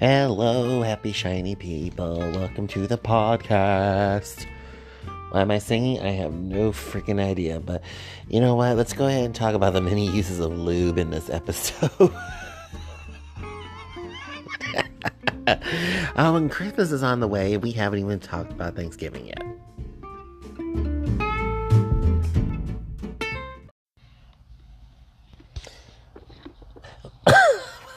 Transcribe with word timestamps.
Hello, 0.00 0.80
happy 0.80 1.12
shiny 1.12 1.54
people. 1.54 2.16
Welcome 2.16 2.66
to 2.68 2.86
the 2.86 2.96
podcast. 2.96 4.46
Why 5.30 5.42
am 5.42 5.50
I 5.50 5.58
singing? 5.58 6.00
I 6.00 6.12
have 6.12 6.32
no 6.32 6.72
freaking 6.72 7.20
idea. 7.20 7.60
But 7.60 7.82
you 8.26 8.40
know 8.40 8.54
what? 8.54 8.78
Let's 8.78 8.94
go 8.94 9.08
ahead 9.08 9.26
and 9.26 9.34
talk 9.34 9.54
about 9.54 9.74
the 9.74 9.82
many 9.82 10.10
uses 10.10 10.40
of 10.40 10.58
lube 10.58 10.96
in 10.96 11.10
this 11.10 11.28
episode. 11.28 11.90
oh, 12.00 12.14
and 15.46 15.60
um, 16.16 16.48
Christmas 16.48 16.92
is 16.92 17.02
on 17.02 17.20
the 17.20 17.28
way. 17.28 17.58
We 17.58 17.72
haven't 17.72 17.98
even 17.98 18.20
talked 18.20 18.52
about 18.52 18.76
Thanksgiving 18.76 19.26
yet. 19.26 19.49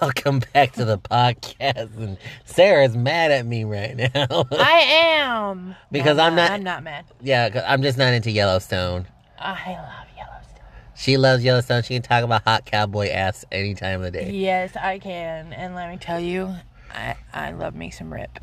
Welcome 0.03 0.41
back 0.53 0.73
to 0.73 0.83
the 0.83 0.97
podcast. 0.97 1.95
And 1.97 2.17
Sarah's 2.43 2.93
mad 2.93 3.31
at 3.31 3.45
me 3.45 3.63
right 3.63 3.95
now. 3.95 4.09
I 4.51 4.81
am. 5.21 5.75
Because 5.93 6.17
No, 6.17 6.23
I'm 6.23 6.35
not- 6.35 6.51
I'm 6.51 6.61
not 6.61 6.83
mad. 6.83 7.05
Yeah, 7.21 7.63
I'm 7.65 7.81
just 7.81 7.97
not 7.97 8.11
into 8.13 8.29
Yellowstone. 8.29 9.07
I 9.39 9.53
love 9.71 10.07
Yellowstone. 10.17 10.65
She 10.97 11.15
loves 11.15 11.41
Yellowstone. 11.45 11.83
She 11.83 11.93
can 11.93 12.01
talk 12.01 12.25
about 12.25 12.43
hot 12.43 12.65
cowboy 12.65 13.11
ass 13.11 13.45
any 13.49 13.75
time 13.75 14.01
of 14.03 14.11
the 14.11 14.19
day. 14.19 14.31
Yes, 14.31 14.75
I 14.75 14.99
can. 14.99 15.53
And 15.53 15.73
let 15.73 15.89
me 15.89 15.95
tell 15.95 16.19
you, 16.19 16.53
I 16.93 17.15
I 17.33 17.51
love 17.51 17.73
me 17.73 17.89
some 17.89 18.11
Rip. 18.11 18.39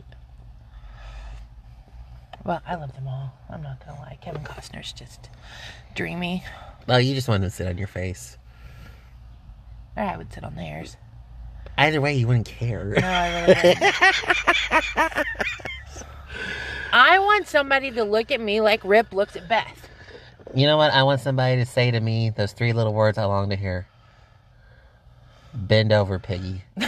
Well, 2.43 2.63
I 2.67 2.77
love 2.77 2.95
them 2.95 3.07
all. 3.07 3.35
I'm 3.51 3.63
not 3.63 3.85
gonna 3.85 4.01
lie. 4.01 4.17
Kevin 4.23 4.45
Costner's 4.45 4.95
just 4.95 5.29
dreamy. 5.95 6.43
Well, 6.87 7.01
you 7.03 7.15
just 7.15 7.29
want 7.29 7.43
to 7.43 7.51
sit 7.51 7.67
on 7.67 7.77
your 7.77 7.87
face. 7.87 8.39
Or 9.95 10.05
I 10.05 10.17
would 10.17 10.33
sit 10.33 10.43
on 10.43 10.55
theirs. 10.55 10.97
Either 11.79 12.01
way, 12.01 12.15
you 12.15 12.27
wouldn't 12.27 12.47
care. 12.47 12.95
No, 13.01 13.07
I 13.07 13.41
really 13.41 13.63
wouldn't. 13.63 15.27
I 16.93 17.19
want 17.19 17.47
somebody 17.47 17.91
to 17.93 18.05
look 18.05 18.31
at 18.31 18.41
me 18.41 18.61
like 18.61 18.81
Rip 18.85 19.13
looks 19.13 19.37
at 19.37 19.49
Beth. 19.49 19.89
You 20.55 20.67
know 20.67 20.77
what? 20.77 20.93
I 20.93 21.05
want 21.05 21.21
somebody 21.21 21.57
to 21.57 21.67
say 21.67 21.91
to 21.91 22.01
me 22.01 22.31
those 22.31 22.53
three 22.53 22.73
little 22.73 22.93
words 22.93 23.19
I 23.19 23.25
long 23.25 23.51
to 23.51 23.57
hear. 23.57 23.87
Bend 25.55 25.93
over, 25.93 26.19
piggy. 26.19 26.63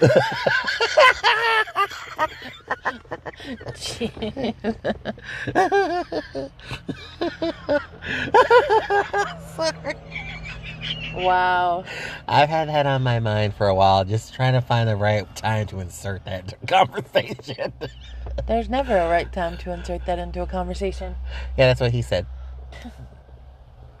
wow. 11.14 11.84
I've 12.28 12.48
had 12.48 12.68
that 12.68 12.86
on 12.86 13.02
my 13.02 13.20
mind 13.20 13.54
for 13.54 13.68
a 13.68 13.74
while, 13.74 14.04
just 14.04 14.34
trying 14.34 14.54
to 14.54 14.60
find 14.60 14.88
the 14.88 14.96
right 14.96 15.24
time 15.36 15.66
to 15.68 15.80
insert 15.80 16.24
that 16.24 16.44
into 16.44 16.56
conversation. 16.66 17.72
There's 18.46 18.68
never 18.68 18.96
a 18.96 19.08
right 19.08 19.32
time 19.32 19.56
to 19.58 19.72
insert 19.72 20.06
that 20.06 20.18
into 20.18 20.42
a 20.42 20.46
conversation. 20.46 21.14
yeah, 21.56 21.66
that's 21.66 21.80
what 21.80 21.92
he 21.92 22.02
said. 22.02 22.26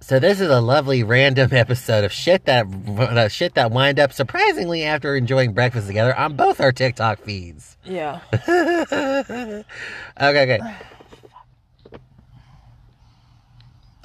so 0.00 0.18
this 0.20 0.40
is 0.40 0.50
a 0.50 0.60
lovely 0.60 1.02
random 1.02 1.48
episode 1.52 2.04
of 2.04 2.12
shit 2.12 2.44
that 2.44 2.66
uh, 2.98 3.28
shit 3.28 3.54
that 3.54 3.70
wind 3.70 3.98
up 3.98 4.12
surprisingly 4.12 4.84
after 4.84 5.16
enjoying 5.16 5.54
breakfast 5.54 5.86
together 5.86 6.14
on 6.14 6.36
both 6.36 6.60
our 6.60 6.70
TikTok 6.70 7.20
feeds. 7.20 7.78
Yeah. 7.84 8.20
okay, 8.32 9.64
okay. 10.20 10.60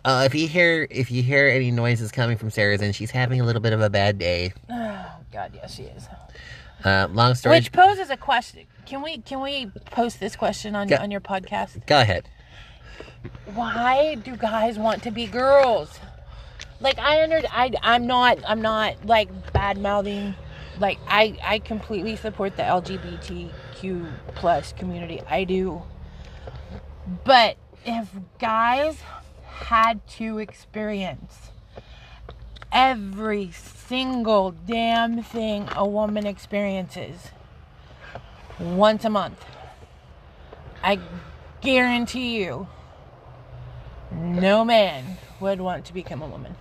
Uh, 0.10 0.24
if 0.24 0.34
you 0.34 0.48
hear 0.48 0.88
if 0.90 1.12
you 1.12 1.22
hear 1.22 1.48
any 1.48 1.70
noises 1.70 2.12
coming 2.12 2.36
from 2.36 2.50
Sarah's 2.50 2.82
and 2.82 2.96
she's 2.96 3.12
having 3.12 3.42
a 3.42 3.44
little 3.44 3.62
bit 3.62 3.74
of 3.74 3.82
a 3.82 3.92
bad 3.92 4.18
day. 4.18 4.54
Oh 4.68 5.06
God, 5.32 5.52
yes, 5.54 5.76
she 5.76 5.84
is. 5.84 6.08
Uh, 6.84 7.08
long 7.12 7.36
story. 7.36 7.58
Which 7.58 7.72
poses 7.72 8.10
a 8.10 8.18
question. 8.18 8.66
Can 8.88 9.04
we 9.04 9.20
can 9.20 9.40
we 9.40 9.68
post 9.92 10.20
this 10.20 10.36
question 10.36 10.76
on 10.76 10.88
Go- 10.88 10.96
on 10.96 11.12
your 11.12 11.22
podcast? 11.22 11.86
Go 11.86 12.02
ahead. 12.02 12.28
Why 13.54 14.16
do 14.16 14.36
guys 14.36 14.80
want 14.80 15.04
to 15.04 15.12
be 15.12 15.28
girls? 15.28 16.00
Like 16.80 16.98
I 16.98 17.22
under 17.22 17.42
I 17.52 17.72
I'm 17.84 18.08
not 18.08 18.40
I'm 18.48 18.64
not 18.64 19.06
like 19.06 19.54
bad 19.54 19.78
mouthing. 19.78 20.34
Like 20.80 20.98
I 21.08 21.38
I 21.44 21.60
completely 21.60 22.16
support 22.16 22.58
the 22.58 22.64
LGBTQ 22.64 24.12
plus 24.34 24.74
community. 24.74 25.22
I 25.30 25.44
do. 25.44 25.84
But 27.24 27.58
if 27.86 28.10
guys 28.40 28.98
had 29.60 30.06
to 30.08 30.38
experience 30.40 31.50
every 32.72 33.52
single 33.52 34.52
damn 34.52 35.24
thing 35.24 35.68
a 35.76 35.88
woman 35.88 36.26
experiences 36.26 37.30
once 38.60 39.06
a 39.06 39.10
month. 39.10 39.44
I 40.84 41.00
guarantee 41.62 42.38
you, 42.38 42.68
no 44.12 44.64
man 44.64 45.18
would 45.40 45.62
want 45.62 45.86
to 45.86 45.94
become 45.94 46.22
a 46.22 46.28
woman. 46.28 46.56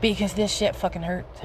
Because 0.00 0.34
this 0.34 0.52
shit 0.54 0.76
fucking 0.76 1.02
hurts. 1.02 1.40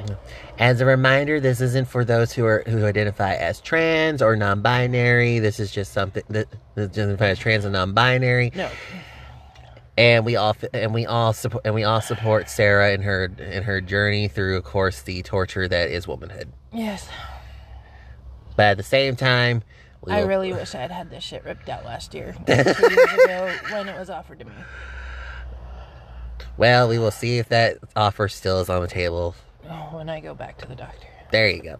As 0.59 0.81
a 0.81 0.85
reminder, 0.85 1.39
this 1.39 1.61
isn't 1.61 1.87
for 1.87 2.03
those 2.03 2.33
who 2.33 2.45
are 2.45 2.63
who 2.67 2.85
identify 2.85 3.33
as 3.33 3.61
trans 3.61 4.21
or 4.21 4.35
non-binary. 4.35 5.39
This 5.39 5.59
is 5.59 5.71
just 5.71 5.93
something 5.93 6.23
that 6.29 6.47
that 6.75 6.91
identify 6.91 7.29
as 7.29 7.39
trans 7.39 7.63
and 7.63 7.73
non-binary. 7.73 8.51
No. 8.53 8.69
And 10.01 10.25
we 10.25 10.35
all 10.35 10.55
and 10.73 10.95
we 10.95 11.05
all 11.05 11.31
support 11.31 11.63
and 11.63 11.75
we 11.75 11.83
all 11.83 12.01
support 12.01 12.49
Sarah 12.49 12.91
in 12.91 13.03
her 13.03 13.25
in 13.37 13.61
her 13.63 13.81
journey 13.81 14.27
through, 14.27 14.57
of 14.57 14.63
course, 14.63 15.03
the 15.03 15.21
torture 15.21 15.67
that 15.67 15.91
is 15.91 16.07
womanhood. 16.07 16.51
Yes. 16.73 17.07
But 18.55 18.63
at 18.65 18.77
the 18.77 18.83
same 18.83 19.15
time, 19.15 19.61
we 20.03 20.11
I 20.11 20.21
will- 20.21 20.27
really 20.27 20.53
wish 20.59 20.73
I 20.73 20.79
had 20.79 20.89
had 20.91 21.11
this 21.11 21.23
shit 21.23 21.43
ripped 21.45 21.69
out 21.69 21.85
last 21.85 22.15
year. 22.15 22.35
Two 22.47 22.53
years 22.53 22.77
ago 23.13 23.53
when 23.71 23.87
it 23.89 23.97
was 23.99 24.09
offered 24.09 24.39
to 24.39 24.45
me. 24.45 24.53
well, 26.57 26.87
we 26.89 26.97
will 26.97 27.11
see 27.11 27.37
if 27.37 27.49
that 27.49 27.77
offer 27.95 28.27
still 28.27 28.59
is 28.59 28.69
on 28.69 28.81
the 28.81 28.87
table. 28.87 29.35
Oh, 29.69 29.89
when 29.97 30.09
I 30.09 30.19
go 30.19 30.33
back 30.33 30.57
to 30.59 30.67
the 30.67 30.75
doctor. 30.75 31.07
There 31.31 31.47
you 31.49 31.61
go. 31.61 31.79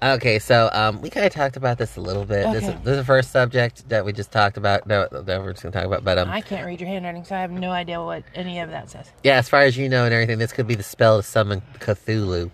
Okay, 0.00 0.38
so 0.38 0.70
um, 0.72 1.00
we 1.00 1.10
kind 1.10 1.26
of 1.26 1.32
talked 1.32 1.56
about 1.56 1.76
this 1.76 1.96
a 1.96 2.00
little 2.00 2.24
bit. 2.24 2.52
This, 2.52 2.62
is, 2.62 2.68
Okay. 2.70 2.78
this 2.84 2.92
is 2.92 2.96
the 2.98 3.04
first 3.04 3.32
subject 3.32 3.88
that 3.88 4.04
we 4.04 4.12
just 4.12 4.30
talked 4.30 4.56
about. 4.56 4.86
No, 4.86 5.08
that 5.10 5.42
we're 5.42 5.50
just 5.52 5.64
gonna 5.64 5.72
talk 5.72 5.84
about. 5.84 6.04
But 6.04 6.18
um, 6.18 6.30
I 6.30 6.40
can't 6.40 6.64
read 6.64 6.80
your 6.80 6.88
handwriting, 6.88 7.24
so 7.24 7.34
I 7.34 7.40
have 7.40 7.50
no 7.50 7.70
idea 7.72 8.00
what 8.00 8.22
any 8.34 8.60
of 8.60 8.70
that 8.70 8.90
says. 8.90 9.10
yeah, 9.24 9.38
as 9.38 9.48
far 9.48 9.62
as 9.62 9.76
you 9.76 9.88
know 9.88 10.04
and 10.04 10.14
everything, 10.14 10.38
this 10.38 10.52
could 10.52 10.68
be 10.68 10.76
the 10.76 10.84
spell 10.84 11.16
to 11.16 11.22
summon 11.24 11.62
Cthulhu 11.80 12.50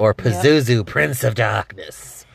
or 0.00 0.14
Pazuzu, 0.14 0.84
Prince 0.84 1.22
of 1.22 1.36
Darkness. 1.36 2.26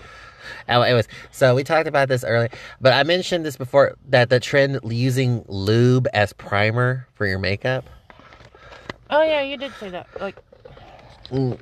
Oh, 0.70 0.82
anyways, 0.82 1.08
so 1.32 1.54
we 1.56 1.64
talked 1.66 1.88
about 1.88 2.08
this 2.08 2.24
earlier, 2.24 2.50
but 2.80 2.94
I 2.94 3.04
mentioned 3.04 3.46
this 3.46 3.58
before 3.58 3.96
that 4.10 4.30
the 4.30 4.40
trend 4.40 4.80
using 4.86 5.44
lube 5.50 6.08
as 6.14 6.32
primer 6.34 7.08
for 7.14 7.26
your 7.26 7.40
makeup. 7.40 7.86
Oh 9.10 9.22
yeah, 9.22 9.42
you 9.42 9.58
did 9.58 9.74
say 9.82 9.90
that. 9.90 10.08
Like 10.22 10.38
Mm, 11.32 11.60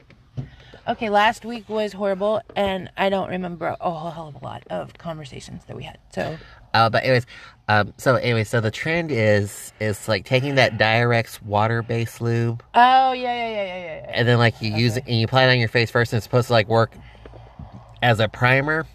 Okay, 0.87 1.09
last 1.09 1.45
week 1.45 1.67
was 1.67 1.93
horrible, 1.93 2.41
and 2.55 2.91
I 2.95 3.09
don't 3.09 3.29
remember 3.29 3.75
a 3.81 3.91
whole 3.91 4.11
hell 4.11 4.27
of 4.27 4.35
a 4.35 4.45
lot 4.45 4.63
of 4.69 4.95
conversations 4.99 5.63
that 5.65 5.75
we 5.75 5.83
had. 5.83 5.97
So, 6.13 6.37
Uh, 6.75 6.89
but 6.89 7.03
anyways, 7.03 7.25
um, 7.67 7.93
so 7.97 8.15
anyway, 8.15 8.43
so 8.43 8.61
the 8.61 8.69
trend 8.69 9.09
is 9.09 9.73
is 9.79 10.07
like 10.07 10.25
taking 10.25 10.55
that 10.55 10.77
Durex 10.77 11.41
water 11.41 11.81
based 11.81 12.21
lube 12.21 12.61
oh 12.75 13.13
yeah, 13.13 13.33
yeah, 13.33 13.33
yeah, 13.33 13.49
yeah, 13.49 13.65
yeah. 13.65 13.95
yeah. 14.05 14.11
and 14.13 14.27
then 14.27 14.37
like 14.37 14.61
you 14.61 14.75
use 14.75 14.97
it 14.97 15.05
and 15.07 15.17
you 15.17 15.25
apply 15.25 15.45
it 15.45 15.51
on 15.51 15.57
your 15.57 15.69
face 15.69 15.89
first 15.89 16.13
and 16.13 16.17
it's 16.17 16.25
supposed 16.25 16.47
to 16.47 16.53
like 16.53 16.67
work 16.67 16.93
as 18.03 18.19
a 18.19 18.27
primer. 18.27 18.85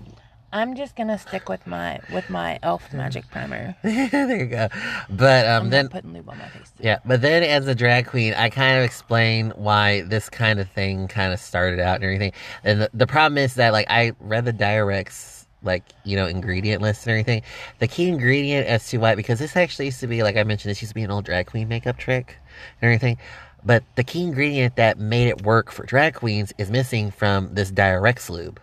I'm 0.53 0.75
just 0.75 0.97
gonna 0.97 1.19
stick 1.19 1.49
with 1.49 1.67
my 1.67 2.01
with 2.13 2.29
my 2.29 2.59
Elf 2.63 2.93
Magic 2.93 3.29
Primer. 3.31 3.77
there 3.83 4.37
you 4.37 4.47
go. 4.47 4.69
But 5.09 5.47
um, 5.47 5.65
I'm 5.65 5.71
then 5.71 5.89
putting 5.89 6.13
lube 6.13 6.29
on 6.29 6.39
my 6.39 6.49
face. 6.49 6.73
yeah, 6.81 6.99
but 7.05 7.23
then 7.23 7.45
as 7.45 7.69
a 7.69 7.75
drag 7.75 8.07
queen, 8.07 8.35
I 8.35 8.51
kind 8.51 8.79
of 8.79 8.85
explain 8.85 9.51
why 9.51 10.03
this 10.03 10.29
kind 10.29 10.59
of 10.59 10.69
thing 10.71 11.07
kind 11.07 11.33
of 11.33 11.39
started 11.39 11.79
out 11.79 11.97
and 11.97 12.05
everything. 12.05 12.33
And 12.65 12.83
the, 12.83 12.91
the 12.93 13.07
problem 13.07 13.39
is 13.39 13.55
that 13.55 13.73
like 13.73 13.87
I 13.89 14.13
read 14.19 14.45
the 14.45 14.53
Durex 14.53 15.47
like 15.63 15.85
you 16.05 16.17
know 16.17 16.27
ingredient 16.27 16.83
list 16.83 17.07
and 17.07 17.13
everything. 17.13 17.43
The 17.79 17.87
key 17.87 18.09
ingredient 18.09 18.67
as 18.67 18.89
to 18.89 18.99
why 18.99 19.15
because 19.15 19.39
this 19.39 19.57
actually 19.57 19.87
used 19.87 20.01
to 20.01 20.09
be 20.09 20.25
like 20.25 20.37
I 20.37 20.43
mentioned, 20.43 20.71
this 20.71 20.83
used 20.83 20.91
to 20.91 20.95
be 20.97 21.05
an 21.05 21.13
old 21.13 21.25
drag 21.25 21.47
queen 21.47 21.69
makeup 21.69 21.97
trick 21.97 22.37
and 22.81 22.89
everything. 22.89 23.19
But 23.65 23.85
the 23.95 24.05
key 24.05 24.25
ingredient 24.25 24.77
that 24.77 24.99
made 24.99 25.29
it 25.29 25.43
work 25.43 25.71
for 25.71 25.85
drag 25.85 26.15
queens 26.15 26.53
is 26.59 26.71
missing 26.71 27.11
from 27.11 27.55
this 27.55 27.71
Durex 27.71 28.31
lube, 28.31 28.59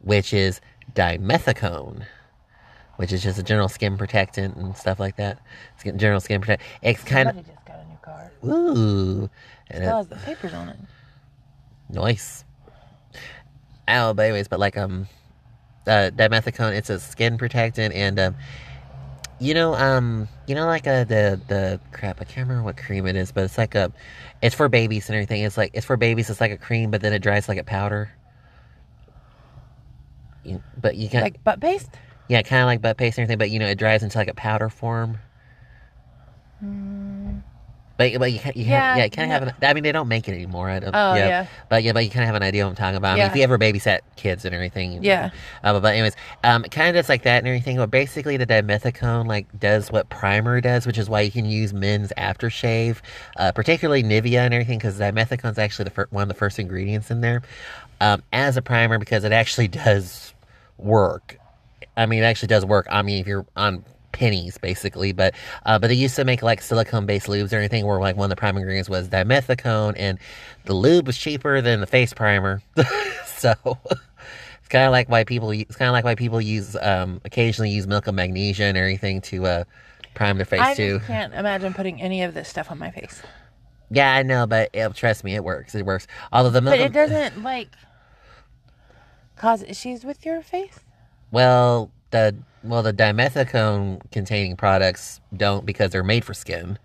which 0.00 0.32
is 0.32 0.60
dimethicone, 0.96 2.06
which 2.96 3.12
is 3.12 3.22
just 3.22 3.38
a 3.38 3.42
general 3.42 3.68
skin 3.68 3.96
protectant 3.98 4.56
and 4.56 4.76
stuff 4.76 4.98
like 4.98 5.16
that. 5.16 5.38
Skin, 5.78 5.98
general 5.98 6.20
skin 6.20 6.40
protect. 6.40 6.62
It's 6.82 7.04
kind 7.04 7.28
of 7.28 7.36
just 7.36 7.64
got 7.66 7.78
a 7.80 7.84
new 7.88 7.98
car. 8.02 8.32
ooh, 8.44 9.30
and 9.70 9.84
it's 9.84 9.92
has 9.92 10.08
the 10.08 10.16
papers 10.16 10.54
on 10.54 10.68
it. 10.70 10.78
nice. 11.90 12.44
Ow, 13.88 14.12
but 14.14 14.22
anyways, 14.24 14.48
but 14.48 14.58
like 14.60 14.76
um, 14.76 15.08
uh, 15.86 16.10
dimethicone, 16.14 16.74
it's 16.76 16.90
a 16.90 16.98
skin 16.98 17.38
protectant, 17.38 17.94
and 17.94 18.18
um, 18.18 18.36
You 19.38 19.54
know, 19.54 19.74
um, 19.74 20.28
you 20.46 20.54
know, 20.54 20.66
like 20.66 20.86
uh, 20.86 21.04
the 21.04 21.40
the 21.48 21.80
crap. 21.92 22.20
I 22.20 22.24
can't 22.24 22.48
remember 22.48 22.64
what 22.64 22.76
cream 22.78 23.06
it 23.06 23.16
is, 23.16 23.32
but 23.32 23.44
it's 23.44 23.58
like 23.58 23.74
a, 23.74 23.92
it's 24.42 24.54
for 24.54 24.68
babies 24.68 25.08
and 25.08 25.16
everything. 25.16 25.42
It's 25.42 25.58
like 25.58 25.72
it's 25.74 25.86
for 25.86 25.96
babies. 25.98 26.30
It's 26.30 26.40
like 26.40 26.52
a 26.52 26.56
cream, 26.58 26.90
but 26.90 27.02
then 27.02 27.12
it 27.12 27.20
dries 27.20 27.48
like 27.48 27.58
a 27.58 27.64
powder. 27.64 28.10
You, 30.46 30.62
but 30.80 30.96
you 30.96 31.08
can, 31.08 31.22
Like 31.22 31.42
butt 31.44 31.60
paste? 31.60 31.90
yeah, 32.28 32.42
kind 32.42 32.62
of 32.62 32.66
like 32.66 32.80
butt 32.82 32.96
paste 32.96 33.18
and 33.18 33.22
everything. 33.24 33.38
But 33.38 33.50
you 33.50 33.58
know, 33.58 33.66
it 33.66 33.76
dries 33.78 34.02
into 34.02 34.16
like 34.18 34.28
a 34.28 34.34
powder 34.34 34.68
form. 34.68 35.18
But 37.98 38.18
but 38.18 38.30
you 38.30 38.38
can, 38.38 38.52
you. 38.54 38.64
Yeah, 38.66 38.94
yeah, 38.96 39.04
yeah, 39.04 39.08
kind 39.08 39.30
yeah. 39.30 39.36
of 39.36 39.42
have 39.48 39.54
an. 39.62 39.66
I 39.66 39.72
mean, 39.72 39.82
they 39.82 39.90
don't 39.92 40.08
make 40.08 40.28
it 40.28 40.32
anymore. 40.32 40.68
I 40.68 40.80
don't. 40.80 40.94
Oh, 40.94 41.14
yeah. 41.14 41.46
But 41.70 41.82
yeah, 41.82 41.92
but 41.92 42.04
you 42.04 42.10
kind 42.10 42.24
of 42.24 42.26
have 42.26 42.34
an 42.34 42.42
idea 42.42 42.64
what 42.64 42.70
I'm 42.70 42.76
talking 42.76 42.96
about. 42.96 43.12
I 43.12 43.14
mean, 43.14 43.18
Yeah. 43.20 43.30
if 43.30 43.36
you 43.36 43.42
ever 43.42 43.58
babysat 43.58 44.00
kids 44.16 44.44
and 44.44 44.54
everything. 44.54 45.02
Yeah. 45.02 45.30
Uh, 45.64 45.72
but, 45.72 45.80
but 45.80 45.94
anyways, 45.94 46.14
um, 46.44 46.62
kind 46.64 46.90
of 46.90 46.94
just 47.00 47.08
like 47.08 47.22
that 47.22 47.38
and 47.38 47.46
everything. 47.48 47.78
But 47.78 47.90
basically, 47.90 48.36
the 48.36 48.46
dimethicone 48.46 49.26
like 49.26 49.46
does 49.58 49.90
what 49.90 50.10
primer 50.10 50.60
does, 50.60 50.86
which 50.86 50.98
is 50.98 51.08
why 51.08 51.22
you 51.22 51.30
can 51.30 51.46
use 51.46 51.72
men's 51.72 52.12
aftershave, 52.18 52.98
uh, 53.38 53.52
particularly 53.52 54.02
Nivea 54.02 54.40
and 54.40 54.52
everything, 54.52 54.76
because 54.76 54.98
dimethicone 54.98 55.52
is 55.52 55.58
actually 55.58 55.84
the 55.84 55.90
fir- 55.92 56.08
one 56.10 56.22
of 56.22 56.28
the 56.28 56.34
first 56.34 56.58
ingredients 56.58 57.10
in 57.10 57.22
there 57.22 57.40
um, 58.02 58.22
as 58.30 58.58
a 58.58 58.62
primer 58.62 58.98
because 58.98 59.24
it 59.24 59.32
actually 59.32 59.68
does 59.84 60.34
work. 60.78 61.38
I 61.96 62.06
mean, 62.06 62.22
it 62.22 62.26
actually 62.26 62.48
does 62.48 62.64
work. 62.64 62.86
I 62.90 63.02
mean, 63.02 63.20
if 63.20 63.26
you're 63.26 63.46
on 63.56 63.84
pennies, 64.12 64.58
basically, 64.58 65.12
but 65.12 65.34
uh, 65.64 65.78
but 65.78 65.88
they 65.88 65.94
used 65.94 66.16
to 66.16 66.24
make 66.24 66.42
like 66.42 66.62
silicone-based 66.62 67.26
lubes 67.26 67.52
or 67.52 67.56
anything 67.56 67.86
where 67.86 68.00
like 68.00 68.16
one 68.16 68.26
of 68.26 68.30
the 68.30 68.36
prime 68.36 68.56
ingredients 68.56 68.88
was 68.88 69.08
dimethicone, 69.08 69.94
and 69.96 70.18
the 70.64 70.74
lube 70.74 71.06
was 71.06 71.16
cheaper 71.16 71.60
than 71.60 71.80
the 71.80 71.86
face 71.86 72.12
primer, 72.12 72.62
so. 73.26 73.54
It's 74.66 74.72
kind 74.72 74.84
of 74.84 74.90
like 74.90 75.08
why 75.08 75.22
people. 75.22 75.52
It's 75.52 75.76
kind 75.76 75.88
of 75.88 75.92
like 75.92 76.04
why 76.04 76.16
people 76.16 76.40
use 76.40 76.74
um, 76.82 77.20
occasionally 77.24 77.70
use 77.70 77.86
milk 77.86 78.08
of 78.08 78.16
magnesia 78.16 78.64
and 78.64 78.76
everything 78.76 79.20
to 79.20 79.46
uh, 79.46 79.64
prime 80.14 80.38
their 80.38 80.44
face 80.44 80.60
I 80.60 80.74
too. 80.74 80.98
i 81.04 81.06
can't 81.06 81.34
imagine 81.34 81.72
putting 81.72 82.02
any 82.02 82.24
of 82.24 82.34
this 82.34 82.48
stuff 82.48 82.72
on 82.72 82.78
my 82.78 82.90
face. 82.90 83.22
Yeah, 83.90 84.12
I 84.12 84.24
know, 84.24 84.44
but 84.46 84.70
it, 84.72 84.92
trust 84.94 85.22
me, 85.22 85.36
it 85.36 85.44
works. 85.44 85.74
It 85.76 85.86
works. 85.86 86.08
Although 86.32 86.50
the 86.50 86.60
milk, 86.60 86.72
But 86.72 86.80
it 86.80 86.92
doesn't 86.92 87.44
like 87.44 87.68
cause 89.36 89.62
issues 89.62 90.04
with 90.04 90.24
your 90.26 90.42
face. 90.42 90.80
well, 91.30 91.90
the 92.10 92.36
well 92.62 92.82
the 92.82 92.92
dimethicone 92.92 94.00
containing 94.10 94.56
products 94.56 95.20
don't 95.36 95.64
because 95.66 95.90
they're 95.90 96.02
made 96.04 96.24
for 96.24 96.34
skin. 96.34 96.78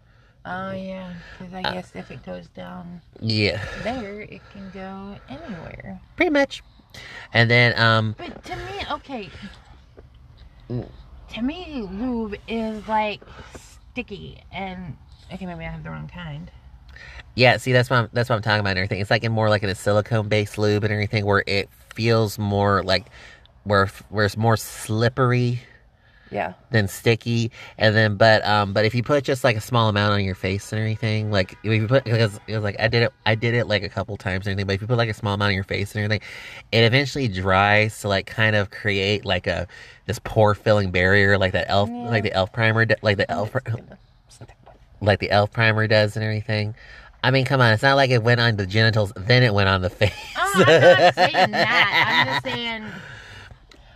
Oh 0.45 0.71
yeah, 0.71 1.13
because 1.38 1.53
I 1.53 1.62
guess 1.62 1.92
if 1.95 2.09
it 2.09 2.25
goes 2.25 2.48
down 2.50 3.01
Yeah, 3.19 3.63
there, 3.83 4.21
it 4.21 4.42
can 4.51 4.69
go 4.74 5.15
anywhere. 5.30 6.01
pretty 6.15 6.31
much. 6.31 6.63
And 7.33 7.50
then 7.50 7.80
um, 7.80 8.15
But 8.18 8.44
to 8.45 8.56
me, 8.56 8.86
okay. 8.92 9.30
To 10.69 11.42
me, 11.42 11.88
lube 11.92 12.36
is 12.48 12.88
like 12.88 13.21
sticky 13.92 14.44
and 14.51 14.98
okay, 15.33 15.45
maybe 15.45 15.63
I 15.65 15.69
have 15.69 15.83
the 15.83 15.89
wrong 15.92 16.09
kind. 16.13 16.51
yeah, 17.36 17.57
see 17.57 17.71
that's 17.71 17.89
what 17.89 17.98
I'm, 17.98 18.09
that's 18.12 18.30
what 18.30 18.36
I'm 18.36 18.42
talking 18.42 18.59
about 18.59 18.71
and 18.71 18.80
everything. 18.80 19.00
It's 19.00 19.12
like 19.12 19.24
in 19.24 19.31
more 19.31 19.48
like 19.50 19.63
in 19.63 19.69
a 19.69 19.75
silicone 19.75 20.27
based 20.27 20.57
lube 20.57 20.83
and 20.83 20.92
everything 20.92 21.25
where 21.25 21.44
it 21.48 21.69
feels 21.95 22.38
more 22.39 22.83
like 22.83 23.05
where 23.63 23.88
where 24.09 24.25
it's 24.25 24.38
more 24.38 24.57
slippery 24.57 25.61
Yeah. 26.31 26.53
than 26.71 26.88
sticky 26.88 27.51
and 27.77 27.93
then 27.95 28.15
but 28.15 28.43
um 28.45 28.73
but 28.73 28.85
if 28.85 28.95
you 28.95 29.03
put 29.03 29.23
just 29.23 29.43
like 29.43 29.55
a 29.57 29.61
small 29.61 29.89
amount 29.89 30.13
on 30.13 30.23
your 30.23 30.33
face 30.35 30.71
and 30.71 30.79
everything 30.79 31.29
like 31.29 31.51
if 31.63 31.71
you 31.73 31.88
put 31.88 32.05
because 32.05 32.39
it 32.47 32.55
was 32.55 32.63
like 32.63 32.77
i 32.79 32.88
did 32.88 33.03
it 33.03 33.11
i 33.25 33.35
did 33.35 33.53
it 33.53 33.67
like 33.67 33.83
a 33.83 33.89
couple 33.89 34.15
times 34.17 34.47
and 34.47 34.53
everything 34.53 34.65
but 34.67 34.75
if 34.75 34.81
you 34.81 34.88
put 34.88 34.97
like 34.97 35.09
a 35.09 35.13
small 35.13 35.33
amount 35.33 35.49
on 35.49 35.53
your 35.55 35.63
face 35.65 35.93
and 35.93 36.03
everything 36.03 36.25
it 36.71 36.83
eventually 36.83 37.27
dries 37.27 37.99
to 38.01 38.07
like 38.07 38.25
kind 38.25 38.55
of 38.55 38.69
create 38.71 39.25
like 39.25 39.45
a 39.45 39.67
this 40.05 40.19
pore 40.23 40.55
filling 40.55 40.89
barrier 40.89 41.38
like 41.38 41.51
that 41.51 41.65
elf 41.69 41.89
Yeah. 41.89 42.09
like 42.09 42.23
the 42.23 42.33
elf 42.33 42.51
primer 42.53 42.85
like 43.01 43.17
the 43.17 43.29
elf 43.29 43.49
stick 43.49 43.67
with- 43.75 43.97
like 45.01 45.19
the 45.19 45.31
elf 45.31 45.51
primer 45.51 45.85
does 45.88 46.15
and 46.15 46.23
everything 46.23 46.73
i 47.23 47.31
mean 47.31 47.45
come 47.45 47.62
on 47.62 47.71
it's 47.73 47.83
not 47.83 47.95
like 47.95 48.09
it 48.09 48.23
went 48.23 48.39
on 48.41 48.56
the 48.57 48.65
genitals 48.65 49.13
then 49.15 49.44
it 49.44 49.53
went 49.53 49.69
on 49.69 49.81
the 49.81 49.89
face 49.89 50.12
Oh, 50.35 50.63
I'm 50.68 50.81
not 50.81 51.15
saying 51.15 51.51
that. 51.51 52.18
I'm 52.18 52.27
just 52.27 52.44
saying. 52.56 52.83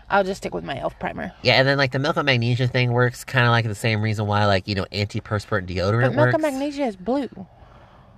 I'll 0.09 0.23
just 0.23 0.37
stick 0.41 0.53
with 0.53 0.63
my 0.63 0.79
elf 0.79 0.97
primer. 0.99 1.31
yeah 1.41 1.53
and 1.55 1.67
then 1.67 1.77
like 1.77 1.91
the 1.91 1.99
milk 1.99 2.15
of 2.17 2.25
magnesia 2.25 2.67
thing 2.67 2.91
works 2.93 3.23
kind 3.23 3.45
of 3.45 3.51
like 3.51 3.65
the 3.65 3.75
same 3.75 4.01
reason 4.01 4.27
why 4.27 4.45
like 4.45 4.67
you 4.67 4.75
know 4.75 4.85
antiperspirant 4.91 5.67
deodorant 5.67 6.01
But 6.03 6.15
milk 6.15 6.17
works 6.27 6.35
of 6.35 6.41
magnesia 6.41 6.83
is 6.83 6.95
blue. 6.95 7.29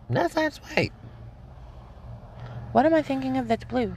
no 0.09 0.27
that's 0.27 0.57
white 0.57 0.91
What 2.73 2.85
am 2.85 2.93
I 2.93 3.01
thinking 3.01 3.37
of 3.37 3.47
that's 3.47 3.63
blue? 3.63 3.95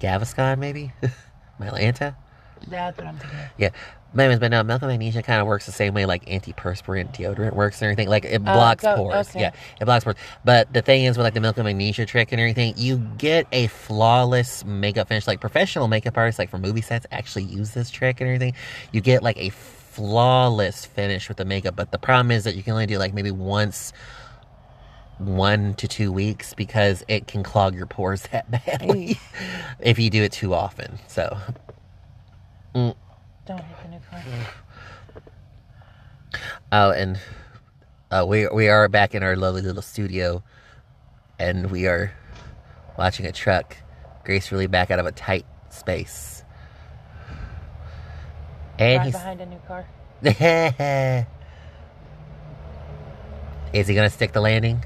Gaviscon, 0.00 0.58
maybe? 0.58 0.92
Mylanta? 1.60 2.14
That's 2.66 2.98
what 2.98 3.06
I'm 3.06 3.16
thinking. 3.18 3.38
Yeah. 3.58 3.70
But 4.14 4.22
anyways, 4.22 4.38
but 4.40 4.50
no, 4.50 4.62
milk 4.62 4.80
of 4.80 4.88
magnesia 4.88 5.22
kind 5.22 5.38
of 5.40 5.46
works 5.46 5.66
the 5.66 5.72
same 5.72 5.92
way 5.92 6.06
like 6.06 6.24
antiperspirant 6.24 7.14
deodorant 7.14 7.52
works 7.52 7.82
and 7.82 7.86
everything. 7.88 8.08
Like 8.08 8.24
it 8.24 8.36
Oh, 8.40 8.44
blocks 8.44 8.82
go- 8.82 8.96
pores. 8.96 9.28
okay. 9.30 9.40
Yeah, 9.40 9.50
it 9.80 9.84
blocks 9.84 10.04
pores. 10.04 10.16
But 10.46 10.72
the 10.72 10.80
thing 10.80 11.04
is 11.04 11.18
with 11.18 11.24
like 11.24 11.34
the 11.34 11.40
milk 11.42 11.58
of 11.58 11.64
magnesia 11.66 12.06
trick 12.06 12.32
and 12.32 12.40
everything, 12.40 12.72
you 12.78 12.96
get 13.18 13.46
a 13.52 13.66
flawless 13.66 14.64
makeup 14.64 15.08
finish. 15.08 15.26
Like 15.26 15.40
professional 15.40 15.88
makeup 15.88 16.16
artists, 16.16 16.38
like 16.38 16.48
for 16.48 16.58
movie 16.58 16.80
sets, 16.80 17.06
actually 17.12 17.44
use 17.44 17.72
this 17.72 17.90
trick 17.90 18.20
and 18.22 18.28
everything. 18.28 18.54
You 18.92 19.02
get 19.02 19.22
like 19.22 19.36
a 19.36 19.50
flawless 19.50 20.86
finish 20.86 21.28
with 21.28 21.36
the 21.36 21.44
makeup. 21.44 21.76
But 21.76 21.90
the 21.92 21.98
problem 21.98 22.30
is 22.30 22.44
that 22.44 22.56
you 22.56 22.62
can 22.62 22.72
only 22.72 22.86
do 22.86 22.96
like 22.98 23.12
maybe 23.12 23.30
once 23.30 23.92
one 25.18 25.74
to 25.74 25.88
two 25.88 26.12
weeks 26.12 26.54
because 26.54 27.04
it 27.08 27.26
can 27.26 27.42
clog 27.42 27.74
your 27.74 27.86
pores 27.86 28.22
that 28.32 28.50
badly 28.50 29.18
if 29.80 29.98
you 29.98 30.08
do 30.08 30.22
it 30.22 30.32
too 30.32 30.54
often. 30.54 30.98
So 31.08 31.36
Don't 32.74 33.60
hit 33.60 33.76
the 33.82 33.88
new 33.88 34.00
car. 34.10 34.22
Oh, 36.70 36.90
and 36.90 37.18
uh, 38.10 38.24
we 38.28 38.46
we 38.48 38.68
are 38.68 38.88
back 38.88 39.14
in 39.14 39.22
our 39.22 39.36
lovely 39.36 39.62
little 39.62 39.82
studio, 39.82 40.42
and 41.38 41.70
we 41.70 41.86
are 41.86 42.12
watching 42.98 43.24
a 43.26 43.32
truck 43.32 43.76
gracefully 44.24 44.66
back 44.66 44.90
out 44.90 44.98
of 44.98 45.06
a 45.06 45.12
tight 45.12 45.46
space. 45.70 46.44
And 48.78 48.98
Right 48.98 49.06
he's 49.06 49.14
behind 49.14 49.40
a 49.40 49.46
new 49.46 49.60
car. 49.66 49.86
is 53.72 53.88
he 53.88 53.94
gonna 53.94 54.10
stick 54.10 54.32
the 54.32 54.40
landing? 54.40 54.84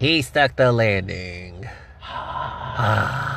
He 0.00 0.22
stuck 0.22 0.56
the 0.56 0.72
landing. 0.72 1.68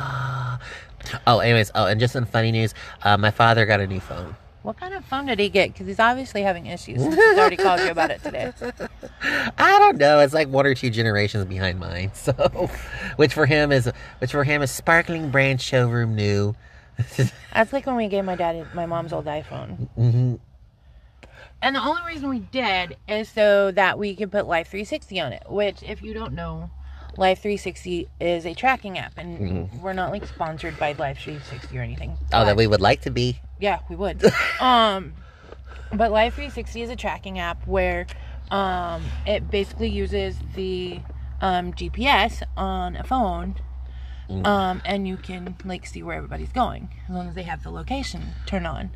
Oh, 1.26 1.40
anyways. 1.40 1.70
Oh, 1.74 1.86
and 1.86 2.00
just 2.00 2.12
some 2.14 2.24
funny 2.24 2.52
news. 2.52 2.72
Uh, 3.02 3.18
my 3.18 3.30
father 3.30 3.66
got 3.66 3.80
a 3.80 3.86
new 3.86 4.00
phone. 4.00 4.34
What 4.62 4.78
kind 4.78 4.94
of 4.94 5.04
phone 5.04 5.26
did 5.26 5.38
he 5.40 5.48
get? 5.48 5.72
Because 5.72 5.86
he's 5.86 5.98
obviously 5.98 6.42
having 6.42 6.66
issues. 6.66 7.02
He's 7.04 7.18
already 7.38 7.56
called 7.56 7.80
you 7.80 7.90
about 7.90 8.10
it 8.10 8.22
today. 8.22 8.52
I 9.58 9.78
don't 9.78 9.98
know. 9.98 10.20
It's 10.20 10.32
like 10.32 10.48
one 10.48 10.64
or 10.64 10.74
two 10.74 10.88
generations 10.88 11.44
behind 11.44 11.80
mine. 11.80 12.12
So, 12.22 12.32
which 13.16 13.34
for 13.34 13.46
him 13.46 13.72
is 13.72 13.90
which 14.20 14.30
for 14.30 14.44
him 14.44 14.62
is 14.62 14.70
sparkling 14.70 15.30
brand 15.30 15.60
showroom 15.60 16.14
new. 16.14 16.54
That's 17.52 17.72
like 17.72 17.84
when 17.86 17.96
we 17.96 18.06
gave 18.06 18.24
my 18.24 18.36
dad 18.36 18.64
my 18.74 18.86
mom's 18.86 19.12
old 19.12 19.26
iPhone. 19.26 19.88
hmm 19.96 20.36
And 21.62 21.76
the 21.76 21.80
only 21.80 22.02
reason 22.06 22.28
we 22.28 22.40
did 22.40 22.96
is 23.06 23.28
so 23.28 23.70
that 23.70 23.96
we 23.96 24.16
could 24.16 24.32
put 24.32 24.46
Life 24.48 24.68
360 24.68 25.20
on 25.20 25.32
it. 25.32 25.44
Which, 25.48 25.82
if 25.84 26.02
you 26.02 26.12
don't 26.12 26.34
know, 26.34 26.70
Life 27.16 27.40
360 27.40 28.08
is 28.20 28.44
a 28.44 28.54
tracking 28.54 28.98
app, 28.98 29.12
and 29.16 29.70
we're 29.80 29.92
not 29.92 30.10
like 30.10 30.26
sponsored 30.26 30.78
by 30.78 30.92
Life 30.92 31.18
360 31.20 31.78
or 31.78 31.82
anything. 31.82 32.18
Oh, 32.32 32.44
that 32.44 32.56
we 32.56 32.66
would 32.66 32.80
like 32.80 33.02
to 33.02 33.10
be. 33.10 33.38
Yeah, 33.60 33.78
we 33.88 33.94
would. 33.94 34.24
um, 34.60 35.12
but 35.92 36.10
Life 36.10 36.34
360 36.34 36.82
is 36.82 36.90
a 36.90 36.96
tracking 36.96 37.38
app 37.38 37.64
where 37.66 38.06
um, 38.50 39.02
it 39.24 39.48
basically 39.50 39.88
uses 39.88 40.38
the 40.56 41.00
um, 41.40 41.72
GPS 41.72 42.42
on 42.56 42.96
a 42.96 43.04
phone, 43.04 43.54
um, 44.44 44.82
and 44.84 45.06
you 45.06 45.16
can 45.16 45.56
like 45.64 45.86
see 45.86 46.02
where 46.02 46.16
everybody's 46.16 46.52
going 46.52 46.88
as 47.08 47.14
long 47.14 47.28
as 47.28 47.34
they 47.34 47.42
have 47.44 47.62
the 47.62 47.70
location 47.70 48.22
turned 48.46 48.66
on. 48.66 48.90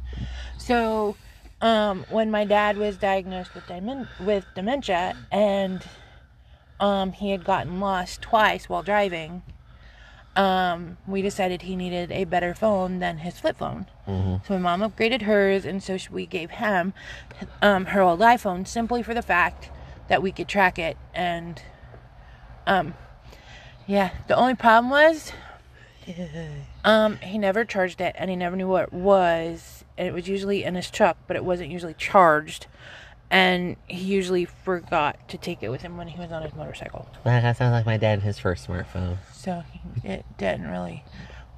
So, 0.56 1.16
um, 1.60 2.04
when 2.10 2.30
my 2.30 2.44
dad 2.44 2.76
was 2.76 2.96
diagnosed 2.96 3.54
with 3.54 3.64
dimen- 3.64 4.08
with 4.20 4.44
dementia 4.54 5.16
and 5.32 5.84
um, 6.80 7.12
he 7.12 7.30
had 7.30 7.44
gotten 7.44 7.80
lost 7.80 8.20
twice 8.22 8.68
while 8.68 8.82
driving. 8.82 9.42
Um, 10.36 10.98
we 11.06 11.22
decided 11.22 11.62
he 11.62 11.76
needed 11.76 12.12
a 12.12 12.24
better 12.24 12.52
phone 12.54 12.98
than 12.98 13.18
his 13.18 13.40
flip 13.40 13.56
phone. 13.56 13.86
So 14.46 14.58
my 14.58 14.76
mom 14.76 14.92
upgraded 14.92 15.22
hers, 15.22 15.64
and 15.64 15.82
so 15.82 15.96
we 16.10 16.26
gave 16.26 16.50
him 16.50 16.92
um, 17.62 17.86
her 17.86 18.02
old 18.02 18.20
iPhone 18.20 18.68
simply 18.68 19.02
for 19.02 19.14
the 19.14 19.22
fact 19.22 19.70
that 20.08 20.22
we 20.22 20.32
could 20.32 20.46
track 20.46 20.78
it. 20.78 20.98
And 21.14 21.62
um, 22.66 22.92
yeah, 23.86 24.10
the 24.28 24.36
only 24.36 24.54
problem 24.54 24.90
was 24.90 25.32
um, 26.84 27.16
he 27.18 27.38
never 27.38 27.64
charged 27.64 28.02
it, 28.02 28.14
and 28.18 28.28
he 28.28 28.36
never 28.36 28.56
knew 28.56 28.68
what 28.68 28.84
it 28.84 28.92
was. 28.92 29.75
And 29.98 30.06
it 30.06 30.14
was 30.14 30.28
usually 30.28 30.64
in 30.64 30.74
his 30.74 30.90
truck, 30.90 31.16
but 31.26 31.36
it 31.36 31.44
wasn't 31.44 31.70
usually 31.70 31.94
charged. 31.94 32.66
And 33.30 33.76
he 33.88 34.04
usually 34.04 34.44
forgot 34.44 35.28
to 35.28 35.38
take 35.38 35.62
it 35.62 35.68
with 35.68 35.82
him 35.82 35.96
when 35.96 36.08
he 36.08 36.18
was 36.18 36.30
on 36.30 36.42
his 36.42 36.54
motorcycle. 36.54 37.08
Well, 37.24 37.40
that 37.40 37.56
sounds 37.56 37.72
like 37.72 37.86
my 37.86 37.96
dad 37.96 38.14
and 38.14 38.22
his 38.22 38.38
first 38.38 38.68
smartphone. 38.68 39.16
So 39.32 39.64
it 40.04 40.24
didn't 40.38 40.68
really 40.68 41.02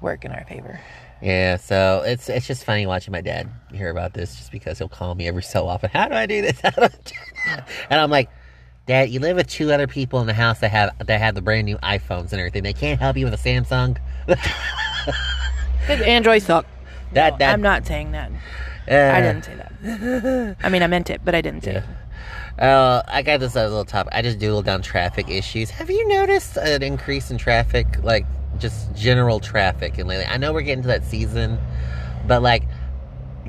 work 0.01 0.25
in 0.25 0.31
our 0.31 0.45
favor. 0.45 0.79
Yeah, 1.21 1.57
so 1.57 2.01
it's 2.05 2.29
it's 2.29 2.47
just 2.47 2.63
funny 2.63 2.87
watching 2.87 3.11
my 3.11 3.19
dad 3.19 3.49
hear 3.73 3.89
about 3.89 4.13
this, 4.13 4.37
just 4.37 4.53
because 4.53 4.77
he'll 4.77 4.87
call 4.87 5.13
me 5.15 5.27
every 5.27 5.43
so 5.43 5.67
often. 5.67 5.89
How 5.91 6.07
do 6.07 6.15
I 6.15 6.25
do 6.25 6.41
this? 6.41 6.59
How 6.63 6.69
do 6.69 6.83
I 6.83 6.87
do 6.87 7.15
that? 7.45 7.67
And 7.89 7.99
I'm 7.99 8.09
like, 8.09 8.29
Dad, 8.89 9.11
you 9.11 9.19
live 9.19 9.35
with 9.35 9.45
two 9.45 9.71
other 9.71 9.85
people 9.85 10.19
in 10.19 10.25
the 10.25 10.33
house 10.33 10.61
that 10.61 10.71
have 10.71 10.97
that 11.05 11.21
have 11.21 11.35
the 11.35 11.43
brand 11.43 11.65
new 11.65 11.77
iPhones 11.77 12.31
and 12.31 12.39
everything. 12.39 12.63
They 12.63 12.73
can't 12.73 12.99
help 12.99 13.17
you 13.17 13.25
with 13.25 13.35
a 13.35 13.37
Samsung. 13.37 13.99
Android 16.07 16.41
suck. 16.41 16.65
That- 17.13 17.33
No, 17.33 17.37
that- 17.37 17.53
I'm 17.53 17.61
not 17.61 17.85
saying 17.87 18.11
that. 18.11 18.31
Uh, 18.89 19.15
I 19.15 19.21
didn't 19.21 19.45
say 19.45 19.55
that. 19.55 20.55
I 20.63 20.69
mean, 20.69 20.81
I 20.83 20.87
meant 20.87 21.09
it, 21.09 21.21
but 21.23 21.35
I 21.35 21.41
didn't 21.41 21.63
say 21.63 21.75
it. 21.75 21.83
Uh, 22.63 23.01
I 23.07 23.21
got 23.21 23.39
this 23.39 23.55
other 23.55 23.69
little 23.69 23.85
topic. 23.85 24.13
I 24.15 24.21
just 24.21 24.39
doodled 24.39 24.65
down 24.65 24.81
traffic 24.81 25.29
issues. 25.29 25.69
Have 25.69 25.89
you 25.89 26.07
noticed 26.07 26.57
an 26.57 26.83
increase 26.83 27.31
in 27.31 27.37
traffic, 27.37 27.87
like 28.03 28.25
just 28.57 28.93
general 28.95 29.39
traffic? 29.39 29.97
And 29.97 30.09
lately, 30.09 30.25
I 30.25 30.37
know 30.37 30.51
we're 30.53 30.61
getting 30.61 30.81
to 30.81 30.87
that 30.89 31.05
season, 31.05 31.57
but 32.27 32.41
like, 32.41 32.63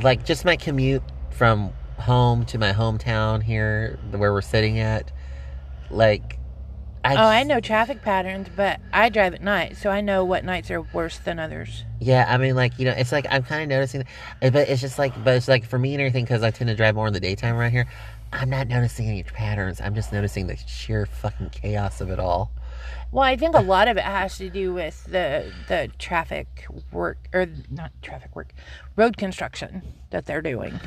like 0.02 0.24
just 0.24 0.44
my 0.44 0.56
commute 0.56 1.02
from 1.30 1.72
home 1.98 2.44
to 2.46 2.58
my 2.58 2.72
hometown 2.72 3.42
here, 3.42 3.98
where 4.12 4.32
we're 4.32 4.40
sitting 4.42 4.78
at, 4.78 5.10
like, 5.90 6.38
I 7.04 7.14
Oh, 7.14 7.26
I 7.26 7.42
know 7.44 7.60
traffic 7.60 8.02
patterns, 8.02 8.48
but 8.54 8.78
I 8.92 9.08
drive 9.08 9.34
at 9.34 9.42
night, 9.42 9.76
so 9.76 9.90
I 9.90 10.00
know 10.00 10.24
what 10.24 10.44
nights 10.44 10.70
are 10.70 10.82
worse 10.82 11.18
than 11.18 11.38
others. 11.38 11.84
Yeah, 11.98 12.26
I 12.28 12.36
mean, 12.36 12.54
like 12.54 12.78
you 12.78 12.84
know, 12.84 12.92
it's 12.92 13.12
like 13.12 13.26
I'm 13.30 13.42
kind 13.42 13.62
of 13.62 13.68
noticing, 13.68 14.04
but 14.40 14.54
it's 14.54 14.80
just 14.80 14.98
like, 14.98 15.12
but 15.24 15.34
it's 15.34 15.48
like 15.48 15.64
for 15.64 15.78
me 15.78 15.94
and 15.94 16.00
everything 16.00 16.24
because 16.24 16.42
I 16.42 16.50
tend 16.50 16.68
to 16.68 16.76
drive 16.76 16.94
more 16.94 17.06
in 17.06 17.12
the 17.12 17.20
daytime 17.20 17.56
around 17.56 17.70
here. 17.70 17.86
I'm 18.32 18.50
not 18.50 18.68
noticing 18.68 19.08
any 19.08 19.22
patterns. 19.22 19.80
I'm 19.80 19.94
just 19.94 20.12
noticing 20.12 20.46
the 20.46 20.56
sheer 20.56 21.06
fucking 21.06 21.50
chaos 21.50 22.00
of 22.00 22.10
it 22.10 22.20
all. 22.20 22.52
Well, 23.12 23.24
I 23.24 23.36
think 23.36 23.56
a 23.56 23.60
lot 23.60 23.88
of 23.88 23.96
it 23.96 24.04
has 24.04 24.38
to 24.38 24.50
do 24.50 24.72
with 24.72 25.04
the 25.04 25.52
the 25.68 25.90
traffic 25.98 26.66
work 26.92 27.28
or 27.32 27.46
not 27.70 27.92
traffic 28.02 28.36
work, 28.36 28.52
road 28.94 29.16
construction 29.16 29.82
that 30.10 30.26
they're 30.26 30.42
doing. 30.42 30.78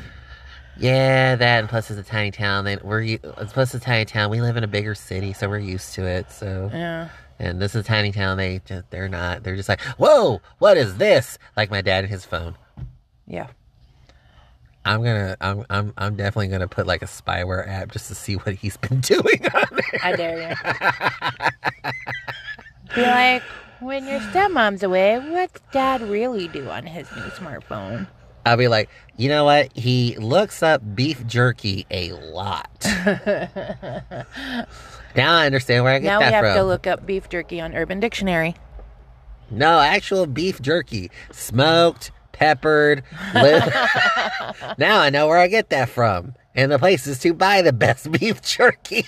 Yeah, 0.78 1.36
that 1.36 1.60
and 1.60 1.68
plus 1.68 1.90
it's 1.90 2.00
a 2.00 2.02
tiny 2.02 2.30
town. 2.30 2.64
Then 2.64 2.80
we're 2.82 3.18
plus 3.18 3.74
it's 3.74 3.82
a 3.82 3.86
tiny 3.86 4.04
town. 4.04 4.30
We 4.30 4.40
live 4.40 4.56
in 4.56 4.64
a 4.64 4.68
bigger 4.68 4.94
city, 4.94 5.32
so 5.32 5.48
we're 5.48 5.58
used 5.58 5.94
to 5.94 6.04
it. 6.04 6.30
So 6.32 6.70
Yeah. 6.72 7.08
and 7.38 7.60
this 7.62 7.74
is 7.74 7.82
a 7.84 7.88
tiny 7.88 8.10
town. 8.12 8.36
They 8.38 8.60
just, 8.64 8.90
they're 8.90 9.08
not. 9.08 9.42
They're 9.44 9.56
just 9.56 9.68
like, 9.68 9.80
whoa, 9.98 10.40
what 10.58 10.76
is 10.76 10.96
this? 10.96 11.38
Like 11.56 11.70
my 11.70 11.80
dad 11.80 12.04
and 12.04 12.12
his 12.12 12.24
phone. 12.24 12.56
Yeah. 13.26 13.46
I'm 14.86 15.02
gonna, 15.02 15.36
I'm, 15.40 15.64
I'm, 15.70 15.94
I'm 15.96 16.16
definitely 16.16 16.48
gonna 16.48 16.68
put 16.68 16.86
like 16.86 17.00
a 17.02 17.06
spyware 17.06 17.66
app 17.66 17.90
just 17.92 18.08
to 18.08 18.14
see 18.14 18.34
what 18.34 18.54
he's 18.56 18.76
been 18.76 19.00
doing 19.00 19.46
on 19.54 19.64
there. 19.70 20.00
I 20.02 20.14
dare 20.16 20.50
you. 20.50 21.92
Be 22.94 23.02
like, 23.02 23.42
when 23.80 24.06
your 24.06 24.20
stepmom's 24.20 24.82
away, 24.82 25.18
what's 25.18 25.60
dad 25.72 26.02
really 26.02 26.48
do 26.48 26.68
on 26.68 26.84
his 26.86 27.10
new 27.16 27.22
smartphone? 27.30 28.06
I'll 28.46 28.56
be 28.56 28.68
like, 28.68 28.90
you 29.16 29.28
know 29.28 29.44
what? 29.44 29.76
He 29.76 30.16
looks 30.16 30.62
up 30.62 30.82
beef 30.94 31.26
jerky 31.26 31.86
a 31.90 32.12
lot. 32.12 32.68
now 35.16 35.34
I 35.36 35.46
understand 35.46 35.84
where 35.84 35.94
I 35.94 35.98
get 35.98 36.08
that. 36.08 36.18
from. 36.18 36.20
now 36.20 36.26
we 36.26 36.32
have 36.32 36.44
from. 36.44 36.56
to 36.56 36.64
look 36.64 36.86
up 36.86 37.06
beef 37.06 37.28
jerky 37.28 37.60
on 37.60 37.74
Urban 37.74 38.00
Dictionary. 38.00 38.54
No, 39.50 39.78
actual 39.80 40.26
beef 40.26 40.60
jerky, 40.60 41.10
smoked, 41.30 42.10
peppered. 42.32 43.02
Now 44.78 45.00
I 45.00 45.10
know 45.10 45.28
where 45.28 45.38
I 45.38 45.46
get 45.48 45.70
that 45.70 45.88
from, 45.88 46.34
and 46.54 46.70
the 46.72 46.78
places 46.78 47.18
to 47.20 47.34
buy 47.34 47.62
the 47.62 47.72
best 47.72 48.10
beef 48.20 48.40
jerky. 48.42 49.04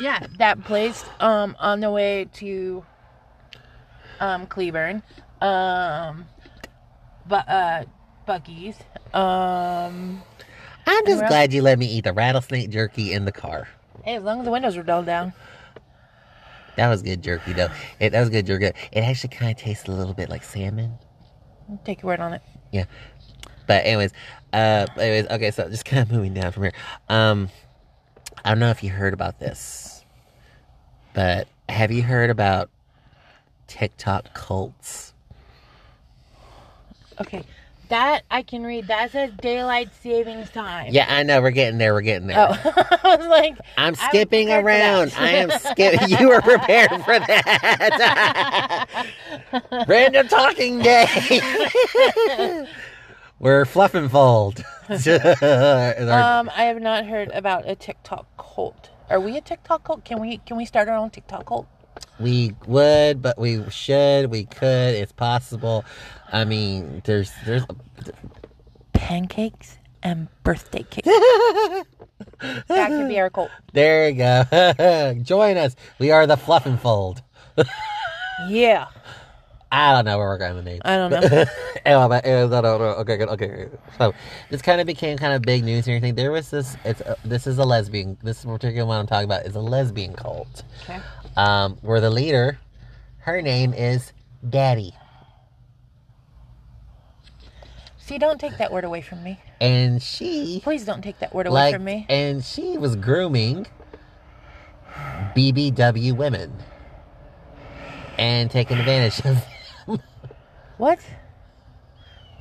Yeah, 0.00 0.26
that 0.38 0.64
place 0.64 1.04
um 1.20 1.56
on 1.58 1.80
the 1.80 1.90
way 1.90 2.28
to 2.34 2.84
um 4.20 4.46
Cleburne. 4.46 5.02
Um 5.40 6.26
but 7.26 7.48
uh 7.48 7.84
Buc-ee's. 8.28 8.76
Um 9.14 10.22
I'm 10.86 11.06
just 11.06 11.26
glad 11.26 11.52
you 11.52 11.62
let 11.62 11.78
me 11.78 11.86
eat 11.86 12.04
the 12.04 12.12
rattlesnake 12.12 12.70
jerky 12.70 13.12
in 13.12 13.24
the 13.24 13.32
car. 13.32 13.68
hey, 14.04 14.16
as 14.16 14.22
long 14.22 14.38
as 14.40 14.44
the 14.44 14.50
windows 14.50 14.76
were 14.76 14.82
rolled 14.82 15.06
down. 15.06 15.32
That 16.76 16.88
was 16.88 17.02
good 17.02 17.22
jerky, 17.22 17.52
though. 17.52 17.68
It, 17.98 18.10
that 18.10 18.20
was 18.20 18.30
good 18.30 18.46
jerky. 18.46 18.66
It 18.66 19.00
actually 19.00 19.30
kind 19.30 19.50
of 19.50 19.58
tasted 19.58 19.90
a 19.90 19.94
little 19.94 20.14
bit 20.14 20.28
like 20.30 20.44
salmon. 20.44 20.96
Take 21.84 22.02
your 22.02 22.08
word 22.08 22.20
on 22.20 22.32
it. 22.34 22.42
Yeah. 22.72 22.84
But 23.66 23.84
anyways, 23.84 24.12
uh, 24.52 24.86
anyways, 24.96 25.26
okay. 25.26 25.50
So 25.50 25.68
just 25.68 25.84
kind 25.86 26.02
of 26.02 26.10
moving 26.10 26.34
down 26.34 26.52
from 26.52 26.62
here. 26.62 26.72
Um, 27.08 27.50
I 28.44 28.50
don't 28.50 28.60
know 28.60 28.70
if 28.70 28.82
you 28.82 28.90
heard 28.90 29.12
about 29.12 29.40
this, 29.40 30.04
but 31.12 31.48
have 31.68 31.90
you 31.90 32.02
heard 32.02 32.30
about 32.30 32.70
TikTok 33.66 34.32
cults? 34.32 35.12
Okay. 37.20 37.42
That 37.88 38.24
I 38.30 38.42
can 38.42 38.64
read. 38.64 38.88
That 38.88 39.12
says 39.12 39.30
daylight 39.40 39.90
savings 40.02 40.50
time. 40.50 40.92
Yeah, 40.92 41.06
I 41.08 41.22
know. 41.22 41.40
We're 41.40 41.50
getting 41.50 41.78
there. 41.78 41.94
We're 41.94 42.02
getting 42.02 42.28
there. 42.28 42.36
Oh, 42.38 42.52
I 43.02 43.16
was 43.16 43.26
like, 43.26 43.56
I'm 43.78 43.94
skipping 43.94 44.48
for 44.48 44.60
around. 44.60 45.14
I 45.16 45.30
am 45.30 45.50
skipping. 45.58 46.08
You 46.18 46.28
were 46.28 46.42
prepared 46.42 46.90
for 46.90 47.18
that. 47.18 48.86
Random 49.88 50.28
talking 50.28 50.80
day. 50.80 51.06
we're 53.38 53.64
fluff 53.64 53.94
and 53.94 54.10
fold. 54.10 54.62
um, 54.90 55.00
I 55.40 56.64
have 56.66 56.80
not 56.80 57.06
heard 57.06 57.30
about 57.32 57.66
a 57.68 57.74
TikTok 57.74 58.26
cult. 58.36 58.90
Are 59.08 59.20
we 59.20 59.38
a 59.38 59.40
TikTok 59.40 59.84
cult? 59.84 60.04
Can 60.04 60.20
we 60.20 60.38
can 60.38 60.58
we 60.58 60.66
start 60.66 60.88
our 60.88 60.96
own 60.96 61.08
TikTok 61.08 61.46
cult? 61.46 61.66
we 62.20 62.54
would, 62.66 63.22
but 63.22 63.38
we 63.38 63.68
should. 63.70 64.30
We 64.30 64.44
could. 64.44 64.94
It's 64.94 65.12
possible. 65.12 65.84
I 66.32 66.44
mean, 66.44 67.02
there's 67.04 67.32
there's 67.44 67.64
Pancakes 68.92 69.78
and 70.02 70.28
birthday 70.42 70.84
cake. 70.84 71.04
that 72.40 72.88
could 72.88 73.08
be 73.08 73.18
our 73.18 73.30
cult. 73.30 73.50
there 73.72 74.08
you 74.08 74.16
go. 74.16 75.14
Join 75.22 75.56
us. 75.56 75.76
We 75.98 76.10
are 76.10 76.26
the 76.26 76.36
fluff 76.36 76.66
and 76.66 76.80
fold. 76.80 77.22
Yeah. 78.46 78.86
I 79.70 79.92
don't 79.92 80.04
know 80.04 80.16
where 80.16 80.28
we're 80.28 80.38
going 80.38 80.54
with 80.54 80.64
names. 80.64 80.80
I 80.84 80.96
don't 80.96 81.10
know. 81.10 82.94
okay, 83.00 83.16
good, 83.16 83.28
okay. 83.28 83.46
good. 83.48 83.78
So 83.98 84.14
this 84.48 84.62
kind 84.62 84.80
of 84.80 84.86
became 84.86 85.18
kind 85.18 85.34
of 85.34 85.42
big 85.42 85.62
news 85.64 85.86
and 85.86 85.96
everything. 85.96 86.14
There 86.14 86.30
was 86.30 86.48
this. 86.50 86.76
It's 86.84 87.00
uh, 87.02 87.16
this 87.24 87.46
is 87.46 87.58
a 87.58 87.64
lesbian. 87.64 88.16
This 88.22 88.44
particular 88.44 88.86
one 88.86 89.00
I'm 89.00 89.06
talking 89.06 89.26
about 89.26 89.44
is 89.44 89.56
a 89.56 89.60
lesbian 89.60 90.14
cult. 90.14 90.62
Okay. 90.84 91.00
Um, 91.36 91.76
where 91.82 92.00
the 92.00 92.10
leader, 92.10 92.58
her 93.18 93.42
name 93.42 93.74
is 93.74 94.12
Daddy, 94.48 94.94
See, 98.08 98.16
don't 98.16 98.40
take 98.40 98.56
that 98.56 98.72
word 98.72 98.84
away 98.84 99.02
from 99.02 99.22
me. 99.22 99.38
and 99.60 100.02
she 100.02 100.60
Please 100.64 100.86
don't 100.86 101.02
take 101.02 101.18
that 101.18 101.34
word 101.34 101.46
away 101.46 101.54
like, 101.54 101.74
from 101.74 101.84
me. 101.84 102.06
and 102.08 102.42
she 102.42 102.78
was 102.78 102.96
grooming 102.96 103.66
BBW 105.36 106.16
women 106.16 106.52
and 108.18 108.50
taking 108.50 108.78
advantage 108.78 109.18
of. 109.26 109.44
Them. 109.86 110.00
What? 110.78 111.00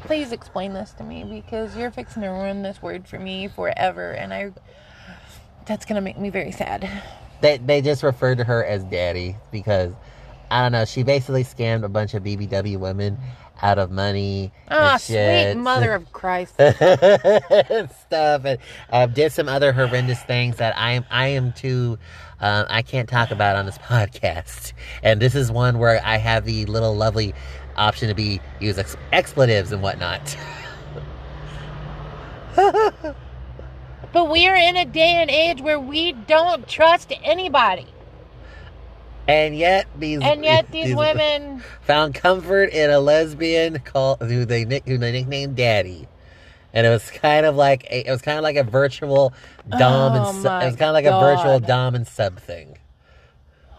Please 0.02 0.32
explain 0.32 0.74
this 0.74 0.92
to 0.94 1.04
me 1.04 1.24
because 1.24 1.76
you're 1.76 1.92
fixing 1.92 2.22
to 2.22 2.30
ruin 2.30 2.62
this 2.62 2.82
word 2.82 3.08
for 3.08 3.20
me 3.20 3.48
forever, 3.48 4.12
and 4.12 4.34
I. 4.34 4.52
That's 5.66 5.86
gonna 5.86 6.02
make 6.02 6.18
me 6.18 6.30
very 6.30 6.52
sad. 6.52 6.90
They 7.42 7.58
they 7.58 7.82
just 7.82 8.04
referred 8.04 8.38
to 8.38 8.44
her 8.46 8.64
as 8.64 8.84
Daddy 8.86 9.36
because 9.52 9.94
I 10.50 10.62
don't 10.64 10.72
know. 10.72 10.86
She 10.86 11.04
basically 11.04 11.44
scammed 11.44 11.84
a 11.84 11.90
bunch 11.90 12.14
of 12.14 12.24
BBW 12.24 12.78
women 12.78 13.18
out 13.62 13.80
of 13.80 13.92
money. 13.92 14.52
Ah, 14.70 14.94
and 14.94 15.02
sweet 15.02 15.56
mother 15.56 15.94
of 15.96 16.12
Christ. 16.12 16.56
and 16.60 17.90
stuff 17.92 18.46
and 18.46 18.60
uh, 18.92 19.06
did 19.08 19.32
some 19.32 19.50
other 19.50 19.72
horrendous 19.72 20.22
things 20.24 20.58
that 20.58 20.78
I 20.78 20.92
am 20.92 21.06
I 21.10 21.28
am 21.30 21.54
too 21.54 21.98
uh, 22.40 22.66
I 22.68 22.82
can't 22.82 23.10
talk 23.10 23.32
about 23.32 23.56
on 23.56 23.66
this 23.66 23.78
podcast. 23.80 24.74
And 25.04 25.22
this 25.22 25.36
is 25.36 25.52
one 25.52 25.80
where 25.80 26.02
I 26.04 26.18
have 26.18 26.46
the 26.46 26.66
little 26.66 26.96
lovely 26.96 27.34
option 27.76 28.10
to 28.10 28.16
be 28.16 28.42
use 28.60 28.78
ex- 28.78 28.98
expletives 29.12 29.72
and 29.72 29.82
whatnot. 29.82 30.38
But 34.14 34.32
we 34.32 34.48
are 34.48 34.56
in 34.56 34.78
a 34.78 34.86
day 34.86 35.22
and 35.22 35.30
age 35.30 35.62
where 35.62 35.80
we 35.80 36.14
don't 36.14 36.68
trust 36.68 37.14
anybody. 37.24 37.86
And 39.27 39.57
yet 39.57 39.88
these 39.98 40.22
And 40.22 40.43
yet 40.43 40.72
these 40.72 40.96
women 40.96 41.63
found 41.81 42.15
comfort 42.15 42.69
in 42.72 42.89
a 42.89 43.00
lesbian 43.00 43.79
called 43.79 44.22
who 44.22 44.46
they 44.46 44.65
nick 44.65 44.88
who 44.88 44.98
they 44.98 45.12
nicknamed 45.12 45.55
Daddy. 45.55 46.07
And 46.74 46.86
it 46.86 46.89
was 46.89 47.10
kind 47.10 47.46
of 47.46 47.55
like 47.55 47.86
a, 47.86 48.07
it 48.07 48.12
was 48.12 48.22
kind 48.22 48.38
of 48.38 48.43
like 48.43 48.55
a 48.55 48.63
virtual 48.63 49.34
dom 49.77 50.13
Oh 50.13 50.29
and 50.29 50.41
su- 50.41 50.48
it 50.48 50.65
was 50.65 50.75
kind 50.75 50.89
of 50.89 50.93
like 50.93 51.05
a 51.05 51.19
virtual 51.19 51.60
dom 51.60 51.96
and 51.96 52.07
sub 52.07 52.39
thing. 52.39 52.77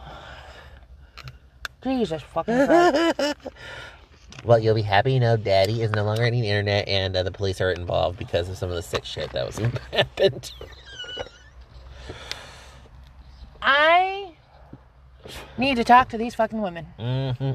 Jesus 1.83 2.23
fucking 2.23 2.67
Christ. 2.67 3.37
Well, 4.45 4.59
you'll 4.59 4.75
be 4.75 4.83
happy 4.83 5.15
to 5.15 5.21
know 5.21 5.37
Daddy 5.37 5.83
is 5.83 5.91
no 5.91 6.05
longer 6.05 6.25
on 6.25 6.31
the 6.31 6.49
internet, 6.49 6.87
and 6.87 7.17
uh, 7.17 7.23
the 7.23 7.33
police 7.33 7.61
are 7.61 7.73
involved 7.73 8.19
because 8.19 8.49
of 8.49 8.57
some 8.57 8.69
of 8.69 8.77
the 8.77 8.83
sick 8.83 9.05
shit 9.05 9.31
that 9.33 9.45
was 9.45 9.59
happened. 9.93 10.53
I 13.61 14.33
need 15.57 15.77
to 15.77 15.85
talk 15.85 16.09
to 16.11 16.19
these 16.19 16.35
fucking 16.35 16.61
women. 16.61 16.87
Mm-hmm. 16.99 17.53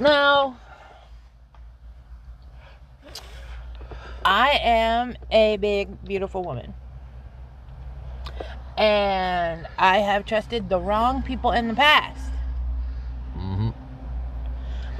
Now, 0.00 0.58
I 4.24 4.58
am 4.62 5.14
a 5.30 5.56
big, 5.58 6.04
beautiful 6.04 6.42
woman. 6.42 6.74
And 8.76 9.66
I 9.78 9.98
have 9.98 10.26
trusted 10.26 10.68
the 10.68 10.80
wrong 10.80 11.22
people 11.22 11.52
in 11.52 11.68
the 11.68 11.74
past. 11.74 12.32
Mm-hmm. 13.36 13.70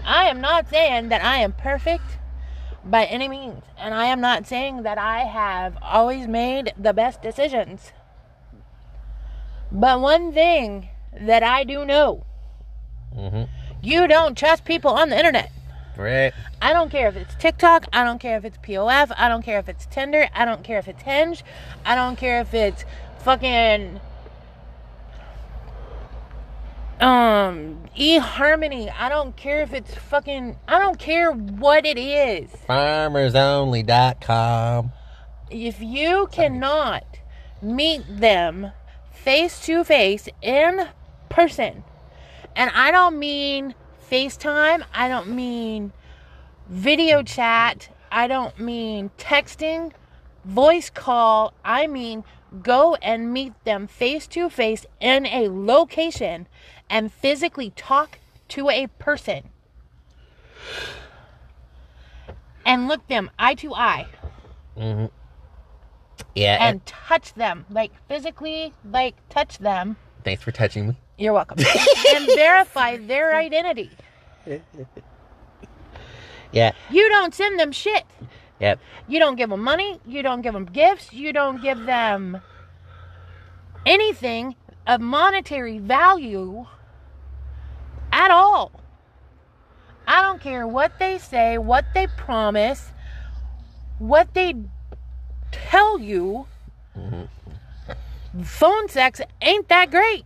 I 0.04 0.28
am 0.28 0.40
not 0.40 0.68
saying 0.70 1.08
that 1.08 1.24
I 1.24 1.38
am 1.38 1.52
perfect 1.52 2.18
by 2.84 3.04
any 3.06 3.26
means. 3.28 3.64
And 3.76 3.94
I 3.94 4.06
am 4.06 4.20
not 4.20 4.46
saying 4.46 4.82
that 4.84 4.96
I 4.98 5.24
have 5.24 5.76
always 5.82 6.28
made 6.28 6.72
the 6.78 6.92
best 6.92 7.20
decisions. 7.20 7.92
But 9.72 10.00
one 10.00 10.32
thing 10.32 10.88
that 11.20 11.42
I 11.42 11.64
do 11.64 11.84
know 11.84 12.22
Mm-hmm. 13.14 13.44
you 13.82 14.06
don't 14.06 14.36
trust 14.36 14.64
people 14.66 14.90
on 14.90 15.08
the 15.08 15.16
internet. 15.18 15.50
Right. 15.96 16.34
I 16.60 16.74
don't 16.74 16.90
care 16.90 17.08
if 17.08 17.16
it's 17.16 17.34
TikTok. 17.36 17.86
I 17.92 18.04
don't 18.04 18.18
care 18.18 18.36
if 18.36 18.44
it's 18.44 18.58
POF. 18.58 19.12
I 19.16 19.28
don't 19.30 19.42
care 19.42 19.58
if 19.58 19.68
it's 19.70 19.86
Tinder. 19.86 20.28
I 20.34 20.44
don't 20.44 20.62
care 20.62 20.78
if 20.78 20.86
it's 20.88 21.02
Hinge. 21.02 21.42
I 21.84 21.94
don't 21.94 22.16
care 22.16 22.40
if 22.42 22.52
it's 22.52 22.84
fucking 23.20 24.00
um 27.00 27.78
eHarmony. 27.96 28.92
I 28.98 29.08
don't 29.08 29.34
care 29.36 29.62
if 29.62 29.72
it's 29.72 29.94
fucking 29.94 30.56
I 30.68 30.78
don't 30.78 30.98
care 30.98 31.32
what 31.32 31.86
it 31.86 31.96
is. 31.98 32.50
FarmersOnly.com. 32.68 34.92
If 35.50 35.80
you 35.80 36.28
cannot 36.32 37.04
meet 37.62 38.02
them 38.08 38.72
face 39.26 39.58
to 39.66 39.82
face 39.82 40.28
in 40.40 40.86
person, 41.28 41.82
and 42.54 42.70
I 42.72 42.92
don't 42.92 43.18
mean 43.18 43.74
FaceTime, 44.08 44.84
I 44.94 45.08
don't 45.08 45.30
mean 45.30 45.92
video 46.68 47.24
chat, 47.24 47.88
I 48.12 48.28
don't 48.28 48.56
mean 48.60 49.10
texting, 49.18 49.90
voice 50.44 50.90
call, 50.90 51.54
I 51.64 51.88
mean 51.88 52.22
go 52.62 52.94
and 53.02 53.32
meet 53.32 53.52
them 53.64 53.88
face 53.88 54.28
to 54.28 54.48
face 54.48 54.86
in 55.00 55.26
a 55.26 55.48
location 55.48 56.46
and 56.88 57.12
physically 57.12 57.70
talk 57.70 58.20
to 58.50 58.70
a 58.70 58.86
person. 58.86 59.48
And 62.64 62.86
look 62.86 63.08
them 63.08 63.30
eye 63.40 63.54
to 63.54 63.74
eye 63.74 64.06
Mm-hmm. 64.78 65.06
Yeah. 66.34 66.58
and 66.60 66.84
touch 66.86 67.34
them, 67.34 67.64
like 67.70 67.92
physically, 68.08 68.72
like 68.90 69.16
touch 69.28 69.58
them. 69.58 69.96
thanks 70.24 70.42
for 70.42 70.52
touching 70.52 70.88
me. 70.88 70.96
You're 71.18 71.32
welcome. 71.32 71.58
and 72.14 72.26
verify 72.34 72.96
their 72.98 73.34
identity. 73.34 73.90
Yeah. 76.52 76.72
You 76.90 77.08
don't 77.08 77.34
send 77.34 77.58
them 77.58 77.72
shit. 77.72 78.04
Yep. 78.60 78.80
You 79.08 79.18
don't 79.18 79.36
give 79.36 79.50
them 79.50 79.62
money. 79.62 80.00
You 80.06 80.22
don't 80.22 80.42
give 80.42 80.54
them 80.54 80.64
gifts. 80.64 81.12
You 81.12 81.32
don't 81.32 81.60
give 81.62 81.84
them 81.84 82.40
anything 83.84 84.56
of 84.86 85.00
monetary 85.00 85.78
value 85.78 86.66
at 88.12 88.30
all. 88.30 88.72
I 90.06 90.22
don't 90.22 90.40
care 90.40 90.66
what 90.66 90.98
they 90.98 91.18
say, 91.18 91.58
what 91.58 91.84
they 91.92 92.06
promise, 92.06 92.92
what 93.98 94.32
they 94.34 94.54
tell 95.50 95.98
you. 95.98 96.46
Phone 98.44 98.88
sex 98.88 99.20
ain't 99.40 99.68
that 99.68 99.90
great. 99.90 100.24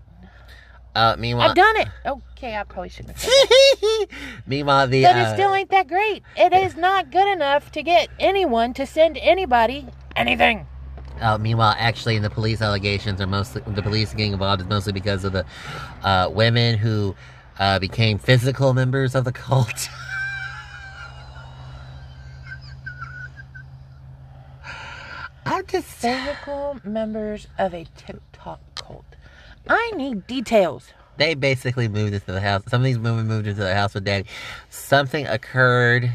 Uh, 0.95 1.15
meanwhile, 1.19 1.51
I've 1.51 1.55
done 1.55 1.77
it. 1.77 1.89
Okay, 2.05 2.57
I 2.57 2.65
probably 2.65 2.89
shouldn't 2.89 3.17
have 3.17 3.31
said 3.31 4.09
meanwhile, 4.47 4.89
the 4.89 5.03
But 5.03 5.15
uh, 5.15 5.19
it 5.21 5.35
still 5.35 5.55
ain't 5.55 5.71
that 5.71 5.87
great. 5.87 6.25
It 6.37 6.53
is 6.53 6.77
not 6.77 7.13
good 7.13 7.29
enough 7.29 7.71
to 7.73 7.83
get 7.83 8.09
anyone 8.19 8.75
to 8.75 8.87
send 8.87 9.17
anybody 9.19 9.87
anything. 10.17 10.67
Uh, 11.21 11.39
meanwhile, 11.39 11.75
actually, 11.79 12.17
in 12.17 12.23
the 12.23 12.31
police 12.31 12.63
allegations 12.63 13.21
are 13.21 13.27
mostly 13.27 13.63
the 13.67 13.83
police 13.83 14.13
getting 14.13 14.33
involved 14.33 14.63
is 14.63 14.69
mostly 14.69 14.93
because 14.93 15.23
of 15.25 15.33
the 15.33 15.45
uh, 16.03 16.29
women 16.33 16.77
who 16.77 17.15
uh, 17.59 17.79
became 17.79 18.19
physical 18.19 18.73
members 18.75 19.15
of 19.15 19.25
the 19.25 19.33
cult. 19.33 19.89
I'm 25.47 25.67
just 25.67 25.87
Physical 25.87 26.81
members 26.85 27.47
of 27.59 27.75
a 27.75 27.87
TikTok 27.97 28.61
cult. 28.75 29.05
I 29.69 29.93
need 29.97 30.27
details. 30.27 30.93
they 31.17 31.35
basically 31.35 31.89
moved 31.89 32.15
into 32.15 32.33
the 32.33 32.41
house. 32.41 32.63
Some 32.69 32.81
of 32.81 32.85
these 32.85 32.99
women 32.99 33.27
moved 33.27 33.47
into 33.47 33.61
the 33.63 33.75
house 33.75 33.95
with 33.95 34.05
daddy. 34.05 34.27
Something 34.71 35.27
occurred 35.27 36.11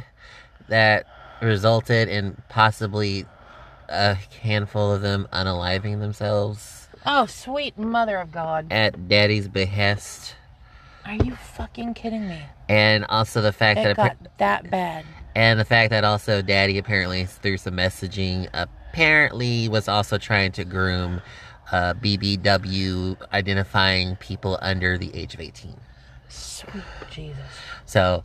that 0.67 1.05
resulted 1.41 2.07
in 2.09 2.41
possibly 2.49 3.25
a 3.89 4.15
handful 4.41 4.91
of 4.91 5.01
them 5.01 5.27
unaliving 5.31 5.99
themselves 5.99 6.87
Oh, 7.05 7.27
sweet 7.27 7.77
mother 7.77 8.17
of 8.17 8.31
God. 8.31 8.65
at 8.71 9.07
daddy's 9.07 9.47
behest. 9.47 10.35
Are 11.05 11.13
you 11.13 11.35
fucking 11.35 11.93
kidding 11.93 12.27
me? 12.27 12.41
And 12.67 13.05
also 13.09 13.41
the 13.43 13.51
fact 13.51 13.79
It 13.79 13.83
that 13.83 13.95
got 13.95 14.05
appa- 14.11 14.29
that 14.39 14.71
bad. 14.71 15.05
and 15.35 15.59
the 15.59 15.65
fact 15.65 15.91
that 15.91 16.03
also 16.03 16.41
daddy 16.41 16.79
apparently 16.79 17.25
through 17.25 17.57
some 17.57 17.75
messaging 17.75 18.49
apparently 18.95 19.67
was 19.67 19.89
also 19.89 20.17
trying 20.17 20.53
to 20.53 20.63
groom 20.63 21.21
uh, 21.73 21.93
BBW 21.95 23.17
identifying 23.33 24.15
people 24.17 24.57
under 24.61 24.97
the 24.97 25.13
age 25.13 25.33
of 25.33 25.41
18. 25.41 25.75
Sweet 26.29 26.83
Jesus. 27.11 27.37
So 27.85 28.23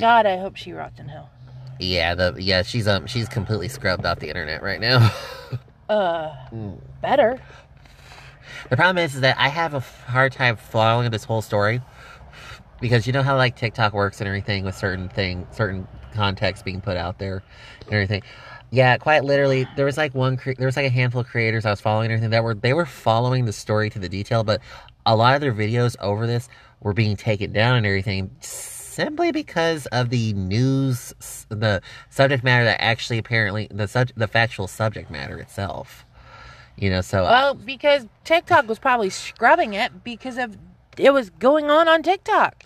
God, 0.00 0.26
I 0.26 0.38
hope 0.38 0.56
she 0.56 0.72
rots 0.72 0.98
in 0.98 1.06
hell. 1.06 1.30
Yeah, 1.78 2.16
the 2.16 2.34
yeah, 2.36 2.62
she's 2.62 2.88
um 2.88 3.06
she's 3.06 3.28
completely 3.28 3.68
scrubbed 3.68 4.04
off 4.04 4.18
the 4.18 4.28
internet 4.28 4.62
right 4.62 4.80
now. 4.80 5.12
Uh, 5.88 6.32
better. 7.02 7.42
the 8.68 8.76
problem 8.76 9.04
is, 9.04 9.16
is 9.16 9.22
that 9.22 9.36
I 9.40 9.48
have 9.48 9.74
a 9.74 9.80
hard 9.80 10.30
time 10.30 10.54
following 10.54 11.10
this 11.10 11.24
whole 11.24 11.42
story 11.42 11.80
because 12.80 13.08
you 13.08 13.12
know 13.12 13.24
how 13.24 13.36
like 13.36 13.56
TikTok 13.56 13.92
works 13.92 14.20
and 14.20 14.28
everything 14.28 14.64
with 14.64 14.76
certain 14.76 15.08
thing, 15.08 15.48
certain 15.50 15.88
context 16.14 16.64
being 16.64 16.80
put 16.80 16.96
out 16.96 17.18
there 17.18 17.42
and 17.86 17.92
everything. 17.92 18.22
Yeah, 18.70 18.96
quite 18.98 19.24
literally, 19.24 19.66
there 19.76 19.84
was 19.84 19.96
like 19.96 20.14
one, 20.14 20.36
cre- 20.36 20.52
there 20.56 20.66
was 20.66 20.76
like 20.76 20.86
a 20.86 20.90
handful 20.90 21.22
of 21.22 21.26
creators 21.26 21.66
I 21.66 21.70
was 21.70 21.80
following 21.80 22.06
and 22.06 22.12
everything 22.12 22.30
that 22.30 22.44
were 22.44 22.54
they 22.54 22.72
were 22.72 22.86
following 22.86 23.44
the 23.44 23.52
story 23.52 23.90
to 23.90 23.98
the 23.98 24.08
detail, 24.08 24.44
but 24.44 24.60
a 25.06 25.16
lot 25.16 25.34
of 25.34 25.40
their 25.40 25.52
videos 25.52 25.96
over 26.00 26.26
this 26.26 26.48
were 26.80 26.92
being 26.92 27.16
taken 27.16 27.52
down 27.52 27.76
and 27.76 27.84
everything 27.86 28.30
simply 28.40 29.32
because 29.32 29.86
of 29.86 30.10
the 30.10 30.32
news, 30.34 31.14
the 31.48 31.80
subject 32.10 32.44
matter 32.44 32.64
that 32.64 32.80
actually 32.82 33.18
apparently 33.18 33.66
the 33.70 33.88
sub, 33.88 34.08
the 34.16 34.28
factual 34.28 34.68
subject 34.68 35.10
matter 35.10 35.38
itself. 35.38 36.04
You 36.76 36.90
know, 36.90 37.00
so 37.00 37.24
uh, 37.24 37.28
Well, 37.28 37.54
because 37.54 38.06
TikTok 38.24 38.68
was 38.68 38.78
probably 38.78 39.10
scrubbing 39.10 39.74
it 39.74 40.04
because 40.04 40.38
of 40.38 40.56
it 40.96 41.12
was 41.12 41.30
going 41.30 41.70
on 41.70 41.88
on 41.88 42.02
TikTok. 42.02 42.62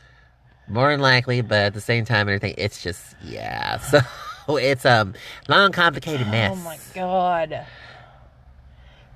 more 0.69 0.90
than 0.90 1.01
likely, 1.01 1.40
but 1.40 1.59
at 1.59 1.75
the 1.75 1.81
same 1.81 2.05
time, 2.05 2.29
everything, 2.29 2.55
it's 2.59 2.83
just 2.83 3.17
yeah. 3.23 3.79
So 3.90 4.01
it's 4.48 4.85
a 4.85 5.12
long, 5.48 5.72
complicated 5.72 6.28
mess. 6.28 6.52
Oh 6.52 6.57
my 6.57 6.78
god. 6.94 7.66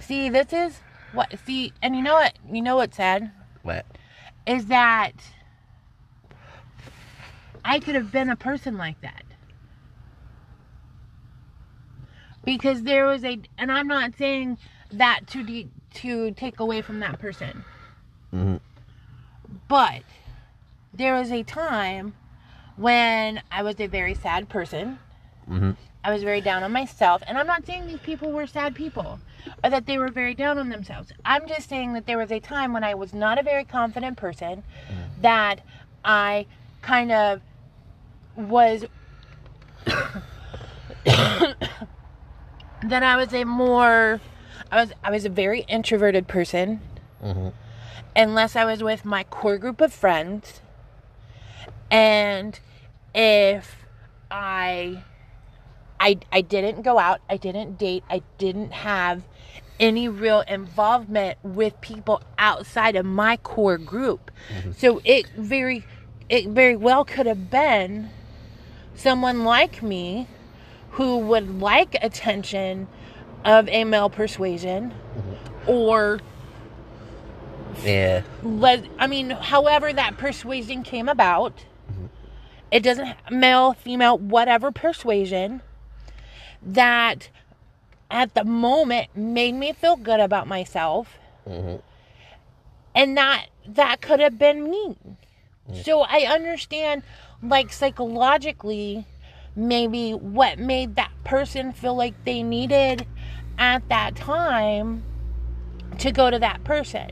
See, 0.01 0.29
this 0.29 0.53
is 0.53 0.81
what 1.13 1.35
see, 1.45 1.73
and 1.83 1.97
you 1.97 2.03
know 2.03 2.15
what? 2.15 2.35
You 2.51 2.63
know 2.63 2.77
what's 2.77 2.97
sad 2.97 3.31
What? 3.63 3.85
is 4.47 4.67
that 4.67 5.13
I 7.65 7.79
could 7.79 7.95
have 7.95 8.11
been 8.11 8.31
a 8.31 8.37
person 8.37 8.79
like 8.79 9.01
that. 9.03 9.25
Because 12.45 12.83
there 12.85 13.05
was 13.05 13.25
a 13.25 13.39
and 13.59 13.71
I'm 13.71 13.87
not 13.87 14.17
saying 14.17 14.59
that 14.93 15.27
to 15.29 15.43
de, 15.43 15.69
to 15.95 16.31
take 16.33 16.61
away 16.61 16.81
from 16.81 17.01
that 17.01 17.19
person. 17.19 17.65
Mm-hmm. 18.35 18.57
But 19.69 20.03
there 20.95 21.15
was 21.15 21.31
a 21.31 21.43
time 21.43 22.15
when 22.77 23.43
I 23.51 23.63
was 23.63 23.79
a 23.81 23.87
very 23.87 24.15
sad 24.15 24.49
person. 24.49 24.99
Mhm. 25.49 25.77
I 26.05 26.13
was 26.13 26.23
very 26.23 26.41
down 26.41 26.63
on 26.63 26.73
myself. 26.73 27.23
And 27.27 27.37
I'm 27.39 27.47
not 27.47 27.67
saying 27.67 27.87
these 27.87 27.99
people 28.01 28.31
were 28.33 28.47
sad 28.47 28.75
people 28.75 29.19
or 29.65 29.71
that 29.71 29.87
they 29.87 29.99
were 29.99 30.09
very 30.09 30.35
down 30.35 30.59
on 30.59 30.69
themselves. 30.69 31.13
I'm 31.25 31.47
just 31.49 31.69
saying 31.69 31.93
that 31.95 32.07
there 32.07 32.19
was 32.19 32.31
a 32.31 32.41
time 32.41 32.73
when 32.73 32.85
I 32.85 32.95
was 32.95 33.13
not 33.15 33.39
a 33.39 33.43
very 33.43 33.65
confident 33.65 34.17
person, 34.17 34.63
that 35.21 35.61
I 36.05 36.47
kind 36.83 37.11
of 37.13 37.41
was. 38.37 38.85
that 41.05 41.55
I 43.03 43.17
was 43.17 43.33
a 43.35 43.45
more. 43.45 44.21
I 44.71 44.77
was 44.81 44.93
I 45.03 45.11
was 45.11 45.25
a 45.25 45.31
very 45.31 45.61
introverted 45.63 46.29
person 46.29 46.81
Mhm. 47.25 47.53
unless 48.15 48.55
I 48.55 48.65
was 48.65 48.83
with 48.83 49.05
my 49.05 49.25
core 49.25 49.57
group 49.59 49.81
of 49.81 49.93
friends. 49.93 50.61
And 51.91 52.59
if 53.15 53.85
I 54.31 55.03
I 56.01 56.19
I 56.33 56.41
didn't 56.41 56.83
go 56.83 56.99
out, 56.99 57.21
I 57.29 57.37
didn't 57.37 57.79
date, 57.79 58.05
I 58.09 58.23
didn't 58.39 58.73
have 58.73 59.23
any 59.81 60.09
real 60.09 60.41
involvement 60.41 61.39
with 61.43 61.81
people 61.81 62.23
outside 62.37 62.97
of 62.97 63.07
my 63.07 63.37
core 63.39 63.79
group. 63.79 64.31
Mm-hmm. 64.53 64.73
So 64.73 65.01
it 65.05 65.27
very 65.37 65.85
it 66.29 66.49
very 66.49 66.77
well 66.77 67.05
could 67.05 67.27
have 67.27 67.51
been 67.51 68.11
someone 68.95 69.45
like 69.45 69.83
me 69.83 70.27
who 70.93 71.19
would 71.19 71.61
like 71.61 71.97
attention 72.03 72.89
of 73.45 73.69
a 73.69 73.85
male 73.85 74.11
persuasion 74.11 74.91
mm-hmm. 74.91 75.71
or 75.71 76.21
Yeah. 77.85 78.23
let 78.43 78.85
I 78.99 79.07
mean, 79.07 79.31
however 79.31 79.93
that 79.93 80.19
persuasion 80.19 80.83
came 80.83 81.09
about, 81.09 81.57
mm-hmm. 81.91 82.07
it 82.71 82.83
doesn't 82.83 83.17
male, 83.31 83.75
female, 83.75 84.19
whatever 84.19 84.73
persuasion 84.73 85.63
that 86.75 87.29
at 88.11 88.35
the 88.35 88.45
moment 88.45 89.15
made 89.17 89.55
me 89.55 89.73
feel 89.73 89.97
good 89.97 90.21
about 90.21 90.47
myself, 90.47 91.19
Mhm. 91.47 91.81
and 92.95 93.17
that 93.17 93.47
that 93.67 94.01
could 94.01 94.21
have 94.21 94.39
been 94.39 94.71
me. 94.71 94.97
So 95.83 96.01
I 96.01 96.21
understand, 96.21 97.03
like 97.43 97.71
psychologically, 97.73 99.05
maybe 99.55 100.13
what 100.13 100.59
made 100.59 100.97
that 100.97 101.11
person 101.25 101.73
feel 101.73 101.95
like 101.95 102.15
they 102.25 102.43
needed 102.43 103.07
at 103.59 103.87
that 103.91 104.17
time 104.17 105.05
to 105.99 106.11
go 106.11 106.31
to 106.31 106.39
that 106.39 106.65
person. 106.65 107.11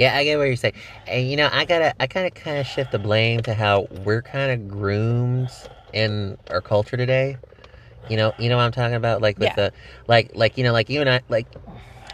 Yeah, 0.00 0.16
I 0.16 0.24
get 0.24 0.38
what 0.38 0.44
you're 0.44 0.56
saying, 0.56 0.72
and 1.06 1.30
you 1.30 1.36
know, 1.36 1.50
I 1.52 1.66
gotta, 1.66 1.94
I 2.00 2.06
kind 2.06 2.26
of, 2.26 2.32
kind 2.32 2.56
of 2.56 2.66
shift 2.66 2.90
the 2.90 2.98
blame 2.98 3.40
to 3.42 3.52
how 3.52 3.86
we're 4.02 4.22
kind 4.22 4.50
of 4.50 4.66
groomed 4.66 5.50
in 5.92 6.38
our 6.50 6.62
culture 6.62 6.96
today. 6.96 7.36
You 8.08 8.16
know, 8.16 8.32
you 8.38 8.48
know 8.48 8.56
what 8.56 8.62
I'm 8.62 8.72
talking 8.72 8.94
about, 8.94 9.20
like 9.20 9.38
with 9.38 9.48
Yeah. 9.48 9.56
the, 9.56 9.72
like, 10.06 10.30
like 10.34 10.56
you 10.56 10.64
know, 10.64 10.72
like 10.72 10.88
you 10.88 11.02
and 11.02 11.10
I, 11.10 11.20
like 11.28 11.46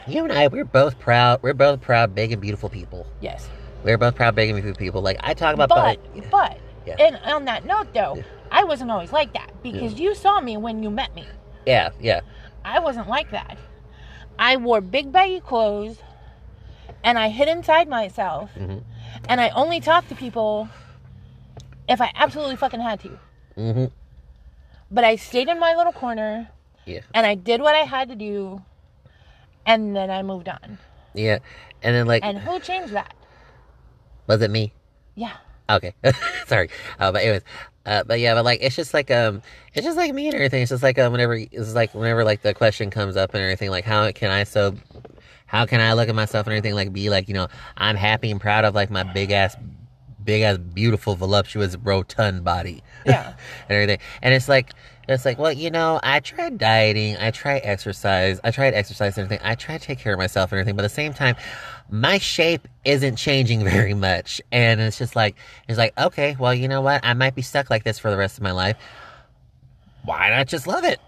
you 0.08 0.24
and 0.24 0.32
I, 0.32 0.48
we're 0.48 0.64
both 0.64 0.98
proud, 0.98 1.44
we're 1.44 1.54
both 1.54 1.80
proud, 1.80 2.12
big 2.12 2.32
and 2.32 2.42
beautiful 2.42 2.68
people. 2.68 3.06
Yes. 3.20 3.48
We're 3.84 3.98
both 3.98 4.16
proud, 4.16 4.34
big 4.34 4.50
and 4.50 4.56
beautiful 4.60 4.76
people. 4.76 5.00
Like 5.00 5.18
I 5.20 5.32
talk 5.32 5.54
about, 5.54 5.68
but 5.68 6.00
but, 6.14 6.30
but 6.30 6.58
Yeah. 6.86 6.96
and 6.98 7.16
on 7.24 7.44
that 7.44 7.66
note 7.66 7.94
though 7.94 8.14
Yeah. 8.16 8.22
i 8.50 8.62
wasn't 8.64 8.90
always 8.92 9.12
like 9.12 9.32
that 9.32 9.50
because 9.62 9.98
you 9.98 10.14
saw 10.14 10.40
me 10.40 10.56
when 10.56 10.82
you 10.84 10.90
met 10.90 11.14
me 11.16 11.26
yeah, 11.66 11.90
yeah, 12.00 12.20
i 12.64 12.78
wasn't 12.78 13.08
like 13.08 13.30
that 13.32 13.58
i 14.38 14.56
wore 14.56 14.80
big 14.80 15.10
baggy 15.10 15.40
clothes 15.40 15.98
and 17.06 17.18
i 17.18 17.28
hid 17.28 17.48
inside 17.48 17.88
myself 17.88 18.50
Mhm. 18.58 18.82
and 19.28 19.40
i 19.40 19.48
only 19.50 19.80
talked 19.80 20.08
to 20.10 20.14
people 20.14 20.68
if 21.88 22.00
i 22.00 22.10
absolutely 22.16 22.56
fucking 22.56 22.80
had 22.80 23.00
to 23.00 23.18
hmm 23.54 23.84
but 24.90 25.04
i 25.04 25.16
stayed 25.16 25.48
in 25.48 25.58
my 25.60 25.74
little 25.74 25.92
corner 25.92 26.48
yeah, 26.84 27.00
and 27.14 27.24
i 27.26 27.34
did 27.34 27.60
what 27.60 27.74
i 27.74 27.84
had 27.94 28.08
to 28.08 28.14
do 28.16 28.62
and 29.64 29.96
then 29.96 30.10
i 30.10 30.22
moved 30.22 30.48
on 30.48 30.78
yeah, 31.14 31.38
and 31.82 31.94
then 31.96 32.06
like, 32.06 32.22
and 32.22 32.36
who 32.38 32.60
changed 32.60 32.92
that 32.92 33.14
was 34.26 34.42
it 34.42 34.50
me? 34.50 34.72
yeah 35.14 35.32
Okay, 35.68 35.94
sorry. 36.46 36.68
Uh, 37.00 37.10
but 37.10 37.22
anyways, 37.22 37.42
uh, 37.86 38.04
but 38.04 38.20
yeah, 38.20 38.34
but 38.34 38.44
like 38.44 38.60
it's 38.62 38.76
just 38.76 38.94
like 38.94 39.10
um, 39.10 39.42
it's 39.74 39.84
just 39.84 39.96
like 39.96 40.14
me 40.14 40.26
and 40.28 40.34
everything. 40.36 40.62
It's 40.62 40.70
just 40.70 40.82
like 40.82 40.96
um, 40.98 41.10
whenever 41.10 41.34
it's 41.34 41.74
like 41.74 41.92
whenever 41.92 42.22
like 42.22 42.42
the 42.42 42.54
question 42.54 42.88
comes 42.88 43.16
up 43.16 43.34
and 43.34 43.42
everything, 43.42 43.70
like 43.70 43.84
how 43.84 44.12
can 44.12 44.30
I 44.30 44.44
so, 44.44 44.76
how 45.46 45.66
can 45.66 45.80
I 45.80 45.92
look 45.94 46.08
at 46.08 46.14
myself 46.14 46.46
and 46.46 46.52
everything 46.54 46.74
like 46.74 46.92
be 46.92 47.10
like 47.10 47.28
you 47.28 47.34
know 47.34 47.48
I'm 47.76 47.96
happy 47.96 48.30
and 48.30 48.40
proud 48.40 48.64
of 48.64 48.74
like 48.74 48.90
my 48.90 49.02
big 49.02 49.30
ass, 49.30 49.56
big 50.24 50.42
ass 50.42 50.58
beautiful 50.58 51.16
voluptuous 51.16 51.76
rotund 51.76 52.44
body. 52.44 52.82
Yeah. 53.04 53.34
and 53.68 53.70
everything, 53.70 53.98
and 54.22 54.34
it's 54.34 54.48
like. 54.48 54.72
It's 55.08 55.24
like, 55.24 55.38
well, 55.38 55.52
you 55.52 55.70
know, 55.70 56.00
I 56.02 56.18
tried 56.18 56.58
dieting, 56.58 57.16
I 57.18 57.30
tried 57.30 57.60
exercise, 57.62 58.40
I 58.42 58.50
tried 58.50 58.74
exercise 58.74 59.16
and 59.16 59.24
everything, 59.24 59.46
I 59.46 59.54
tried 59.54 59.80
to 59.80 59.86
take 59.86 60.00
care 60.00 60.12
of 60.12 60.18
myself 60.18 60.50
and 60.50 60.58
everything, 60.58 60.74
but 60.74 60.84
at 60.84 60.88
the 60.88 60.94
same 60.96 61.14
time, 61.14 61.36
my 61.88 62.18
shape 62.18 62.66
isn't 62.84 63.14
changing 63.14 63.62
very 63.70 63.94
much. 63.94 64.40
And 64.50 64.80
it's 64.80 64.98
just 64.98 65.14
like, 65.14 65.36
it's 65.68 65.78
like, 65.78 65.96
okay, 65.96 66.36
well, 66.40 66.52
you 66.52 66.66
know 66.66 66.80
what? 66.80 67.04
I 67.04 67.14
might 67.14 67.36
be 67.36 67.42
stuck 67.42 67.70
like 67.70 67.84
this 67.84 68.00
for 68.00 68.10
the 68.10 68.16
rest 68.16 68.36
of 68.36 68.42
my 68.42 68.50
life. 68.50 68.76
Why 70.04 70.30
not 70.30 70.48
just 70.48 70.66
love 70.66 70.82
it? 70.82 71.00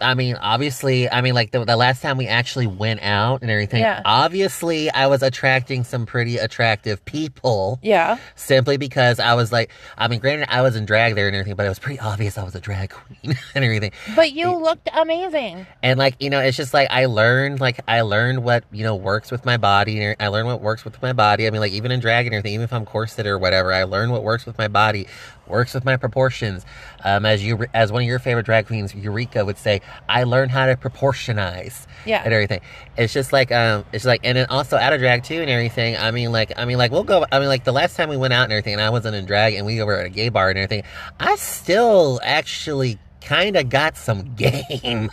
I 0.00 0.14
mean, 0.14 0.36
obviously, 0.36 1.10
I 1.10 1.20
mean, 1.20 1.34
like 1.34 1.50
the, 1.50 1.64
the 1.64 1.76
last 1.76 2.02
time 2.02 2.16
we 2.16 2.26
actually 2.26 2.66
went 2.66 3.02
out 3.02 3.42
and 3.42 3.50
everything, 3.50 3.80
Yeah. 3.82 4.02
obviously, 4.04 4.90
I 4.90 5.06
was 5.08 5.22
attracting 5.22 5.84
some 5.84 6.06
pretty 6.06 6.38
attractive 6.38 7.04
people 7.04 7.78
yeah 7.82 8.18
simply 8.34 8.76
because 8.76 9.18
I 9.20 9.34
was 9.34 9.52
like, 9.52 9.70
I 9.98 10.08
mean, 10.08 10.20
granted, 10.20 10.52
I 10.52 10.62
was 10.62 10.76
in 10.76 10.86
drag 10.86 11.14
there 11.14 11.26
and 11.26 11.36
everything, 11.36 11.56
but 11.56 11.66
it 11.66 11.68
was 11.68 11.78
pretty 11.78 11.98
obvious 12.00 12.38
I 12.38 12.44
was 12.44 12.54
a 12.54 12.60
drag 12.60 12.90
queen 12.90 13.36
and 13.54 13.64
everything. 13.64 13.92
but 14.16 14.32
you 14.32 14.54
looked 14.56 14.88
amazing 14.94 15.66
And 15.82 15.98
like, 15.98 16.16
you 16.20 16.30
know, 16.30 16.40
it's 16.40 16.56
just 16.56 16.72
like 16.74 16.88
I 16.90 17.06
learned, 17.06 17.60
like 17.60 17.80
I 17.88 18.00
learned 18.02 18.42
what, 18.42 18.64
you 18.72 18.84
know, 18.84 18.94
works 18.96 19.30
with 19.30 19.44
my 19.44 19.56
body. 19.56 20.02
and 20.02 20.16
I 20.20 20.28
learned 20.28 20.46
what 20.46 20.60
works 20.60 20.84
with 20.84 21.00
my 21.02 21.12
body. 21.12 21.46
I 21.46 21.50
mean, 21.50 21.60
like 21.60 21.72
even 21.72 21.90
in 21.90 22.00
drag 22.00 22.26
and 22.26 22.34
everything, 22.34 22.54
even 22.54 22.64
if 22.64 22.72
I'm 22.72 22.84
corset 22.84 23.26
or 23.26 23.38
whatever, 23.38 23.72
I 23.72 23.84
learned 23.84 24.12
what 24.12 24.22
works 24.22 24.46
with 24.46 24.56
my 24.58 24.68
body, 24.68 25.06
works 25.50 25.74
with 25.74 25.84
my 25.84 25.96
proportions. 25.96 26.64
Um, 27.04 27.26
as 27.26 27.44
you, 27.44 27.64
as 27.74 27.90
one 27.92 28.02
of 28.02 28.08
your 28.08 28.18
favorite 28.18 28.46
drag 28.46 28.66
queens, 28.66 28.94
Eureka 28.94 29.44
would 29.44 29.58
say, 29.58 29.80
I 30.08 30.24
learned 30.24 30.50
how 30.50 30.66
to 30.66 30.76
proportionize 30.76 31.86
Yeah. 32.06 32.22
and 32.24 32.32
everything. 32.32 32.60
It's 32.96 33.12
just 33.12 33.32
like, 33.32 33.50
um, 33.52 33.84
it's 33.92 34.04
like, 34.04 34.20
and 34.24 34.36
then 34.38 34.46
also 34.50 34.76
out 34.76 34.92
of 34.92 35.00
drag 35.00 35.24
too 35.24 35.40
and 35.40 35.50
everything. 35.50 35.96
I 35.96 36.10
mean, 36.10 36.32
like, 36.32 36.52
I 36.56 36.64
mean, 36.64 36.78
like 36.78 36.90
we'll 36.92 37.04
go, 37.04 37.26
I 37.30 37.38
mean, 37.38 37.48
like 37.48 37.64
the 37.64 37.72
last 37.72 37.96
time 37.96 38.08
we 38.08 38.16
went 38.16 38.32
out 38.32 38.44
and 38.44 38.52
everything 38.52 38.74
and 38.74 38.82
I 38.82 38.90
wasn't 38.90 39.16
in 39.16 39.26
drag 39.26 39.54
and 39.54 39.66
we 39.66 39.82
were 39.82 39.96
at 40.00 40.06
a 40.06 40.10
gay 40.10 40.28
bar 40.28 40.48
and 40.50 40.58
everything, 40.58 40.84
I 41.18 41.36
still 41.36 42.20
actually 42.22 42.98
kind 43.20 43.56
of 43.56 43.68
got 43.68 43.96
some 43.96 44.34
game. 44.36 45.10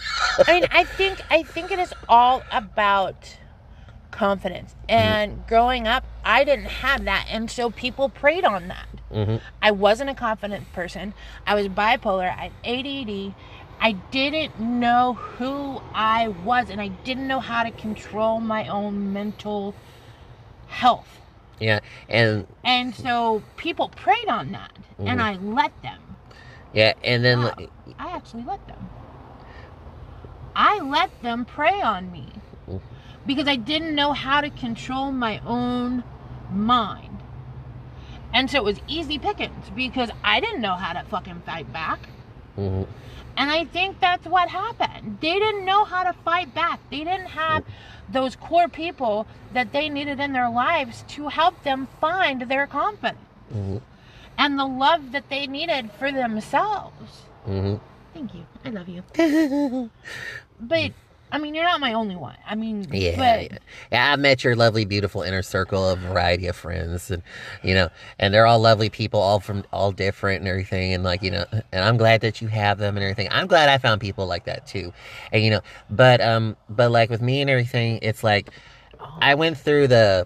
I 0.47 0.53
mean, 0.53 0.65
I 0.71 0.83
think 0.85 1.21
I 1.29 1.43
think 1.43 1.71
it 1.71 1.79
is 1.79 1.93
all 2.07 2.41
about 2.51 3.15
confidence. 4.17 4.73
And 4.89 5.45
growing 5.47 5.87
up, 5.87 6.03
I 6.25 6.43
didn't 6.43 6.65
have 6.65 7.05
that, 7.05 7.27
and 7.29 7.49
so 7.49 7.69
people 7.69 8.09
preyed 8.09 8.43
on 8.43 8.67
that. 8.67 8.87
hmm 9.11 9.37
I 9.61 9.71
wasn't 9.71 10.09
a 10.09 10.15
confident 10.15 10.71
person. 10.73 11.13
I 11.45 11.55
was 11.55 11.67
bipolar. 11.67 12.29
I 12.29 12.49
had 12.49 12.51
ADD. 12.63 13.33
I 13.79 13.91
didn't 14.11 14.59
know 14.59 15.13
who 15.13 15.81
I 15.93 16.29
was, 16.29 16.69
and 16.69 16.81
I 16.81 16.87
didn't 16.87 17.27
know 17.27 17.39
how 17.39 17.63
to 17.63 17.71
control 17.71 18.39
my 18.39 18.67
own 18.67 19.13
mental 19.13 19.75
health. 20.67 21.21
Yeah, 21.59 21.79
and 22.09 22.47
And 22.63 22.95
so 22.95 23.43
people 23.55 23.89
preyed 23.89 24.27
on 24.29 24.51
that, 24.51 24.71
and 24.99 25.21
I 25.21 25.37
let 25.37 25.71
them. 25.83 26.17
yeah, 26.73 26.93
and 27.03 27.23
then 27.23 27.39
Wow. 27.43 27.53
I 27.99 28.15
actually 28.15 28.43
let 28.43 28.65
them. 28.67 28.89
I 30.55 30.79
let 30.79 31.11
them 31.21 31.45
prey 31.45 31.81
on 31.81 32.11
me 32.11 32.33
Mhm. 32.67 32.81
Because 33.27 33.47
I 33.47 33.55
didn't 33.57 33.93
know 33.93 34.13
how 34.13 34.41
to 34.41 34.49
control 34.49 35.11
my 35.11 35.39
own 35.45 36.03
mind. 36.51 37.19
And 38.33 38.49
so 38.49 38.57
it 38.57 38.63
was 38.63 38.79
easy 38.87 39.19
pickings 39.19 39.69
because 39.75 40.09
I 40.23 40.39
didn't 40.39 40.61
know 40.61 40.75
how 40.75 40.93
to 40.93 41.03
fucking 41.07 41.41
fight 41.45 41.71
back. 41.71 41.99
Mhm. 42.57 42.87
And 43.37 43.51
I 43.51 43.65
think 43.65 43.99
that's 43.99 44.25
what 44.25 44.49
happened. 44.49 45.19
They 45.21 45.33
didn't 45.33 45.65
know 45.65 45.83
how 45.85 46.03
to 46.03 46.13
fight 46.13 46.53
back. 46.55 46.79
They 46.89 47.03
didn't 47.03 47.27
have 47.27 47.63
those 48.09 48.35
core 48.35 48.67
people 48.67 49.27
that 49.53 49.71
they 49.71 49.89
needed 49.89 50.19
in 50.19 50.33
their 50.33 50.49
lives 50.49 51.03
to 51.09 51.27
help 51.27 51.61
them 51.63 51.87
find 52.01 52.41
their 52.43 52.65
confidence 52.65 53.19
Mhm. 53.53 53.81
and 54.37 54.57
the 54.57 54.65
love 54.65 55.11
that 55.11 55.29
they 55.29 55.45
needed 55.45 55.91
for 55.99 56.11
themselves. 56.11 57.23
Mhm. 57.47 57.79
Thank 58.13 58.33
you. 58.33 58.45
I 58.65 58.69
love 58.69 58.89
you. 58.89 59.03
But 60.59 60.91
I 61.31 61.39
mean, 61.39 61.53
you're 61.55 61.65
not 61.65 61.79
my 61.79 61.93
only 61.93 62.15
one. 62.15 62.37
I 62.45 62.55
mean, 62.55 62.87
yeah, 62.91 63.17
but 63.17 63.51
yeah, 63.51 63.57
yeah. 63.91 64.13
I 64.13 64.15
met 64.15 64.43
your 64.43 64.55
lovely, 64.55 64.85
beautiful 64.85 65.21
inner 65.21 65.41
circle 65.41 65.87
of 65.89 65.99
variety 65.99 66.47
of 66.47 66.55
friends, 66.55 67.11
and 67.11 67.21
you 67.63 67.73
know, 67.73 67.89
and 68.19 68.33
they're 68.33 68.45
all 68.45 68.59
lovely 68.59 68.89
people, 68.89 69.19
all 69.19 69.39
from 69.39 69.63
all 69.73 69.91
different 69.91 70.39
and 70.39 70.47
everything, 70.47 70.93
and 70.93 71.03
like 71.03 71.21
you 71.21 71.31
know, 71.31 71.45
and 71.51 71.83
I'm 71.83 71.97
glad 71.97 72.21
that 72.21 72.41
you 72.41 72.47
have 72.47 72.77
them 72.77 72.95
and 72.95 73.03
everything. 73.03 73.27
I'm 73.31 73.47
glad 73.47 73.69
I 73.69 73.77
found 73.77 73.99
people 73.99 74.25
like 74.25 74.45
that 74.45 74.65
too, 74.67 74.93
and 75.31 75.43
you 75.43 75.49
know, 75.49 75.61
but 75.89 76.21
um, 76.21 76.55
but 76.69 76.91
like 76.91 77.09
with 77.09 77.21
me 77.21 77.41
and 77.41 77.49
everything, 77.49 77.99
it's 78.01 78.23
like 78.23 78.49
I 79.21 79.35
went 79.35 79.57
through 79.57 79.87
the 79.87 80.25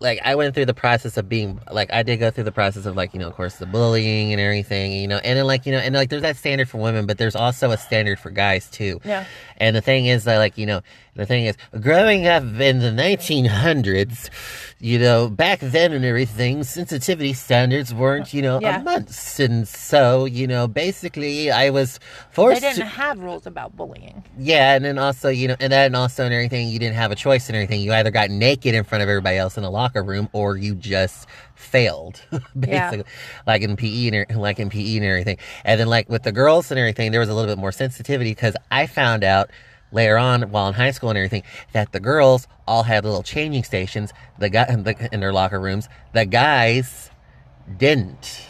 like 0.00 0.20
I 0.24 0.34
went 0.34 0.54
through 0.54 0.66
the 0.66 0.74
process 0.74 1.16
of 1.16 1.28
being 1.28 1.60
like 1.70 1.92
I 1.92 2.02
did 2.02 2.18
go 2.18 2.30
through 2.30 2.44
the 2.44 2.52
process 2.52 2.86
of 2.86 2.96
like 2.96 3.14
you 3.14 3.20
know 3.20 3.28
of 3.28 3.34
course 3.34 3.56
the 3.56 3.66
bullying 3.66 4.32
and 4.32 4.40
everything 4.40 4.92
you 4.92 5.08
know 5.08 5.18
and 5.18 5.38
then 5.38 5.46
like 5.46 5.66
you 5.66 5.72
know 5.72 5.78
and 5.78 5.94
like 5.94 6.10
there's 6.10 6.22
that 6.22 6.36
standard 6.36 6.68
for 6.68 6.78
women 6.78 7.06
but 7.06 7.18
there's 7.18 7.36
also 7.36 7.70
a 7.70 7.76
standard 7.76 8.18
for 8.18 8.30
guys 8.30 8.68
too. 8.70 9.00
Yeah, 9.04 9.24
and 9.58 9.74
the 9.74 9.80
thing 9.80 10.06
is 10.06 10.24
that 10.24 10.38
like 10.38 10.58
you 10.58 10.66
know 10.66 10.80
the 11.14 11.26
thing 11.26 11.46
is 11.46 11.56
growing 11.80 12.26
up 12.26 12.42
in 12.42 12.80
the 12.80 12.90
1900s 12.90 14.30
you 14.84 14.98
know 14.98 15.30
back 15.30 15.60
then 15.60 15.94
and 15.94 16.04
everything 16.04 16.62
sensitivity 16.62 17.32
standards 17.32 17.94
weren't 17.94 18.34
you 18.34 18.42
know 18.42 18.60
Yeah. 18.60 18.80
a 18.80 18.84
month 18.84 19.40
and 19.40 19.66
so 19.66 20.26
you 20.26 20.46
know 20.46 20.68
basically 20.68 21.50
I 21.50 21.70
was 21.70 21.98
forced 22.30 22.60
they 22.60 22.68
didn't 22.68 22.80
to 22.80 22.84
have 22.84 23.18
rules 23.18 23.46
about 23.46 23.74
bullying. 23.76 24.22
yeah, 24.38 24.74
and 24.74 24.84
then 24.84 24.98
also, 24.98 25.28
you 25.30 25.48
know, 25.48 25.56
and 25.58 25.72
then 25.72 25.94
also 25.94 26.24
and 26.26 26.34
everything, 26.34 26.68
you 26.68 26.78
didn't 26.78 26.96
have 26.96 27.10
a 27.10 27.14
choice 27.14 27.48
and 27.48 27.56
everything. 27.56 27.80
You 27.80 27.92
either 27.94 28.10
got 28.10 28.28
naked 28.30 28.74
in 28.74 28.84
front 28.84 29.02
of 29.02 29.08
everybody 29.08 29.38
else 29.38 29.56
in 29.56 29.62
the 29.62 29.70
locker 29.70 30.02
room 30.02 30.28
or 30.34 30.56
you 30.58 30.74
just 30.74 31.26
failed 31.54 32.20
basically 32.58 32.98
Yeah. 32.98 33.02
like 33.46 33.62
in 33.62 33.76
PE 33.76 34.08
and 34.08 34.16
er- 34.16 34.26
like 34.38 34.58
in 34.58 34.68
PE 34.68 34.96
and 34.96 35.06
everything. 35.06 35.38
And 35.64 35.80
then 35.80 35.86
like 35.86 36.10
with 36.10 36.24
the 36.24 36.32
girls 36.32 36.70
and 36.70 36.78
everything, 36.78 37.10
there 37.10 37.20
was 37.20 37.30
a 37.30 37.34
little 37.34 37.50
bit 37.50 37.58
more 37.58 37.72
sensitivity 37.72 38.32
because 38.32 38.54
I 38.70 38.86
found 38.86 39.24
out 39.24 39.50
later 39.94 40.18
on 40.18 40.42
while 40.50 40.68
in 40.68 40.74
high 40.74 40.90
school 40.90 41.08
and 41.08 41.16
everything 41.18 41.42
that 41.72 41.92
the 41.92 42.00
girls 42.00 42.46
all 42.66 42.82
had 42.82 43.04
little 43.04 43.22
changing 43.22 43.64
stations 43.64 44.12
the 44.38 44.48
guy 44.50 44.66
in, 44.68 44.82
the, 44.82 45.08
in 45.12 45.20
their 45.20 45.32
locker 45.32 45.60
rooms. 45.60 45.88
The 46.12 46.26
guys 46.26 47.10
didn't 47.78 48.42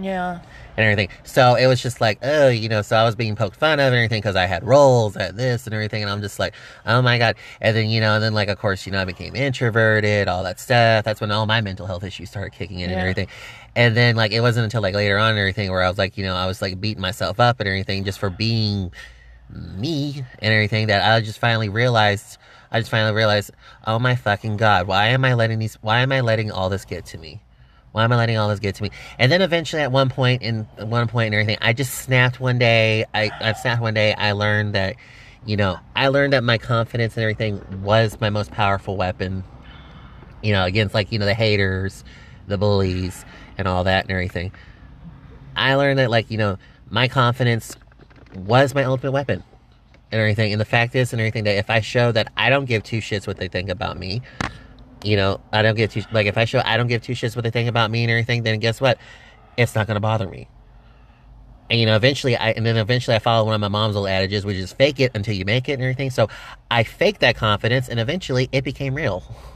Yeah. 0.00 0.40
and 0.76 0.84
everything. 0.84 1.08
So 1.24 1.54
it 1.56 1.66
was 1.66 1.82
just 1.82 2.00
like, 2.00 2.18
oh, 2.22 2.48
you 2.48 2.68
know, 2.68 2.82
so 2.82 2.96
I 2.96 3.04
was 3.04 3.16
being 3.16 3.34
poked 3.36 3.56
fun 3.56 3.80
of 3.80 3.86
and 3.86 3.94
everything 3.96 4.20
because 4.20 4.36
I 4.36 4.46
had 4.46 4.64
roles 4.64 5.16
at 5.16 5.36
this 5.36 5.66
and 5.66 5.74
everything. 5.74 6.02
And 6.02 6.10
I'm 6.10 6.20
just 6.20 6.38
like, 6.38 6.54
oh 6.86 7.02
my 7.02 7.18
God. 7.18 7.36
And 7.60 7.76
then, 7.76 7.88
you 7.90 8.00
know, 8.00 8.14
and 8.14 8.22
then 8.22 8.32
like, 8.34 8.48
of 8.48 8.58
course, 8.58 8.86
you 8.86 8.92
know, 8.92 9.00
I 9.00 9.04
became 9.04 9.34
introverted, 9.34 10.28
all 10.28 10.42
that 10.44 10.60
stuff. 10.60 11.04
That's 11.04 11.20
when 11.20 11.30
all 11.30 11.46
my 11.46 11.60
mental 11.60 11.86
health 11.86 12.04
issues 12.04 12.30
started 12.30 12.52
kicking 12.52 12.80
in 12.80 12.90
and 12.90 13.00
everything. 13.00 13.28
And 13.76 13.96
then 13.96 14.16
like, 14.16 14.32
it 14.32 14.40
wasn't 14.40 14.64
until 14.64 14.82
like 14.82 14.94
later 14.94 15.18
on 15.18 15.30
and 15.30 15.38
everything 15.38 15.70
where 15.70 15.82
I 15.82 15.88
was 15.88 15.98
like, 15.98 16.16
you 16.16 16.24
know, 16.24 16.34
I 16.34 16.46
was 16.46 16.62
like 16.62 16.80
beating 16.80 17.02
myself 17.02 17.40
up 17.40 17.60
and 17.60 17.68
everything 17.68 18.04
just 18.04 18.18
for 18.18 18.30
being 18.30 18.92
me 19.52 20.24
and 20.40 20.52
everything 20.52 20.88
that 20.88 21.10
I 21.10 21.20
just 21.20 21.38
finally 21.38 21.68
realized. 21.68 22.38
I 22.72 22.78
just 22.78 22.90
finally 22.90 23.14
realized, 23.14 23.50
oh 23.86 23.98
my 23.98 24.14
fucking 24.14 24.56
god, 24.56 24.86
why 24.86 25.08
am 25.08 25.24
I 25.24 25.34
letting 25.34 25.58
these? 25.58 25.74
Why 25.82 26.00
am 26.00 26.12
I 26.12 26.20
letting 26.20 26.52
all 26.52 26.68
this 26.68 26.84
get 26.84 27.04
to 27.06 27.18
me? 27.18 27.40
Why 27.92 28.04
am 28.04 28.12
I 28.12 28.16
letting 28.16 28.36
all 28.38 28.48
this 28.48 28.60
get 28.60 28.76
to 28.76 28.82
me? 28.84 28.90
And 29.18 29.32
then 29.32 29.42
eventually, 29.42 29.82
at 29.82 29.90
one 29.90 30.08
point, 30.08 30.42
in 30.42 30.62
one 30.78 31.08
point 31.08 31.26
and 31.26 31.34
everything, 31.34 31.58
I 31.60 31.72
just 31.72 31.94
snapped 31.94 32.38
one 32.38 32.58
day. 32.58 33.04
I, 33.12 33.30
I 33.40 33.52
snapped 33.54 33.82
one 33.82 33.94
day. 33.94 34.14
I 34.14 34.32
learned 34.32 34.76
that, 34.76 34.94
you 35.44 35.56
know, 35.56 35.78
I 35.96 36.08
learned 36.08 36.32
that 36.32 36.44
my 36.44 36.58
confidence 36.58 37.16
and 37.16 37.22
everything 37.24 37.82
was 37.82 38.20
my 38.20 38.30
most 38.30 38.52
powerful 38.52 38.96
weapon. 38.96 39.42
You 40.42 40.52
know, 40.52 40.64
against 40.64 40.94
like 40.94 41.10
you 41.12 41.18
know 41.18 41.26
the 41.26 41.34
haters, 41.34 42.04
the 42.46 42.56
bullies, 42.56 43.24
and 43.58 43.66
all 43.66 43.84
that 43.84 44.04
and 44.04 44.12
everything. 44.12 44.52
I 45.56 45.74
learned 45.74 45.98
that 45.98 46.10
like 46.10 46.30
you 46.30 46.38
know 46.38 46.58
my 46.88 47.08
confidence 47.08 47.76
was 48.34 48.74
my 48.74 48.84
ultimate 48.84 49.12
weapon 49.12 49.42
and 50.12 50.20
everything. 50.20 50.52
And 50.52 50.60
the 50.60 50.66
fact 50.66 50.94
is 50.94 51.12
and 51.12 51.20
everything 51.20 51.44
that 51.44 51.56
if 51.56 51.70
I 51.70 51.80
show 51.80 52.12
that 52.12 52.32
I 52.36 52.50
don't 52.50 52.64
give 52.64 52.82
two 52.82 52.98
shits 52.98 53.26
what 53.26 53.36
they 53.36 53.48
think 53.48 53.68
about 53.68 53.98
me, 53.98 54.22
you 55.02 55.16
know, 55.16 55.40
I 55.52 55.62
don't 55.62 55.76
give 55.76 55.92
two 55.92 56.02
like 56.12 56.26
if 56.26 56.36
I 56.36 56.44
show 56.44 56.62
I 56.64 56.76
don't 56.76 56.88
give 56.88 57.02
two 57.02 57.12
shits 57.12 57.34
what 57.36 57.42
they 57.42 57.50
think 57.50 57.68
about 57.68 57.90
me 57.90 58.02
and 58.02 58.10
everything, 58.10 58.42
then 58.42 58.58
guess 58.58 58.80
what? 58.80 58.98
It's 59.56 59.74
not 59.74 59.86
gonna 59.86 60.00
bother 60.00 60.28
me. 60.28 60.48
And 61.70 61.78
you 61.78 61.86
know, 61.86 61.96
eventually 61.96 62.36
I 62.36 62.50
and 62.50 62.66
then 62.66 62.76
eventually 62.76 63.16
I 63.16 63.20
followed 63.20 63.44
one 63.44 63.54
of 63.54 63.60
my 63.60 63.68
mom's 63.68 63.96
old 63.96 64.08
adages, 64.08 64.44
which 64.44 64.56
is 64.56 64.72
fake 64.72 65.00
it 65.00 65.12
until 65.14 65.34
you 65.34 65.44
make 65.44 65.68
it 65.68 65.74
and 65.74 65.82
everything. 65.82 66.10
So 66.10 66.28
I 66.70 66.82
faked 66.82 67.20
that 67.20 67.36
confidence 67.36 67.88
and 67.88 68.00
eventually 68.00 68.48
it 68.52 68.64
became 68.64 68.94
real. 68.94 69.22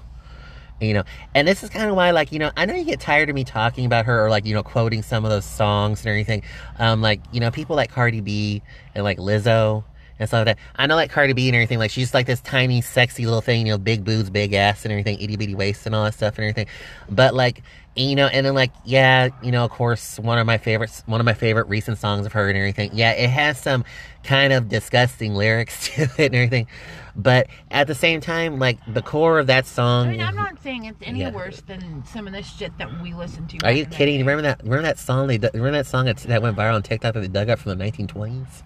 You 0.81 0.95
know, 0.95 1.05
and 1.35 1.47
this 1.47 1.63
is 1.63 1.71
kind 1.71 1.89
of 1.89 1.97
why, 1.97 2.11
like, 2.11 2.33
you 2.33 2.39
know, 2.39 2.51
I 2.57 2.67
know 2.67 2.75
you 2.75 2.85
get 2.85 3.01
tired 3.01 3.29
of 3.29 3.35
me 3.35 3.45
talking 3.45 3.87
about 3.87 4.07
her 4.07 4.25
or, 4.25 4.29
like, 4.29 4.45
you 4.45 4.55
know, 4.55 4.63
quoting 4.63 5.03
some 5.03 5.25
of 5.25 5.31
those 5.31 5.45
songs 5.45 6.01
and 6.01 6.09
everything. 6.09 6.43
Um, 6.79 7.01
like, 7.01 7.21
you 7.33 7.41
know, 7.41 7.51
people 7.51 7.77
like 7.77 7.91
Cardi 7.91 8.21
B 8.21 8.61
and 8.95 9.05
like 9.05 9.19
Lizzo 9.19 9.85
and 10.19 10.29
stuff 10.29 10.47
like 10.47 10.57
that. 10.57 10.59
I 10.77 10.87
know, 10.87 10.97
like, 10.97 11.11
Cardi 11.11 11.33
B 11.33 11.49
and 11.49 11.55
everything, 11.55 11.79
like, 11.79 11.91
she's 11.91 12.05
just, 12.05 12.15
like 12.15 12.27
this 12.27 12.41
tiny, 12.41 12.81
sexy 12.81 13.25
little 13.25 13.41
thing, 13.41 13.67
you 13.67 13.73
know, 13.73 13.79
big 13.79 14.05
boobs, 14.05 14.31
big 14.31 14.53
ass 14.53 14.85
and 14.85 14.93
everything, 14.93 15.19
itty 15.21 15.37
bitty 15.37 15.55
waist 15.55 15.87
and 15.87 15.95
all 15.95 16.05
that 16.05 16.15
stuff 16.15 16.39
and 16.39 16.45
everything. 16.45 16.67
But, 17.09 17.35
like, 17.35 17.63
you 17.97 18.17
know, 18.17 18.27
and 18.27 18.45
then, 18.45 18.55
like, 18.55 18.73
yeah, 18.85 19.29
you 19.43 19.53
know, 19.53 19.65
of 19.65 19.71
course, 19.71 20.19
one 20.19 20.39
of 20.39 20.47
my 20.47 20.59
favorites, 20.59 21.03
one 21.07 21.21
of 21.21 21.25
my 21.25 21.35
favorite 21.35 21.69
recent 21.69 21.99
songs 21.99 22.27
of 22.27 22.33
her 22.33 22.49
and 22.49 22.59
everything. 22.59 22.91
Yeah, 22.93 23.13
it 23.13 23.31
has 23.31 23.61
some 23.61 23.85
kind 24.25 24.53
of 24.53 24.69
disgusting 24.69 25.35
lyrics 25.35 25.89
to 25.95 26.03
it 26.03 26.19
and 26.19 26.35
everything. 26.35 26.67
But 27.17 27.47
at 27.71 27.87
the 27.87 27.95
same 27.95 28.21
time, 28.21 28.59
like, 28.59 28.79
the 28.93 29.03
core 29.03 29.39
of 29.39 29.47
that 29.47 29.67
song. 29.67 30.09
I 30.09 30.11
mean, 30.11 30.21
I'm 30.21 30.35
not 30.35 30.61
saying 30.63 30.87
it's 30.87 31.01
any 31.03 31.21
Yeah. 31.21 31.31
worse 31.31 31.61
than 31.61 32.05
some 32.07 32.27
of 32.27 32.33
the 32.33 32.43
shit 32.43 32.77
that 32.79 33.01
we 33.01 33.15
listen 33.15 33.47
to. 33.49 33.59
Are 33.65 33.71
you 33.73 33.87
kidding? 33.87 34.19
Remember 34.19 34.43
that? 34.43 34.63
Remember 34.65 34.83
that 34.83 34.99
song? 34.99 35.29
They 35.29 35.39
remember 35.39 35.73
that 35.73 35.87
song 35.87 36.07
that, 36.07 36.17
that 36.19 36.43
went 36.43 36.57
viral 36.57 36.75
on 36.75 36.83
TikTok 36.83 37.15
that 37.15 37.21
they 37.21 37.29
dug 37.29 37.49
up 37.51 37.61
from 37.61 37.79
the 37.79 37.85
1920s. 37.85 38.63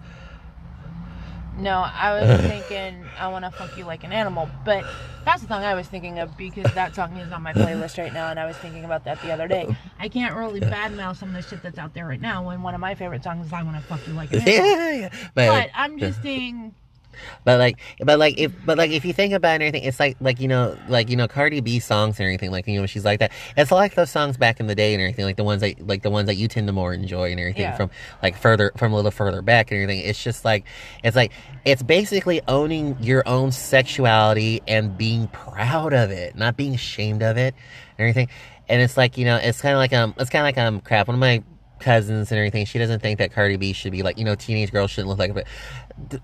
No, 1.59 1.71
I 1.93 2.19
was 2.21 2.41
thinking 2.47 3.03
I 3.19 3.27
want 3.27 3.43
to 3.45 3.51
fuck 3.51 3.77
you 3.77 3.83
like 3.83 4.03
an 4.05 4.13
animal, 4.13 4.49
but 4.63 4.85
that's 5.25 5.41
the 5.41 5.47
song 5.47 5.63
I 5.63 5.73
was 5.75 5.87
thinking 5.87 6.17
of 6.19 6.37
because 6.37 6.71
that 6.73 6.95
song 6.95 7.17
is 7.17 7.31
on 7.33 7.43
my 7.43 7.51
playlist 7.53 7.97
right 7.97 8.13
now, 8.13 8.29
and 8.29 8.39
I 8.39 8.45
was 8.45 8.55
thinking 8.57 8.85
about 8.85 9.03
that 9.03 9.21
the 9.21 9.31
other 9.33 9.47
day. 9.47 9.67
I 9.99 10.07
can't 10.07 10.35
really 10.35 10.61
badmouth 10.61 11.17
some 11.17 11.29
of 11.29 11.35
the 11.35 11.41
shit 11.47 11.61
that's 11.61 11.77
out 11.77 11.93
there 11.93 12.07
right 12.07 12.21
now 12.21 12.47
when 12.47 12.61
one 12.63 12.73
of 12.75 12.79
my 12.79 12.95
favorite 12.95 13.23
songs 13.23 13.45
is 13.47 13.53
"I 13.53 13.61
Want 13.63 13.75
to 13.75 13.83
Fuck 13.83 14.07
You 14.07 14.13
Like 14.13 14.31
an 14.31 14.39
Animal." 14.47 14.55
yeah, 14.65 14.91
yeah. 14.91 15.09
But, 15.35 15.47
But 15.49 15.69
I'm 15.75 15.99
just 15.99 16.21
saying, 16.23 16.73
but 17.43 17.59
like, 17.59 17.79
but 17.99 18.19
like, 18.19 18.37
if 18.37 18.51
but 18.65 18.77
like, 18.77 18.91
if 18.91 19.05
you 19.05 19.13
think 19.13 19.33
about 19.33 19.51
it 19.51 19.55
and 19.55 19.63
everything, 19.63 19.83
it's 19.87 19.99
like 19.99 20.17
like 20.19 20.39
you 20.39 20.47
know, 20.47 20.77
like 20.87 21.09
you 21.09 21.15
know, 21.15 21.27
Cardi 21.27 21.59
B 21.61 21.79
songs 21.79 22.19
and 22.19 22.25
everything, 22.25 22.51
like 22.51 22.67
you 22.67 22.79
know, 22.79 22.85
she's 22.85 23.05
like 23.05 23.19
that. 23.19 23.31
It's 23.57 23.71
like 23.71 23.95
those 23.95 24.09
songs 24.09 24.37
back 24.37 24.59
in 24.59 24.67
the 24.67 24.75
day 24.75 24.93
and 24.93 25.01
everything, 25.01 25.25
like 25.25 25.37
the 25.37 25.43
ones 25.43 25.61
that 25.61 25.85
like 25.87 26.03
the 26.03 26.09
ones 26.09 26.27
that 26.27 26.35
you 26.35 26.47
tend 26.47 26.67
to 26.67 26.73
more 26.73 26.93
enjoy 26.93 27.31
and 27.31 27.39
everything 27.39 27.63
Yeah. 27.63 27.75
from 27.75 27.89
like 28.21 28.37
further 28.37 28.71
from 28.77 28.93
a 28.93 28.95
little 28.95 29.11
further 29.11 29.41
back 29.41 29.71
and 29.71 29.81
everything. 29.81 30.03
It's 30.05 30.23
just 30.23 30.45
like 30.45 30.65
it's 31.03 31.15
like 31.15 31.31
it's 31.65 31.83
basically 31.83 32.41
owning 32.47 32.97
your 33.01 33.27
own 33.27 33.51
sexuality 33.51 34.61
and 34.67 34.97
being 34.97 35.27
proud 35.29 35.93
of 35.93 36.11
it, 36.11 36.35
not 36.35 36.55
being 36.57 36.73
ashamed 36.73 37.21
of 37.23 37.37
it 37.37 37.53
and 37.97 37.99
everything. 37.99 38.29
And 38.67 38.81
it's 38.81 38.97
like 38.97 39.17
you 39.17 39.25
know, 39.25 39.37
it's 39.37 39.61
kind 39.61 39.73
of 39.73 39.79
like 39.79 39.93
um, 39.93 40.13
it's 40.17 40.29
kind 40.29 40.41
of 40.41 40.45
like 40.45 40.57
um, 40.57 40.79
crap. 40.81 41.07
One 41.07 41.15
of 41.15 41.19
my 41.19 41.43
cousins 41.79 42.31
and 42.31 42.37
everything, 42.37 42.65
she 42.65 42.77
doesn't 42.77 43.01
think 43.01 43.19
that 43.19 43.31
Cardi 43.31 43.55
B 43.55 43.73
should 43.73 43.91
be 43.91 44.03
like 44.03 44.17
you 44.17 44.25
know, 44.25 44.35
teenage 44.35 44.71
girls 44.71 44.91
shouldn't 44.91 45.09
look 45.09 45.17
like 45.19 45.35
it, 45.35 46.21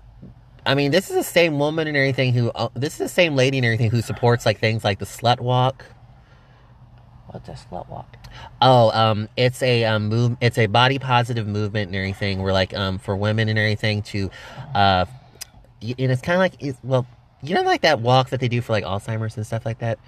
I 0.66 0.74
mean, 0.74 0.90
this 0.90 1.10
is 1.10 1.16
the 1.16 1.24
same 1.24 1.58
woman 1.58 1.88
and 1.88 1.96
everything 1.96 2.32
who. 2.34 2.50
Uh, 2.50 2.68
this 2.74 2.94
is 2.94 2.98
the 2.98 3.08
same 3.08 3.36
lady 3.36 3.58
and 3.58 3.64
everything 3.66 3.90
who 3.90 4.02
supports 4.02 4.46
like 4.46 4.58
things 4.60 4.84
like 4.84 4.98
the 4.98 5.06
slut 5.06 5.40
walk. 5.40 5.86
what's 7.28 7.48
a 7.48 7.52
slut 7.52 7.88
walk? 7.88 8.16
Oh, 8.62 8.90
um, 8.92 9.28
it's 9.36 9.62
a 9.62 9.84
um, 9.84 10.08
move. 10.08 10.36
It's 10.40 10.58
a 10.58 10.66
body 10.66 10.98
positive 10.98 11.46
movement 11.46 11.88
and 11.88 11.96
everything. 11.96 12.42
Where 12.42 12.52
like 12.52 12.74
um 12.74 12.98
for 12.98 13.16
women 13.16 13.48
and 13.48 13.58
everything 13.58 14.02
to, 14.04 14.30
uh, 14.74 15.06
and 15.82 16.12
it's 16.12 16.22
kind 16.22 16.34
of 16.36 16.40
like 16.40 16.54
it's, 16.60 16.78
well, 16.82 17.06
you 17.42 17.54
know, 17.54 17.62
like 17.62 17.82
that 17.82 18.00
walk 18.00 18.30
that 18.30 18.40
they 18.40 18.48
do 18.48 18.60
for 18.60 18.72
like 18.72 18.84
Alzheimer's 18.84 19.36
and 19.36 19.46
stuff 19.46 19.64
like 19.66 19.78
that. 19.80 19.98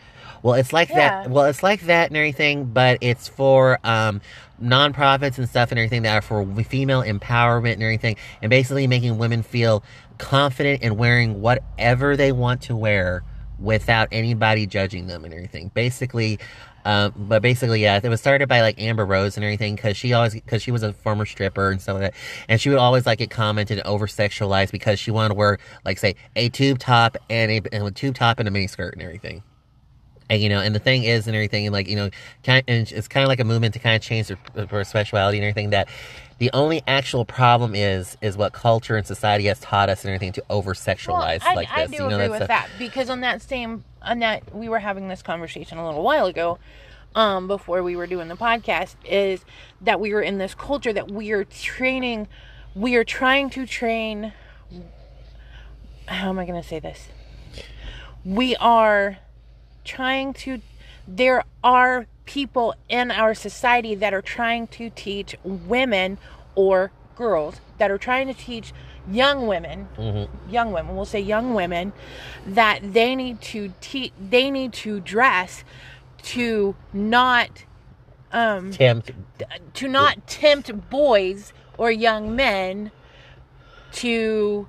Well, 0.42 0.54
it's 0.54 0.72
like 0.72 0.90
Yeah. 0.90 1.22
that. 1.24 1.30
Well, 1.30 1.46
it's 1.46 1.62
like 1.62 1.82
that 1.82 2.08
and 2.08 2.16
everything, 2.16 2.66
but 2.66 2.98
it's 3.00 3.28
for 3.28 3.78
um 3.84 4.20
nonprofits 4.62 5.38
and 5.38 5.48
stuff 5.48 5.70
and 5.70 5.78
everything 5.78 6.02
that 6.02 6.14
are 6.16 6.22
for 6.22 6.44
female 6.64 7.02
empowerment 7.02 7.74
and 7.74 7.82
everything, 7.82 8.16
and 8.42 8.50
basically 8.50 8.86
making 8.86 9.18
women 9.18 9.42
feel 9.42 9.82
confident 10.18 10.82
in 10.82 10.96
wearing 10.96 11.40
whatever 11.40 12.16
they 12.16 12.32
want 12.32 12.62
to 12.62 12.76
wear 12.76 13.24
without 13.58 14.08
anybody 14.12 14.66
judging 14.66 15.06
them 15.06 15.24
and 15.24 15.32
everything. 15.34 15.70
Basically, 15.74 16.38
um, 16.84 17.12
but 17.16 17.42
basically, 17.42 17.82
yeah, 17.82 18.00
it 18.02 18.08
was 18.08 18.20
started 18.20 18.48
by 18.48 18.60
like 18.62 18.80
Amber 18.80 19.04
Rose 19.04 19.36
and 19.36 19.44
everything 19.44 19.76
because 19.76 19.96
she 19.96 20.12
always 20.12 20.32
because 20.32 20.62
she 20.62 20.70
was 20.70 20.82
a 20.82 20.92
former 20.92 21.26
stripper 21.26 21.70
and 21.70 21.82
stuff 21.82 22.00
like 22.00 22.12
that, 22.12 22.14
and 22.48 22.60
she 22.60 22.70
would 22.70 22.78
always 22.78 23.04
like 23.04 23.18
get 23.18 23.30
commented 23.30 23.80
over 23.84 24.06
sexualized 24.06 24.70
because 24.70 24.98
she 24.98 25.10
wanted 25.10 25.28
to 25.28 25.34
wear 25.34 25.58
like 25.84 25.98
say 25.98 26.14
a 26.36 26.48
tube 26.48 26.78
top 26.78 27.16
and 27.28 27.50
a, 27.50 27.74
and 27.74 27.86
a 27.86 27.90
tube 27.90 28.14
top 28.14 28.38
and 28.38 28.48
a 28.48 28.50
mini 28.50 28.66
skirt 28.66 28.94
and 28.94 29.02
everything. 29.02 29.42
And 30.30 30.40
you 30.40 30.48
know, 30.48 30.60
and 30.60 30.74
the 30.74 30.78
thing 30.78 31.04
is, 31.04 31.26
and 31.26 31.34
everything, 31.34 31.66
and 31.66 31.72
like 31.72 31.88
you 31.88 31.96
know, 31.96 32.10
kind 32.42 32.64
and 32.68 32.90
it's 32.90 33.08
kind 33.08 33.24
of 33.24 33.28
like 33.28 33.40
a 33.40 33.44
movement 33.44 33.74
to 33.74 33.80
kind 33.80 33.96
of 33.96 34.00
change 34.00 34.28
their, 34.28 34.66
their 34.66 34.84
sexuality 34.84 35.38
and 35.38 35.44
everything. 35.44 35.70
That 35.70 35.88
the 36.38 36.50
only 36.52 36.82
actual 36.86 37.24
problem 37.24 37.74
is 37.74 38.16
is 38.22 38.36
what 38.36 38.52
culture 38.52 38.96
and 38.96 39.06
society 39.06 39.46
has 39.46 39.58
taught 39.60 39.88
us 39.88 40.04
and 40.04 40.14
everything 40.14 40.32
to 40.32 40.44
over 40.48 40.74
sexualize 40.74 41.42
I, 41.42 41.54
like 41.54 41.68
I 41.70 41.86
this. 41.86 41.96
do 41.96 42.04
you 42.04 42.08
know, 42.08 42.16
agree 42.16 42.28
with 42.28 42.42
a- 42.42 42.46
that 42.46 42.68
because 42.78 43.10
on 43.10 43.20
that 43.20 43.42
same 43.42 43.84
on 44.02 44.20
that 44.20 44.54
we 44.54 44.68
were 44.68 44.78
having 44.78 45.08
this 45.08 45.22
conversation 45.22 45.78
a 45.78 45.86
little 45.86 46.02
while 46.02 46.26
ago, 46.26 46.58
um, 47.14 47.48
before 47.48 47.82
we 47.82 47.96
were 47.96 48.06
doing 48.06 48.28
the 48.28 48.36
podcast, 48.36 48.94
is 49.04 49.44
that 49.80 50.00
we 50.00 50.14
were 50.14 50.22
in 50.22 50.38
this 50.38 50.54
culture 50.54 50.92
that 50.92 51.10
we 51.10 51.32
are 51.32 51.44
training, 51.44 52.28
we 52.74 52.94
are 52.94 53.04
trying 53.04 53.50
to 53.50 53.66
train. 53.66 54.32
How 56.06 56.30
am 56.30 56.38
I 56.38 56.46
going 56.46 56.60
to 56.60 56.66
say 56.66 56.78
this? 56.78 57.08
We 58.24 58.56
are 58.56 59.18
trying 59.84 60.32
to. 60.34 60.60
There 61.06 61.44
are 61.64 62.06
people 62.28 62.74
in 62.90 63.10
our 63.10 63.32
society 63.32 63.94
that 63.94 64.12
are 64.12 64.20
trying 64.20 64.66
to 64.66 64.90
teach 64.90 65.34
women 65.42 66.18
or 66.54 66.92
girls 67.16 67.56
that 67.78 67.90
are 67.90 67.96
trying 67.96 68.26
to 68.26 68.34
teach 68.34 68.74
young 69.10 69.46
women 69.46 69.88
young 70.50 70.70
women 70.70 70.94
we'll 70.94 71.06
say 71.06 71.18
young 71.18 71.54
women 71.54 71.90
that 72.46 72.80
they 72.92 73.16
need 73.16 73.40
to 73.40 73.72
teach 73.80 74.12
they 74.20 74.50
need 74.50 74.74
to 74.74 75.00
dress 75.00 75.64
to 76.22 76.76
not 76.92 77.64
um 78.30 78.70
tempt 78.72 79.10
to 79.72 79.88
not 79.88 80.26
tempt 80.26 80.90
boys 80.90 81.54
or 81.78 81.90
young 81.90 82.36
men 82.36 82.90
to 83.90 84.68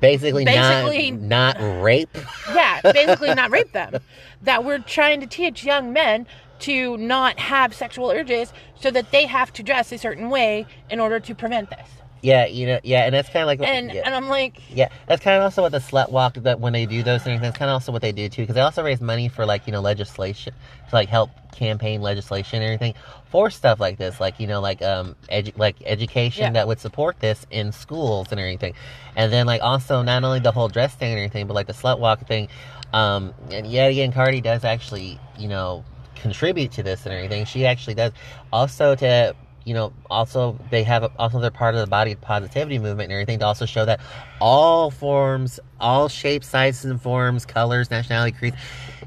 basically, 0.00 0.44
Basically- 0.44 1.10
not 1.10 1.60
not 1.60 1.82
rape. 1.82 2.16
yeah 2.54 2.80
basically 2.92 3.34
not 3.34 3.50
rape 3.50 3.72
them 3.72 4.00
that 4.42 4.64
we're 4.64 4.78
trying 4.78 5.20
to 5.20 5.26
teach 5.26 5.64
young 5.64 5.92
men 5.92 6.26
to 6.60 6.96
not 6.96 7.38
have 7.38 7.74
sexual 7.74 8.10
urges 8.10 8.52
so 8.80 8.90
that 8.90 9.10
they 9.10 9.26
have 9.26 9.52
to 9.52 9.62
dress 9.62 9.90
a 9.92 9.98
certain 9.98 10.30
way 10.30 10.66
in 10.90 11.00
order 11.00 11.18
to 11.18 11.34
prevent 11.34 11.70
this 11.70 11.88
Yeah, 12.22 12.46
you 12.46 12.66
know, 12.66 12.80
yeah, 12.84 13.04
and 13.04 13.14
that's 13.14 13.28
kind 13.28 13.42
of 13.42 13.46
like 13.48 13.60
And 13.68 13.92
yeah. 13.92 14.02
and 14.04 14.14
I'm 14.14 14.28
like, 14.28 14.60
Yeah, 14.70 14.88
that's 15.08 15.22
kind 15.22 15.36
of 15.36 15.42
also 15.42 15.62
what 15.62 15.72
the 15.72 15.78
slut 15.78 16.10
walk 16.10 16.34
that 16.34 16.60
when 16.60 16.72
they 16.72 16.86
do 16.86 17.02
those 17.02 17.22
things. 17.22 17.40
That's 17.40 17.58
kind 17.58 17.68
of 17.68 17.74
also 17.74 17.90
what 17.90 18.02
they 18.02 18.12
do 18.12 18.28
too, 18.28 18.42
because 18.42 18.54
they 18.54 18.60
also 18.60 18.84
raise 18.84 19.00
money 19.00 19.28
for 19.28 19.44
like 19.44 19.66
you 19.66 19.72
know 19.72 19.80
legislation 19.80 20.54
to 20.88 20.94
like 20.94 21.08
help 21.08 21.30
campaign 21.52 22.02
legislation 22.02 22.62
and 22.62 22.64
everything 22.72 22.94
for 23.26 23.50
stuff 23.50 23.78
like 23.80 23.98
this, 23.98 24.20
like 24.20 24.40
you 24.40 24.46
know 24.46 24.60
like 24.60 24.82
um 24.82 25.14
edu- 25.30 25.56
like 25.56 25.76
education 25.84 26.44
Yeah. 26.44 26.50
that 26.52 26.66
would 26.66 26.80
support 26.80 27.20
this 27.20 27.46
in 27.50 27.72
schools 27.72 28.28
and 28.30 28.40
everything, 28.40 28.74
and 29.16 29.32
then 29.32 29.46
like 29.46 29.62
also 29.62 30.02
not 30.02 30.24
only 30.24 30.40
the 30.40 30.52
whole 30.52 30.68
dress 30.68 30.94
thing 30.94 31.12
and 31.12 31.18
everything, 31.20 31.46
but 31.46 31.54
like 31.54 31.66
the 31.66 31.72
slut 31.72 31.98
walk 31.98 32.26
thing. 32.26 32.48
Um, 32.92 33.32
and 33.50 33.66
yet 33.66 33.90
again, 33.90 34.12
Cardi 34.12 34.40
does 34.40 34.64
actually 34.64 35.18
you 35.38 35.48
know 35.48 35.84
contribute 36.16 36.72
to 36.72 36.82
this 36.82 37.06
and 37.06 37.14
everything. 37.14 37.44
She 37.44 37.66
actually 37.66 37.94
does 37.94 38.12
also 38.52 38.94
to 38.96 39.34
you 39.64 39.74
know, 39.74 39.92
also 40.10 40.58
they 40.70 40.82
have 40.82 41.10
also 41.18 41.38
they're 41.40 41.50
part 41.50 41.74
of 41.74 41.80
the 41.80 41.86
body 41.86 42.14
positivity 42.16 42.78
movement 42.78 43.04
and 43.04 43.12
everything 43.12 43.38
to 43.38 43.46
also 43.46 43.64
show 43.66 43.84
that 43.84 44.00
all 44.40 44.90
forms, 44.90 45.60
all 45.80 46.08
shapes, 46.08 46.48
sizes, 46.48 46.90
and 46.90 47.00
forms, 47.00 47.46
colors, 47.46 47.90
nationality, 47.90 48.32
creeds, 48.36 48.56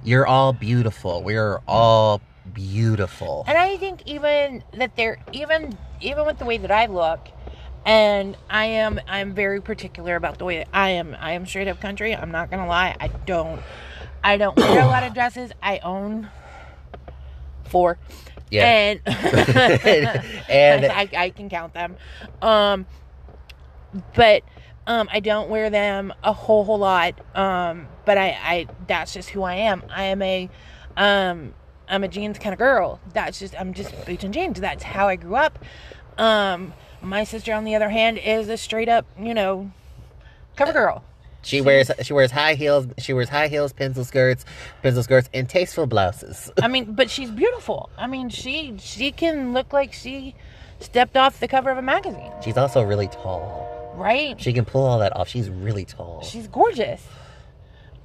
you're 0.04 0.26
all 0.26 0.54
beautiful. 0.54 1.24
We're 1.24 1.60
all 1.68 2.22
beautiful. 2.54 3.44
and 3.48 3.58
I 3.58 3.78
think 3.78 4.04
even 4.06 4.64
that 4.74 4.96
they're 4.96 5.20
even 5.32 5.78
even 6.02 6.26
with 6.26 6.40
the 6.40 6.46
way 6.46 6.58
that 6.58 6.72
I 6.72 6.86
look, 6.88 7.28
and 7.86 8.38
I 8.50 8.66
am 8.66 9.00
I'm 9.08 9.34
very 9.34 9.62
particular 9.62 10.16
about 10.16 10.38
the 10.38 10.46
way 10.46 10.58
that 10.60 10.68
I 10.74 10.92
am. 10.92 11.16
I 11.20 11.32
am 11.34 11.46
straight 11.46 11.68
up 11.68 11.80
country. 11.82 12.16
I'm 12.16 12.32
not 12.32 12.50
gonna 12.52 12.68
lie. 12.68 12.96
I 13.00 13.08
don't 13.08 13.62
I 14.24 14.38
don't 14.38 14.56
wear 14.58 14.82
a 14.82 14.86
lot 14.88 15.04
of 15.04 15.14
dresses. 15.14 15.52
I 15.62 15.80
own 15.80 16.30
four. 17.66 17.98
Yeah. 18.52 18.66
And 18.66 19.02
And- 20.50 20.86
I, 20.92 21.10
I 21.18 21.30
can 21.32 21.50
count 21.50 21.74
them. 21.74 21.96
Um 22.42 22.86
but 24.14 24.44
um 24.88 25.10
I 25.12 25.20
don't 25.20 25.50
wear 25.50 25.70
them 25.70 26.14
a 26.24 26.34
whole 26.34 26.64
whole 26.64 26.80
lot. 26.80 27.20
Um 27.36 27.88
but 28.06 28.18
I 28.18 28.30
I 28.44 28.68
that's 28.88 29.14
just 29.14 29.30
who 29.30 29.44
I 29.44 29.56
am. 29.56 29.84
I 29.90 30.04
am 30.06 30.22
a 30.22 30.50
um 30.98 31.54
I'm 31.88 32.04
a 32.04 32.08
jeans 32.08 32.40
kind 32.40 32.54
of 32.54 32.60
girl. 32.60 33.00
That's 33.14 33.40
just 33.40 33.60
I'm 33.60 33.74
just 33.74 34.06
boots 34.06 34.24
and 34.24 34.34
jeans. 34.34 34.60
That's 34.60 34.84
how 34.84 35.08
I 35.08 35.16
grew 35.16 35.36
up. 35.36 35.60
Um 36.18 36.74
my 37.02 37.24
sister 37.24 37.54
on 37.54 37.64
the 37.66 37.76
other 37.76 37.90
hand 37.90 38.18
is 38.18 38.50
a 38.50 38.58
straight 38.58 38.90
up, 38.90 39.06
you 39.20 39.34
know, 39.34 39.72
cover 40.56 40.74
girl. 40.74 41.04
She 41.44 41.62
wears 41.62 41.92
she 42.02 42.14
wears 42.14 42.32
high 42.32 42.56
heels. 42.56 42.88
She 42.98 43.14
wears 43.14 43.30
high 43.30 43.48
heels, 43.50 43.72
pencil 43.72 44.04
skirts, 44.04 44.46
pencil 44.82 45.04
skirts, 45.04 45.30
and 45.34 45.48
tasteful 45.48 45.86
blouses. 45.86 46.52
I 46.64 46.68
mean, 46.68 46.94
but 46.94 47.12
she's 47.12 47.30
beautiful. 47.30 47.90
I 47.98 48.08
mean, 48.08 48.30
she 48.30 48.78
she 48.80 49.12
can 49.12 49.54
look 49.54 49.72
like 49.72 49.94
she 49.94 50.34
stepped 50.80 51.16
off 51.16 51.40
the 51.40 51.48
cover 51.48 51.70
of 51.70 51.78
a 51.78 51.82
magazine, 51.82 52.32
She's 52.44 52.58
also 52.58 52.82
really 52.82 53.08
tall. 53.08 53.94
right? 53.96 54.40
She 54.42 54.52
can 54.54 54.66
pull 54.66 54.84
all 54.86 55.00
that 55.00 55.16
off. 55.16 55.28
She's 55.30 55.50
really 55.50 55.86
tall. 55.86 56.22
She's 56.24 56.48
gorgeous. 56.48 57.02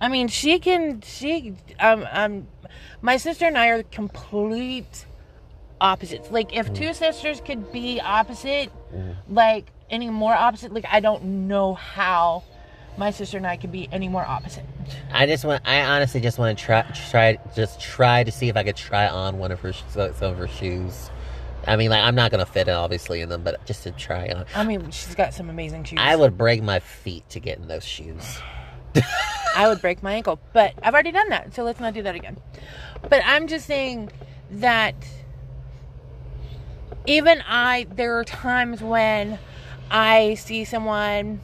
I 0.02 0.08
mean, 0.08 0.28
she 0.28 0.58
can. 0.58 1.00
She 1.00 1.54
um 1.78 2.06
um, 2.12 2.46
my 3.02 3.16
sister 3.16 3.46
and 3.46 3.56
I 3.56 3.68
are 3.68 3.82
complete 3.82 5.06
opposites. 5.80 6.30
Like, 6.30 6.54
if 6.54 6.72
two 6.72 6.92
sisters 6.92 7.40
could 7.40 7.72
be 7.72 8.00
opposite, 8.00 8.70
like 9.28 9.66
any 9.90 10.10
more 10.10 10.34
opposite, 10.34 10.72
like 10.72 10.86
I 10.90 11.00
don't 11.00 11.48
know 11.48 11.74
how 11.74 12.44
my 12.96 13.10
sister 13.10 13.36
and 13.36 13.46
I 13.46 13.56
could 13.56 13.72
be 13.72 13.88
any 13.92 14.08
more 14.08 14.24
opposite. 14.24 14.64
I 15.12 15.26
just 15.26 15.44
want. 15.44 15.66
I 15.66 15.82
honestly 15.82 16.20
just 16.20 16.38
want 16.38 16.58
to 16.58 16.64
try, 16.64 16.82
try, 17.10 17.38
just 17.54 17.80
try 17.80 18.24
to 18.24 18.32
see 18.32 18.48
if 18.48 18.56
I 18.56 18.64
could 18.64 18.76
try 18.76 19.08
on 19.08 19.38
one 19.38 19.52
of 19.52 19.60
her 19.60 19.72
some 19.72 20.10
of 20.20 20.38
her 20.38 20.48
shoes. 20.48 21.10
I 21.66 21.76
mean, 21.76 21.90
like 21.90 22.02
I'm 22.02 22.14
not 22.14 22.30
gonna 22.30 22.46
fit 22.46 22.68
it 22.68 22.72
obviously 22.72 23.20
in 23.20 23.28
them, 23.28 23.42
but 23.42 23.64
just 23.66 23.82
to 23.84 23.92
try 23.92 24.28
on. 24.28 24.46
I 24.54 24.64
mean, 24.64 24.90
she's 24.90 25.14
got 25.14 25.34
some 25.34 25.50
amazing 25.50 25.84
shoes. 25.84 25.98
I 26.00 26.16
would 26.16 26.36
break 26.38 26.62
my 26.62 26.80
feet 26.80 27.28
to 27.30 27.40
get 27.40 27.58
in 27.58 27.68
those 27.68 27.84
shoes. 27.84 28.38
I 29.56 29.68
would 29.68 29.80
break 29.80 30.02
my 30.02 30.14
ankle, 30.14 30.40
but 30.52 30.74
I've 30.82 30.94
already 30.94 31.12
done 31.12 31.28
that, 31.30 31.54
so 31.54 31.64
let's 31.64 31.80
not 31.80 31.94
do 31.94 32.02
that 32.02 32.14
again. 32.14 32.38
But 33.08 33.22
I'm 33.24 33.46
just 33.46 33.66
saying 33.66 34.10
that 34.50 34.94
even 37.06 37.42
I, 37.46 37.86
there 37.90 38.18
are 38.18 38.24
times 38.24 38.80
when 38.82 39.38
I 39.90 40.34
see 40.34 40.64
someone 40.64 41.40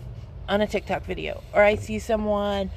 on 0.48 0.60
a 0.60 0.66
TikTok 0.66 1.04
video 1.04 1.42
or 1.52 1.62
I 1.62 1.74
see 1.74 1.98
someone 1.98 2.70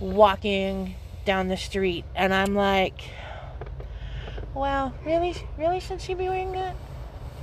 walking 0.00 0.94
down 1.24 1.48
the 1.48 1.56
street 1.56 2.04
and 2.14 2.32
I'm 2.32 2.54
like, 2.54 3.02
well, 4.54 4.94
really, 5.04 5.34
really, 5.58 5.80
should 5.80 6.00
she 6.00 6.14
be 6.14 6.28
wearing 6.28 6.52
that? 6.52 6.74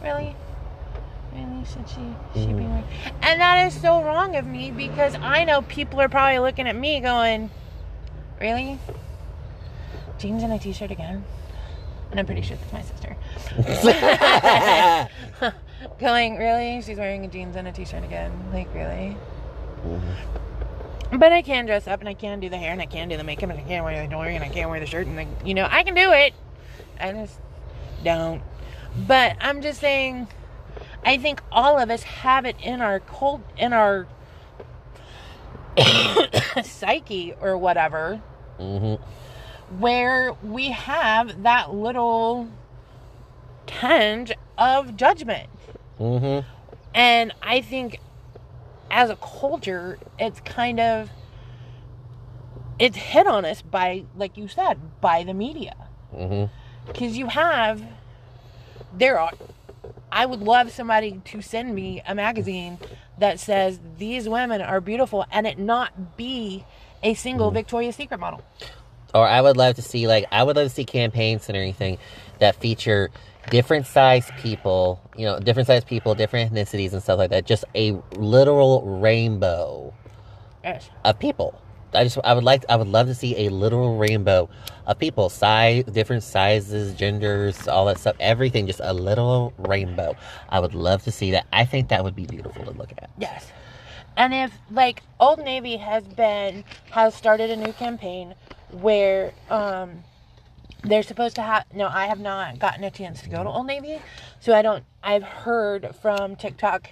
Really? 0.01 0.35
Really, 1.33 1.65
should 1.65 1.87
she, 1.87 2.39
she 2.39 2.47
be 2.47 2.53
mm. 2.53 2.69
wearing? 2.69 2.83
And 3.21 3.41
that 3.41 3.67
is 3.67 3.79
so 3.79 4.03
wrong 4.03 4.35
of 4.35 4.45
me 4.45 4.71
because 4.71 5.15
I 5.15 5.43
know 5.43 5.61
people 5.63 6.01
are 6.01 6.09
probably 6.09 6.39
looking 6.39 6.67
at 6.67 6.75
me 6.75 6.99
going, 6.99 7.49
really? 8.39 8.79
Jeans 10.17 10.43
and 10.43 10.53
a 10.53 10.59
t-shirt 10.59 10.91
again? 10.91 11.23
And 12.09 12.19
I'm 12.19 12.25
pretty 12.25 12.41
sure 12.41 12.57
that's 12.57 12.73
my 12.73 12.81
sister. 12.81 13.15
going, 15.99 16.37
really? 16.37 16.81
She's 16.81 16.97
wearing 16.97 17.25
a 17.25 17.27
jeans 17.27 17.55
and 17.55 17.67
a 17.67 17.71
t-shirt 17.71 18.03
again? 18.03 18.31
Like, 18.51 18.73
really? 18.73 19.17
Mm-hmm. 19.83 21.19
But 21.19 21.31
I 21.31 21.41
can 21.41 21.65
dress 21.65 21.87
up 21.87 21.99
and 22.01 22.09
I 22.09 22.13
can 22.13 22.39
do 22.39 22.49
the 22.49 22.57
hair 22.57 22.71
and 22.71 22.81
I 22.81 22.85
can 22.85 23.07
do 23.07 23.17
the 23.17 23.23
makeup 23.23 23.49
and 23.49 23.59
I 23.59 23.63
can 23.63 23.83
wear 23.83 24.01
the 24.03 24.09
jewelry 24.09 24.35
and 24.35 24.43
I 24.43 24.49
can 24.49 24.69
wear 24.69 24.79
the 24.79 24.85
shirt 24.85 25.07
and 25.07 25.17
the, 25.17 25.47
you 25.47 25.53
know, 25.53 25.67
I 25.69 25.83
can 25.83 25.93
do 25.93 26.11
it. 26.11 26.33
I 26.99 27.11
just 27.13 27.39
don't. 28.03 28.41
But 29.07 29.37
I'm 29.39 29.61
just 29.61 29.79
saying, 29.79 30.27
I 31.05 31.17
think 31.17 31.41
all 31.51 31.79
of 31.79 31.89
us 31.89 32.03
have 32.03 32.45
it 32.45 32.55
in 32.61 32.81
our 32.81 32.99
cult, 32.99 33.41
in 33.57 33.73
our 33.73 34.07
psyche 36.63 37.33
or 37.39 37.57
whatever, 37.57 38.21
hmm 38.57 38.95
where 39.79 40.31
we 40.43 40.71
have 40.71 41.43
that 41.43 41.73
little 41.73 42.47
tinge 43.65 44.31
of 44.57 44.95
judgment. 44.95 45.49
hmm 45.97 46.39
And 46.93 47.33
I 47.41 47.59
think 47.59 47.99
as 48.89 49.09
a 49.09 49.17
culture, 49.17 49.99
it's 50.17 50.39
kind 50.39 50.79
of 50.79 51.09
it's 52.79 52.95
hit 52.95 53.27
on 53.27 53.43
us 53.43 53.61
by, 53.61 54.05
like 54.15 54.37
you 54.37 54.47
said, 54.47 55.01
by 55.01 55.23
the 55.23 55.33
media. 55.33 55.75
Because 56.85 57.17
you 57.17 57.27
have 57.27 57.83
there 58.93 59.19
are 59.19 59.33
I 60.11 60.25
would 60.25 60.41
love 60.41 60.71
somebody 60.71 61.21
to 61.25 61.41
send 61.41 61.73
me 61.73 62.01
a 62.07 62.15
magazine 62.15 62.79
that 63.19 63.39
says 63.39 63.79
these 63.97 64.27
women 64.29 64.61
are 64.61 64.79
beautiful 64.81 65.25
and 65.31 65.45
it 65.45 65.59
not 65.59 66.17
be 66.17 66.65
a 67.03 67.13
single 67.13 67.47
mm-hmm. 67.47 67.55
Victoria's 67.55 67.95
Secret 67.95 68.19
model. 68.19 68.43
Or 69.13 69.27
I 69.27 69.41
would 69.41 69.57
love 69.57 69.75
to 69.75 69.81
see 69.81 70.07
like 70.07 70.25
I 70.31 70.43
would 70.43 70.55
love 70.55 70.67
to 70.67 70.73
see 70.73 70.85
campaigns 70.85 71.47
and 71.47 71.57
everything 71.57 71.97
that 72.39 72.55
feature 72.55 73.09
different 73.49 73.85
size 73.87 74.29
people, 74.37 75.01
you 75.15 75.25
know, 75.25 75.39
different 75.39 75.67
size 75.67 75.83
people, 75.83 76.15
different 76.15 76.53
ethnicities 76.53 76.93
and 76.93 77.01
stuff 77.01 77.17
like 77.17 77.29
that. 77.31 77.45
Just 77.45 77.65
a 77.75 77.91
literal 78.17 78.99
rainbow 78.99 79.93
Yes. 80.63 80.89
of 81.05 81.19
people. 81.19 81.59
I 81.97 82.03
just 82.03 82.17
I 82.23 82.33
would 82.33 82.43
like 82.43 82.63
I 82.69 82.75
would 82.75 82.87
love 82.87 83.07
to 83.07 83.15
see 83.15 83.47
a 83.47 83.49
literal 83.49 83.97
rainbow 83.97 84.49
of 84.85 84.99
people, 84.99 85.29
size, 85.29 85.83
different 85.85 86.23
sizes, 86.23 86.93
genders, 86.93 87.67
all 87.67 87.85
that 87.85 87.97
stuff, 87.97 88.15
everything, 88.19 88.67
just 88.67 88.81
a 88.83 88.93
little 88.93 89.53
rainbow. 89.57 90.15
I 90.49 90.59
would 90.59 90.75
love 90.75 91.03
to 91.03 91.11
see 91.11 91.31
that. 91.31 91.47
I 91.51 91.65
think 91.65 91.89
that 91.89 92.03
would 92.03 92.15
be 92.15 92.25
beautiful 92.25 92.63
to 92.65 92.71
look 92.71 92.91
at. 92.97 93.09
Yes. 93.17 93.51
And 94.15 94.33
if 94.33 94.51
like 94.71 95.01
Old 95.19 95.39
Navy 95.39 95.77
has 95.77 96.03
been 96.03 96.63
has 96.91 97.15
started 97.15 97.49
a 97.49 97.55
new 97.55 97.73
campaign 97.73 98.35
where 98.71 99.33
um 99.49 100.03
they're 100.83 101.03
supposed 101.03 101.35
to 101.35 101.41
have 101.41 101.65
no, 101.73 101.87
I 101.87 102.05
have 102.05 102.19
not 102.19 102.59
gotten 102.59 102.83
a 102.83 102.91
chance 102.91 103.21
to 103.23 103.29
go 103.29 103.43
to 103.43 103.49
Old 103.49 103.65
Navy. 103.65 103.99
So 104.39 104.53
I 104.53 104.61
don't 104.61 104.83
I've 105.03 105.23
heard 105.23 105.95
from 106.01 106.35
TikTok 106.35 106.91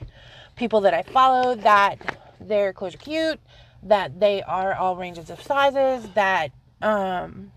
people 0.56 0.82
that 0.82 0.94
I 0.94 1.04
follow 1.04 1.56
that 1.56 2.18
their 2.40 2.74
clothes 2.74 2.96
are 2.96 3.00
cute, 3.00 3.40
that 3.86 4.20
they 4.20 4.42
are 4.44 4.74
all 4.74 4.96
ranges 4.96 5.30
of 5.30 5.42
sizes, 5.42 6.08
that 6.16 6.52
um 6.82 7.52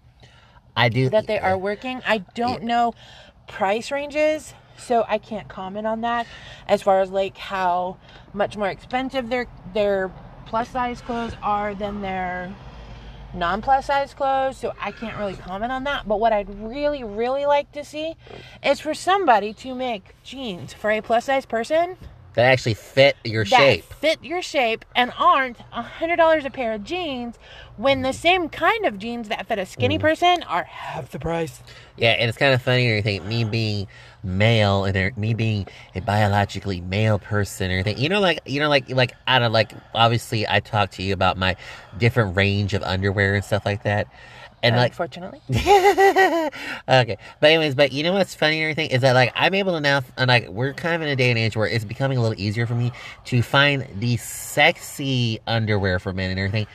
I 0.77 0.89
do 0.89 1.09
that 1.11 1.27
they 1.27 1.39
are 1.39 1.59
working. 1.59 2.01
I 2.07 2.19
don't 2.35 2.63
know 2.63 2.95
price 3.49 3.91
ranges, 3.91 4.55
so 4.77 5.05
I 5.09 5.19
can't 5.19 5.49
comment 5.49 5.87
on 5.87 6.03
that 6.03 6.27
as 6.69 6.83
far 6.83 7.01
as 7.01 7.11
like 7.11 7.37
how 7.37 7.97
much 8.33 8.57
more 8.57 8.69
expensive 8.69 9.29
their 9.29 9.47
their 9.75 10.13
plus 10.47 10.69
size 10.69 11.01
clothes 11.01 11.35
are 11.43 11.75
than 11.75 12.01
their 12.01 12.55
non 13.35 13.61
plus 13.61 13.87
size 13.87 14.15
clothes. 14.15 14.59
So 14.59 14.73
I 14.81 14.93
can't 14.93 15.17
really 15.19 15.35
comment 15.35 15.73
on 15.73 15.85
that. 15.85 16.07
But 16.07 16.21
what 16.21 16.33
I'd 16.33 16.49
really 16.61 17.03
really 17.03 17.47
like 17.47 17.73
to 17.73 17.85
see 17.85 18.15
is 18.63 18.79
for 18.79 18.95
somebody 18.95 19.53
to 19.55 19.75
make 19.75 20.15
jeans 20.23 20.73
for 20.75 20.91
a 20.91 21.01
plus 21.01 21.25
size 21.25 21.47
person 21.47 21.97
that 22.39 22.53
actually 22.53 22.75
fit 22.75 23.17
your 23.25 23.45
that 23.45 23.57
shape. 23.59 23.85
fit 23.95 24.23
your 24.23 24.41
shape 24.41 24.85
and 24.95 25.13
aren't 25.19 25.59
a 25.73 25.83
hundred 25.83 26.15
dollars 26.15 26.45
a 26.45 26.51
pair 26.51 26.73
of 26.73 26.85
jeans 26.85 27.35
when 27.77 28.03
the 28.03 28.13
same 28.13 28.49
kind 28.49 28.87
of 28.87 28.97
jeans 28.97 29.29
that 29.29 29.45
fit 29.49 29.59
a 29.59 29.67
skinny 29.67 29.99
Mm. 29.99 30.03
person 30.03 30.43
are 30.45 30.63
half 30.63 31.11
the 31.11 31.19
price. 31.19 31.61
Yeah, 31.97 32.11
and 32.13 32.29
it's 32.29 32.39
kind 32.39 32.55
of 32.55 32.63
funny 32.63 32.87
and 32.87 32.91
everything. 32.99 33.29
Me 33.29 33.43
being 33.43 33.89
male 34.23 34.85
and 34.85 35.17
me 35.17 35.35
being 35.35 35.67
a 35.97 36.01
biologically 36.01 36.81
male 36.81 37.19
person 37.19 37.73
or 37.73 37.79
everything. 37.79 38.01
You 38.01 38.09
know, 38.09 38.21
like 38.21 38.39
you 38.47 38.61
know, 38.61 38.69
like 38.69 38.89
like 38.89 39.15
I 39.27 39.41
don't 39.41 39.51
like. 39.53 39.73
Obviously, 39.93 40.47
I 40.47 40.61
talked 40.61 40.93
to 40.95 41.03
you 41.03 41.13
about 41.15 41.39
my 41.39 41.57
different 41.99 42.37
range 42.37 42.73
of 42.73 42.85
underwear 42.85 43.35
and 43.35 43.45
stuff 43.45 43.67
like 43.67 43.83
that, 43.83 44.07
and 44.63 44.77
like 44.77 44.93
Unfortunately. 44.93 45.41
okay, 45.51 47.19
but 47.41 47.51
anyways, 47.51 47.75
but 47.75 47.93
you 47.93 48.03
know 48.03 48.13
what's 48.13 48.35
funny 48.35 48.57
and 48.57 48.65
everything 48.65 48.91
is 48.91 49.03
that 49.03 49.13
like 49.15 49.33
I'm 49.35 49.55
able 49.55 49.73
to 49.73 49.81
now, 49.81 50.03
and 50.17 50.29
like 50.29 50.49
we're 50.49 50.73
kind 50.73 50.95
of 50.95 51.03
in 51.03 51.09
a 51.09 51.17
day 51.17 51.31
and 51.31 51.39
age 51.39 51.57
where 51.57 51.67
it's 51.67 51.85
becoming 51.85 52.19
a 52.19 52.23
little 52.23 52.39
easier 52.41 52.67
for 52.67 52.75
me 52.75 52.93
to 53.27 53.43
find 53.43 53.87
the 54.01 54.17
sexy 54.17 55.41
underwear 55.47 55.99
for 55.99 56.13
men 56.13 56.31
and 56.31 56.39
everything 56.39 56.67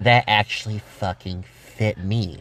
that 0.00 0.24
actually 0.26 0.78
fucking 0.78 1.42
fit 1.42 1.98
me. 1.98 2.38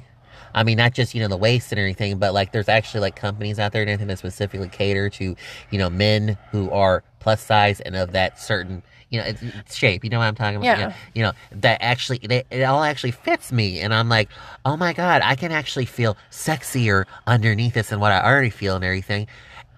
I 0.53 0.63
mean, 0.63 0.77
not 0.77 0.93
just 0.93 1.13
you 1.13 1.21
know 1.21 1.27
the 1.27 1.37
waist 1.37 1.71
and 1.71 1.79
everything, 1.79 2.17
but 2.17 2.33
like 2.33 2.51
there's 2.51 2.69
actually 2.69 3.01
like 3.01 3.15
companies 3.15 3.59
out 3.59 3.73
there 3.73 3.81
and 3.81 3.89
everything 3.89 4.07
that 4.07 4.17
specifically 4.17 4.69
cater 4.69 5.09
to 5.11 5.35
you 5.69 5.77
know 5.77 5.89
men 5.89 6.37
who 6.51 6.69
are 6.71 7.03
plus 7.19 7.41
size 7.41 7.79
and 7.81 7.95
of 7.95 8.13
that 8.13 8.39
certain 8.39 8.81
you 9.09 9.19
know 9.19 9.25
it's, 9.25 9.41
it's 9.41 9.75
shape. 9.75 10.03
You 10.03 10.09
know 10.09 10.19
what 10.19 10.25
I'm 10.25 10.35
talking 10.35 10.57
about? 10.57 10.65
Yeah. 10.65 10.77
You 10.79 10.85
know, 10.87 10.93
you 11.15 11.23
know 11.23 11.31
that 11.61 11.81
actually 11.81 12.19
they, 12.19 12.43
it 12.51 12.63
all 12.63 12.83
actually 12.83 13.11
fits 13.11 13.51
me, 13.51 13.79
and 13.79 13.93
I'm 13.93 14.09
like, 14.09 14.29
oh 14.65 14.77
my 14.77 14.93
god, 14.93 15.21
I 15.23 15.35
can 15.35 15.51
actually 15.51 15.85
feel 15.85 16.17
sexier 16.31 17.05
underneath 17.25 17.73
this 17.73 17.89
than 17.89 17.99
what 17.99 18.11
I 18.11 18.21
already 18.23 18.49
feel 18.49 18.75
and 18.75 18.83
everything, 18.85 19.27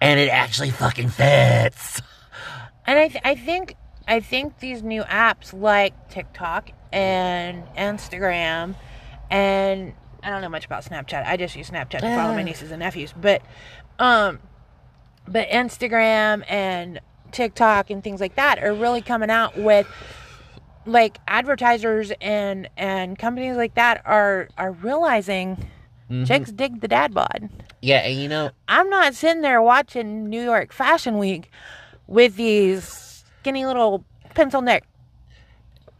and 0.00 0.18
it 0.20 0.28
actually 0.28 0.70
fucking 0.70 1.08
fits. 1.10 2.02
And 2.86 2.98
I, 2.98 3.08
th- 3.08 3.22
I 3.24 3.34
think 3.36 3.76
I 4.08 4.18
think 4.20 4.58
these 4.58 4.82
new 4.82 5.02
apps 5.04 5.52
like 5.52 6.10
TikTok 6.10 6.70
and 6.92 7.62
Instagram 7.76 8.74
and 9.30 9.92
I 10.22 10.30
don't 10.30 10.42
know 10.42 10.48
much 10.48 10.66
about 10.66 10.84
Snapchat. 10.84 11.24
I 11.24 11.36
just 11.36 11.54
use 11.54 11.70
Snapchat 11.70 12.00
to 12.00 12.14
follow 12.16 12.34
my 12.34 12.40
Ah. 12.40 12.42
nieces 12.42 12.72
and 12.72 12.80
nephews. 12.80 13.14
But 13.18 13.42
um 14.00 14.40
but 15.28 15.48
Instagram 15.50 16.42
and 16.50 17.00
TikTok 17.30 17.90
and 17.90 18.02
things 18.02 18.20
like 18.20 18.34
that 18.36 18.62
are 18.62 18.74
really 18.74 19.00
coming 19.02 19.30
out 19.30 19.56
with 19.56 19.86
like 20.86 21.18
advertisers 21.28 22.12
and 22.20 22.68
and 22.76 23.18
companies 23.18 23.56
like 23.56 23.74
that 23.74 24.02
are 24.04 24.48
are 24.58 24.72
realizing 24.72 25.66
Mhm. 26.10 26.26
chicks 26.26 26.50
dig 26.50 26.80
the 26.80 26.88
dad 26.88 27.14
bod. 27.14 27.48
Yeah, 27.82 27.98
and 27.98 28.20
you 28.20 28.28
know, 28.28 28.50
I'm 28.68 28.90
not 28.90 29.14
sitting 29.14 29.42
there 29.42 29.62
watching 29.62 30.28
New 30.28 30.42
York 30.42 30.72
Fashion 30.72 31.18
Week 31.18 31.50
with 32.08 32.34
these 32.36 33.22
skinny 33.40 33.64
little 33.64 34.04
pencil 34.34 34.60
neck 34.60 34.84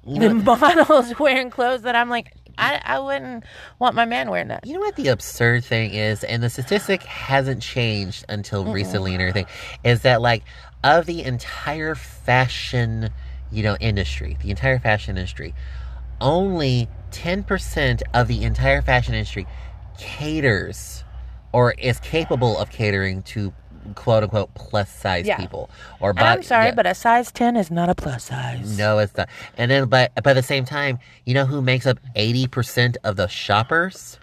you 0.05 0.19
know, 0.19 0.35
models 0.57 1.17
wearing 1.21 1.51
clothes 1.51 1.83
that 1.83 1.95
I'm 1.95 2.09
like, 2.11 2.33
I, 2.59 2.81
I 2.85 2.99
wouldn't 2.99 3.45
want 3.79 3.95
my 3.95 4.05
man 4.05 4.31
wearing 4.31 4.49
that. 4.49 4.67
You 4.67 4.75
know 4.75 4.81
what 4.81 4.97
the 4.97 5.09
absurd 5.09 5.65
thing 5.65 5.95
is, 5.95 6.25
and 6.25 6.43
the 6.43 6.51
statistic 6.51 7.03
hasn't 7.05 7.63
changed 7.63 8.25
until 8.29 8.65
recently 8.73 9.13
and 9.15 9.23
everything, 9.23 9.47
is 9.85 10.03
that 10.03 10.21
like 10.21 10.43
of 10.83 11.07
the 11.07 11.23
entire 11.23 11.95
fashion, 11.95 13.11
you 13.53 13.63
know, 13.63 13.77
industry, 13.81 14.37
the 14.43 14.51
entire 14.51 14.79
fashion 14.79 15.17
industry, 15.17 15.55
only 16.21 16.89
10% 17.13 18.03
of 18.15 18.29
the 18.29 18.45
entire 18.45 18.83
fashion 18.83 19.15
industry 19.15 19.47
caters 19.99 21.05
or 21.53 21.73
is 21.73 21.99
capable 22.01 22.57
of 22.59 22.71
catering 22.71 23.23
to 23.23 23.53
quote 23.95 24.23
unquote 24.23 24.53
plus 24.55 24.91
size 24.91 25.27
Yeah. 25.27 25.37
people 25.37 25.71
or 26.01 26.11
And 26.11 26.21
I'm 26.21 26.43
sorry, 26.43 26.67
yeah. 26.67 26.75
but 26.75 26.87
a 26.87 26.95
size 26.95 27.33
10 27.33 27.57
is 27.57 27.71
not 27.71 27.89
a 27.89 27.95
plus 27.95 28.25
size. 28.25 28.79
No, 28.79 28.99
it's 28.99 29.17
not. 29.17 29.29
And 29.57 29.71
then, 29.71 29.89
but, 29.89 30.13
at 30.17 30.23
the 30.25 30.43
same 30.43 30.65
time, 30.65 30.99
you 31.25 31.35
know 31.35 31.47
who 31.47 31.61
makes 31.63 31.87
up 31.87 31.99
80% 32.15 32.97
of 33.05 33.17
the 33.17 33.27
shoppers? 33.27 34.19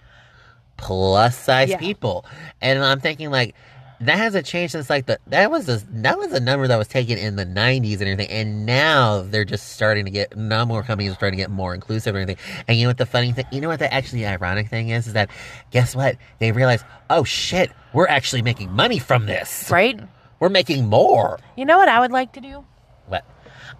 Plus 0.76 1.36
size 1.36 1.70
Yeah. 1.70 1.78
people. 1.78 2.24
And 2.62 2.78
I'm 2.82 3.00
thinking, 3.00 3.30
like, 3.30 3.54
that 4.00 4.16
hasn't 4.16 4.46
changed 4.46 4.72
since, 4.72 4.88
like, 4.88 5.06
the, 5.06 5.18
that 5.26 5.50
was 5.50 5.68
a, 5.68 5.82
that 5.90 6.18
was 6.18 6.32
a 6.32 6.40
number 6.40 6.68
that 6.68 6.76
was 6.76 6.88
taken 6.88 7.18
in 7.18 7.36
the 7.36 7.44
90s 7.44 7.94
and 7.94 8.02
everything. 8.02 8.28
And 8.30 8.64
now 8.64 9.22
they're 9.22 9.44
just 9.44 9.70
starting 9.70 10.04
to 10.04 10.10
get, 10.10 10.36
now 10.36 10.64
more 10.64 10.82
companies 10.82 11.12
are 11.12 11.14
starting 11.16 11.36
to 11.36 11.42
get 11.42 11.50
more 11.50 11.74
inclusive 11.74 12.14
and 12.14 12.22
everything. 12.22 12.44
And 12.68 12.76
you 12.76 12.84
know 12.84 12.90
what 12.90 12.98
the 12.98 13.06
funny 13.06 13.32
thing, 13.32 13.46
you 13.50 13.60
know 13.60 13.68
what 13.68 13.78
the 13.80 13.92
actually 13.92 14.24
ironic 14.26 14.68
thing 14.68 14.90
is? 14.90 15.06
Is 15.06 15.12
that, 15.14 15.30
guess 15.70 15.96
what? 15.96 16.16
They 16.38 16.52
realize, 16.52 16.84
oh 17.10 17.24
shit, 17.24 17.72
we're 17.92 18.08
actually 18.08 18.42
making 18.42 18.70
money 18.72 18.98
from 18.98 19.26
this. 19.26 19.70
Right? 19.70 20.00
We're 20.40 20.48
making 20.48 20.86
more. 20.86 21.38
You 21.56 21.64
know 21.64 21.78
what 21.78 21.88
I 21.88 21.98
would 22.00 22.12
like 22.12 22.32
to 22.34 22.40
do? 22.40 22.64
What? 23.06 23.24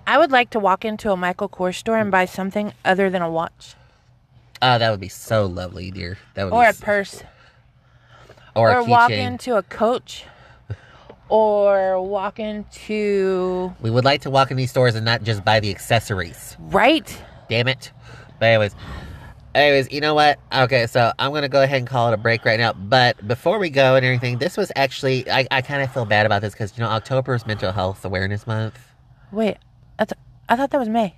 I 0.06 0.18
would 0.18 0.32
like 0.32 0.50
to 0.50 0.58
walk 0.58 0.84
into 0.84 1.12
a 1.12 1.16
Michael 1.16 1.48
Kors 1.48 1.76
store 1.76 1.98
and 1.98 2.10
buy 2.10 2.24
something 2.24 2.72
other 2.84 3.10
than 3.10 3.22
a 3.22 3.30
watch 3.30 3.74
Oh, 4.60 4.78
that 4.78 4.90
would 4.90 5.00
be 5.00 5.08
so 5.08 5.46
lovely, 5.46 5.90
dear. 5.90 6.18
That 6.34 6.44
would 6.44 6.52
or 6.52 6.62
be 6.62 6.66
a 6.66 6.68
s- 6.70 6.80
purse 6.80 7.22
or, 8.58 8.74
or 8.74 8.82
walk 8.84 9.10
keychain. 9.10 9.26
into 9.26 9.56
a 9.56 9.62
coach 9.62 10.24
or 11.28 12.00
walk 12.02 12.38
into 12.38 13.74
We 13.80 13.90
would 13.90 14.04
like 14.04 14.22
to 14.22 14.30
walk 14.30 14.50
in 14.50 14.56
these 14.56 14.70
stores 14.70 14.94
and 14.94 15.04
not 15.04 15.22
just 15.22 15.44
buy 15.44 15.60
the 15.60 15.70
accessories. 15.70 16.56
right 16.58 17.22
Damn 17.48 17.68
it. 17.68 17.92
But 18.38 18.46
anyways, 18.46 18.74
anyways, 19.54 19.90
you 19.90 20.00
know 20.00 20.14
what? 20.14 20.38
Okay, 20.54 20.86
so 20.86 21.12
I'm 21.18 21.32
gonna 21.32 21.48
go 21.48 21.62
ahead 21.62 21.78
and 21.78 21.86
call 21.86 22.08
it 22.10 22.14
a 22.14 22.18
break 22.18 22.44
right 22.44 22.58
now. 22.60 22.72
But 22.74 23.26
before 23.26 23.58
we 23.58 23.70
go 23.70 23.96
and 23.96 24.04
everything, 24.04 24.38
this 24.38 24.56
was 24.56 24.70
actually 24.76 25.28
I, 25.30 25.46
I 25.50 25.62
kind 25.62 25.82
of 25.82 25.92
feel 25.92 26.04
bad 26.04 26.26
about 26.26 26.42
this 26.42 26.52
because 26.52 26.76
you 26.76 26.84
know 26.84 26.90
October 26.90 27.34
is 27.34 27.46
Mental 27.46 27.72
Health 27.72 28.04
Awareness 28.04 28.46
Month. 28.46 28.78
wait 29.32 29.56
that's 29.98 30.12
i 30.48 30.56
thought 30.56 30.70
that 30.70 30.78
was 30.78 30.88
may 30.88 31.14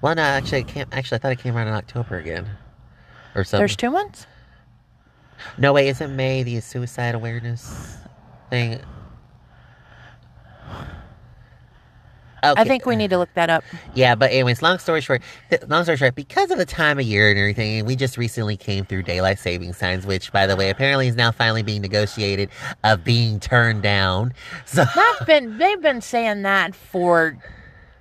Well, 0.00 0.14
no, 0.14 0.22
actually, 0.22 0.60
it 0.60 0.68
came. 0.68 0.86
Actually, 0.92 1.16
I 1.16 1.18
thought 1.18 1.32
it 1.32 1.38
came 1.40 1.56
around 1.56 1.68
in 1.68 1.74
October 1.74 2.16
again, 2.18 2.48
or 3.34 3.42
something. 3.44 3.60
there's 3.60 3.76
two 3.76 3.90
months 3.90 4.26
No, 5.56 5.72
wait, 5.72 5.88
isn't 5.88 6.14
May 6.14 6.42
the 6.42 6.60
suicide 6.60 7.14
awareness 7.14 7.96
thing? 8.50 8.80
Okay. 12.44 12.60
i 12.60 12.64
think 12.64 12.86
we 12.86 12.94
need 12.94 13.10
to 13.10 13.18
look 13.18 13.32
that 13.34 13.50
up 13.50 13.64
Yeah, 13.94 14.14
but 14.14 14.30
anyways, 14.30 14.62
long 14.62 14.78
story 14.78 15.00
short, 15.00 15.22
long 15.66 15.82
story 15.82 15.96
short, 15.96 16.14
because 16.14 16.52
of 16.52 16.58
the 16.58 16.64
time 16.64 17.00
of 17.00 17.04
year 17.04 17.30
and 17.30 17.38
everything, 17.38 17.84
we 17.84 17.96
just 17.96 18.16
recently 18.16 18.56
came 18.56 18.84
through 18.84 19.02
daylight 19.02 19.40
saving 19.40 19.72
signs, 19.72 20.06
which, 20.06 20.30
by 20.30 20.46
the 20.46 20.54
way, 20.54 20.70
apparently 20.70 21.08
is 21.08 21.16
now 21.16 21.32
finally 21.32 21.64
being 21.64 21.82
negotiated 21.82 22.48
of 22.84 23.02
being 23.02 23.40
turned 23.40 23.82
down. 23.82 24.32
So 24.66 24.84
that's 24.94 25.24
been 25.24 25.58
they've 25.58 25.80
been 25.80 26.00
saying 26.00 26.42
that 26.42 26.76
for 26.76 27.36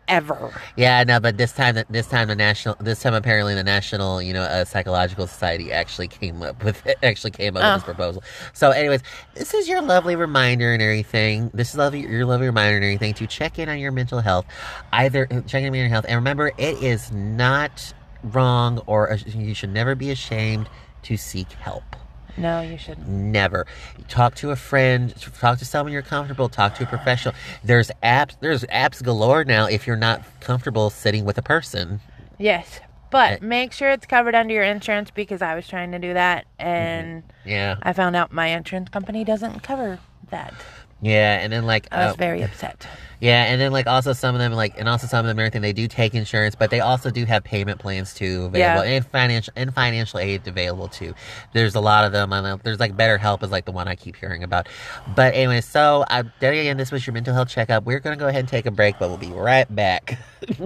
ever 0.08 0.54
yeah, 0.78 1.04
no, 1.04 1.20
but 1.20 1.38
this 1.38 1.54
time, 1.54 1.76
this 1.90 2.08
time 2.08 2.28
the 2.28 2.36
national, 2.36 2.76
this 2.80 3.02
time 3.02 3.16
apparently 3.16 3.56
the 3.56 3.64
National, 3.64 4.22
you 4.22 4.32
know, 4.32 4.44
uh, 4.44 4.64
Psychological 4.64 5.26
Society 5.26 5.72
actually 5.72 6.08
came 6.08 6.42
up 6.42 6.64
with 6.64 6.86
it 6.86 6.98
actually 7.02 7.32
came 7.32 7.58
up 7.58 7.64
with 7.64 7.86
this 7.86 7.96
proposal. 7.96 8.24
So, 8.54 8.72
anyways, 8.72 9.02
this 9.34 9.54
is 9.54 9.68
your 9.68 9.82
lovely 9.82 10.16
reminder 10.16 10.72
and 10.72 10.82
everything. 10.82 11.50
This 11.54 11.72
is 11.72 11.78
lovely, 11.78 12.02
your 12.02 12.26
lovely 12.26 12.48
reminder 12.48 12.76
and 12.76 12.86
everything 12.86 13.16
to 13.16 13.28
check 13.28 13.58
in 13.58 13.70
on 13.70 13.80
your 13.80 13.92
mental 13.92 14.20
health. 14.20 14.46
Either 14.94 15.26
check 15.48 15.64
in 15.64 15.70
on 15.70 15.74
your 15.74 15.88
health, 15.88 16.06
and 16.08 16.16
remember, 16.16 16.52
it 16.58 16.82
is 16.84 17.12
not 17.12 17.94
wrong 18.24 18.80
or 18.86 19.12
uh, 19.12 19.18
you 19.28 19.54
should 19.54 19.74
never 19.74 19.96
be 19.96 20.12
ashamed 20.12 20.70
to 21.04 21.18
seek 21.18 21.52
help. 21.54 21.96
No 22.38 22.62
you 22.62 22.78
shouldn't 22.78 23.08
Never. 23.08 23.66
Talk 24.08 24.36
to 24.36 24.52
a 24.52 24.56
friend. 24.56 25.14
Talk 25.40 25.60
to 25.60 25.66
someone 25.66 25.92
you're 25.94 26.02
comfortable. 26.02 26.50
Talk 26.50 26.76
to 26.76 26.84
a 26.84 26.88
professional. 26.88 27.34
There's 27.64 27.92
apps. 28.04 28.36
There's 28.40 28.64
apps 28.66 29.04
galore 29.04 29.44
now. 29.44 29.66
If 29.68 29.86
you're 29.88 29.96
not 29.96 30.24
comfortable 30.40 30.90
sitting 30.90 31.26
with 31.26 31.38
a 31.38 31.42
person. 31.42 32.00
yes 32.38 32.80
but 33.10 33.34
eh. 33.34 33.38
make 33.42 33.72
sure 33.72 33.90
it's 33.90 34.06
covered 34.06 34.36
under 34.36 34.54
your 34.54 34.64
insurance 34.64 35.10
because 35.12 35.42
i 35.42 35.56
was 35.56 35.66
trying 35.68 35.92
to 35.94 36.00
do 36.00 36.14
that 36.14 36.44
mm-hmm. 36.60 36.68
and 36.68 37.24
Yeah. 37.46 37.78
i 37.82 37.94
found 37.94 38.16
out 38.18 38.32
my 38.34 38.48
insurance 38.48 38.90
company 38.90 39.24
doesn't 39.24 39.62
cover 39.64 40.00
that 40.30 40.54
Yeah. 41.02 41.40
And 41.40 41.52
then 41.52 41.66
like. 41.66 41.88
i 41.92 42.06
was 42.06 42.14
uh, 42.14 42.18
very 42.18 42.42
upset 42.44 42.88
yeah. 43.20 43.46
And 43.46 43.60
then 43.60 43.72
like 43.72 43.88
also 43.88 44.14
some 44.14 44.36
of 44.36 44.40
them 44.40 44.54
like 44.54 44.78
and 44.78 44.88
also 44.88 45.08
some 45.08 45.26
of 45.26 45.26
them 45.26 45.40
everything 45.40 45.62
they 45.62 45.74
do 45.74 45.88
take 45.88 46.14
insurance, 46.14 46.56
but 46.56 46.70
they 46.70 46.82
also 46.82 47.10
do 47.10 47.26
have 47.26 47.44
payment 47.44 47.80
plans 47.80 48.14
too 48.14 48.46
available 48.46 48.86
Yeah. 48.86 48.96
and 48.98 49.06
financial 49.08 49.54
and 49.56 49.74
financial 49.74 50.20
aid 50.20 50.48
available 50.48 50.88
too. 50.88 51.16
There's 51.54 51.76
a 51.76 51.80
lot 51.80 52.06
of 52.06 52.12
them. 52.12 52.32
I 52.32 52.42
know 52.42 52.60
there's 52.64 52.80
like 52.80 52.96
Better 52.96 53.18
Help 53.18 53.44
is 53.44 53.52
like 53.52 53.66
the 53.66 53.72
one 53.72 53.88
I 53.88 53.96
keep 53.96 54.16
hearing 54.16 54.44
about. 54.44 54.68
But 55.16 55.34
anyway, 55.34 55.62
so 55.62 56.06
uh, 56.10 56.24
there 56.40 56.52
again, 56.52 56.78
this 56.78 56.92
was 56.92 57.06
your 57.08 57.14
mental 57.14 57.34
health 57.34 57.50
checkup. 57.50 57.86
We're 57.86 58.00
gonna 58.00 58.18
go 58.18 58.28
ahead 58.28 58.42
and 58.42 58.50
take 58.50 58.66
a 58.68 58.72
break, 58.72 59.00
but 59.00 59.10
we'll 59.10 59.18
be 59.18 59.32
right 59.32 59.74
back. 59.74 60.20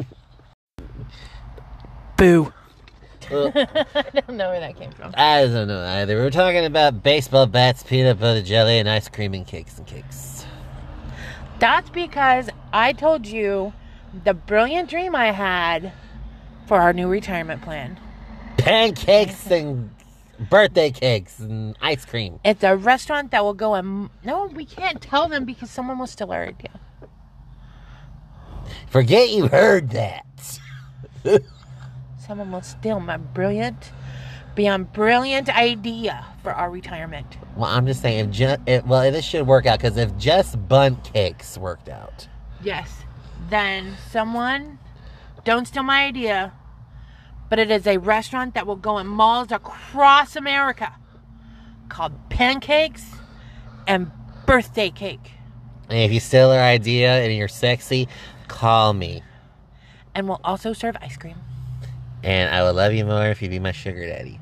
boo 2.18 2.52
Well, 3.32 3.52
i 3.56 4.04
don't 4.14 4.38
know 4.38 4.50
where 4.50 4.60
that 4.60 4.78
came 4.78 4.92
from 4.92 5.14
I 5.16 5.46
don't 5.46 5.68
know 5.68 5.84
either. 5.84 6.18
We're 6.18 6.32
talking 6.32 6.66
about 6.66 7.02
baseball 7.04 7.46
bats, 7.46 7.84
peanut 7.84 8.20
butter 8.20 8.42
jelly, 8.42 8.80
and 8.80 8.90
ice 8.90 9.08
cream 9.08 9.34
and 9.34 9.46
cakes 9.46 9.78
and 9.78 9.88
cakes. 9.88 10.46
That's 11.60 11.90
because 11.90 12.50
I 12.74 12.94
told 12.94 13.28
you 13.28 13.74
the 14.24 14.34
brilliant 14.34 14.90
dream 14.90 15.16
I 15.16 15.32
had 15.32 15.94
for 16.68 16.82
our 16.82 16.94
new 16.94 17.08
retirement 17.08 17.62
plan. 17.62 18.00
Pancakes 18.58 19.50
and 19.50 19.92
birthday 20.50 20.92
cakes 20.92 21.40
and 21.40 21.78
ice 21.82 22.06
cream. 22.06 22.40
It's 22.44 22.64
a 22.64 22.76
restaurant 22.76 23.32
that 23.32 23.44
will 23.44 23.54
go 23.54 23.76
and 23.76 24.10
no, 24.24 24.46
we 24.48 24.66
can't 24.66 25.02
tell 25.02 25.28
them 25.28 25.46
because 25.46 25.70
someone 25.70 26.00
will 26.00 26.08
steal 26.08 26.32
our 26.32 26.48
idea. 26.48 26.80
Forget 28.90 29.30
you 29.30 29.48
heard 29.48 29.92
that. 29.92 30.60
Someone 32.32 32.54
will 32.54 32.62
steal 32.62 33.02
my 33.02 33.18
brilliant, 33.18 33.92
beyond 34.56 34.94
brilliant 34.94 35.50
idea 35.50 36.26
for 36.42 36.54
our 36.54 36.72
retirement. 36.72 37.28
Well, 37.58 37.70
I'm 37.70 37.86
just 37.86 38.02
saying, 38.02 38.20
if 38.30 38.32
just, 38.32 38.62
if, 38.66 38.86
well, 38.86 39.12
this 39.12 39.26
should 39.26 39.46
work 39.46 39.66
out 39.66 39.80
because 39.80 39.98
if 39.98 40.16
just 40.18 40.70
Bundt 40.70 41.04
cakes 41.14 41.58
worked 41.58 41.90
out, 41.90 42.30
Yes. 42.64 43.04
Then 43.50 43.98
someone, 44.10 44.80
don't 45.44 45.68
steal 45.68 45.84
my 45.84 46.06
idea, 46.06 46.54
but 47.50 47.60
it 47.60 47.70
is 47.70 47.86
a 47.86 47.98
restaurant 47.98 48.54
that 48.54 48.66
will 48.66 48.78
go 48.78 48.98
in 48.98 49.08
malls 49.08 49.52
across 49.52 50.38
America 50.38 50.96
called 51.90 52.14
Pancakes 52.30 53.12
and 53.86 54.10
Birthday 54.46 54.90
Cake. 54.90 55.32
and 55.90 56.00
if 56.00 56.14
you 56.14 56.22
steal 56.22 56.52
our 56.52 56.62
idea 56.62 57.12
and 57.12 57.36
you're 57.36 57.50
sexy, 57.50 58.08
call 58.48 58.94
me, 58.94 59.22
And 60.16 60.30
we'll 60.30 60.40
also 60.46 60.72
serve 60.72 60.96
ice 61.02 61.18
cream. 61.18 61.36
And 62.24 62.54
I 62.54 62.64
would 62.64 62.76
love 62.76 62.94
you 62.94 63.06
more 63.06 63.28
if 63.28 63.42
you'd 63.42 63.52
be 63.52 63.60
my 63.60 63.72
sugar 63.72 64.06
daddy 64.08 64.40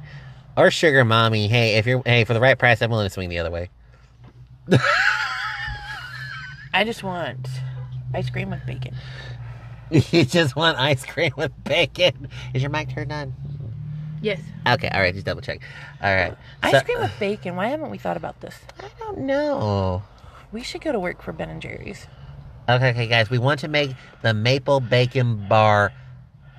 or 0.58 0.72
sugar 0.72 1.04
mommy. 1.06 1.48
Hey, 1.48 1.78
if 1.78 1.86
you're 1.86 2.02
hey 2.06 2.24
for 2.24 2.34
the 2.34 2.40
right 2.40 2.58
price, 2.58 2.82
I'm 2.82 2.90
willing 2.92 3.06
to 3.08 3.10
swing 3.14 3.30
the 3.30 3.40
other 3.40 3.52
way. 3.52 3.70
I 6.74 6.84
just 6.84 7.04
want 7.04 7.48
ice 8.14 8.30
cream 8.30 8.50
with 8.52 8.66
bacon. 8.66 8.96
you 9.90 10.24
just 10.26 10.56
want 10.56 10.78
ice 10.78 11.06
cream 11.06 11.32
with 11.36 11.52
bacon. 11.64 12.28
Is 12.54 12.62
your 12.62 12.70
mic 12.72 12.90
turned 12.94 13.12
on? 13.12 13.34
Yes. 14.22 14.40
Okay, 14.68 14.90
all 14.90 15.00
right, 15.00 15.14
just 15.14 15.26
double 15.26 15.42
check. 15.42 15.62
All 16.02 16.14
right, 16.14 16.36
Ice 16.62 16.72
So- 16.74 16.82
cream 16.82 17.00
with 17.00 17.18
bacon. 17.20 17.56
Why 17.56 17.68
haven't 17.70 17.90
we 17.90 17.98
thought 17.98 18.18
about 18.18 18.42
this? 18.42 18.56
I 18.80 18.90
don't 19.00 19.20
know. 19.20 20.04
We 20.52 20.62
should 20.62 20.82
go 20.82 20.92
to 20.92 21.00
work 21.00 21.22
for 21.22 21.32
Ben 21.32 21.50
and 21.50 21.62
Jerry's. 21.62 22.08
Okay, 22.68 22.90
okay, 22.92 23.08
guys, 23.08 23.30
we 23.30 23.38
want 23.40 23.62
to 23.62 23.68
make 23.68 23.96
the 24.22 24.34
maple 24.34 24.80
bacon 24.80 25.48
bar 25.48 25.92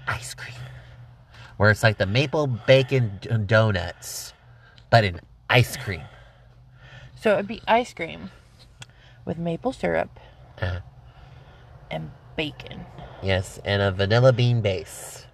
ice 0.09 0.35
cream, 0.35 0.57
where 1.61 1.71
it's 1.71 1.83
like 1.83 1.99
the 1.99 2.07
maple 2.07 2.47
bacon 2.47 3.19
d- 3.21 3.29
donuts, 3.45 4.33
but 4.89 5.05
in 5.05 5.21
ice 5.51 5.77
cream. 5.77 6.01
So 7.21 7.35
it'd 7.35 7.49
be 7.49 7.61
ice 7.69 7.93
cream 7.93 8.31
with 9.27 9.37
maple 9.37 9.75
syrup 9.75 10.19
Uh, 10.63 10.81
and 11.91 12.13
bacon. 12.35 12.87
yes, 13.23 13.61
and 13.63 13.83
a 13.83 13.93
vanilla 13.93 14.33
bean 14.33 14.63
base. 14.63 15.27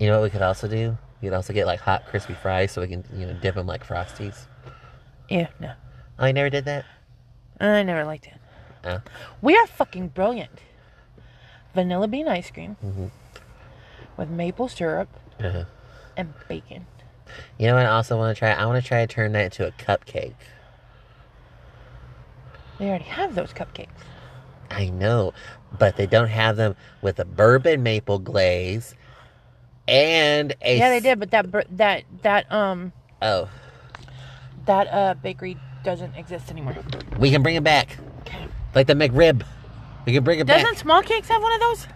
You 0.00 0.06
know 0.06 0.14
what 0.18 0.22
we 0.22 0.30
could 0.30 0.40
also 0.40 0.66
do? 0.68 0.96
We 1.20 1.28
could 1.28 1.34
also 1.34 1.52
get 1.52 1.66
like 1.66 1.80
hot, 1.80 2.06
crispy 2.06 2.32
fries 2.32 2.72
so 2.72 2.80
we 2.80 2.88
can, 2.88 3.04
you 3.14 3.26
know, 3.26 3.34
dip 3.34 3.56
them 3.56 3.66
like 3.66 3.86
frosties. 3.86 4.46
Yeah, 5.28 5.48
no. 5.60 5.72
Oh, 6.18 6.24
I 6.24 6.32
never 6.32 6.48
did 6.48 6.64
that. 6.64 6.86
I 7.60 7.82
never 7.82 8.06
liked 8.06 8.26
it. 8.26 8.32
Oh. 8.86 9.02
We 9.42 9.54
are 9.54 9.66
fucking 9.66 10.08
brilliant. 10.08 10.60
Vanilla 11.74 12.06
bean 12.08 12.28
ice 12.28 12.50
cream 12.50 12.76
Mhm. 12.84 13.10
with 14.16 14.28
maple 14.28 14.68
syrup 14.68 15.08
Uh-huh. 15.42 15.64
and 16.16 16.34
bacon. 16.48 16.86
You 17.58 17.68
know 17.68 17.74
what? 17.76 17.86
I 17.86 17.90
also 17.90 18.18
want 18.18 18.34
to 18.36 18.38
try. 18.38 18.50
I 18.52 18.66
want 18.66 18.82
to 18.82 18.86
try 18.86 19.04
to 19.04 19.12
turn 19.12 19.32
that 19.32 19.44
into 19.44 19.66
a 19.66 19.70
cupcake. 19.72 20.34
They 22.78 22.88
already 22.88 23.04
have 23.04 23.34
those 23.34 23.52
cupcakes. 23.52 23.88
I 24.70 24.88
know, 24.88 25.32
but 25.78 25.96
they 25.96 26.06
don't 26.06 26.28
have 26.28 26.56
them 26.56 26.76
with 27.00 27.18
a 27.18 27.24
bourbon 27.24 27.82
maple 27.82 28.18
glaze 28.18 28.94
and 29.86 30.54
a. 30.62 30.78
Yeah, 30.78 30.88
they 30.90 31.00
did, 31.00 31.18
but 31.20 31.30
that 31.30 31.76
that 31.76 32.04
that 32.22 32.50
um 32.52 32.92
Oh, 33.20 33.48
that 34.66 34.88
uh 34.92 35.14
bakery 35.14 35.56
doesn't 35.84 36.16
exist 36.16 36.50
anymore. 36.50 36.76
we 37.18 37.30
can 37.30 37.42
bring 37.42 37.56
it 37.56 37.64
back, 37.64 37.98
Okay. 38.20 38.46
like 38.74 38.86
the 38.86 38.94
McRib. 38.94 39.42
We 40.04 40.12
can 40.12 40.24
bring 40.24 40.40
it 40.40 40.46
Doesn't 40.46 40.84
back. 40.84 40.84
Smallcakes 40.84 41.26
have 41.26 41.42
one 41.42 41.52
of 41.52 41.60
those? 41.60 41.86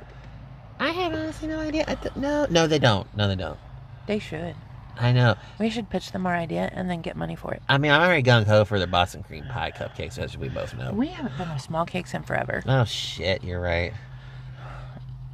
I 0.78 0.90
have 0.90 1.12
honestly 1.12 1.48
no 1.48 1.58
idea. 1.58 1.84
I 1.88 1.94
th- 1.94 2.16
no, 2.16 2.46
no, 2.50 2.66
they 2.66 2.78
don't. 2.78 3.14
No, 3.16 3.28
they 3.28 3.36
don't. 3.36 3.58
They 4.06 4.18
should. 4.18 4.54
I 4.98 5.12
know. 5.12 5.36
We 5.58 5.68
should 5.68 5.90
pitch 5.90 6.12
them 6.12 6.26
our 6.26 6.34
idea 6.34 6.70
and 6.72 6.88
then 6.88 7.02
get 7.02 7.16
money 7.16 7.36
for 7.36 7.52
it. 7.52 7.62
I 7.68 7.78
mean, 7.78 7.92
I'm 7.92 8.00
already 8.00 8.22
gung 8.22 8.46
ho 8.46 8.64
for 8.64 8.78
the 8.78 8.86
Boston 8.86 9.22
cream 9.22 9.44
pie 9.44 9.70
cupcakes, 9.70 10.18
as 10.18 10.38
we 10.38 10.48
both 10.48 10.74
know. 10.76 10.92
We 10.92 11.08
haven't 11.08 11.36
been 11.36 11.48
to 11.48 11.54
Smallcakes 11.54 12.14
in 12.14 12.22
forever. 12.22 12.62
Oh 12.66 12.84
shit, 12.84 13.44
you're 13.44 13.60
right. 13.60 13.92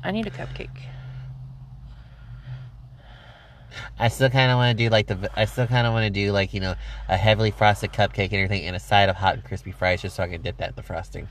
I 0.03 0.11
need 0.11 0.27
a 0.27 0.31
cupcake. 0.31 0.69
I 3.99 4.09
still 4.09 4.31
kind 4.31 4.51
of 4.51 4.57
want 4.57 4.77
to 4.77 4.85
do 4.85 4.91
like 4.91 5.07
the. 5.07 5.31
I 5.37 5.45
still 5.45 5.67
kind 5.67 5.87
of 5.87 5.93
want 5.93 6.05
to 6.05 6.11
do 6.11 6.33
like 6.33 6.53
you 6.53 6.61
know 6.61 6.75
a 7.09 7.17
heavily 7.17 7.53
frosted 7.53 7.93
cupcake 7.93 8.27
and 8.27 8.35
everything, 8.35 8.67
and 8.67 8.75
a 8.75 8.81
side 8.81 9.09
of 9.09 9.17
hot 9.17 9.35
and 9.35 9.45
crispy 9.45 9.71
fries, 9.71 10.03
just 10.03 10.17
so 10.17 10.25
I 10.25 10.29
can 10.29 10.43
dip 10.43 10.57
that 10.59 10.71
in 10.71 10.75
the 10.75 10.83
frosting. 10.83 11.29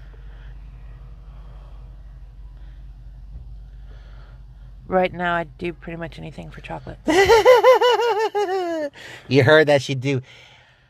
Right 4.91 5.13
now, 5.13 5.35
I'd 5.35 5.57
do 5.57 5.71
pretty 5.71 5.95
much 5.95 6.19
anything 6.19 6.51
for 6.51 6.59
chocolate. 6.59 6.99
you 9.29 9.41
heard 9.41 9.69
that 9.69 9.81
she'd 9.81 10.01
do 10.01 10.21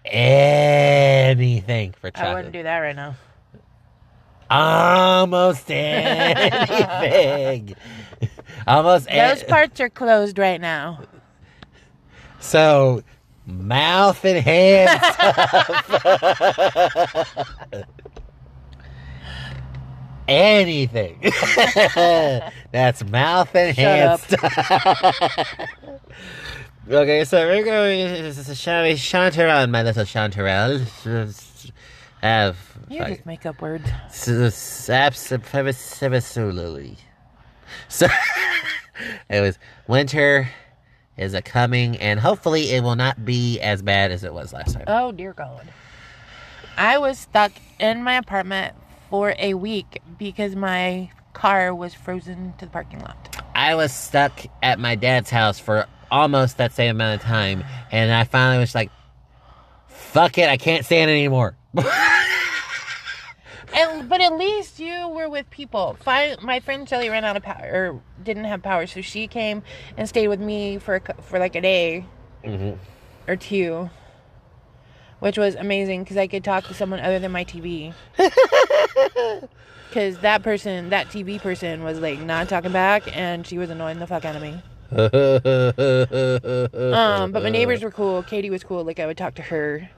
anything 0.03 1.93
for 2.01 2.09
chocolate. 2.09 2.27
I 2.27 2.33
wouldn't 2.33 2.51
do 2.53 2.63
that 2.63 2.79
right 2.79 2.95
now. 2.95 3.13
Almost 4.49 5.69
anything. 5.71 6.95
Almost 8.67 9.05
anything. 9.07 9.35
Those 9.35 9.43
a- 9.43 9.45
parts 9.45 9.79
are 9.79 9.89
closed 9.89 10.39
right 10.39 10.59
now. 10.59 11.01
So, 12.39 13.03
mouth 13.45 14.25
and 14.25 14.43
hand 14.43 14.99
stuff. 15.13 15.87
Anything. 20.31 21.19
That's 22.71 23.03
mouth 23.03 23.53
and 23.53 23.75
Shut 23.75 23.85
hand 23.85 24.09
up. 24.09 24.21
stuff. 24.21 25.59
okay, 26.89 27.25
so 27.25 27.45
we're 27.47 27.65
going. 27.65 28.31
Shall 28.53 28.83
we 28.83 28.95
chanter 28.95 29.49
on, 29.49 29.71
my 29.71 29.83
little 29.83 30.05
chanterelle? 30.05 30.79
Have. 32.21 32.57
You 32.89 32.99
just 32.99 33.25
make 33.25 33.45
up 33.45 33.61
words. 33.61 33.89
Absolutely. 35.99 36.97
So 37.89 38.07
it 39.29 39.41
was 39.41 39.59
winter 39.87 40.49
is 41.17 41.33
a 41.33 41.41
coming, 41.41 41.97
and 41.97 42.21
hopefully 42.21 42.71
it 42.71 42.83
will 42.83 42.95
not 42.95 43.25
be 43.25 43.59
as 43.59 43.81
bad 43.81 44.11
as 44.11 44.23
it 44.23 44.33
was 44.33 44.53
last 44.53 44.75
time. 44.75 44.85
Oh 44.87 45.11
dear 45.11 45.33
God. 45.33 45.67
I 46.77 46.99
was 46.99 47.19
stuck 47.19 47.51
in 47.79 48.01
my 48.03 48.13
apartment 48.15 48.75
for 49.11 49.35
a 49.37 49.53
week 49.53 50.01
because 50.17 50.55
my 50.55 51.11
car 51.33 51.75
was 51.75 51.93
frozen 51.93 52.53
to 52.57 52.65
the 52.65 52.71
parking 52.71 53.01
lot. 53.01 53.43
I 53.53 53.75
was 53.75 53.93
stuck 53.93 54.41
at 54.63 54.79
my 54.79 54.95
dad's 54.95 55.29
house 55.29 55.59
for 55.59 55.85
almost 56.09 56.57
that 56.57 56.73
same 56.73 56.95
amount 56.95 57.21
of 57.21 57.27
time, 57.27 57.63
and 57.91 58.11
I 58.11 58.23
finally 58.23 58.57
was 58.57 58.73
like, 58.73 58.89
"Fuck 59.87 60.39
it, 60.39 60.49
I 60.49 60.57
can't 60.57 60.83
stand 60.85 61.11
it 61.11 61.13
anymore." 61.13 61.55
And 63.73 64.09
but 64.09 64.19
at 64.19 64.37
least 64.37 64.79
you 64.79 65.07
were 65.07 65.29
with 65.29 65.49
people. 65.49 65.95
Fi 66.01 66.35
my 66.41 66.59
friend 66.59 66.87
Shelly 66.89 67.09
ran 67.09 67.23
out 67.23 67.37
of 67.37 67.43
power 67.43 67.69
or 67.71 68.01
didn't 68.21 68.43
have 68.43 68.61
power, 68.61 68.85
so 68.85 69.01
she 69.01 69.27
came 69.27 69.63
and 69.95 70.09
stayed 70.09 70.27
with 70.27 70.41
me 70.41 70.77
for 70.77 70.95
a 70.95 71.21
for 71.21 71.39
like 71.39 71.55
a 71.55 71.61
day 71.61 72.05
hmm 72.43 72.73
or 73.27 73.35
two, 73.37 73.89
which 75.21 75.37
was 75.37 75.55
amazing 75.55 76.03
because 76.03 76.17
I 76.17 76.27
could 76.27 76.43
talk 76.43 76.67
to 76.67 76.73
someone 76.73 76.99
other 76.99 77.19
than 77.19 77.31
my 77.31 77.45
TV. 77.45 77.93
Because 79.87 80.17
that 80.21 80.41
person, 80.43 80.89
that 80.89 81.07
TV 81.07 81.39
person, 81.39 81.83
was 81.83 81.99
like 81.99 82.19
not 82.19 82.49
talking 82.49 82.71
back, 82.71 83.15
and 83.15 83.45
she 83.45 83.57
was 83.59 83.69
annoying 83.69 83.99
the 83.99 84.07
fuck 84.07 84.25
out 84.25 84.35
of 84.35 84.41
me. 84.41 84.61
Um, 86.91 87.31
but 87.31 87.43
my 87.43 87.49
neighbors 87.49 87.83
were 87.83 87.91
cool. 87.91 88.23
Katie 88.23 88.49
was 88.49 88.63
cool. 88.63 88.83
Like 88.83 88.99
I 88.99 89.05
would 89.05 89.17
talk 89.17 89.35
to 89.35 89.43
her. 89.43 89.89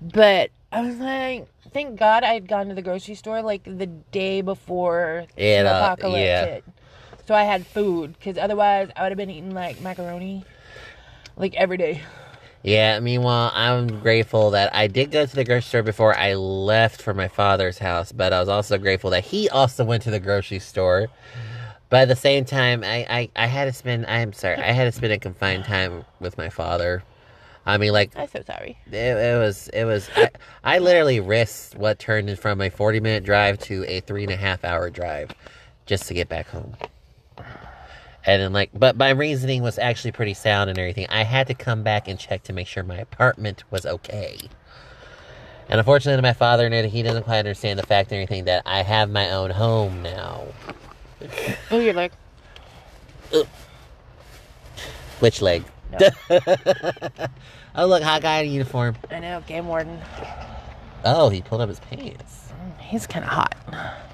But 0.00 0.50
I 0.70 0.80
was 0.82 0.96
like, 0.98 1.48
thank 1.72 1.98
God 1.98 2.22
I 2.22 2.34
had 2.34 2.46
gone 2.46 2.68
to 2.68 2.74
the 2.74 2.82
grocery 2.82 3.16
store 3.16 3.42
like 3.42 3.64
the 3.64 3.86
day 3.86 4.40
before 4.40 5.26
Yeah, 5.36 5.64
the 5.64 5.70
apocalypse 5.70 6.24
yeah. 6.24 6.44
hit. 6.44 6.64
So 7.26 7.34
I 7.34 7.42
had 7.42 7.66
food 7.66 8.12
because 8.12 8.38
otherwise 8.38 8.88
I 8.94 9.02
would 9.02 9.10
have 9.10 9.18
been 9.18 9.30
eating 9.30 9.52
like 9.52 9.80
macaroni 9.82 10.44
like 11.36 11.56
every 11.56 11.76
day. 11.76 12.02
Yeah, 12.62 12.98
meanwhile, 12.98 13.52
I'm 13.54 14.00
grateful 14.00 14.50
that 14.50 14.74
I 14.74 14.88
did 14.88 15.10
go 15.12 15.24
to 15.24 15.36
the 15.36 15.44
grocery 15.44 15.62
store 15.62 15.82
before 15.82 16.16
I 16.16 16.34
left 16.34 17.00
for 17.00 17.14
my 17.14 17.28
father's 17.28 17.78
house, 17.78 18.10
but 18.10 18.32
I 18.32 18.40
was 18.40 18.48
also 18.48 18.78
grateful 18.78 19.10
that 19.10 19.24
he 19.24 19.48
also 19.48 19.84
went 19.84 20.02
to 20.04 20.10
the 20.10 20.18
grocery 20.18 20.58
store. 20.58 21.08
But 21.88 22.02
at 22.02 22.08
the 22.08 22.16
same 22.16 22.44
time, 22.44 22.82
I, 22.84 23.06
I, 23.08 23.30
I 23.36 23.46
had 23.46 23.66
to 23.66 23.72
spend, 23.72 24.06
I'm 24.06 24.32
sorry, 24.32 24.56
I 24.56 24.72
had 24.72 24.84
to 24.84 24.92
spend 24.92 25.12
a 25.12 25.18
confined 25.18 25.64
time 25.64 26.04
with 26.20 26.36
my 26.36 26.50
father. 26.50 27.02
I 27.64 27.78
mean, 27.78 27.92
like, 27.92 28.12
I'm 28.16 28.28
so 28.28 28.42
sorry. 28.46 28.76
it, 28.86 28.94
it 28.94 29.38
was, 29.38 29.68
it 29.68 29.84
was, 29.84 30.10
I, 30.16 30.30
I 30.64 30.78
literally 30.78 31.20
risked 31.20 31.76
what 31.76 31.98
turned 31.98 32.38
from 32.38 32.60
a 32.60 32.70
40 32.70 33.00
minute 33.00 33.24
drive 33.24 33.58
to 33.60 33.84
a 33.86 34.00
three 34.00 34.24
and 34.24 34.32
a 34.32 34.36
half 34.36 34.64
hour 34.64 34.90
drive 34.90 35.30
just 35.86 36.08
to 36.08 36.14
get 36.14 36.28
back 36.28 36.48
home. 36.48 36.76
And 38.28 38.42
then, 38.42 38.52
like, 38.52 38.68
but 38.74 38.98
my 38.98 39.08
reasoning 39.08 39.62
was 39.62 39.78
actually 39.78 40.12
pretty 40.12 40.34
sound 40.34 40.68
and 40.68 40.78
everything. 40.78 41.06
I 41.08 41.22
had 41.22 41.46
to 41.46 41.54
come 41.54 41.82
back 41.82 42.08
and 42.08 42.18
check 42.18 42.42
to 42.42 42.52
make 42.52 42.66
sure 42.66 42.82
my 42.82 42.98
apartment 42.98 43.64
was 43.70 43.86
okay. 43.86 44.36
And 45.70 45.78
unfortunately, 45.78 46.20
my 46.20 46.34
father, 46.34 46.68
he 46.88 47.02
doesn't 47.02 47.22
quite 47.22 47.38
understand 47.38 47.78
the 47.78 47.86
fact 47.86 48.12
or 48.12 48.16
anything 48.16 48.44
that 48.44 48.64
I 48.66 48.82
have 48.82 49.08
my 49.08 49.30
own 49.30 49.48
home 49.48 50.02
now. 50.02 50.44
Oh, 51.70 51.78
your 51.78 51.94
leg. 51.94 52.12
Which 55.20 55.40
leg? 55.40 55.64
No. 55.98 56.10
oh, 57.76 57.86
look, 57.86 58.02
hot 58.02 58.20
guy 58.20 58.40
in 58.40 58.52
uniform. 58.52 58.94
I 59.10 59.20
know, 59.20 59.42
game 59.46 59.66
warden. 59.66 59.98
Oh, 61.02 61.30
he 61.30 61.40
pulled 61.40 61.62
up 61.62 61.70
his 61.70 61.80
pants. 61.80 62.52
Mm, 62.52 62.78
he's 62.78 63.06
kind 63.06 63.24
of 63.24 63.30
hot. 63.30 64.04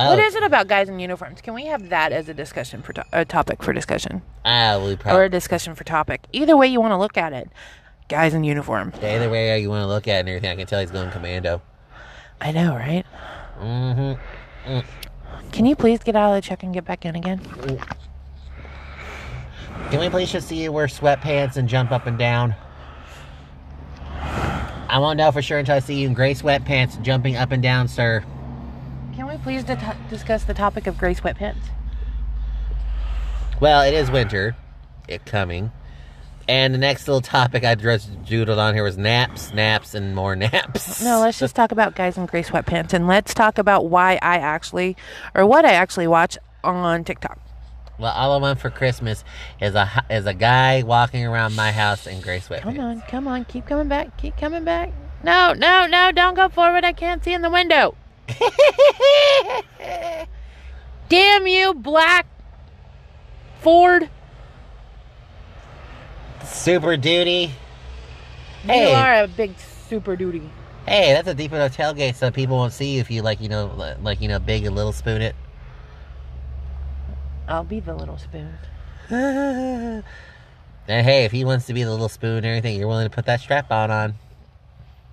Oh, 0.00 0.10
What 0.10 0.20
is 0.20 0.36
it 0.36 0.44
about 0.44 0.68
guys 0.68 0.88
in 0.88 1.00
uniforms? 1.00 1.40
Can 1.40 1.54
we 1.54 1.66
have 1.66 1.88
that 1.88 2.12
as 2.12 2.28
a 2.28 2.34
discussion 2.34 2.82
for 2.82 2.92
to- 2.92 3.04
a 3.12 3.24
topic 3.24 3.64
for 3.64 3.72
discussion, 3.72 4.22
Ah, 4.44 4.78
we 4.78 4.96
or 5.06 5.24
a 5.24 5.28
discussion 5.28 5.74
for 5.74 5.82
topic? 5.82 6.20
Either 6.32 6.56
way 6.56 6.68
you 6.68 6.80
want 6.80 6.92
to 6.92 6.96
look 6.96 7.16
at 7.18 7.32
it. 7.32 7.50
Guys 8.08 8.32
in 8.32 8.44
uniform. 8.44 8.92
Either 9.02 9.28
way 9.28 9.58
you 9.60 9.68
want 9.70 9.82
to 9.82 9.88
look 9.88 10.06
at 10.06 10.18
it 10.18 10.20
and 10.20 10.28
everything, 10.28 10.50
I 10.50 10.54
can 10.56 10.66
tell 10.68 10.78
he's 10.78 10.92
going 10.92 11.10
commando. 11.10 11.62
I 12.40 12.52
know, 12.52 12.76
right? 12.76 13.04
Mm-hmm. 13.60 14.78
Can 15.50 15.66
you 15.66 15.74
please 15.74 15.98
get 16.04 16.14
out 16.14 16.30
of 16.30 16.36
the 16.36 16.46
truck 16.46 16.62
and 16.62 16.72
get 16.72 16.84
back 16.84 17.04
in 17.04 17.16
again? 17.16 17.40
Can 19.90 19.98
we 19.98 20.08
please 20.10 20.30
just 20.30 20.46
see 20.46 20.62
you 20.62 20.70
wear 20.70 20.86
sweatpants 20.86 21.56
and 21.56 21.68
jump 21.68 21.90
up 21.90 22.06
and 22.06 22.16
down? 22.16 22.54
I 24.90 24.98
won't 25.00 25.18
know 25.18 25.32
for 25.32 25.42
sure 25.42 25.58
until 25.58 25.74
I 25.74 25.80
see 25.80 26.00
you 26.00 26.06
in 26.06 26.14
gray 26.14 26.34
sweatpants 26.34 27.02
jumping 27.02 27.34
up 27.36 27.50
and 27.50 27.60
down, 27.62 27.88
sir. 27.88 28.24
Please 29.48 29.64
di- 29.64 29.96
discuss 30.10 30.44
the 30.44 30.52
topic 30.52 30.86
of 30.86 30.98
gray 30.98 31.14
sweatpants? 31.14 31.70
Well, 33.62 33.80
it 33.80 33.94
is 33.94 34.10
winter. 34.10 34.54
It 35.08 35.24
coming. 35.24 35.72
And 36.46 36.74
the 36.74 36.78
next 36.78 37.08
little 37.08 37.22
topic 37.22 37.64
I 37.64 37.74
just 37.74 38.24
doodled 38.24 38.58
on 38.58 38.74
here 38.74 38.84
was 38.84 38.98
naps, 38.98 39.54
naps, 39.54 39.94
and 39.94 40.14
more 40.14 40.36
naps. 40.36 41.02
No, 41.02 41.20
let's 41.20 41.38
just 41.38 41.56
talk 41.56 41.72
about 41.72 41.96
guys 41.96 42.18
in 42.18 42.26
gray 42.26 42.42
sweatpants 42.42 42.92
and 42.92 43.06
let's 43.06 43.32
talk 43.32 43.56
about 43.56 43.86
why 43.86 44.18
I 44.20 44.36
actually, 44.36 44.98
or 45.34 45.46
what 45.46 45.64
I 45.64 45.72
actually 45.72 46.08
watch 46.08 46.36
on 46.62 47.02
TikTok. 47.04 47.40
Well, 47.98 48.12
all 48.12 48.34
I 48.34 48.36
want 48.36 48.60
for 48.60 48.68
Christmas 48.68 49.24
is 49.62 49.74
a 49.74 50.04
is 50.10 50.26
a 50.26 50.34
guy 50.34 50.82
walking 50.82 51.24
around 51.24 51.56
my 51.56 51.72
house 51.72 52.06
in 52.06 52.20
gray 52.20 52.40
sweatpants. 52.40 52.64
Come 52.64 52.80
on, 52.80 53.00
come 53.08 53.26
on, 53.26 53.46
keep 53.46 53.64
coming 53.64 53.88
back, 53.88 54.14
keep 54.18 54.36
coming 54.36 54.64
back. 54.64 54.92
No, 55.24 55.54
no, 55.54 55.86
no, 55.86 56.12
don't 56.12 56.34
go 56.34 56.50
forward. 56.50 56.84
I 56.84 56.92
can't 56.92 57.24
see 57.24 57.32
in 57.32 57.40
the 57.40 57.48
window. 57.48 57.94
Damn 61.08 61.46
you, 61.46 61.74
black 61.74 62.26
Ford. 63.60 64.08
Super 66.44 66.96
duty. 66.96 67.50
You 68.64 68.72
Hey. 68.72 68.94
are 68.94 69.24
a 69.24 69.28
big 69.28 69.54
super 69.88 70.16
duty. 70.16 70.42
Hey, 70.86 71.12
that's 71.12 71.28
a 71.28 71.34
deep 71.34 71.52
enough 71.52 71.76
tailgate 71.76 72.14
so 72.14 72.30
people 72.30 72.56
won't 72.56 72.72
see 72.72 72.94
you 72.94 73.00
if 73.00 73.10
you 73.10 73.22
like, 73.22 73.40
you 73.40 73.48
know, 73.48 73.94
like 74.02 74.20
you 74.20 74.28
know, 74.28 74.38
big 74.38 74.64
and 74.64 74.74
little 74.74 74.92
spoon 74.92 75.22
it. 75.22 75.34
I'll 77.46 77.64
be 77.64 77.80
the 77.80 77.94
little 77.94 78.18
spoon. 78.18 78.54
and 79.10 80.04
hey, 80.86 81.24
if 81.24 81.32
he 81.32 81.44
wants 81.44 81.66
to 81.66 81.74
be 81.74 81.82
the 81.82 81.90
little 81.90 82.08
spoon 82.08 82.38
and 82.38 82.46
everything, 82.46 82.78
you're 82.78 82.88
willing 82.88 83.08
to 83.08 83.14
put 83.14 83.26
that 83.26 83.40
strap 83.40 83.70
on 83.70 83.90
on. 83.90 84.14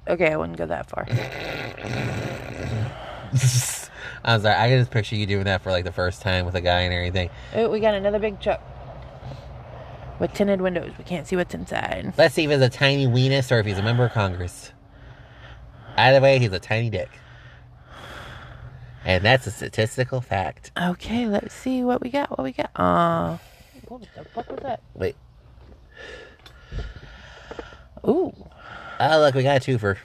Okay, 0.08 0.32
I 0.32 0.36
wouldn't 0.36 0.58
go 0.58 0.66
that 0.66 0.90
far. 0.90 1.08
I'm 4.24 4.42
sorry, 4.42 4.56
I 4.56 4.70
can 4.70 4.80
just 4.80 4.92
picture 4.92 5.16
you 5.16 5.26
doing 5.26 5.44
that 5.46 5.62
for 5.62 5.72
like 5.72 5.84
the 5.86 5.92
first 5.92 6.22
time 6.22 6.46
with 6.46 6.56
a 6.56 6.62
guy 6.62 6.82
and 6.82 6.94
everything. 6.94 7.30
Oh, 7.54 7.70
we 7.70 7.80
got 7.80 7.94
another 7.94 8.20
big 8.20 8.40
truck 8.40 8.62
with 10.20 10.34
tinted 10.34 10.62
windows. 10.62 10.92
We 10.98 11.04
can't 11.04 11.28
see 11.28 11.36
what's 11.36 11.54
inside. 11.54 12.14
Let's 12.18 12.34
see 12.36 12.46
if 12.46 12.52
he's 12.52 12.62
a 12.62 12.70
tiny 12.70 13.06
weenus 13.08 13.52
or 13.52 13.60
if 13.60 13.66
he's 13.66 13.78
a 13.78 13.84
member 13.84 14.06
of 14.06 14.14
Congress. 14.14 14.72
Either 15.98 16.22
way, 16.22 16.40
he's 16.40 16.52
a 16.52 16.60
tiny 16.60 16.90
dick. 16.90 17.10
And 19.04 19.24
that's 19.24 19.46
a 19.46 19.52
statistical 19.52 20.20
fact. 20.22 20.72
Okay, 20.82 21.28
let's 21.28 21.54
see 21.54 21.84
what 21.84 22.02
we 22.02 22.10
got. 22.10 22.32
What 22.32 22.44
we 22.44 22.54
got? 22.54 22.72
Uh, 22.76 23.38
what 23.88 24.02
the 24.16 24.24
fuck 24.26 24.50
was 24.50 24.60
that? 24.64 24.82
Wait. 24.96 25.16
Ooh, 28.08 28.34
Oh, 29.00 29.20
look, 29.20 29.36
we 29.36 29.44
got 29.44 29.58
a 29.58 29.60
twofer. 29.60 29.98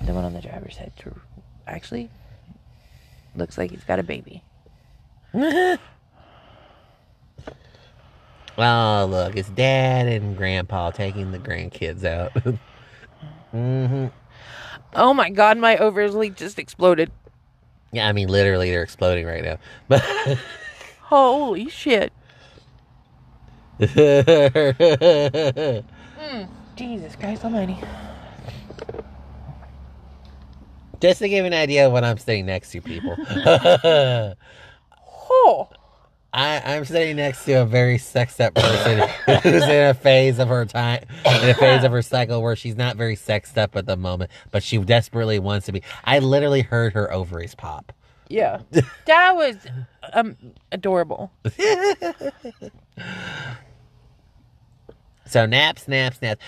the 0.00 0.14
one 0.14 0.24
on 0.24 0.32
the 0.32 0.40
driver's 0.40 0.76
side. 0.76 0.92
too. 0.98 1.18
Actually, 1.66 2.10
looks 3.34 3.56
like 3.58 3.70
he's 3.70 3.84
got 3.84 3.98
a 3.98 4.02
baby. 4.02 4.42
Oh, 8.58 9.06
look, 9.08 9.36
it's 9.36 9.48
dad 9.48 10.06
and 10.06 10.36
grandpa 10.36 10.90
taking 10.90 11.32
the 11.32 11.38
grandkids 11.38 12.04
out. 12.04 12.30
hmm 13.52 14.06
Oh 14.94 15.14
my 15.14 15.30
god, 15.30 15.56
my 15.56 15.78
overly 15.78 16.28
just 16.28 16.58
exploded. 16.58 17.10
Yeah, 17.92 18.06
I 18.06 18.12
mean, 18.12 18.28
literally, 18.28 18.70
they're 18.70 18.82
exploding 18.82 19.26
right 19.26 19.42
now. 19.42 19.58
But 19.88 20.02
Holy 21.00 21.68
shit. 21.68 22.12
Jesus 26.76 27.16
Christ 27.16 27.44
Almighty. 27.44 27.78
Just 31.00 31.20
to 31.20 31.28
give 31.28 31.38
you 31.42 31.46
an 31.46 31.54
idea 31.54 31.86
of 31.86 31.92
what 31.92 32.04
I'm 32.04 32.18
sitting 32.18 32.46
next 32.46 32.70
to, 32.72 32.80
people. 32.80 33.16
Oh. 35.32 35.68
I, 36.32 36.60
I'm 36.74 36.84
sitting 36.84 37.16
next 37.16 37.44
to 37.44 37.54
a 37.54 37.64
very 37.64 37.98
sexed 37.98 38.40
up 38.40 38.54
person 38.54 39.08
who's 39.42 39.62
in 39.62 39.88
a 39.90 39.94
phase 39.94 40.38
of 40.38 40.48
her 40.48 40.64
time, 40.64 41.04
in 41.24 41.48
a 41.48 41.54
phase 41.54 41.82
of 41.84 41.90
her 41.92 42.02
cycle 42.02 42.42
where 42.42 42.54
she's 42.54 42.76
not 42.76 42.96
very 42.96 43.16
sexed 43.16 43.56
up 43.56 43.74
at 43.76 43.86
the 43.86 43.96
moment, 43.96 44.30
but 44.50 44.62
she 44.62 44.78
desperately 44.78 45.38
wants 45.38 45.66
to 45.66 45.72
be. 45.72 45.82
I 46.04 46.18
literally 46.20 46.62
heard 46.62 46.92
her 46.92 47.12
ovaries 47.12 47.54
pop. 47.54 47.92
Yeah. 48.28 48.60
That 49.06 49.34
was 49.34 49.56
um 50.12 50.36
adorable. 50.72 51.32
So 55.30 55.46
naps, 55.46 55.86
naps, 55.86 56.20
naps. 56.20 56.42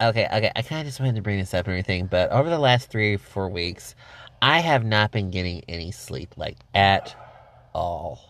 Okay, 0.00 0.26
okay. 0.30 0.52
I 0.54 0.62
kind 0.62 0.80
of 0.82 0.86
just 0.86 1.00
wanted 1.00 1.14
to 1.16 1.22
bring 1.22 1.38
this 1.38 1.54
up 1.54 1.66
and 1.66 1.72
everything, 1.72 2.06
but 2.06 2.30
over 2.30 2.50
the 2.50 2.58
last 2.58 2.90
three, 2.90 3.16
four 3.16 3.48
weeks, 3.48 3.94
I 4.42 4.60
have 4.60 4.84
not 4.84 5.10
been 5.10 5.30
getting 5.30 5.62
any 5.68 5.90
sleep, 5.90 6.34
like 6.36 6.56
at 6.74 7.16
all. 7.74 8.20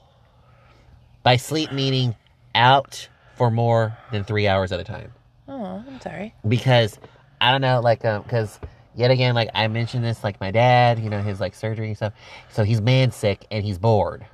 By 1.25 1.37
sleep 1.37 1.73
meaning 1.73 2.15
out 2.55 3.09
for 3.37 3.51
more 3.51 3.97
than 4.13 4.23
three 4.23 4.47
hours 4.47 4.71
at 4.71 4.79
a 4.79 4.85
time. 4.85 5.13
Oh, 5.49 5.85
I'm 5.87 6.01
sorry. 6.01 6.35
because 6.47 6.99
I 7.41 7.51
don't 7.51 7.61
know, 7.61 7.81
like, 7.81 8.05
um, 8.05 8.23
because 8.23 8.59
yet 8.95 9.11
again, 9.11 9.35
like 9.35 9.51
I 9.55 9.67
mentioned 9.69 10.05
this, 10.05 10.23
like 10.23 10.41
my 10.41 10.51
dad, 10.53 11.01
you 11.01 11.11
know, 11.11 11.21
his 11.21 11.41
like 11.41 11.55
surgery 11.55 11.89
and 11.89 11.97
stuff. 11.97 12.13
So 12.51 12.63
he's 12.63 12.81
man 12.81 13.11
sick 13.11 13.45
and 13.51 13.65
he's 13.65 13.79
bored. 13.79 14.25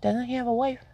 Doesn't 0.00 0.24
he 0.26 0.34
have 0.34 0.46
a 0.46 0.52
wife? 0.54 0.84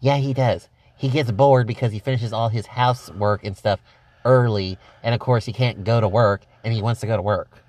Yeah, 0.00 0.16
he 0.16 0.32
does. 0.32 0.68
He 1.00 1.08
gets 1.08 1.30
bored 1.30 1.66
because 1.66 1.92
he 1.92 1.98
finishes 1.98 2.30
all 2.30 2.50
his 2.50 2.66
housework 2.66 3.42
and 3.42 3.56
stuff 3.56 3.80
early, 4.26 4.76
and 5.02 5.14
of 5.14 5.20
course 5.20 5.46
he 5.46 5.52
can't 5.54 5.82
go 5.82 5.98
to 5.98 6.06
work, 6.06 6.42
and 6.62 6.74
he 6.74 6.82
wants 6.82 7.00
to 7.00 7.06
go 7.06 7.16
to 7.16 7.22
work. 7.22 7.64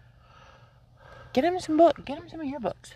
Get 1.32 1.45
him 1.45 1.57
some 1.61 1.77
book. 1.77 2.03
Get 2.03 2.17
him 2.17 2.27
some 2.27 2.41
of 2.41 2.47
your 2.47 2.59
books. 2.59 2.91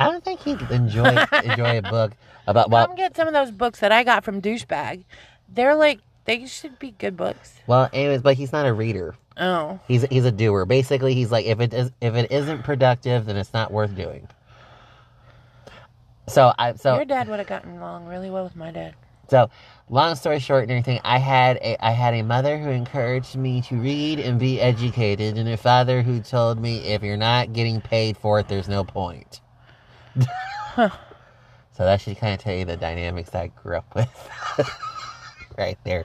I 0.00 0.10
don't 0.10 0.24
think 0.24 0.40
he'd 0.40 0.60
enjoy 0.72 1.14
enjoy 1.44 1.78
a 1.78 1.82
book 1.82 2.10
about 2.48 2.70
well, 2.70 2.88
Come 2.88 2.96
get 2.96 3.14
some 3.14 3.28
of 3.28 3.34
those 3.34 3.52
books 3.52 3.78
that 3.78 3.92
I 3.92 4.02
got 4.02 4.24
from 4.24 4.42
Douchebag. 4.42 5.04
They're 5.48 5.76
like 5.76 6.00
they 6.24 6.46
should 6.46 6.80
be 6.80 6.90
good 6.90 7.16
books. 7.16 7.54
well, 7.68 7.88
anyways, 7.92 8.22
but 8.22 8.34
he's 8.36 8.50
not 8.50 8.66
a 8.66 8.72
reader. 8.72 9.14
Oh. 9.36 9.78
He's 9.86 10.02
he's 10.10 10.24
a 10.24 10.32
doer. 10.32 10.64
Basically, 10.64 11.14
he's 11.14 11.30
like 11.30 11.46
if 11.46 11.60
it 11.60 11.72
is 11.72 11.92
if 12.00 12.16
it 12.16 12.32
isn't 12.32 12.64
productive, 12.64 13.26
then 13.26 13.36
it's 13.36 13.54
not 13.54 13.70
worth 13.70 13.94
doing. 13.94 14.26
So 16.28 16.52
I 16.58 16.74
so 16.74 16.94
Your 16.94 17.04
dad 17.04 17.28
would 17.28 17.38
have 17.38 17.48
gotten 17.48 17.78
along 17.78 18.06
really 18.06 18.30
well 18.30 18.44
with 18.44 18.56
my 18.56 18.70
dad. 18.70 18.94
So, 19.30 19.50
long 19.90 20.14
story 20.14 20.38
short 20.38 20.62
and 20.62 20.72
everything, 20.72 21.00
I 21.04 21.18
had 21.18 21.56
a 21.58 21.76
I 21.84 21.90
had 21.90 22.14
a 22.14 22.22
mother 22.22 22.58
who 22.58 22.70
encouraged 22.70 23.36
me 23.36 23.60
to 23.62 23.76
read 23.76 24.20
and 24.20 24.38
be 24.38 24.60
educated, 24.60 25.36
and 25.36 25.48
a 25.48 25.56
father 25.56 26.02
who 26.02 26.20
told 26.20 26.58
me 26.60 26.78
if 26.78 27.02
you're 27.02 27.16
not 27.18 27.52
getting 27.52 27.80
paid 27.80 28.16
for 28.16 28.40
it, 28.40 28.48
there's 28.48 28.68
no 28.68 28.84
point. 28.84 29.40
So 31.78 31.84
that 31.84 32.00
should 32.00 32.18
kind 32.18 32.34
of 32.34 32.40
tell 32.40 32.56
you 32.56 32.64
the 32.64 32.76
dynamics 32.76 33.32
I 33.36 33.52
grew 33.62 33.76
up 33.76 33.94
with, 33.94 34.30
right 35.58 35.78
there. 35.84 36.04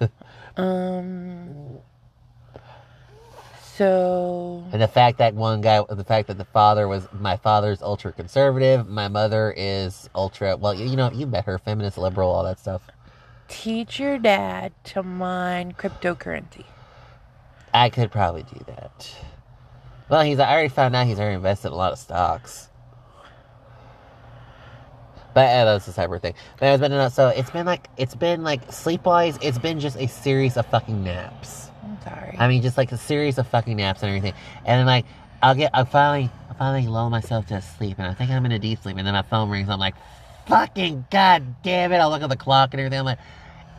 Um. 0.56 1.78
So 3.80 4.64
And 4.72 4.82
the 4.82 4.88
fact 4.88 5.18
that 5.18 5.34
one 5.34 5.62
guy, 5.62 5.82
the 5.88 6.04
fact 6.04 6.28
that 6.28 6.38
the 6.38 6.44
father 6.44 6.86
was 6.86 7.08
my 7.14 7.38
father's 7.38 7.82
ultra 7.82 8.12
conservative, 8.12 8.86
my 8.88 9.08
mother 9.08 9.54
is 9.56 10.10
ultra. 10.14 10.58
Well, 10.58 10.74
you, 10.74 10.86
you 10.86 10.96
know, 10.96 11.10
you 11.12 11.26
met 11.26 11.46
her, 11.46 11.58
feminist, 11.58 11.98
liberal, 11.98 12.30
all 12.30 12.44
that 12.44 12.60
stuff. 12.60 12.82
teach 13.48 14.00
your 14.00 14.18
dad 14.18 14.72
to 14.84 15.02
mine 15.02 15.72
cryptocurrency. 15.72 16.66
I 17.74 17.90
could 17.90 18.12
probably 18.12 18.44
do 18.44 18.64
that. 18.68 19.14
Well, 20.10 20.22
he's. 20.22 20.38
I 20.40 20.52
already 20.52 20.68
found 20.70 20.96
out 20.96 21.06
he's 21.06 21.20
already 21.20 21.36
invested 21.36 21.68
in 21.68 21.74
a 21.74 21.76
lot 21.76 21.92
of 21.92 21.98
stocks. 22.00 22.68
But 25.34 25.48
uh, 25.48 25.64
that's 25.66 25.88
a 25.88 25.92
separate 25.92 26.22
thing. 26.22 26.34
But 26.60 26.68
it's 26.74 26.80
been 26.82 26.92
enough. 26.92 27.14
So 27.14 27.28
it's 27.28 27.50
been 27.50 27.66
like 27.66 27.88
it's 27.96 28.16
been 28.16 28.44
like 28.44 28.72
sleep 28.72 29.06
wise. 29.06 29.38
It's 29.42 29.58
been 29.58 29.80
just 29.80 29.96
a 29.98 30.08
series 30.08 30.56
of 30.58 30.66
fucking 30.66 31.04
naps. 31.04 31.69
Sorry. 32.04 32.36
I 32.38 32.48
mean, 32.48 32.62
just 32.62 32.76
like 32.76 32.92
a 32.92 32.98
series 32.98 33.38
of 33.38 33.46
fucking 33.48 33.76
naps 33.76 34.02
and 34.02 34.08
everything. 34.08 34.34
And 34.64 34.80
then 34.80 34.86
like, 34.86 35.06
I'll 35.42 35.54
get, 35.54 35.70
I'll 35.72 35.84
finally, 35.84 36.30
I 36.50 36.54
finally 36.54 36.86
lull 36.86 37.10
myself 37.10 37.46
to 37.46 37.60
sleep, 37.62 37.98
and 37.98 38.06
I 38.06 38.14
think 38.14 38.30
I'm 38.30 38.44
in 38.46 38.52
a 38.52 38.58
deep 38.58 38.82
sleep, 38.82 38.96
and 38.96 39.06
then 39.06 39.14
my 39.14 39.22
phone 39.22 39.48
rings. 39.48 39.68
I'm 39.68 39.78
like, 39.78 39.94
fucking 40.46 41.06
god 41.10 41.62
damn 41.62 41.92
it! 41.92 41.96
I'll 41.96 42.10
look 42.10 42.22
at 42.22 42.28
the 42.28 42.36
clock 42.36 42.74
and 42.74 42.80
everything. 42.80 42.98
I'm 42.98 43.06
like, 43.06 43.18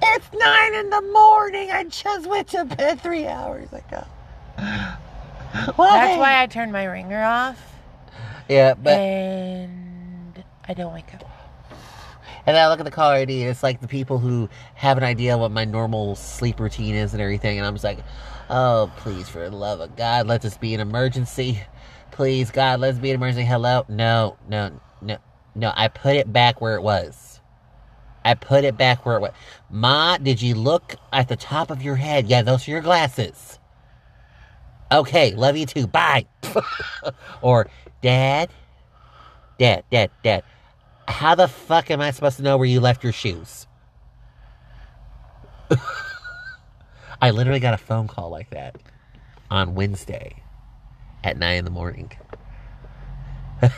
it's 0.01 0.27
nine 0.33 0.73
in 0.73 0.89
the 0.89 1.01
morning. 1.13 1.71
I 1.71 1.83
just 1.83 2.27
went 2.27 2.47
to 2.49 2.65
bed 2.65 3.01
three 3.01 3.27
hours 3.27 3.71
ago. 3.71 4.05
That's 4.57 5.77
why 5.77 6.41
I 6.41 6.47
turned 6.47 6.71
my 6.71 6.85
ringer 6.85 7.21
off. 7.21 7.61
Yeah, 8.49 8.73
but 8.73 8.93
and 8.99 10.43
I 10.67 10.73
don't 10.73 10.93
wake 10.93 11.13
up. 11.13 11.30
And 12.51 12.57
I 12.57 12.67
look 12.67 12.81
at 12.81 12.83
the 12.83 12.91
caller 12.91 13.13
ID, 13.13 13.43
and 13.43 13.49
it's 13.49 13.63
like 13.63 13.79
the 13.79 13.87
people 13.87 14.19
who 14.19 14.49
have 14.75 14.97
an 14.97 15.05
idea 15.05 15.37
what 15.37 15.51
my 15.51 15.63
normal 15.63 16.17
sleep 16.17 16.59
routine 16.59 16.95
is 16.95 17.13
and 17.13 17.21
everything. 17.21 17.57
And 17.57 17.65
I'm 17.65 17.75
just 17.75 17.85
like, 17.85 17.99
oh, 18.49 18.91
please, 18.97 19.29
for 19.29 19.49
the 19.49 19.55
love 19.55 19.79
of 19.79 19.95
God, 19.95 20.27
let 20.27 20.41
this 20.41 20.57
be 20.57 20.73
an 20.73 20.81
emergency. 20.81 21.61
Please, 22.11 22.51
God, 22.51 22.81
let's 22.81 22.97
be 22.97 23.09
an 23.09 23.15
emergency. 23.15 23.45
Hello? 23.45 23.85
No, 23.87 24.35
no, 24.49 24.81
no, 25.01 25.15
no. 25.55 25.71
I 25.73 25.87
put 25.87 26.17
it 26.17 26.33
back 26.33 26.59
where 26.59 26.75
it 26.75 26.81
was. 26.81 27.39
I 28.25 28.33
put 28.33 28.65
it 28.65 28.75
back 28.75 29.05
where 29.05 29.15
it 29.15 29.21
was. 29.21 29.31
Ma, 29.69 30.17
did 30.17 30.41
you 30.41 30.53
look 30.53 30.97
at 31.13 31.29
the 31.29 31.37
top 31.37 31.71
of 31.71 31.81
your 31.81 31.95
head? 31.95 32.27
Yeah, 32.27 32.41
those 32.41 32.67
are 32.67 32.71
your 32.71 32.81
glasses. 32.81 33.59
Okay, 34.91 35.33
love 35.35 35.55
you 35.55 35.65
too. 35.65 35.87
Bye. 35.87 36.25
or, 37.41 37.69
Dad, 38.01 38.49
Dad, 39.57 39.85
Dad, 39.89 40.11
Dad 40.21 40.43
how 41.11 41.35
the 41.35 41.47
fuck 41.47 41.91
am 41.91 42.01
I 42.01 42.11
supposed 42.11 42.37
to 42.37 42.43
know 42.43 42.57
where 42.57 42.67
you 42.67 42.79
left 42.79 43.03
your 43.03 43.13
shoes? 43.13 43.67
I 47.21 47.31
literally 47.31 47.59
got 47.59 47.73
a 47.73 47.77
phone 47.77 48.07
call 48.07 48.29
like 48.29 48.49
that 48.49 48.77
on 49.49 49.75
Wednesday 49.75 50.41
at 51.23 51.37
nine 51.37 51.57
in 51.57 51.65
the 51.65 51.71
morning. 51.71 52.11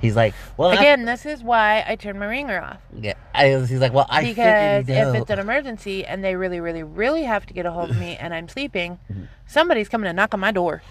he's 0.00 0.16
like, 0.16 0.34
well, 0.56 0.70
again, 0.70 1.02
I, 1.02 1.12
this 1.12 1.26
is 1.26 1.42
why 1.42 1.84
I 1.86 1.96
turned 1.96 2.18
my 2.18 2.26
ringer 2.26 2.60
off. 2.60 2.80
Yeah, 2.98 3.14
I, 3.34 3.50
he's 3.50 3.72
like, 3.72 3.92
well, 3.92 4.06
I 4.08 4.24
because 4.24 4.88
if 4.88 5.14
it's 5.14 5.30
an 5.30 5.38
emergency 5.38 6.04
and 6.04 6.24
they 6.24 6.36
really, 6.36 6.60
really, 6.60 6.82
really 6.82 7.24
have 7.24 7.46
to 7.46 7.54
get 7.54 7.66
a 7.66 7.70
hold 7.70 7.90
of 7.90 7.98
me 7.98 8.16
and 8.16 8.32
I'm 8.32 8.48
sleeping, 8.48 8.98
somebody's 9.46 9.88
coming 9.88 10.08
to 10.08 10.12
knock 10.12 10.32
on 10.34 10.40
my 10.40 10.52
door. 10.52 10.82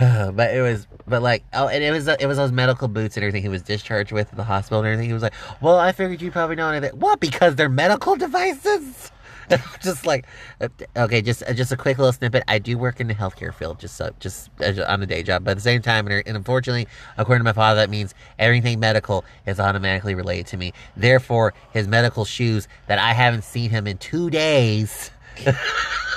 but 0.32 0.54
it 0.54 0.62
was, 0.62 0.86
but 1.06 1.20
like, 1.20 1.44
oh, 1.52 1.68
and 1.68 1.84
it 1.84 1.90
was, 1.90 2.08
it 2.08 2.26
was 2.26 2.38
those 2.38 2.52
medical 2.52 2.88
boots 2.88 3.16
and 3.18 3.24
everything 3.24 3.42
he 3.42 3.50
was 3.50 3.62
discharged 3.62 4.12
with 4.12 4.30
at 4.30 4.36
the 4.36 4.44
hospital 4.44 4.78
and 4.78 4.86
everything. 4.86 5.08
He 5.08 5.12
was 5.12 5.22
like, 5.22 5.34
well, 5.60 5.78
I 5.78 5.92
figured 5.92 6.22
you 6.22 6.30
probably 6.30 6.56
know 6.56 6.70
anything. 6.70 6.98
What? 6.98 7.20
Because 7.20 7.56
they're 7.56 7.68
medical 7.68 8.16
devices? 8.16 9.12
just 9.82 10.06
like, 10.06 10.26
uh, 10.60 10.68
okay, 10.96 11.20
just 11.20 11.42
uh, 11.42 11.52
just 11.52 11.72
a 11.72 11.76
quick 11.76 11.98
little 11.98 12.12
snippet. 12.12 12.44
I 12.48 12.58
do 12.58 12.78
work 12.78 13.00
in 13.00 13.08
the 13.08 13.14
healthcare 13.14 13.52
field, 13.52 13.78
just 13.78 13.96
so, 13.96 14.10
just 14.20 14.48
on 14.60 15.02
a 15.02 15.06
day 15.06 15.22
job, 15.22 15.44
but 15.44 15.50
at 15.50 15.56
the 15.56 15.62
same 15.62 15.82
time, 15.82 16.06
and 16.06 16.22
unfortunately, 16.24 16.86
according 17.18 17.40
to 17.40 17.44
my 17.44 17.52
father, 17.52 17.80
that 17.80 17.90
means 17.90 18.14
everything 18.38 18.78
medical 18.80 19.24
is 19.46 19.58
automatically 19.58 20.14
related 20.14 20.46
to 20.46 20.56
me. 20.56 20.72
Therefore, 20.96 21.52
his 21.72 21.88
medical 21.88 22.24
shoes 22.24 22.68
that 22.86 22.98
I 22.98 23.12
haven't 23.12 23.42
seen 23.42 23.70
him 23.70 23.86
in 23.86 23.98
two 23.98 24.30
days. 24.30 25.10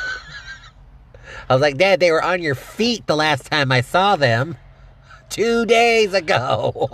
I 1.49 1.53
was 1.53 1.61
like, 1.61 1.77
Dad, 1.77 1.99
they 1.99 2.11
were 2.11 2.23
on 2.23 2.41
your 2.41 2.55
feet 2.55 3.05
the 3.07 3.15
last 3.15 3.49
time 3.51 3.71
I 3.71 3.81
saw 3.81 4.15
them. 4.15 4.57
Two 5.29 5.65
days 5.65 6.13
ago. 6.13 6.89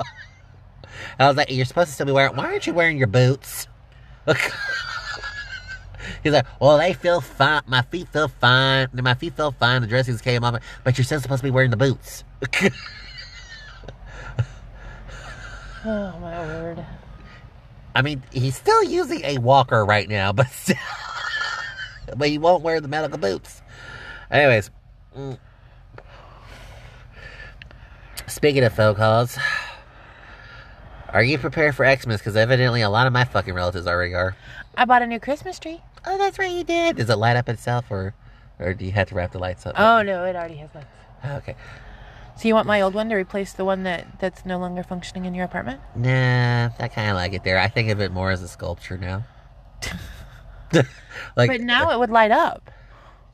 I 1.20 1.28
was 1.28 1.36
like, 1.38 1.52
You're 1.52 1.66
supposed 1.66 1.90
to 1.90 1.94
still 1.94 2.06
be 2.06 2.12
wearing 2.12 2.36
why 2.36 2.46
aren't 2.46 2.68
you 2.68 2.74
wearing 2.74 2.98
your 2.98 3.08
boots? 3.08 3.68
He's 6.24 6.34
like, 6.34 6.46
Well, 6.60 6.78
they 6.78 6.94
feel 6.94 7.22
fine. 7.22 7.62
My 7.68 7.82
feet 7.84 8.08
feel 8.10 8.28
fine. 8.28 8.88
My 8.94 9.14
feet 9.14 9.34
feel 9.34 9.52
fine. 9.52 9.82
The 9.82 9.88
dressings 9.88 10.22
came 10.22 10.44
off, 10.44 10.62
but 10.84 10.98
you're 10.98 11.06
still 11.06 11.20
supposed 11.20 11.42
to 11.42 11.48
be 11.48 11.52
wearing 11.52 11.72
the 11.72 11.78
boots. 11.78 12.24
oh 15.86 16.18
my 16.20 16.40
word. 16.46 16.86
I 17.96 18.02
mean, 18.02 18.24
he's 18.32 18.56
still 18.56 18.84
using 18.84 19.24
a 19.26 19.40
walker 19.40 19.84
right 19.84 20.08
now, 20.08 20.32
but 20.32 20.48
still, 20.48 20.78
but 22.16 22.30
he 22.30 22.38
won't 22.38 22.64
wear 22.64 22.80
the 22.80 22.88
medical 22.88 23.18
boots. 23.18 23.62
Anyways, 24.32 24.70
speaking 28.28 28.64
of 28.64 28.74
phone 28.74 28.94
calls, 28.96 29.40
are 31.12 31.24
you 31.24 31.40
prepared 31.40 31.76
for 31.76 31.84
Xmas? 31.84 32.20
Because 32.20 32.36
evidently 32.36 32.82
a 32.82 32.90
lot 32.90 33.08
of 33.08 33.14
my 33.14 33.24
fucking 33.24 33.54
relatives 33.54 33.88
already 33.88 34.14
are. 34.14 34.36
I 34.78 34.86
bought 34.86 35.02
a 35.02 35.08
new 35.08 35.20
Christmas 35.20 35.58
tree. 35.58 35.82
Oh, 36.06 36.18
that's 36.18 36.38
right, 36.38 36.52
you 36.52 36.64
did. 36.64 36.98
Does 36.98 37.10
it 37.10 37.16
light 37.16 37.38
up 37.38 37.50
itself, 37.50 37.86
or 37.90 38.14
or 38.60 38.76
do 38.76 38.86
you 38.86 38.92
have 38.92 39.10
to 39.10 39.16
wrap 39.16 39.32
the 39.32 39.40
lights 39.40 39.66
up? 39.66 39.74
Oh 39.80 40.04
no, 40.04 40.26
it 40.26 40.36
already 40.36 40.58
has 40.58 40.70
lights. 40.76 40.88
Oh, 41.24 41.36
okay. 41.38 41.56
So 42.38 42.48
you 42.48 42.54
want 42.54 42.68
my 42.68 42.82
old 42.82 42.94
one 42.94 43.10
to 43.10 43.16
replace 43.16 43.52
the 43.54 43.66
one 43.66 43.84
that 43.84 44.20
that's 44.20 44.46
no 44.46 44.60
longer 44.60 44.84
functioning 44.84 45.26
in 45.26 45.34
your 45.34 45.46
apartment? 45.46 45.82
Nah, 45.96 46.70
I 46.80 46.88
kind 46.88 47.10
of 47.10 47.16
like 47.16 47.34
it 47.34 47.44
there. 47.44 47.60
I 47.60 47.68
think 47.68 47.90
of 47.90 48.00
it 48.00 48.12
more 48.12 48.30
as 48.30 48.44
a 48.44 48.48
sculpture 48.48 48.98
now. 48.98 49.26
like, 51.36 51.50
but 51.50 51.62
now 51.62 51.90
uh, 51.90 51.96
it 51.96 52.00
would 52.00 52.12
light 52.12 52.32
up. 52.32 52.70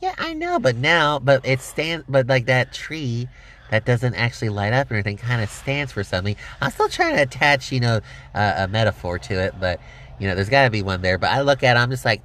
Yeah, 0.06 0.14
I 0.20 0.36
know, 0.36 0.60
but 0.60 0.76
now, 0.76 1.18
but 1.18 1.43
it 1.47 1.62
stands, 1.62 2.06
but 2.08 2.28
like 2.28 2.45
that 2.45 2.72
tree 2.72 3.28
that 3.72 3.86
doesn't 3.86 4.14
actually 4.14 4.49
light 4.49 4.72
up 4.72 4.91
or 4.91 4.93
anything 4.93 5.18
kind 5.18 5.41
of 5.41 5.49
stands 5.49 5.91
for 5.91 6.03
something. 6.03 6.36
I'm 6.62 6.70
still 6.70 6.89
trying 6.89 7.16
to 7.16 7.24
attach, 7.24 7.72
you 7.72 7.80
know, 7.80 8.01
uh, 8.36 8.53
a 8.56 8.68
metaphor 8.68 9.18
to 9.18 9.34
it, 9.34 9.56
but 9.60 9.80
you 10.20 10.28
know, 10.28 10.36
there's 10.36 10.47
got 10.47 10.66
to 10.66 10.70
be 10.70 10.84
one 10.84 11.01
there. 11.01 11.18
But 11.18 11.32
I 11.32 11.41
look 11.41 11.64
at, 11.64 11.76
it, 11.76 11.80
I'm 11.80 11.89
just 11.89 12.06
like, 12.06 12.22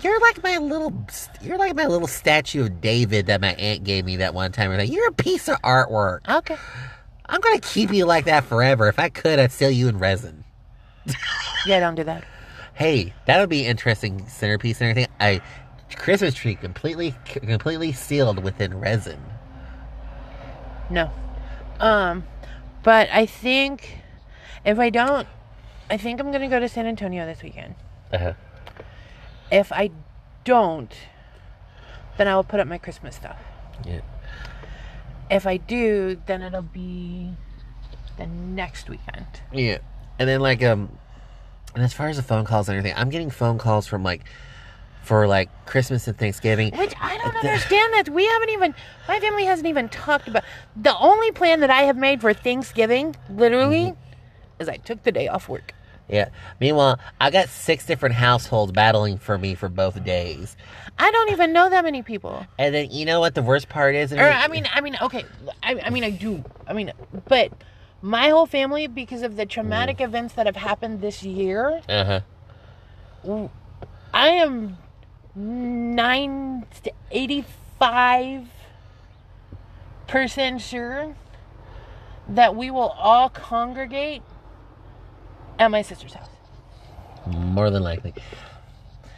you're 0.00 0.18
like 0.20 0.42
my 0.42 0.56
little, 0.56 1.06
you're 1.42 1.58
like 1.58 1.76
my 1.76 1.84
little 1.84 2.08
statue 2.08 2.62
of 2.62 2.80
David 2.80 3.26
that 3.26 3.42
my 3.42 3.52
aunt 3.56 3.84
gave 3.84 4.06
me 4.06 4.16
that 4.16 4.32
one 4.32 4.50
time. 4.50 4.74
Like, 4.74 4.90
you're 4.90 5.08
a 5.08 5.12
piece 5.12 5.50
of 5.50 5.60
artwork. 5.60 6.26
Okay. 6.30 6.56
I'm 7.26 7.42
gonna 7.42 7.60
keep 7.60 7.92
you 7.92 8.06
like 8.06 8.24
that 8.24 8.44
forever. 8.44 8.88
If 8.88 8.98
I 8.98 9.10
could, 9.10 9.38
I'd 9.38 9.52
seal 9.52 9.70
you 9.70 9.88
in 9.88 9.98
resin. 9.98 10.44
yeah, 11.66 11.78
don't 11.78 11.94
do 11.94 12.04
that. 12.04 12.24
Hey, 12.72 13.12
that 13.26 13.38
would 13.38 13.50
be 13.50 13.66
interesting 13.66 14.26
centerpiece 14.28 14.80
and 14.80 14.88
everything. 14.88 15.12
I 15.20 15.42
Christmas 15.96 16.34
tree 16.34 16.54
completely 16.54 17.14
completely 17.24 17.92
sealed 17.92 18.42
within 18.42 18.78
resin. 18.78 19.20
No. 20.88 21.10
Um 21.78 22.24
but 22.82 23.08
I 23.12 23.26
think 23.26 23.98
if 24.64 24.78
I 24.78 24.90
don't 24.90 25.26
I 25.90 25.96
think 25.96 26.20
I'm 26.20 26.30
going 26.30 26.42
to 26.42 26.48
go 26.48 26.60
to 26.60 26.68
San 26.68 26.86
Antonio 26.86 27.26
this 27.26 27.42
weekend. 27.42 27.74
Uh-huh. 28.12 28.34
If 29.50 29.72
I 29.72 29.90
don't 30.44 30.94
then 32.16 32.28
I 32.28 32.36
will 32.36 32.44
put 32.44 32.60
up 32.60 32.66
my 32.66 32.78
Christmas 32.78 33.16
stuff. 33.16 33.38
Yeah. 33.84 34.00
If 35.30 35.46
I 35.46 35.56
do, 35.56 36.20
then 36.26 36.42
it'll 36.42 36.60
be 36.62 37.32
the 38.18 38.26
next 38.26 38.90
weekend. 38.90 39.26
Yeah. 39.52 39.78
And 40.18 40.28
then 40.28 40.40
like 40.40 40.62
um 40.62 40.98
and 41.74 41.84
as 41.84 41.92
far 41.92 42.08
as 42.08 42.16
the 42.16 42.22
phone 42.22 42.44
calls 42.44 42.68
and 42.68 42.76
everything, 42.76 42.98
I'm 42.98 43.10
getting 43.10 43.30
phone 43.30 43.58
calls 43.58 43.86
from 43.86 44.02
like 44.02 44.24
for 45.02 45.26
like 45.26 45.48
Christmas 45.66 46.06
and 46.08 46.16
Thanksgiving. 46.16 46.76
Which 46.76 46.94
I 47.00 47.18
don't 47.18 47.36
understand 47.36 47.94
that 47.94 48.08
we 48.08 48.26
haven't 48.26 48.50
even 48.50 48.74
my 49.08 49.20
family 49.20 49.44
hasn't 49.44 49.68
even 49.68 49.88
talked 49.88 50.28
about. 50.28 50.44
The 50.76 50.96
only 50.98 51.30
plan 51.32 51.60
that 51.60 51.70
I 51.70 51.82
have 51.82 51.96
made 51.96 52.20
for 52.20 52.32
Thanksgiving, 52.32 53.16
literally, 53.28 53.92
mm-hmm. 53.92 54.62
is 54.62 54.68
I 54.68 54.76
took 54.76 55.02
the 55.02 55.12
day 55.12 55.28
off 55.28 55.48
work. 55.48 55.74
Yeah. 56.08 56.30
Meanwhile, 56.60 56.98
I 57.20 57.30
got 57.30 57.48
six 57.48 57.86
different 57.86 58.16
households 58.16 58.72
battling 58.72 59.18
for 59.18 59.38
me 59.38 59.54
for 59.54 59.68
both 59.68 60.02
days. 60.04 60.56
I 60.98 61.10
don't 61.10 61.30
even 61.30 61.52
know 61.52 61.70
that 61.70 61.84
many 61.84 62.02
people. 62.02 62.46
And 62.58 62.74
then 62.74 62.90
you 62.90 63.04
know 63.04 63.20
what 63.20 63.34
the 63.34 63.42
worst 63.42 63.68
part 63.68 63.94
is? 63.94 64.12
Or, 64.12 64.20
I 64.20 64.48
mean, 64.48 64.66
I 64.72 64.80
mean, 64.80 64.96
okay, 65.00 65.24
I, 65.62 65.80
I 65.84 65.90
mean, 65.90 66.02
I 66.02 66.10
do. 66.10 66.44
I 66.66 66.72
mean, 66.72 66.92
but 67.28 67.52
my 68.02 68.28
whole 68.28 68.46
family, 68.46 68.86
because 68.88 69.22
of 69.22 69.36
the 69.36 69.46
traumatic 69.46 69.98
mm. 69.98 70.04
events 70.04 70.34
that 70.34 70.46
have 70.46 70.56
happened 70.56 71.00
this 71.00 71.22
year, 71.22 71.80
uh 71.88 72.22
huh. 73.24 73.48
I 74.12 74.28
am 74.28 74.78
nine 75.34 76.66
to 76.82 76.92
eighty-five 77.10 78.48
percent 80.06 80.60
sure 80.60 81.14
that 82.28 82.56
we 82.56 82.70
will 82.70 82.88
all 82.88 83.28
congregate 83.28 84.22
at 85.58 85.70
my 85.70 85.82
sister's 85.82 86.14
house. 86.14 86.28
More 87.26 87.70
than 87.70 87.82
likely. 87.82 88.14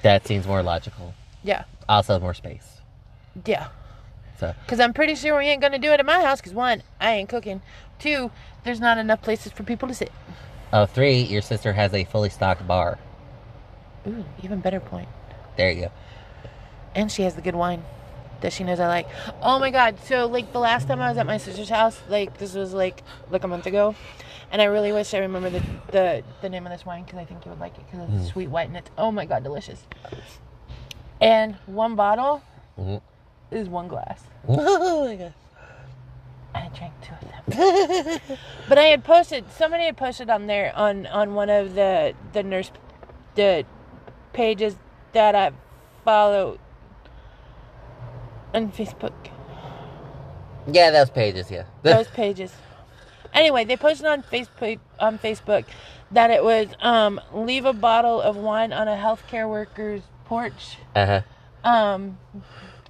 That 0.03 0.27
seems 0.27 0.47
more 0.47 0.63
logical. 0.63 1.15
Yeah. 1.43 1.65
Also, 1.89 2.19
more 2.19 2.35
space. 2.35 2.81
Yeah. 3.47 3.69
So. 4.39 4.55
Because 4.65 4.81
I'm 4.81 4.93
pretty 4.93 5.15
sure 5.15 5.39
we 5.39 5.47
ain't 5.47 5.61
gonna 5.61 5.79
do 5.79 5.93
it 5.93 6.01
at 6.01 6.07
my 6.07 6.21
house. 6.21 6.41
Because 6.41 6.55
one, 6.55 6.83
I 7.01 7.13
ain't 7.13 7.29
cooking. 7.29 7.63
Two, 7.99 8.31
there's 8.65 8.81
not 8.81 8.99
enough 8.99 9.23
places 9.23 9.53
for 9.53 9.63
people 9.63 9.89
to 9.89 9.95
sit. 9.95 10.11
Oh, 10.73 10.87
three, 10.87 11.21
your 11.21 11.43
sister 11.43 11.73
has 11.73 11.95
a 11.95 12.05
fully 12.05 12.31
stocked 12.31 12.67
bar. 12.67 12.99
Ooh, 14.07 14.25
even 14.43 14.61
better 14.61 14.81
point. 14.81 15.09
There 15.57 15.71
you 15.71 15.83
go. 15.83 15.93
And 16.95 17.11
she 17.11 17.23
has 17.23 17.35
the 17.35 17.43
good 17.43 17.55
wine 17.55 17.83
that 18.43 18.53
she 18.53 18.65
knows 18.65 18.79
I 18.81 18.89
like. 18.89 19.09
Oh 19.41 19.59
my 19.59 19.71
god! 19.71 19.97
So 20.05 20.27
like 20.27 20.53
the 20.53 20.59
last 20.61 20.89
time 20.89 21.01
I 21.01 21.09
was 21.09 21.17
at 21.19 21.27
my 21.27 21.39
sister's 21.39 21.71
house, 21.71 22.01
like 22.09 22.39
this 22.39 22.55
was 22.55 22.75
like 22.75 23.03
like 23.31 23.45
a 23.45 23.49
month 23.49 23.67
ago, 23.67 23.95
and 24.51 24.61
I 24.61 24.67
really 24.67 24.93
wish 24.93 25.15
I 25.15 25.19
remember 25.19 25.49
the 25.51 25.63
the, 25.91 26.25
the 26.43 26.49
name 26.49 26.67
of 26.67 26.73
this 26.73 26.85
wine 26.85 27.05
because 27.05 27.19
I 27.19 27.25
think 27.25 27.45
you 27.47 27.51
would 27.51 27.61
like 27.61 27.79
it 27.79 27.85
because 27.91 28.09
it's 28.11 28.29
mm. 28.29 28.33
sweet 28.33 28.49
white 28.49 28.69
and 28.69 28.77
it's 28.77 28.91
oh 28.99 29.11
my 29.11 29.25
god 29.25 29.43
delicious. 29.43 29.87
And 31.21 31.55
one 31.67 31.95
bottle 31.95 32.43
Mhm. 32.79 33.01
is 33.51 33.69
one 33.69 33.89
glass. 33.89 34.25
oh 34.49 35.07
my 35.07 35.17
god. 35.17 35.35
I 36.55 36.69
drank 36.77 36.93
two 37.01 37.15
of 37.15 37.57
them. 37.57 38.21
But 38.69 38.79
I 38.79 38.85
had 38.85 39.05
posted 39.05 39.51
somebody 39.51 39.85
had 39.85 39.97
posted 39.97 40.29
on 40.29 40.47
there 40.47 40.73
on 40.77 41.07
on 41.07 41.35
one 41.35 41.49
of 41.49 41.75
the 41.75 42.15
the 42.33 42.43
nurse 42.43 42.71
the 43.37 43.65
pages 44.33 44.77
that 45.13 45.35
I 45.35 45.53
follow 46.05 46.59
on 48.55 48.73
Facebook. 48.73 49.13
Yeah, 50.71 50.91
those 50.91 51.11
pages. 51.11 51.51
Yeah. 51.51 51.65
Those 51.83 52.07
pages. 52.09 52.53
Anyway, 53.35 53.65
they 53.65 53.77
posted 53.77 54.07
on 54.07 54.23
Facebook 54.23 54.79
on 55.01 55.19
Facebook 55.19 55.65
that 56.13 56.31
it 56.31 56.45
was 56.45 56.69
um 56.81 57.21
leave 57.33 57.65
a 57.65 57.73
bottle 57.73 58.21
of 58.21 58.37
wine 58.37 58.73
on 58.73 58.87
a 58.87 58.97
healthcare 58.97 59.49
worker's 59.49 60.03
porch 60.27 60.77
uh 60.95 61.07
huh. 61.07 61.69
um 61.69 62.19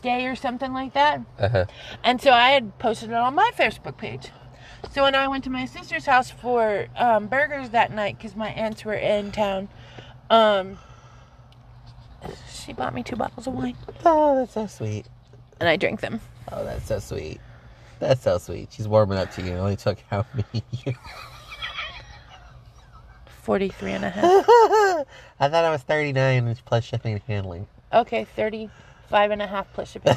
day 0.03 0.27
or 0.27 0.37
something 0.37 0.73
like 0.75 0.93
that. 0.95 1.23
Uh 1.39 1.49
huh. 1.49 1.65
And 2.05 2.21
so 2.21 2.33
I 2.33 2.51
had 2.51 2.79
posted 2.79 3.11
it 3.11 3.15
on 3.15 3.35
my 3.35 3.51
Facebook 3.57 3.97
page. 3.97 4.31
So 4.91 5.05
when 5.05 5.15
I 5.15 5.29
went 5.29 5.45
to 5.45 5.51
my 5.51 5.65
sister's 5.65 6.07
house 6.07 6.31
for 6.31 6.89
um, 6.97 7.29
burgers 7.29 7.71
that 7.71 7.93
night 7.93 8.19
because 8.19 8.35
my 8.35 8.49
aunts 8.49 8.85
were 8.85 8.95
in 8.95 9.31
town, 9.31 9.69
um, 10.29 10.77
she 12.53 12.73
bought 12.73 12.93
me 12.93 13.03
two 13.03 13.17
bottles 13.17 13.47
of 13.47 13.55
wine 13.55 13.77
Oh, 14.05 14.37
that's 14.37 14.55
so 14.55 14.67
sweet. 14.67 15.07
And 15.61 15.69
I 15.69 15.77
drink 15.77 16.01
them. 16.01 16.21
Oh, 16.51 16.65
that's 16.65 16.87
so 16.87 16.99
sweet. 16.99 17.41
That's 17.99 18.23
so 18.23 18.39
sweet. 18.39 18.69
She's 18.73 18.89
warming 18.89 19.19
up 19.19 19.31
to 19.33 19.43
you. 19.43 19.53
It 19.53 19.59
only 19.59 19.77
took 19.77 19.99
how 20.11 20.27
many 20.35 20.65
years? 20.85 20.97
43 23.43 23.93
and 23.93 24.05
a 24.05 24.11
half. 24.11 24.25
I 25.41 25.49
thought 25.49 25.65
I 25.65 25.71
was 25.71 25.83
39 25.83 26.57
plus 26.65 26.85
shipping 26.85 27.15
and 27.15 27.23
handling. 27.23 27.67
Okay, 27.93 28.25
35 28.37 29.31
and 29.33 29.43
a 29.43 29.47
half 29.47 29.73
plus 29.73 29.91
shipping. 29.91 30.15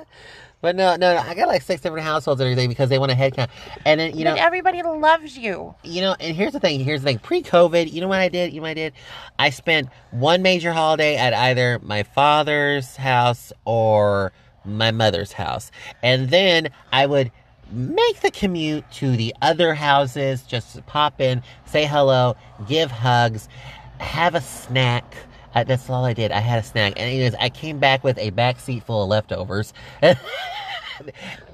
But 0.60 0.74
no, 0.74 0.96
no, 0.96 1.14
no, 1.14 1.20
I 1.20 1.34
got 1.34 1.46
like 1.46 1.62
six 1.62 1.82
different 1.82 2.04
households 2.04 2.40
and 2.40 2.48
everything 2.50 2.68
because 2.68 2.88
they 2.88 2.98
want 2.98 3.12
a 3.12 3.14
head 3.14 3.34
count. 3.34 3.50
And 3.84 4.00
then, 4.00 4.18
you 4.18 4.24
know, 4.24 4.34
everybody 4.34 4.82
loves 4.82 5.38
you. 5.38 5.74
you 5.84 6.00
know, 6.00 6.16
and 6.18 6.34
here's 6.34 6.52
the 6.52 6.60
thing. 6.60 6.80
Here's 6.80 7.02
the 7.02 7.06
thing. 7.06 7.20
Pre-COVID, 7.20 7.92
you 7.92 8.00
know 8.00 8.08
what 8.08 8.18
I 8.18 8.28
did? 8.28 8.52
You 8.52 8.60
know 8.60 8.62
what 8.62 8.70
I 8.70 8.74
did? 8.74 8.92
I 9.38 9.50
spent 9.50 9.88
one 10.10 10.42
major 10.42 10.72
holiday 10.72 11.16
at 11.16 11.32
either 11.32 11.78
my 11.82 12.02
father's 12.02 12.96
house 12.96 13.52
or 13.64 14.32
my 14.64 14.90
mother's 14.90 15.32
house, 15.32 15.70
and 16.02 16.30
then 16.30 16.70
I 16.92 17.06
would 17.06 17.30
make 17.70 18.20
the 18.20 18.30
commute 18.30 18.90
to 18.92 19.16
the 19.16 19.34
other 19.42 19.74
houses, 19.74 20.42
just 20.42 20.84
pop 20.86 21.20
in, 21.20 21.42
say 21.66 21.86
hello, 21.86 22.36
give 22.66 22.90
hugs, 22.90 23.48
have 23.98 24.34
a 24.34 24.40
snack. 24.40 25.16
Uh, 25.58 25.64
that's 25.64 25.90
all 25.90 26.04
I 26.04 26.12
did. 26.12 26.30
I 26.30 26.38
had 26.38 26.60
a 26.60 26.62
snack, 26.62 26.92
and 26.96 27.10
anyways, 27.10 27.34
I 27.34 27.48
came 27.48 27.78
back 27.78 28.04
with 28.04 28.16
a 28.18 28.30
back 28.30 28.60
seat 28.60 28.84
full 28.84 29.02
of 29.02 29.08
leftovers. 29.08 29.72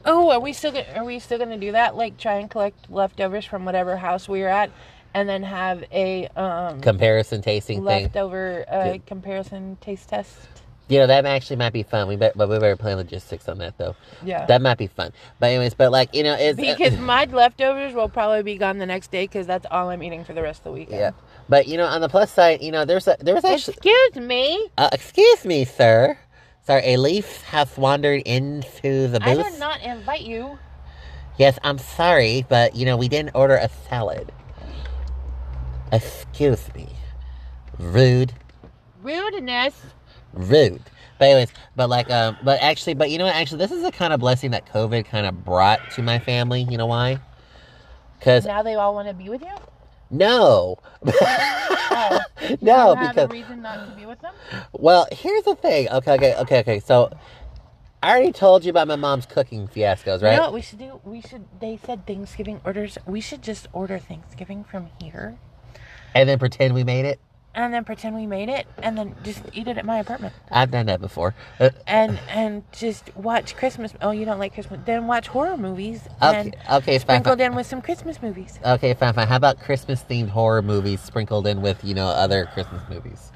Oh, 0.07 0.30
are 0.30 0.40
we 0.40 0.55
still 0.55 0.72
gonna, 0.72 0.86
are 0.96 1.05
we 1.05 1.18
still 1.18 1.38
gonna 1.38 1.59
do 1.59 1.72
that? 1.72 1.96
Like 1.96 2.16
try 2.16 2.36
and 2.36 2.50
collect 2.50 2.90
leftovers 2.90 3.44
from 3.44 3.66
whatever 3.66 3.94
house 3.94 4.26
we 4.26 4.40
were 4.40 4.48
at, 4.48 4.70
and 5.12 5.28
then 5.28 5.42
have 5.42 5.84
a 5.92 6.28
um 6.28 6.80
Comparison 6.80 7.42
tasting 7.42 7.84
thing. 7.84 8.05
leftover 8.05 8.64
uh, 8.68 8.92
Good. 8.92 9.07
comparison 9.07 9.76
taste 9.82 10.09
test. 10.09 10.48
You 10.88 10.98
know 10.98 11.07
that 11.09 11.26
actually 11.26 11.57
might 11.57 11.74
be 11.74 11.82
fun. 11.82 12.09
We 12.09 12.16
bet, 12.16 12.36
but 12.36 12.48
we 12.48 12.59
better 12.59 12.76
plan 12.76 12.96
logistics 12.96 13.46
on 13.48 13.59
that 13.59 13.76
though. 13.76 13.96
Yeah. 14.22 14.46
That 14.46 14.62
might 14.62 14.78
be 14.78 14.86
fun. 14.86 15.12
But 15.40 15.48
anyways, 15.50 15.74
but 15.74 15.92
like 15.92 16.14
you 16.14 16.22
know, 16.22 16.36
it's 16.38 16.59
uh, 16.59 16.62
because 16.62 16.98
my 16.98 17.24
leftovers 17.24 17.92
will 17.92 18.09
probably 18.09 18.42
be 18.42 18.57
gone 18.57 18.78
the 18.78 18.86
next 18.86 19.11
day 19.11 19.24
because 19.24 19.46
that's 19.46 19.66
all 19.70 19.90
I'm 19.90 20.02
eating 20.02 20.24
for 20.24 20.32
the 20.32 20.42
rest 20.42 20.61
of 20.61 20.64
the 20.64 20.72
weekend. 20.72 21.00
yeah. 21.00 21.11
But 21.49 21.68
you 21.68 21.76
know, 21.76 21.86
on 21.86 22.01
the 22.01 22.09
plus 22.09 22.32
side, 22.32 22.62
you 22.62 22.72
know, 22.72 22.84
there's 22.84 23.07
a 23.07 23.16
there 23.20 23.34
was 23.34 23.45
actually. 23.45 23.74
Excuse 23.74 24.16
me. 24.16 24.68
Uh, 24.78 24.88
excuse 24.92 25.45
me, 25.45 25.64
sir. 25.64 26.18
Sir, 26.66 26.80
a 26.82 26.97
leaf 26.97 27.42
has 27.42 27.76
wandered 27.76 28.22
into 28.24 29.09
the 29.09 29.20
booth. 29.20 29.38
I 29.38 29.51
did 29.51 29.61
not 29.61 29.82
invite 29.82 30.22
you. 30.22 30.59
Yes, 31.36 31.59
I'm 31.62 31.78
sorry, 31.78 32.47
but 32.49 32.74
you 32.74 32.86
know 32.86 32.97
we 32.97 33.09
didn't 33.09 33.32
order 33.34 33.57
a 33.57 33.68
salad. 33.88 34.32
Excuse 35.92 36.72
me. 36.74 36.88
Rude. 37.78 38.32
Rudeness. 39.03 39.74
rude. 40.32 40.80
But 41.18 41.26
anyways, 41.26 41.53
but 41.76 41.88
like 41.88 42.11
um 42.11 42.36
but 42.42 42.61
actually 42.62 42.95
but 42.95 43.11
you 43.11 43.18
know 43.18 43.26
what 43.26 43.34
actually 43.34 43.59
this 43.59 43.70
is 43.70 43.82
the 43.82 43.92
kind 43.92 44.12
of 44.12 44.20
blessing 44.20 44.53
that 44.53 44.66
COVID 44.66 45.05
kind 45.05 45.26
of 45.26 45.45
brought 45.45 45.90
to 45.92 46.03
my 46.03 46.18
family. 46.18 46.62
You 46.62 46.78
know 46.78 46.86
why? 46.86 47.18
Cuz 48.20 48.47
Now 48.47 48.62
they 48.62 48.74
all 48.74 48.95
want 48.95 49.09
to 49.09 49.14
be 49.14 49.28
with 49.28 49.42
you. 49.42 49.55
No. 50.11 50.78
Oh, 51.96 52.18
no, 52.61 52.94
have 52.96 53.14
because 53.14 53.30
a 53.30 53.32
reason 53.32 53.62
not 53.62 53.88
to 53.88 53.94
be 53.94 54.05
with 54.05 54.20
them. 54.20 54.34
well, 54.72 55.07
here's 55.12 55.44
the 55.44 55.55
thing. 55.55 55.88
Okay, 55.88 56.14
okay, 56.14 56.34
okay, 56.34 56.59
okay. 56.61 56.80
So 56.80 57.11
I 58.02 58.11
already 58.11 58.32
told 58.32 58.64
you 58.64 58.70
about 58.70 58.88
my 58.88 58.96
mom's 58.96 59.26
cooking 59.26 59.68
fiascos, 59.68 60.20
right? 60.20 60.32
You 60.32 60.36
know 60.38 60.42
what 60.44 60.55
we 60.55 60.61
should 60.62 60.78
do? 60.78 61.00
We 61.05 61.20
should. 61.20 61.44
They 61.61 61.78
said 61.84 62.07
Thanksgiving 62.07 62.61
orders. 62.64 62.98
We 63.07 63.20
should 63.20 63.42
just 63.42 63.68
order 63.72 63.98
Thanksgiving 63.98 64.64
from 64.64 64.88
here, 65.00 65.38
And 66.14 66.28
then 66.28 66.38
pretend 66.38 66.74
we 66.74 66.84
made 66.84 67.05
it. 67.05 67.20
And 67.55 67.72
then 67.72 67.84
pretend 67.84 68.16
we 68.16 68.26
made 68.26 68.48
it, 68.48 68.66
and 68.78 68.98
then 68.98 69.14
just 69.22 69.42
eat 69.52 69.68
it 69.68 69.78
at 69.78 69.84
my 69.84 69.98
apartment, 69.98 70.34
I've 70.50 70.70
done 70.70 70.86
that 70.86 71.00
before. 71.00 71.34
Uh, 71.61 71.70
and 71.86 72.18
and 72.28 72.64
just 72.72 73.14
watch 73.16 73.57
Christmas. 73.57 73.94
Oh, 74.00 74.11
you 74.11 74.24
don't 74.24 74.38
like 74.38 74.55
Christmas? 74.55 74.80
Then 74.84 75.07
watch 75.07 75.28
horror 75.28 75.57
movies 75.57 76.00
okay, 76.22 76.52
okay, 76.70 76.98
fine, 76.98 77.00
sprinkled 77.00 77.38
fine. 77.38 77.52
in 77.52 77.55
with 77.57 77.66
some 77.66 77.80
Christmas 77.80 78.20
movies. 78.20 78.59
Okay, 78.64 78.94
fine, 78.94 79.14
fine. 79.14 79.28
How 79.28 79.36
about 79.36 79.61
Christmas 79.61 80.02
themed 80.02 80.30
horror 80.30 80.62
movies 80.62 81.00
sprinkled 81.00 81.46
in 81.46 81.62
with, 81.62 81.84
you 81.84 81.94
know, 81.94 82.07
other 82.07 82.46
Christmas 82.52 82.82
movies? 82.88 83.30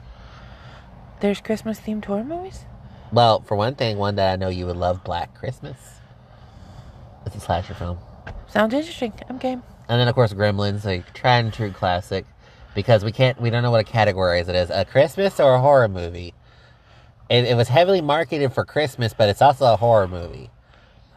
There's 1.21 1.41
Christmas 1.41 1.81
themed 1.81 2.05
horror 2.05 2.25
movies. 2.25 2.65
Well, 3.13 3.41
for 3.41 3.57
one 3.57 3.75
thing, 3.75 3.99
one 3.99 4.17
that 4.17 4.33
I 4.33 4.37
know 4.37 4.49
you 4.49 4.67
would 4.67 4.77
love, 4.77 5.03
Black 5.03 5.35
Christmas. 5.35 5.77
It's 7.25 7.37
a 7.37 7.41
slasher 7.41 7.75
film. 7.75 7.99
Sounds 8.49 8.75
interesting. 8.75 9.13
I'm 9.29 9.39
game. 9.39 9.63
And 9.89 10.01
then, 10.01 10.09
of 10.09 10.15
course, 10.15 10.33
Gremlins, 10.35 10.85
a 10.85 11.03
tried 11.13 11.41
and 11.41 11.53
true 11.53 11.71
classic, 11.71 12.27
because 12.79 13.05
we 13.05 13.11
can't, 13.11 13.41
we 13.41 13.51
don't 13.51 13.65
know 13.65 13.73
what 13.73 13.81
a 13.81 13.85
category 13.85 14.39
it 14.39 14.49
as 14.49 14.71
a 14.71 14.85
Christmas 14.85 15.41
or 15.41 15.55
a 15.55 15.61
horror 15.61 15.89
movie. 15.89 16.33
It, 17.29 17.45
it 17.47 17.57
was 17.57 17.67
heavily 17.67 18.01
marketed 18.01 18.53
for 18.53 18.65
Christmas, 18.65 19.13
but 19.13 19.29
it's 19.29 19.43
also 19.43 19.73
a 19.73 19.77
horror 19.77 20.07
movie. 20.07 20.49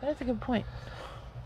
That's 0.02 0.20
a 0.22 0.24
good 0.24 0.42
point. 0.42 0.66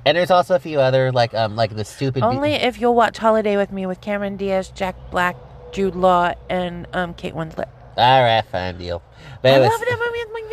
And 0.05 0.15
there's 0.15 0.31
also 0.31 0.55
a 0.55 0.59
few 0.59 0.79
other 0.79 1.11
like, 1.11 1.33
um, 1.33 1.57
like 1.57 1.75
the 1.75 1.83
stupid. 1.83 2.21
Be- 2.21 2.25
Only 2.25 2.53
if 2.53 2.79
you'll 2.79 2.95
watch 2.95 3.17
Holiday 3.17 3.57
with 3.57 3.73
me 3.73 3.85
with 3.87 3.99
Cameron 3.99 4.37
Diaz, 4.37 4.71
Jack 4.73 4.95
Black, 5.11 5.35
Jude 5.73 5.97
Law, 5.97 6.33
and 6.49 6.87
um, 6.93 7.13
Kate 7.13 7.33
Winslet. 7.33 7.67
All 7.97 8.23
right, 8.23 8.41
fine 8.49 8.77
deal. 8.77 9.03
But 9.41 9.49
I 9.49 9.55
anyways, 9.55 9.71
love 9.71 9.81
that 9.81 9.99
movie. 9.99 10.19
It's 10.19 10.31
my 10.31 10.43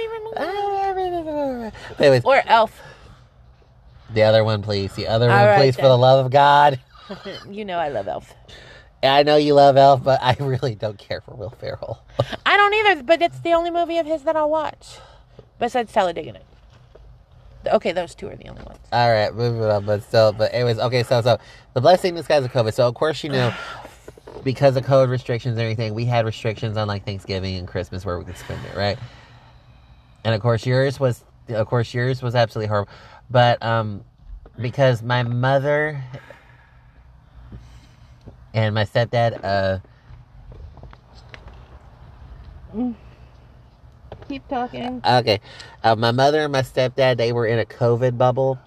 favorite 1.55 1.71
movie. 2.01 2.23
but 2.25 2.29
Or 2.29 2.43
Elf. 2.51 2.81
the 4.13 4.23
other 4.25 4.43
one, 4.43 4.61
please. 4.61 4.93
The 4.97 5.07
other 5.07 5.31
All 5.31 5.37
one, 5.37 5.47
right, 5.47 5.59
please, 5.59 5.77
for 5.77 5.83
the 5.83 5.97
love 5.97 6.27
of 6.27 6.33
God. 6.33 6.81
you 7.49 7.65
know 7.65 7.79
I 7.79 7.91
love 7.91 8.09
Elf. 8.09 8.35
I 9.03 9.23
know 9.25 9.37
you 9.37 9.55
love 9.55 9.77
Elf, 9.77 10.05
but 10.05 10.21
I 10.23 10.37
really 10.41 10.75
don't 10.75 10.99
care 10.99 11.21
for 11.21 11.35
Will 11.35 11.51
Ferrell. 11.51 12.03
I 12.47 12.57
don't 12.57 12.75
either, 12.75 13.03
but 13.03 13.23
it's 13.23 13.41
the 13.41 13.53
only 13.53 13.71
movie 13.71 13.99
of 13.99 14.07
his 14.07 14.23
that 14.23 14.37
I'll 14.37 14.51
watch. 14.51 14.99
Besides 15.59 15.93
Talladega 15.93 16.33
Nights. 16.33 16.45
Okay, 17.67 17.93
those 17.93 18.15
two 18.15 18.29
are 18.29 18.35
the 18.35 18.49
only 18.49 18.63
ones. 18.65 18.79
All 18.93 19.11
right, 19.11 19.33
moving 19.35 19.63
on, 19.63 19.87
but 19.87 20.03
still, 20.03 20.33
but 20.33 20.53
anyways, 20.53 20.79
okay, 20.79 21.05
so 21.05 21.21
so 21.23 21.39
the 21.75 21.81
blessing 21.81 22.15
this 22.15 22.27
guy's 22.27 22.45
of 22.45 22.53
COVID. 22.53 22.75
So 22.75 22.89
of 22.89 22.95
course 22.95 23.23
you 23.23 23.31
know, 23.31 23.55
because 24.45 24.77
of 24.77 24.85
COVID 24.85 25.09
restrictions 25.09 25.53
and 25.53 25.61
everything, 25.61 25.95
we 25.95 26.05
had 26.05 26.25
restrictions 26.25 26.77
on 26.77 26.89
like 26.89 27.05
Thanksgiving 27.05 27.57
and 27.57 27.69
Christmas 27.69 28.05
where 28.05 28.19
we 28.19 28.25
could 28.25 28.37
spend 28.37 28.65
it, 28.67 28.77
right? 28.77 28.99
And 30.25 30.35
of 30.35 30.41
course 30.41 30.67
yours 30.67 30.99
was, 30.99 31.23
of 31.49 31.67
course 31.69 31.95
yours 31.95 32.23
was 32.23 32.35
absolutely 32.35 32.69
horrible, 32.69 32.93
but 33.31 33.63
um, 33.63 34.05
because 34.61 35.03
my 35.03 35.23
mother 35.23 36.03
and 38.55 38.75
my 38.75 38.85
stepdad, 38.85 39.43
uh, 39.45 39.79
Keep 44.29 44.49
talking. 44.49 45.01
Okay. 45.05 45.41
Uh, 45.85 45.97
my 45.97 46.11
mother 46.11 46.41
and 46.41 46.53
my 46.53 46.63
stepdad, 46.63 47.17
they 47.17 47.33
were 47.33 47.47
in 47.47 47.59
a 47.59 47.65
COVID 47.65 48.17
bubble. 48.17 48.59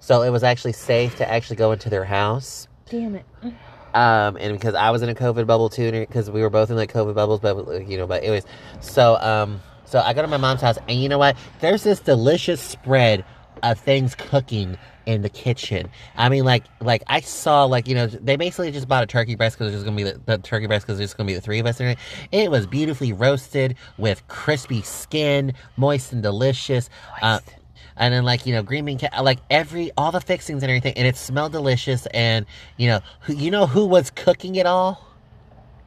So 0.00 0.22
it 0.22 0.30
was 0.30 0.42
actually 0.42 0.74
safe 0.74 1.16
to 1.16 1.28
actually 1.28 1.56
go 1.56 1.72
into 1.72 1.90
their 1.90 2.04
house. 2.04 2.68
Damn 2.88 3.16
it. 3.16 3.24
Um, 3.94 4.36
and 4.36 4.52
because 4.52 4.74
I 4.74 4.90
was 4.90 5.02
in 5.02 5.08
a 5.08 5.14
COVID 5.14 5.46
bubble 5.46 5.70
too, 5.70 5.90
because 5.90 6.30
we 6.30 6.40
were 6.40 6.50
both 6.50 6.70
in 6.70 6.76
like 6.76 6.92
COVID 6.92 7.14
bubbles, 7.14 7.40
but 7.40 7.88
you 7.88 7.96
know, 7.96 8.06
but 8.06 8.22
anyways, 8.22 8.44
so 8.80 9.16
um, 9.16 9.60
so 9.86 9.98
I 9.98 10.12
go 10.12 10.22
to 10.22 10.28
my 10.28 10.36
mom's 10.36 10.60
house, 10.60 10.78
and 10.88 11.02
you 11.02 11.08
know 11.08 11.18
what? 11.18 11.36
There's 11.60 11.82
this 11.82 11.98
delicious 11.98 12.60
spread 12.60 13.24
of 13.62 13.80
things 13.80 14.14
cooking 14.14 14.78
in 15.08 15.22
the 15.22 15.28
kitchen. 15.30 15.88
I 16.16 16.28
mean, 16.28 16.44
like, 16.44 16.64
like 16.82 17.02
I 17.06 17.20
saw, 17.20 17.64
like 17.64 17.88
you 17.88 17.94
know, 17.94 18.06
they 18.06 18.36
basically 18.36 18.70
just 18.70 18.86
bought 18.86 19.02
a 19.02 19.06
turkey 19.06 19.34
breast 19.34 19.58
because 19.58 19.72
there's 19.72 19.82
gonna 19.82 19.96
be 19.96 20.02
the, 20.04 20.20
the 20.26 20.38
turkey 20.38 20.66
breast 20.66 20.86
because 20.86 20.98
there's 20.98 21.14
gonna 21.14 21.26
be 21.26 21.34
the 21.34 21.40
three 21.40 21.58
of 21.58 21.66
us. 21.66 21.80
Everything. 21.80 22.02
it 22.30 22.50
was 22.50 22.66
beautifully 22.66 23.12
roasted 23.14 23.74
with 23.96 24.26
crispy 24.28 24.82
skin, 24.82 25.54
moist 25.76 26.12
and 26.12 26.22
delicious. 26.22 26.90
Uh, 27.22 27.40
and 27.96 28.12
then 28.12 28.22
like 28.24 28.44
you 28.46 28.52
know 28.52 28.62
green 28.62 28.84
bean 28.84 28.98
ca- 28.98 29.22
like 29.22 29.38
every 29.50 29.90
all 29.96 30.12
the 30.12 30.20
fixings 30.20 30.62
and 30.62 30.70
everything 30.70 30.92
and 30.96 31.08
it 31.08 31.16
smelled 31.16 31.50
delicious 31.50 32.06
and 32.14 32.46
you 32.76 32.86
know 32.86 33.00
who 33.22 33.32
you 33.34 33.50
know 33.50 33.66
who 33.66 33.86
was 33.86 34.10
cooking 34.10 34.54
it 34.54 34.66
all 34.66 35.04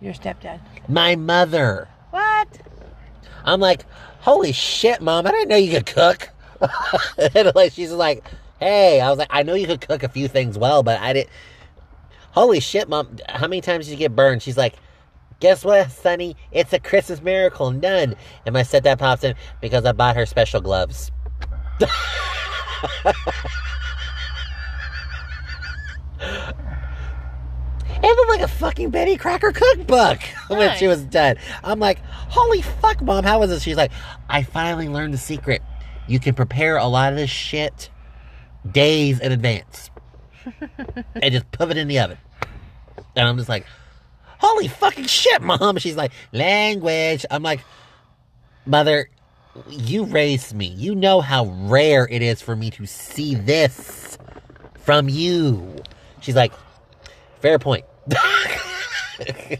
Your 0.02 0.14
stepdad. 0.14 0.60
my 0.90 1.16
mother 1.16 1.88
What? 2.10 2.50
I'm 3.46 3.62
like, 3.62 3.86
holy 4.20 4.52
shit, 4.52 5.02
mom, 5.02 5.26
I 5.26 5.32
didn't 5.32 5.48
know 5.48 5.56
you 5.56 5.72
could 5.72 5.86
cook. 5.86 6.30
and 7.34 7.52
like 7.56 7.72
she's 7.72 7.92
like, 7.94 8.24
hey, 8.62 9.02
I 9.02 9.10
was 9.10 9.18
like, 9.18 9.28
I 9.32 9.44
know 9.44 9.56
you 9.56 9.68
could 9.68 9.82
cook 9.82 10.04
a 10.04 10.10
few 10.10 10.28
things 10.28 10.58
well, 10.58 10.84
but 10.84 11.02
I 11.02 11.14
didn't. 11.14 11.30
Holy 12.32 12.62
shit, 12.62 12.88
mom, 12.88 13.18
how 13.28 13.48
many 13.48 13.60
times 13.60 13.86
did 13.86 13.94
you 13.94 13.98
get 13.98 14.16
burned? 14.16 14.42
She's 14.42 14.56
like, 14.56 14.76
guess 15.42 15.66
what, 15.66 15.92
Sonny? 15.92 16.38
It's 16.52 16.72
a 16.72 16.80
Christmas 16.80 17.22
miracle, 17.22 17.72
none. 17.72 18.16
And 18.46 18.54
my 18.54 18.62
stepdad 18.62 19.00
pops 19.00 19.24
in 19.24 19.36
because 19.60 19.84
I 19.84 19.92
bought 19.92 20.16
her 20.16 20.26
special 20.26 20.62
gloves. 20.62 21.12
It 28.04 28.16
looked 28.16 28.30
like 28.32 28.42
a 28.42 28.48
fucking 28.48 28.90
Betty 28.90 29.16
Crocker 29.16 29.52
cookbook 29.52 30.20
when 30.48 30.76
she 30.78 30.88
was 30.88 31.04
done. 31.04 31.36
I'm 31.64 31.80
like, 31.80 32.04
holy 32.04 32.64
fuck, 32.64 33.00
mom, 33.02 33.24
how 33.24 33.40
was 33.40 33.52
this? 33.52 33.62
She's 33.62 33.78
like, 33.78 33.92
I 34.28 34.42
finally 34.42 34.90
learned 34.90 35.14
the 35.14 35.20
secret. 35.20 35.62
You 36.08 36.20
can 36.20 36.34
prepare 36.34 36.78
a 36.78 36.88
lot 36.88 37.14
of 37.14 37.20
this 37.20 37.30
shit 37.30 37.92
days 38.70 39.20
in 39.20 39.32
advance 39.32 39.90
and 41.16 41.32
just 41.32 41.52
put 41.52 41.72
it 41.72 41.78
in 41.78 41.88
the 41.88 42.00
oven. 42.00 42.18
And 43.16 43.28
I'm 43.28 43.38
just 43.38 43.50
like, 43.50 43.66
holy 44.38 44.68
fucking 44.68 45.06
shit, 45.06 45.42
mom. 45.42 45.78
She's 45.78 45.96
like, 45.96 46.12
language. 46.32 47.26
I'm 47.30 47.44
like, 47.44 47.62
mother, 48.66 49.10
you 49.70 50.06
raised 50.06 50.54
me. 50.54 50.68
You 50.68 50.96
know 50.96 51.22
how 51.22 51.46
rare 51.46 52.08
it 52.08 52.22
is 52.22 52.42
for 52.42 52.56
me 52.56 52.70
to 52.72 52.86
see 52.86 53.36
this 53.36 54.18
from 54.80 55.10
you. 55.10 55.76
She's 56.22 56.36
like, 56.36 56.54
fair 57.40 57.60
point. 57.60 57.86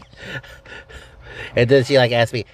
and 1.56 1.68
then 1.68 1.84
she 1.84 1.96
like 1.98 2.12
asked 2.12 2.32
me, 2.32 2.44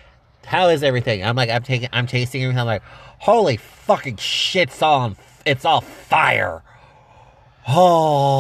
"How 0.45 0.69
is 0.69 0.83
everything?" 0.83 1.25
I'm 1.25 1.37
like, 1.37 1.51
"I'm 1.51 1.63
taking, 1.63 1.89
I'm 1.93 2.07
tasting 2.07 2.43
everything." 2.43 2.61
I'm 2.61 2.67
like, 2.67 2.83
"Holy 3.19 3.57
fucking 3.57 4.17
shit! 4.17 4.83
On, 4.83 5.17
it's 5.49 5.65
all 5.65 5.81
fire." 5.81 6.63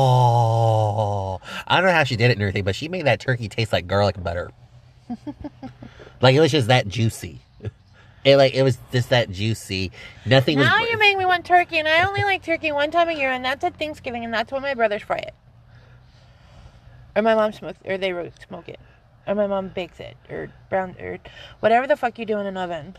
Oh, 0.09 1.41
I 1.67 1.77
don't 1.77 1.87
know 1.87 1.93
how 1.93 2.05
she 2.05 2.17
did 2.17 2.31
it 2.31 2.35
and 2.35 2.43
everything, 2.43 2.65
but 2.65 2.75
she 2.75 2.89
made 2.89 3.05
that 3.07 3.21
turkey 3.21 3.49
taste 3.49 3.73
like 3.73 3.87
garlic 3.87 4.23
butter. 4.23 4.51
like 6.23 6.35
it 6.35 6.41
was 6.41 6.51
just 6.51 6.69
that 6.69 6.89
juicy. 6.89 7.41
It 8.25 8.37
like 8.37 8.55
it 8.55 8.63
was 8.63 8.79
just 8.91 9.11
that 9.11 9.31
juicy. 9.31 9.93
Nothing 10.27 10.59
Now 10.59 10.81
was. 10.81 10.91
you 10.91 10.99
make 10.99 11.17
me 11.17 11.25
want 11.25 11.45
turkey, 11.45 11.79
and 11.79 11.87
I 11.87 12.05
only 12.07 12.23
like 12.23 12.43
turkey 12.43 12.73
one 12.73 12.91
time 12.91 13.09
a 13.09 13.13
year, 13.13 13.31
and 13.31 13.45
that's 13.45 13.63
at 13.65 13.79
Thanksgiving, 13.79 14.25
and 14.25 14.33
that's 14.35 14.51
when 14.51 14.63
my 14.63 14.75
brothers 14.75 15.03
fry 15.03 15.19
it, 15.19 15.35
or 17.15 17.23
my 17.23 17.35
mom 17.35 17.53
smokes, 17.53 17.79
or 17.85 17.97
they 17.97 18.13
smoke 18.47 18.69
it, 18.69 18.81
or 19.27 19.35
my 19.35 19.47
mom 19.47 19.69
bakes 19.69 20.01
it, 20.01 20.17
or 20.31 20.51
brown, 20.69 20.97
or 21.01 21.19
whatever 21.61 21.87
the 21.87 21.97
fuck 21.97 22.19
you 22.19 22.27
do 22.27 22.39
in 22.39 22.47
an 22.47 22.57
oven. 22.57 22.97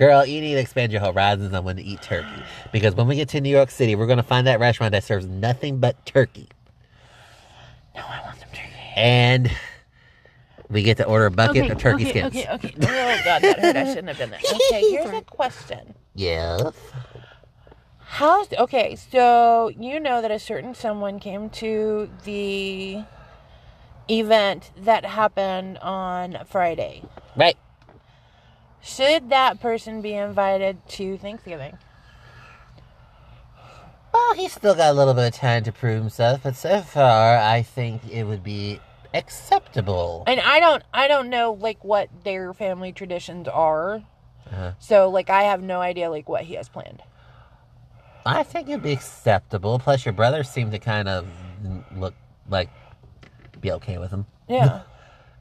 Girl, 0.00 0.24
you 0.24 0.40
need 0.40 0.54
to 0.54 0.60
expand 0.60 0.92
your 0.92 1.02
horizons 1.02 1.52
on 1.52 1.62
when 1.62 1.76
to 1.76 1.82
eat 1.82 2.00
turkey. 2.00 2.42
Because 2.72 2.94
when 2.94 3.06
we 3.06 3.16
get 3.16 3.28
to 3.28 3.40
New 3.42 3.50
York 3.50 3.70
City, 3.70 3.94
we're 3.94 4.06
going 4.06 4.16
to 4.16 4.22
find 4.22 4.46
that 4.46 4.58
restaurant 4.58 4.92
that 4.92 5.04
serves 5.04 5.26
nothing 5.26 5.78
but 5.78 6.06
turkey. 6.06 6.48
No, 7.94 8.00
I 8.08 8.22
want 8.24 8.40
some 8.40 8.48
turkey. 8.48 8.72
And 8.96 9.52
we 10.70 10.82
get 10.82 10.96
to 10.96 11.04
order 11.04 11.26
a 11.26 11.30
bucket 11.30 11.70
of 11.70 11.76
turkey 11.76 12.08
okay, 12.08 12.30
skins. 12.30 12.34
Okay, 12.34 12.48
okay. 12.50 12.74
Oh 12.76 13.24
god, 13.26 13.42
that 13.42 13.58
hurt. 13.58 13.76
I 13.76 13.84
shouldn't 13.88 14.08
have 14.08 14.16
done 14.16 14.30
that. 14.30 14.42
Okay, 14.70 14.90
here's 14.90 15.10
a 15.10 15.20
question. 15.20 15.94
Yes. 16.14 16.72
How's 17.98 18.50
okay? 18.54 18.96
So 18.96 19.70
you 19.78 20.00
know 20.00 20.22
that 20.22 20.30
a 20.30 20.38
certain 20.38 20.74
someone 20.74 21.20
came 21.20 21.50
to 21.50 22.08
the 22.24 23.04
event 24.08 24.70
that 24.78 25.04
happened 25.04 25.76
on 25.78 26.38
Friday. 26.46 27.02
Right. 27.36 27.58
Should 28.82 29.30
that 29.30 29.60
person 29.60 30.00
be 30.00 30.14
invited 30.14 30.86
to 30.90 31.18
Thanksgiving? 31.18 31.76
Well, 34.12 34.34
he's 34.34 34.52
still 34.52 34.74
got 34.74 34.90
a 34.90 34.94
little 34.94 35.14
bit 35.14 35.28
of 35.28 35.34
time 35.34 35.62
to 35.64 35.72
prove 35.72 36.00
himself, 36.00 36.40
but 36.42 36.56
so 36.56 36.80
far, 36.80 37.36
I 37.36 37.62
think 37.62 38.08
it 38.10 38.24
would 38.24 38.42
be 38.42 38.80
acceptable. 39.14 40.24
And 40.26 40.40
I 40.40 40.58
don't, 40.58 40.82
I 40.92 41.06
don't 41.08 41.30
know 41.30 41.52
like 41.52 41.84
what 41.84 42.08
their 42.24 42.52
family 42.52 42.92
traditions 42.92 43.46
are. 43.48 44.02
Uh-huh. 44.50 44.72
So 44.80 45.10
like 45.10 45.30
I 45.30 45.44
have 45.44 45.62
no 45.62 45.80
idea 45.80 46.10
like 46.10 46.28
what 46.28 46.42
he 46.42 46.54
has 46.54 46.68
planned. 46.68 47.02
I 48.26 48.42
think 48.42 48.68
it'd 48.68 48.82
be 48.82 48.92
acceptable. 48.92 49.78
Plus, 49.78 50.04
your 50.04 50.12
brother 50.12 50.42
seemed 50.42 50.72
to 50.72 50.78
kind 50.78 51.08
of 51.08 51.26
look 51.96 52.14
like 52.48 52.68
be 53.60 53.72
okay 53.72 53.98
with 53.98 54.10
him. 54.10 54.26
Yeah, 54.48 54.82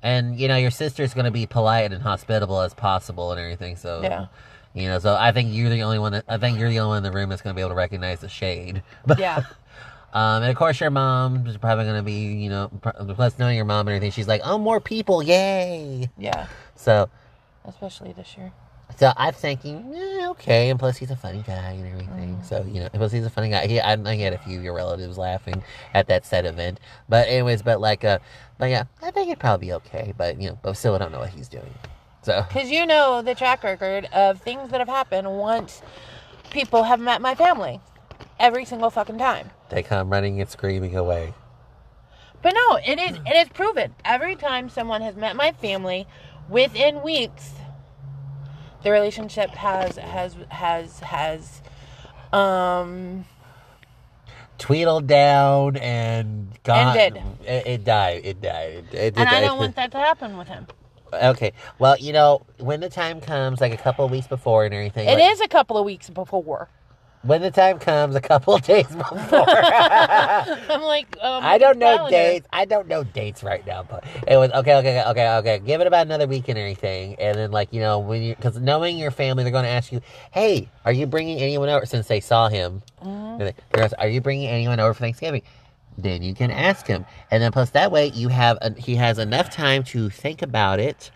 And 0.01 0.39
you 0.39 0.47
know, 0.47 0.55
your 0.57 0.71
sister's 0.71 1.13
going 1.13 1.25
to 1.25 1.31
be 1.31 1.45
polite 1.45 1.91
and 1.91 2.01
hospitable 2.01 2.61
as 2.61 2.73
possible 2.73 3.31
and 3.31 3.39
everything. 3.39 3.75
So 3.75 4.01
Yeah. 4.01 4.27
you 4.73 4.87
know, 4.87 4.99
so 4.99 5.15
I 5.15 5.31
think 5.31 5.53
you're 5.53 5.69
the 5.69 5.83
only 5.83 5.99
one 5.99 6.13
that 6.13 6.25
I 6.27 6.37
think 6.37 6.57
you're 6.59 6.69
the 6.69 6.79
only 6.79 6.89
one 6.89 6.97
in 6.97 7.03
the 7.03 7.11
room 7.11 7.29
that's 7.29 7.41
going 7.41 7.53
to 7.53 7.55
be 7.55 7.61
able 7.61 7.71
to 7.71 7.75
recognize 7.75 8.19
the 8.21 8.29
shade. 8.29 8.81
Yeah, 9.17 9.43
um, 10.13 10.41
and 10.41 10.45
of 10.51 10.55
course, 10.55 10.79
your 10.79 10.89
mom 10.89 11.45
is 11.45 11.57
probably 11.57 11.85
going 11.85 11.97
to 11.97 12.03
be, 12.03 12.13
you 12.43 12.49
know, 12.49 12.69
plus 13.15 13.37
knowing 13.37 13.55
your 13.55 13.65
mom 13.65 13.87
and 13.87 13.89
everything, 13.95 14.11
she's 14.11 14.27
like, 14.27 14.41
oh, 14.43 14.57
more 14.57 14.79
people, 14.79 15.21
yay! 15.21 16.09
yeah. 16.17 16.47
So, 16.75 17.09
Especially 17.65 18.13
this 18.13 18.35
year. 18.37 18.51
So 18.97 19.13
I'm 19.15 19.33
thinking, 19.33 19.93
eh, 19.95 20.27
okay. 20.29 20.69
And 20.69 20.79
plus, 20.79 20.97
he's 20.97 21.11
a 21.11 21.15
funny 21.15 21.43
guy 21.45 21.71
and 21.71 21.87
everything. 21.87 22.39
So 22.43 22.65
you 22.67 22.81
know, 22.81 22.89
plus 22.89 23.11
he's 23.11 23.25
a 23.25 23.29
funny 23.29 23.49
guy. 23.49 23.67
He, 23.67 23.79
I, 23.79 23.93
I 23.93 24.15
had 24.15 24.33
a 24.33 24.37
few 24.37 24.57
of 24.57 24.63
your 24.63 24.73
relatives 24.75 25.17
laughing 25.17 25.63
at 25.93 26.07
that 26.07 26.25
said 26.25 26.45
event. 26.45 26.79
But 27.07 27.27
anyways, 27.27 27.61
but 27.61 27.79
like, 27.79 28.03
uh, 28.03 28.19
but 28.57 28.69
yeah, 28.69 28.85
I 29.01 29.11
think 29.11 29.27
it'd 29.27 29.39
probably 29.39 29.67
be 29.67 29.73
okay. 29.73 30.13
But 30.17 30.41
you 30.41 30.49
know, 30.49 30.59
but 30.61 30.73
still, 30.73 30.95
I 30.95 30.97
don't 30.97 31.11
know 31.11 31.19
what 31.19 31.29
he's 31.29 31.47
doing. 31.47 31.73
So 32.23 32.43
Because 32.47 32.69
you 32.69 32.85
know 32.85 33.21
the 33.21 33.35
track 33.35 33.63
record 33.63 34.05
of 34.11 34.41
things 34.41 34.71
that 34.71 34.79
have 34.79 34.89
happened 34.89 35.37
once 35.37 35.81
people 36.49 36.83
have 36.83 36.99
met 36.99 37.21
my 37.21 37.35
family. 37.35 37.79
Every 38.39 38.65
single 38.65 38.89
fucking 38.89 39.17
time. 39.17 39.49
they 39.69 39.83
come 39.83 40.09
running 40.09 40.39
and 40.39 40.49
screaming 40.49 40.95
away. 40.95 41.33
But 42.41 42.53
no, 42.53 42.77
it 42.85 42.97
is 42.99 43.17
it 43.25 43.35
is 43.35 43.49
proven. 43.49 43.93
Every 44.05 44.35
time 44.35 44.69
someone 44.69 45.01
has 45.01 45.15
met 45.15 45.35
my 45.35 45.51
family, 45.51 46.07
within 46.49 47.01
weeks, 47.01 47.51
the 48.83 48.91
relationship 48.91 49.49
has 49.51 49.97
has 49.97 50.35
has 50.49 50.99
has 50.99 51.61
um 52.31 53.25
Tweedled 54.59 55.07
down 55.07 55.77
and 55.77 56.49
gone. 56.63 56.97
Ended. 56.97 57.23
It, 57.45 57.65
it 57.65 57.83
died. 57.85 58.21
It 58.25 58.41
died. 58.41 58.83
It, 58.91 58.93
it, 58.93 59.17
and 59.17 59.29
I 59.29 59.39
don't 59.39 59.57
want 59.57 59.77
that 59.77 59.89
to 59.91 59.97
happen 59.97 60.37
with 60.37 60.49
him. 60.49 60.67
Okay. 61.13 61.53
Well, 61.79 61.97
you 61.97 62.11
know, 62.11 62.45
when 62.57 62.81
the 62.81 62.89
time 62.89 63.21
comes, 63.21 63.61
like 63.61 63.73
a 63.73 63.77
couple 63.77 64.03
of 64.03 64.11
weeks 64.11 64.27
before 64.27 64.65
and 64.65 64.73
everything. 64.73 65.07
It 65.07 65.13
like, 65.13 65.31
is 65.31 65.39
a 65.39 65.47
couple 65.47 65.77
of 65.77 65.85
weeks 65.85 66.09
before. 66.09 66.69
When 67.23 67.41
the 67.41 67.51
time 67.51 67.79
comes, 67.79 68.15
a 68.15 68.21
couple 68.21 68.53
of 68.55 68.61
days 68.73 68.87
before. 68.87 69.45
I'm 69.49 70.81
like, 70.81 71.17
um, 71.21 71.43
I 71.43 71.57
don't 71.57 71.77
know 71.77 71.95
calendar. 71.97 72.09
dates. 72.15 72.47
I 72.53 72.65
don't 72.65 72.87
know 72.87 73.03
dates 73.03 73.43
right 73.43 73.65
now, 73.67 73.83
but 73.83 74.05
it 74.27 74.37
was 74.37 74.51
okay, 74.51 74.75
okay, 74.75 75.03
okay, 75.05 75.29
okay. 75.37 75.59
Give 75.59 75.81
it 75.81 75.87
about 75.87 76.05
another 76.05 76.27
week 76.27 76.47
and 76.47 76.57
everything, 76.57 77.15
and 77.15 77.37
then 77.37 77.51
like 77.51 77.73
you 77.73 77.81
know 77.81 77.99
when 77.99 78.21
you 78.21 78.35
because 78.35 78.57
knowing 78.59 78.97
your 78.97 79.11
family, 79.11 79.43
they're 79.43 79.51
going 79.51 79.65
to 79.65 79.69
ask 79.69 79.91
you, 79.91 79.99
"Hey, 80.31 80.69
are 80.85 80.93
you 80.93 81.05
bringing 81.07 81.39
anyone 81.39 81.67
over?" 81.69 81.85
Since 81.85 82.07
they 82.07 82.21
saw 82.21 82.47
him, 82.47 82.81
Mhm. 83.03 83.37
they're 83.37 83.53
like, 83.83 83.93
"Are 83.99 84.07
you 84.07 84.21
bringing 84.21 84.47
anyone 84.47 84.79
over 84.79 84.93
for 84.93 85.01
Thanksgiving?" 85.01 85.41
Then 85.97 86.23
you 86.23 86.33
can 86.33 86.51
ask 86.51 86.87
him, 86.87 87.05
and 87.29 87.43
then 87.43 87.51
plus 87.51 87.71
that 87.71 87.91
way 87.91 88.07
you 88.07 88.29
have 88.29 88.57
a, 88.61 88.73
he 88.79 88.95
has 88.95 89.19
enough 89.19 89.49
time 89.49 89.83
to 89.85 90.09
think 90.09 90.41
about 90.41 90.79
it, 90.79 91.11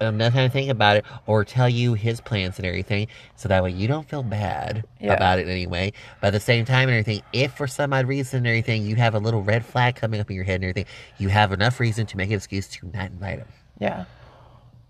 Um, 0.00 0.14
enough 0.14 0.32
time 0.32 0.48
to 0.48 0.52
think 0.52 0.70
about 0.70 0.96
it, 0.96 1.04
or 1.26 1.44
tell 1.44 1.68
you 1.68 1.94
his 1.94 2.20
plans 2.20 2.56
and 2.58 2.64
everything, 2.66 3.08
so 3.34 3.48
that 3.48 3.64
way 3.64 3.72
you 3.72 3.88
don't 3.88 4.08
feel 4.08 4.22
bad 4.22 4.84
Yeah. 5.00 5.14
about 5.14 5.40
it 5.40 5.48
anyway. 5.48 5.92
But 6.20 6.28
at 6.28 6.32
the 6.34 6.40
same 6.40 6.64
time 6.64 6.88
and 6.88 6.90
everything, 6.98 7.22
if 7.32 7.52
for 7.54 7.66
some 7.66 7.92
odd 7.92 8.06
reason 8.06 8.38
and 8.38 8.46
everything 8.46 8.84
you 8.86 8.94
have 8.94 9.16
a 9.16 9.18
little 9.18 9.42
red 9.42 9.64
flag 9.64 9.96
coming 9.96 10.20
up 10.20 10.30
in 10.30 10.36
your 10.36 10.44
head 10.44 10.56
and 10.56 10.64
everything, 10.64 10.84
you 11.18 11.30
have 11.30 11.50
enough 11.52 11.80
reason 11.80 12.06
to 12.06 12.16
make 12.16 12.28
an 12.30 12.36
excuse 12.36 12.68
to 12.68 12.86
not 12.94 13.06
invite 13.10 13.40
him. 13.40 13.48
Yeah. 13.80 14.04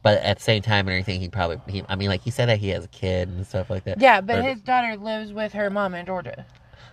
But 0.02 0.18
at 0.22 0.36
the 0.38 0.42
same 0.42 0.60
time 0.60 0.86
and 0.86 0.90
everything, 0.90 1.20
he 1.20 1.28
probably, 1.30 1.58
he, 1.72 1.82
I 1.88 1.96
mean, 1.96 2.08
like 2.10 2.20
he 2.20 2.30
said 2.30 2.50
that 2.50 2.58
he 2.58 2.68
has 2.68 2.84
a 2.84 2.88
kid 2.88 3.28
and 3.28 3.46
stuff 3.46 3.70
like 3.70 3.84
that. 3.84 4.00
Yeah, 4.00 4.20
but 4.20 4.40
Or- 4.40 4.42
his 4.42 4.60
daughter 4.60 4.94
lives 4.96 5.32
with 5.32 5.54
her 5.54 5.70
mom 5.70 5.94
in 5.94 6.04
Georgia. 6.04 6.44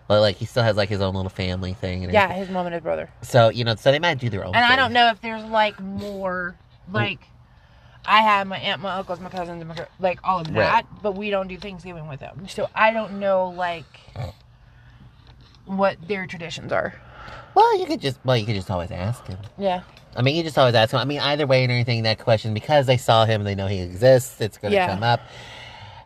But 0.08 0.22
like 0.22 0.38
he 0.38 0.46
still 0.46 0.64
has 0.64 0.78
like 0.78 0.88
his 0.88 1.02
own 1.02 1.16
little 1.16 1.30
family 1.30 1.74
thing. 1.74 2.06
And 2.06 2.14
Yeah, 2.14 2.24
everything. 2.24 2.46
his 2.46 2.50
mom 2.54 2.66
and 2.68 2.74
his 2.76 2.82
brother. 2.84 3.10
So 3.24 3.50
you 3.50 3.66
know, 3.66 3.76
so 3.76 3.92
they 3.92 4.00
might 4.00 4.20
do 4.20 4.30
their 4.30 4.46
own. 4.46 4.56
And 4.56 4.64
I 4.64 4.78
don't 4.78 4.94
know 4.94 5.10
if 5.10 5.20
there's 5.20 5.44
like 5.44 5.78
more 5.82 6.56
like 6.92 7.20
I 8.08 8.22
have 8.22 8.48
my 8.48 8.58
aunt, 8.58 8.82
my 8.82 8.92
uncles, 8.94 9.20
my 9.20 9.30
cousins, 9.30 9.62
and 9.62 9.68
my 9.68 9.88
like 10.00 10.20
all 10.24 10.40
of 10.40 10.48
that, 10.54 10.56
Right. 10.56 10.86
but 11.02 11.14
we 11.16 11.30
don't 11.30 11.48
do 11.48 11.58
Thanksgiving 11.58 12.08
with 12.08 12.20
them. 12.20 12.48
So 12.48 12.70
I 12.76 12.92
don't 12.92 13.20
know 13.20 13.50
like 13.50 13.86
what 15.66 15.98
their 16.08 16.28
traditions 16.28 16.72
are. 16.72 16.94
Well, 17.56 17.80
you 17.80 17.86
could 17.86 18.02
just, 18.02 18.20
well, 18.26 18.38
you 18.38 18.46
could 18.46 18.56
just 18.56 18.70
always 18.70 18.92
ask 18.92 19.26
him. 19.28 19.38
Yeah. 19.58 19.82
I 20.16 20.22
mean, 20.22 20.36
you 20.36 20.44
just 20.44 20.58
always 20.58 20.76
ask 20.76 20.94
him. 20.94 21.00
I 21.00 21.06
mean, 21.06 21.20
either 21.20 21.48
way 21.48 21.64
and 21.64 21.72
everything, 21.72 22.04
that 22.04 22.20
question 22.20 22.54
because 22.54 22.86
they 22.86 22.98
saw 22.98 23.26
him, 23.26 23.44
they 23.44 23.56
know 23.56 23.68
he 23.68 23.80
exists. 23.80 24.40
It's 24.42 24.58
going 24.58 24.72
to 24.72 24.76
Yeah. 24.76 24.88
come 24.88 25.04
up. 25.04 25.22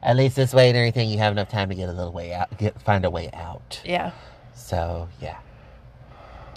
At 0.01 0.15
least 0.15 0.35
this 0.37 0.53
way 0.53 0.69
and 0.69 0.77
everything, 0.77 1.09
you 1.09 1.17
have 1.17 1.33
enough 1.33 1.49
time 1.49 1.69
to 1.69 1.75
get 1.75 1.89
a 1.89 1.91
little 1.91 2.13
way 2.13 2.33
out, 2.33 2.55
get 2.57 2.81
find 2.81 3.03
a 3.03 3.09
way 3.09 3.29
out. 3.33 3.81
Yeah. 3.83 4.11
So 4.55 5.09
yeah, 5.19 5.37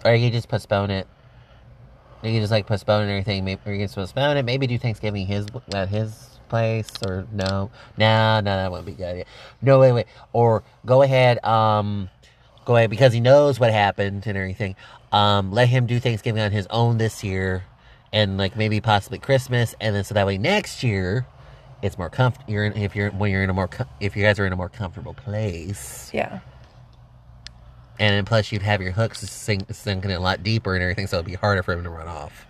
or 0.05 0.15
you 0.15 0.31
just 0.31 0.49
postpone 0.49 0.91
it. 0.93 1.09
You 2.23 2.31
can 2.31 2.41
just 2.41 2.53
like 2.53 2.67
postpone 2.67 3.09
everything, 3.09 3.45
maybe, 3.45 3.61
you 3.67 3.79
can 3.79 3.89
postpone 3.89 4.37
it. 4.37 4.45
Maybe 4.45 4.67
do 4.67 4.79
Thanksgiving 4.79 5.27
his 5.27 5.47
at 5.75 5.89
his 5.89 6.39
place 6.49 6.89
or 7.07 7.27
no? 7.33 7.71
No, 7.97 8.41
no, 8.41 8.57
that 8.57 8.71
wouldn't 8.71 8.87
be 8.87 8.93
good. 8.93 9.25
No, 9.61 9.81
wait, 9.81 9.93
wait. 9.93 10.07
Or 10.33 10.63
go 10.87 11.03
ahead, 11.03 11.45
um, 11.45 12.11
go 12.65 12.77
ahead 12.77 12.91
because 12.91 13.13
he 13.13 13.21
knows 13.21 13.59
what 13.59 13.73
happened 13.73 14.27
and 14.27 14.37
everything. 14.37 14.77
Um, 15.11 15.51
let 15.51 15.69
him 15.69 15.87
do 15.87 15.99
Thanksgiving 15.99 16.41
on 16.43 16.53
his 16.53 16.67
own 16.71 16.99
this 16.99 17.25
year, 17.25 17.65
and 18.13 18.39
like 18.39 18.57
maybe 18.57 18.81
possibly 18.81 19.19
Christmas, 19.19 19.75
and 19.81 19.95
then 19.95 20.05
so 20.05 20.15
that 20.15 20.27
way 20.27 20.39
next 20.39 20.83
year 20.83 21.27
it's 21.83 21.99
more 21.99 22.09
comfortable. 22.09 22.53
You're 22.53 22.65
in, 22.67 22.77
if 22.77 22.95
you're 22.95 23.11
when 23.11 23.31
you're 23.33 23.43
in 23.43 23.51
a 23.51 23.55
more 23.55 23.69
com- 23.69 23.89
if 24.01 24.17
you 24.17 24.23
guys 24.23 24.39
are 24.39 24.47
in 24.47 24.53
a 24.53 24.57
more 24.57 24.69
comfortable 24.69 25.15
place, 25.15 26.11
Yeah. 26.15 26.39
And 28.03 28.15
then 28.17 28.25
plus 28.25 28.51
you'd 28.51 28.63
have 28.63 28.83
your 28.83 28.91
hooks 28.91 29.21
sink, 29.21 29.63
sinking 29.73 30.11
in 30.11 30.17
a 30.17 30.21
lot 30.21 30.43
deeper 30.43 30.75
and 30.75 30.83
everything, 30.83 31.07
so 31.07 31.19
it'd 31.19 31.27
be 31.27 31.35
harder 31.35 31.63
for 31.63 31.73
him 31.73 31.85
to 31.85 31.91
run 31.91 32.09
off. 32.09 32.47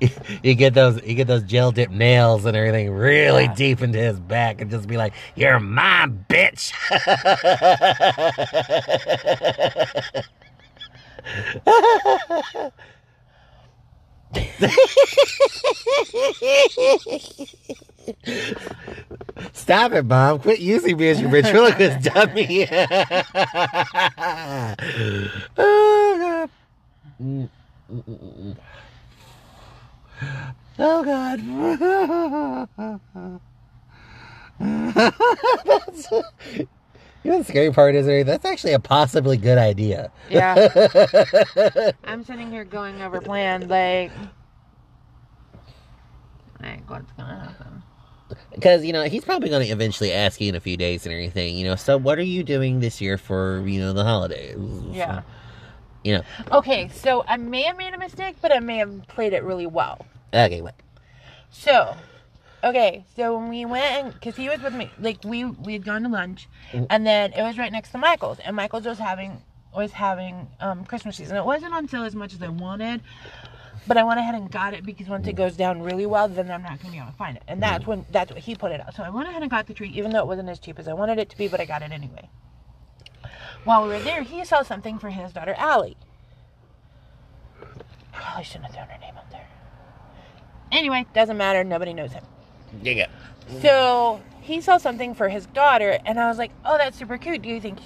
you 0.42 0.54
get 0.54 0.74
those 0.74 1.00
you 1.04 1.14
get 1.14 1.26
those 1.28 1.42
gel 1.44 1.70
dip 1.70 1.90
nails 1.90 2.44
and 2.46 2.56
everything 2.56 2.90
really 2.90 3.44
Yeah. 3.44 3.54
deep 3.54 3.82
into 3.82 3.98
his 3.98 4.18
back 4.18 4.60
and 4.60 4.70
just 4.70 4.88
be 4.88 4.96
like, 4.96 5.12
You're 5.36 5.60
my 5.60 6.08
bitch. 6.28 6.72
Stop 19.52 19.92
it, 19.92 20.04
Mom. 20.04 20.38
Quit 20.40 20.60
using 20.60 20.96
me 20.96 21.08
as 21.08 21.20
your 21.20 21.30
ventriloquist 21.30 22.02
dummy. 22.14 22.66
oh, 25.58 26.46
God. 26.48 26.50
Oh, 30.78 31.02
God. 31.04 31.40
That's, 35.64 36.10
you 37.24 37.30
know 37.30 37.38
the 37.38 37.44
scary 37.44 37.72
part 37.72 37.94
is, 37.94 38.06
Ray? 38.06 38.22
That's 38.22 38.44
actually 38.44 38.72
a 38.72 38.80
possibly 38.80 39.36
good 39.36 39.58
idea. 39.58 40.10
Yeah. 40.28 41.92
I'm 42.04 42.24
sitting 42.24 42.50
here 42.50 42.64
going 42.64 43.00
over 43.02 43.20
plans 43.20 43.66
like, 43.66 44.10
like 46.60 46.88
what's 46.88 47.10
gonna 47.12 47.40
happen? 47.40 47.81
Because, 48.54 48.84
you 48.84 48.92
know, 48.92 49.04
he's 49.04 49.24
probably 49.24 49.48
going 49.48 49.66
to 49.66 49.72
eventually 49.72 50.12
ask 50.12 50.40
you 50.40 50.48
in 50.48 50.54
a 50.54 50.60
few 50.60 50.76
days 50.76 51.04
and 51.06 51.12
everything, 51.12 51.56
you 51.56 51.64
know, 51.64 51.76
so 51.76 51.96
what 51.96 52.18
are 52.18 52.22
you 52.24 52.42
doing 52.42 52.80
this 52.80 53.00
year 53.00 53.18
for, 53.18 53.62
you 53.66 53.80
know, 53.80 53.92
the 53.92 54.04
holidays? 54.04 54.56
Yeah. 54.92 55.22
You 56.04 56.14
know, 56.18 56.22
Okay, 56.50 56.88
so 56.88 57.24
I 57.28 57.36
may 57.36 57.62
have 57.62 57.76
made 57.76 57.94
a 57.94 57.98
mistake, 57.98 58.36
but 58.42 58.52
I 58.52 58.58
may 58.58 58.78
have 58.78 59.06
played 59.08 59.32
it 59.32 59.44
really 59.44 59.66
well. 59.66 60.04
okay, 60.34 60.60
what? 60.60 60.74
So, 61.50 61.94
okay, 62.64 63.04
so 63.14 63.38
when 63.38 63.48
we 63.48 63.64
went, 63.64 64.14
because 64.14 64.34
he 64.36 64.48
was 64.48 64.60
with 64.62 64.74
me, 64.74 64.90
like 64.98 65.18
we 65.24 65.44
we 65.44 65.74
had 65.74 65.84
gone 65.84 66.02
to 66.02 66.08
lunch, 66.08 66.48
Mm. 66.72 66.86
and 66.90 67.06
then 67.06 67.32
it 67.34 67.42
was 67.42 67.56
right 67.58 67.70
next 67.70 67.90
to 67.92 67.98
Michael's, 67.98 68.38
and 68.40 68.56
Michael's 68.56 68.84
was 68.86 68.98
having 68.98 69.42
was 69.76 69.92
having 69.92 70.48
um, 70.60 70.84
Christmas 70.84 71.16
season. 71.16 71.36
It 71.36 71.44
wasn't 71.44 71.72
on 71.72 71.86
sale 71.88 72.04
as 72.04 72.14
much 72.14 72.34
as 72.34 72.42
I 72.42 72.48
wanted, 72.48 73.00
but 73.86 73.96
I 73.96 74.04
went 74.04 74.20
ahead 74.20 74.34
and 74.34 74.50
got 74.50 74.74
it 74.74 74.84
because 74.84 75.08
once 75.08 75.26
it 75.26 75.34
mm. 75.34 75.38
goes 75.38 75.56
down 75.56 75.82
really 75.82 76.06
well, 76.06 76.28
then 76.28 76.50
I'm 76.50 76.62
not 76.62 76.80
gonna 76.80 76.92
be 76.92 76.98
able 76.98 77.10
to 77.10 77.16
find 77.16 77.36
it, 77.36 77.42
and 77.48 77.62
that's 77.62 77.84
mm. 77.84 77.88
when 77.88 78.06
that's 78.10 78.30
what 78.32 78.40
he 78.40 78.54
put 78.54 78.72
it 78.72 78.80
out. 78.80 78.94
So 78.94 79.02
I 79.02 79.10
went 79.10 79.28
ahead 79.28 79.42
and 79.42 79.50
got 79.50 79.66
the 79.66 79.74
tree, 79.74 79.90
even 79.94 80.12
though 80.12 80.20
it 80.20 80.26
wasn't 80.26 80.48
as 80.48 80.58
cheap 80.58 80.78
as 80.78 80.88
I 80.88 80.92
wanted 80.92 81.18
it 81.18 81.28
to 81.30 81.36
be, 81.36 81.48
but 81.48 81.60
I 81.60 81.64
got 81.64 81.82
it 81.82 81.92
anyway. 81.92 82.28
While 83.64 83.84
we 83.84 83.88
were 83.90 84.00
there, 84.00 84.22
he 84.22 84.44
saw 84.44 84.62
something 84.62 84.98
for 84.98 85.10
his 85.10 85.32
daughter 85.32 85.54
Allie. 85.56 85.96
Probably 88.12 88.44
shouldn't 88.44 88.66
have 88.66 88.74
thrown 88.74 88.88
her 88.88 88.98
name 88.98 89.16
up 89.16 89.30
there. 89.30 89.48
Anyway, 90.70 91.06
doesn't 91.14 91.36
matter. 91.36 91.64
Nobody 91.64 91.92
knows 91.92 92.12
him. 92.12 92.24
You 92.82 92.94
go. 92.94 93.04
So 93.60 94.20
he 94.40 94.60
saw 94.60 94.78
something 94.78 95.14
for 95.14 95.28
his 95.28 95.46
daughter, 95.46 95.98
and 96.04 96.18
I 96.18 96.28
was 96.28 96.38
like, 96.38 96.50
"Oh, 96.64 96.78
that's 96.78 96.98
super 96.98 97.18
cute. 97.18 97.42
Do 97.42 97.48
you 97.48 97.60
think 97.60 97.78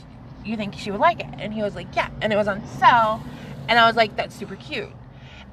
you 0.44 0.56
think 0.56 0.74
she 0.74 0.90
would 0.90 1.00
like 1.00 1.20
it?" 1.20 1.26
And 1.38 1.52
he 1.52 1.62
was 1.62 1.74
like, 1.74 1.94
"Yeah." 1.94 2.08
And 2.20 2.32
it 2.32 2.36
was 2.36 2.48
on 2.48 2.66
sale, 2.66 3.22
and 3.68 3.78
I 3.78 3.86
was 3.86 3.96
like, 3.96 4.16
"That's 4.16 4.34
super 4.34 4.56
cute." 4.56 4.90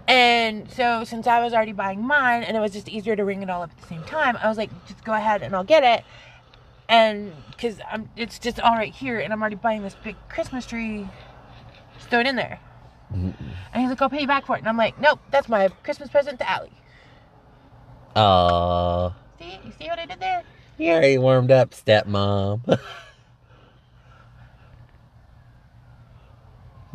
And 0.07 0.69
so 0.71 1.03
since 1.03 1.27
I 1.27 1.41
was 1.41 1.53
already 1.53 1.71
buying 1.71 2.05
mine, 2.05 2.43
and 2.43 2.57
it 2.57 2.59
was 2.59 2.71
just 2.73 2.89
easier 2.89 3.15
to 3.15 3.23
ring 3.23 3.41
it 3.41 3.49
all 3.49 3.61
up 3.61 3.71
at 3.71 3.81
the 3.81 3.87
same 3.87 4.03
time, 4.03 4.37
I 4.41 4.49
was 4.49 4.57
like, 4.57 4.69
"Just 4.87 5.03
go 5.03 5.13
ahead 5.13 5.41
and 5.41 5.55
I'll 5.55 5.63
get 5.63 5.83
it." 5.83 6.03
And 6.89 7.31
because 7.51 7.79
I'm, 7.89 8.09
it's 8.17 8.37
just 8.37 8.59
all 8.59 8.75
right 8.75 8.93
here, 8.93 9.19
and 9.19 9.31
I'm 9.31 9.41
already 9.41 9.55
buying 9.55 9.81
this 9.81 9.95
big 10.03 10.15
Christmas 10.27 10.65
tree. 10.65 11.07
Just 11.97 12.09
throw 12.09 12.19
it 12.19 12.27
in 12.27 12.35
there. 12.35 12.59
And 13.13 13.35
he's 13.75 13.89
like, 13.89 14.01
"I'll 14.01 14.09
pay 14.09 14.21
you 14.21 14.27
back 14.27 14.45
for 14.45 14.55
it." 14.55 14.59
And 14.59 14.67
I'm 14.67 14.77
like, 14.77 14.99
"Nope, 14.99 15.19
that's 15.31 15.47
my 15.47 15.69
Christmas 15.83 16.09
present 16.09 16.39
to 16.39 16.49
Allie." 16.49 16.71
Aw. 18.15 19.09
See, 19.39 19.59
you 19.65 19.71
see 19.79 19.87
what 19.87 19.99
I 19.99 20.05
did 20.05 20.19
there? 20.19 20.43
You 20.77 20.91
already 20.91 21.17
warmed 21.17 21.51
up, 21.51 21.71
stepmom. 21.71 22.79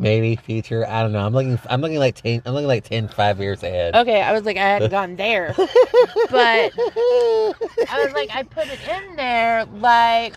Maybe 0.01 0.37
future. 0.37 0.87
I 0.87 1.03
don't 1.03 1.11
know. 1.11 1.19
I'm 1.19 1.33
looking. 1.33 1.59
I'm 1.69 1.81
looking 1.81 1.99
like 1.99 2.15
ten. 2.15 2.41
I'm 2.45 2.53
looking 2.53 2.67
like 2.67 2.85
10, 2.85 3.09
five 3.09 3.39
years 3.39 3.61
ahead. 3.63 3.95
Okay, 3.95 4.21
I 4.21 4.31
was 4.31 4.45
like, 4.45 4.55
I 4.55 4.61
hadn't 4.61 4.91
gone 4.91 5.17
there. 5.17 5.53
but 5.57 6.71
I 6.77 8.03
was 8.03 8.13
like, 8.13 8.29
I 8.33 8.43
put 8.49 8.67
it 8.67 8.79
in 8.87 9.17
there, 9.17 9.65
like, 9.65 10.35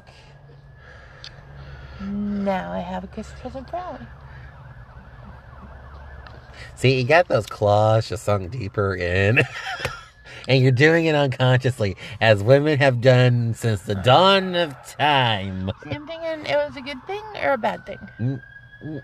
now 2.00 2.72
I 2.72 2.80
have 2.80 3.04
a 3.04 3.06
Christmas 3.06 3.40
present 3.40 3.70
for. 3.70 4.08
See, 6.74 6.98
you 6.98 7.04
got 7.06 7.28
those 7.28 7.46
claws 7.46 8.08
just 8.08 8.24
sunk 8.24 8.50
deeper 8.50 8.96
in. 8.96 9.42
and 10.48 10.60
you're 10.60 10.72
doing 10.72 11.06
it 11.06 11.14
unconsciously, 11.14 11.96
as 12.20 12.42
women 12.42 12.78
have 12.80 13.00
done 13.00 13.54
since 13.54 13.82
the 13.82 13.94
dawn 13.94 14.56
of 14.56 14.74
time. 14.98 15.70
See, 15.84 15.90
I'm 15.90 16.06
thinking 16.06 16.46
it 16.46 16.56
was 16.56 16.76
a 16.76 16.80
good 16.80 17.04
thing 17.06 17.22
or 17.40 17.52
a 17.52 17.58
bad 17.58 17.86
thing. 17.86 17.98
Mm, 18.18 18.42
mm, 18.84 19.02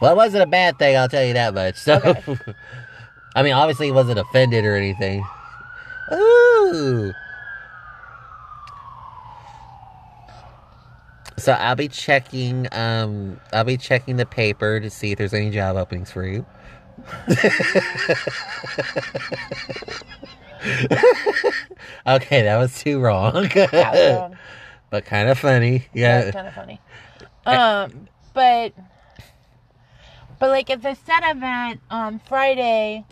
Well, 0.00 0.12
it 0.12 0.16
wasn't 0.16 0.42
a 0.42 0.46
bad 0.46 0.78
thing, 0.78 0.96
I'll 0.96 1.08
tell 1.08 1.24
you 1.24 1.34
that 1.34 1.54
much. 1.54 1.76
So, 1.76 2.00
Okay. 2.04 2.36
I 3.36 3.42
mean, 3.42 3.52
obviously, 3.52 3.86
he 3.86 3.92
wasn't 3.92 4.18
offended 4.18 4.64
or 4.64 4.74
anything. 4.74 5.24
Ooh. 6.12 7.12
So 11.36 11.52
I'll 11.52 11.76
be 11.76 11.88
checking. 11.88 12.68
Um, 12.72 13.40
I'll 13.52 13.64
be 13.64 13.76
checking 13.76 14.16
the 14.16 14.26
paper 14.26 14.80
to 14.80 14.90
see 14.90 15.12
if 15.12 15.18
there's 15.18 15.32
any 15.32 15.50
job 15.50 15.76
openings 15.76 16.10
for 16.10 16.26
you. 16.26 16.44
okay, 22.06 22.42
that 22.42 22.58
was 22.58 22.78
too 22.78 23.00
wrong, 23.00 23.32
was 23.54 23.72
wrong. 23.72 24.36
but 24.90 25.06
kind 25.06 25.30
of 25.30 25.38
funny. 25.38 25.86
Yeah. 25.94 26.30
kind 26.30 26.48
of 26.48 26.54
funny. 26.54 26.78
Um, 27.46 28.08
but, 28.34 28.72
but 30.38 30.50
like 30.50 30.70
at 30.70 30.82
the 30.82 30.94
set 30.94 31.22
event 31.24 31.80
on 31.90 32.18
Friday, 32.20 33.04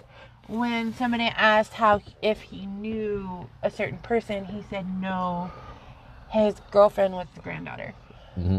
when 0.47 0.95
somebody 0.95 1.25
asked 1.25 1.75
how 1.75 2.01
if 2.23 2.41
he 2.41 2.67
knew 2.67 3.49
a 3.63 3.71
certain 3.71 3.99
person, 3.99 4.45
he 4.45 4.63
said 4.69 4.87
no. 5.01 5.51
His 6.31 6.55
girlfriend 6.71 7.15
was 7.15 7.27
the 7.35 7.41
granddaughter. 7.41 7.95
Mm-hmm. 8.39 8.59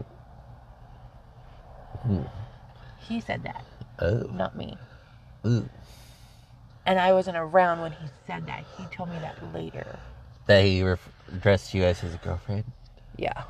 Mm. 2.12 2.30
He 3.00 3.20
said 3.22 3.44
that, 3.44 3.64
Oh. 4.00 4.30
not 4.34 4.56
me. 4.56 4.78
Ooh. 5.46 5.70
And 6.86 7.00
I 7.00 7.14
wasn't 7.14 7.38
around 7.38 7.82
when 7.82 7.92
he 7.92 8.08
said 8.26 8.48
that. 8.48 8.64
He 8.78 8.86
told 8.86 9.10
me 9.10 9.20
that 9.20 9.54
later. 9.54 10.00
That 10.48 10.64
he 10.64 10.82
ref- 10.82 11.10
addressed 11.32 11.74
you 11.74 11.84
as 11.84 12.00
his 12.00 12.16
girlfriend. 12.16 12.64
Yeah. 13.18 13.44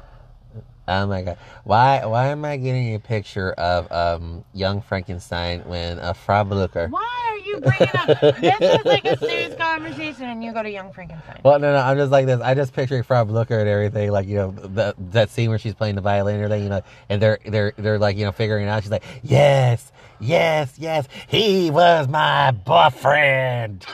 Oh 0.89 1.05
my 1.05 1.21
god! 1.21 1.37
Why? 1.65 2.03
Why 2.03 2.29
am 2.29 2.43
I 2.43 2.57
getting 2.57 2.95
a 2.95 2.99
picture 2.99 3.51
of 3.51 3.91
um 3.91 4.43
young 4.53 4.81
Frankenstein 4.81 5.61
when 5.65 5.99
a 5.99 6.15
Frau 6.15 6.43
Blucher? 6.43 6.87
Why 6.87 7.27
are 7.29 7.37
you 7.37 7.59
bringing 7.59 7.95
up? 7.95 8.07
this 8.41 8.79
is 8.79 8.85
like 8.85 9.05
a 9.05 9.15
serious 9.17 9.53
conversation, 9.55 10.23
and 10.23 10.43
you 10.43 10.51
go 10.51 10.63
to 10.63 10.69
Young 10.69 10.91
Frankenstein. 10.91 11.41
Well, 11.43 11.59
no, 11.59 11.71
no, 11.71 11.79
I'm 11.79 11.95
just 11.95 12.11
like 12.11 12.25
this. 12.25 12.41
I 12.41 12.55
just 12.55 12.73
picturing 12.73 13.03
Frau 13.03 13.23
Blucher 13.23 13.59
and 13.59 13.69
everything, 13.69 14.09
like 14.09 14.27
you 14.27 14.37
know 14.37 14.51
that 14.51 14.95
that 15.11 15.29
scene 15.29 15.49
where 15.49 15.59
she's 15.59 15.75
playing 15.75 15.93
the 15.93 16.01
violin 16.01 16.35
and 16.35 16.45
everything, 16.45 16.63
you 16.63 16.69
know, 16.69 16.81
and 17.07 17.21
they're 17.21 17.37
they're 17.45 17.73
they're 17.77 17.99
like 17.99 18.17
you 18.17 18.25
know 18.25 18.31
figuring 18.31 18.65
it 18.65 18.69
out. 18.69 18.81
She's 18.81 18.91
like, 18.91 19.03
yes, 19.21 19.91
yes, 20.19 20.73
yes, 20.77 21.07
he 21.27 21.71
was 21.71 22.07
my 22.07 22.51
boyfriend. 22.51 23.85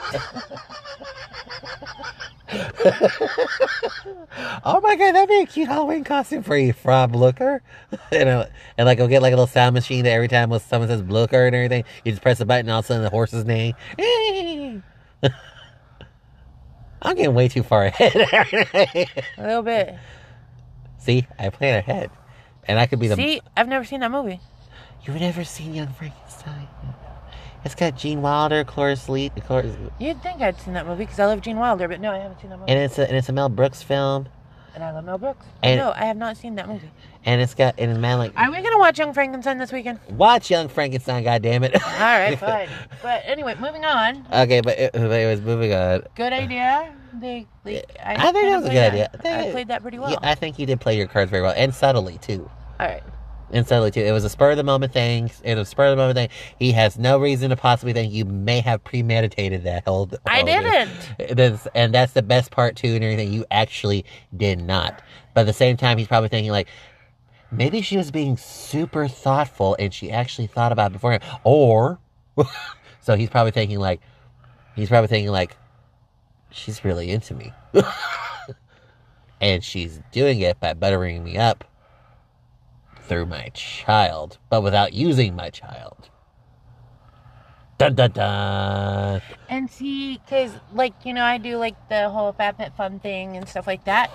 oh 4.65 4.79
my 4.81 4.95
god, 4.95 5.13
that'd 5.13 5.29
be 5.29 5.41
a 5.41 5.45
cute 5.45 5.67
Halloween 5.67 6.03
costume 6.03 6.43
for 6.43 6.57
you, 6.57 6.73
Frau 6.73 7.07
Blucher. 7.07 7.61
and, 8.11 8.29
uh, 8.29 8.45
and 8.77 8.85
like, 8.85 8.97
go 8.97 9.07
get 9.07 9.21
like 9.21 9.33
a 9.33 9.35
little 9.35 9.47
sound 9.47 9.73
machine 9.73 10.03
that 10.03 10.11
every 10.11 10.27
time 10.27 10.49
when 10.49 10.59
someone 10.59 10.89
says 10.89 11.01
Blucher 11.01 11.47
and 11.47 11.55
everything, 11.55 11.83
you 12.03 12.11
just 12.11 12.21
press 12.21 12.39
the 12.39 12.45
button 12.45 12.67
and 12.67 12.71
all 12.71 12.79
of 12.79 12.85
a 12.85 12.87
sudden 12.87 13.03
the 13.03 13.09
horse's 13.09 13.45
name. 13.45 13.73
I'm 17.01 17.15
getting 17.15 17.35
way 17.35 17.47
too 17.47 17.63
far 17.63 17.85
ahead. 17.85 18.15
A 19.37 19.41
little 19.41 19.61
bit. 19.61 19.95
See, 20.97 21.27
I 21.37 21.49
plan 21.49 21.77
ahead. 21.77 22.09
And 22.67 22.79
I 22.79 22.87
could 22.87 22.99
be 22.99 23.07
the. 23.07 23.15
See, 23.15 23.41
I've 23.55 23.67
never 23.67 23.85
seen 23.85 23.99
that 23.99 24.09
movie. 24.09 24.39
You've 25.03 25.19
never 25.19 25.43
seen 25.43 25.73
Young 25.73 25.89
Frankenstein? 25.93 26.67
It's 27.63 27.75
got 27.75 27.95
Gene 27.97 28.21
Wilder, 28.21 28.63
Cloris 28.63 29.09
Lee, 29.09 29.29
Cloris, 29.29 29.75
You'd 29.99 30.21
think 30.21 30.41
I'd 30.41 30.59
seen 30.61 30.73
that 30.75 30.85
movie 30.85 31.03
because 31.05 31.19
I 31.19 31.25
love 31.25 31.41
Gene 31.41 31.57
Wilder, 31.57 31.87
but 31.87 31.99
no, 31.99 32.11
I 32.11 32.19
haven't 32.19 32.39
seen 32.39 32.49
that 32.51 32.59
movie. 32.59 32.71
and 32.71 32.79
it's 32.79 32.97
a 32.99 33.07
and 33.07 33.17
it's 33.17 33.27
a 33.29 33.33
Mel 33.33 33.49
Brooks 33.49 33.81
film, 33.81 34.27
And 34.75 34.83
I 34.83 34.91
love 34.91 35.03
Mel 35.05 35.17
Brooks. 35.17 35.45
And- 35.63 35.79
no, 35.79 35.91
I 35.95 36.05
have 36.05 36.17
not 36.17 36.37
seen 36.37 36.55
that 36.55 36.67
movie. 36.67 36.91
and 37.25 37.41
it's 37.41 37.55
got 37.55 37.75
and 37.79 37.89
it's 37.89 37.99
man 37.99 38.19
like 38.19 38.33
Are 38.37 38.51
we 38.51 38.61
gonna 38.61 38.77
watch 38.77 38.99
Young 38.99 39.13
Frankenstein 39.13 39.57
this 39.57 39.71
weekend? 39.71 39.99
watch 40.11 40.51
Young 40.51 40.67
Frankenstein, 40.67 41.23
goddamn 41.23 41.63
it. 41.63 41.73
All 41.83 41.89
right, 41.99 42.37
fine. 42.39 42.69
but 43.01 43.23
anyway, 43.25 43.55
moving 43.59 43.83
on. 43.83 44.27
okay, 44.31 44.61
but 44.61 44.77
it, 44.77 44.93
but 44.93 45.11
it 45.11 45.27
was 45.27 45.41
moving 45.41 45.73
on. 45.73 46.03
Good 46.15 46.33
uh, 46.33 46.35
idea. 46.35 46.93
They, 47.19 47.47
they, 47.63 47.83
I, 48.03 48.27
I 48.27 48.31
think 48.31 48.45
that 48.49 48.57
was 48.57 48.65
a 48.65 48.69
good 48.69 48.93
idea. 48.93 49.09
I 49.13 49.51
played 49.51 49.69
that 49.69 49.81
pretty 49.81 49.97
well. 49.97 50.11
Yeah, 50.11 50.17
I 50.21 50.35
think 50.35 50.59
you 50.59 50.65
did 50.67 50.79
play 50.81 50.97
your 50.97 51.07
cards 51.07 51.31
very 51.31 51.41
well 51.41 51.53
and 51.55 51.73
subtly 51.73 52.19
too. 52.19 52.47
All 52.79 52.85
right. 52.87 53.01
And 53.51 53.67
subtly 53.67 53.91
too. 53.91 54.01
It 54.01 54.11
was 54.11 54.23
a 54.23 54.29
spur 54.29 54.51
of 54.51 54.57
the 54.57 54.63
moment 54.63 54.91
thing. 54.91 55.31
It 55.43 55.55
was 55.55 55.67
a 55.67 55.71
spur 55.71 55.85
of 55.85 55.91
the 55.91 55.97
moment 55.97 56.15
thing. 56.15 56.29
He 56.57 56.71
has 56.71 56.97
no 56.97 57.19
reason 57.19 57.51
to 57.51 57.55
possibly 57.55 57.93
think 57.93 58.11
you 58.11 58.25
may 58.25 58.59
have 58.59 58.83
premeditated 58.83 59.63
that 59.63 59.85
whole. 59.85 60.09
I 60.25 60.41
didn't. 60.41 60.89
That's, 61.37 61.67
and 61.75 61.93
that's 61.93 62.13
the 62.13 62.23
best 62.23 62.51
part 62.51 62.75
too, 62.75 62.95
and 62.95 63.03
everything. 63.03 63.31
You 63.31 63.45
actually 63.51 64.05
did 64.35 64.59
not. 64.59 65.01
But 65.33 65.41
at 65.41 65.47
the 65.47 65.53
same 65.53 65.77
time, 65.77 65.97
he's 65.97 66.07
probably 66.07 66.29
thinking 66.29 66.51
like, 66.51 66.67
maybe 67.51 67.81
she 67.81 67.97
was 67.97 68.11
being 68.11 68.37
super 68.37 69.07
thoughtful 69.07 69.75
and 69.79 69.93
she 69.93 70.11
actually 70.11 70.47
thought 70.47 70.71
about 70.71 70.91
it 70.91 70.93
beforehand. 70.93 71.23
Or, 71.43 71.99
so 73.01 73.15
he's 73.15 73.29
probably 73.29 73.51
thinking 73.51 73.79
like, 73.79 74.01
he's 74.75 74.89
probably 74.89 75.07
thinking 75.07 75.31
like, 75.31 75.55
she's 76.51 76.83
really 76.83 77.11
into 77.11 77.35
me, 77.35 77.53
and 79.41 79.63
she's 79.63 79.99
doing 80.11 80.39
it 80.39 80.59
by 80.59 80.73
buttering 80.73 81.23
me 81.23 81.37
up 81.37 81.63
through 83.07 83.25
my 83.27 83.49
child, 83.53 84.37
but 84.49 84.61
without 84.61 84.93
using 84.93 85.35
my 85.35 85.49
child. 85.49 86.09
Dun 87.77 87.95
dun 87.95 88.11
dun. 88.11 89.21
And 89.49 89.69
see, 89.69 90.17
because, 90.17 90.51
like, 90.73 90.93
you 91.03 91.13
know, 91.13 91.23
I 91.23 91.37
do, 91.37 91.57
like, 91.57 91.75
the 91.89 92.09
whole 92.09 92.31
Fat 92.31 92.57
Pet 92.57 92.75
Fun 92.77 92.99
thing 92.99 93.35
and 93.35 93.47
stuff 93.49 93.67
like 93.67 93.83
that. 93.85 94.11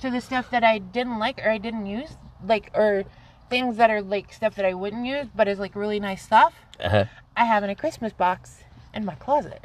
So 0.00 0.10
the 0.10 0.20
stuff 0.20 0.50
that 0.50 0.62
I 0.62 0.78
didn't 0.78 1.18
like 1.18 1.40
or 1.44 1.50
I 1.50 1.58
didn't 1.58 1.86
use, 1.86 2.10
like, 2.46 2.70
or 2.72 3.04
things 3.50 3.76
that 3.78 3.90
are, 3.90 4.00
like, 4.00 4.32
stuff 4.32 4.54
that 4.54 4.64
I 4.64 4.74
wouldn't 4.74 5.04
use, 5.04 5.26
but 5.34 5.48
is, 5.48 5.58
like, 5.58 5.74
really 5.74 5.98
nice 5.98 6.22
stuff, 6.22 6.54
uh-huh. 6.78 7.06
I 7.36 7.44
have 7.44 7.64
in 7.64 7.70
a 7.70 7.74
Christmas 7.74 8.12
box 8.12 8.62
in 8.94 9.04
my 9.04 9.16
closet. 9.16 9.62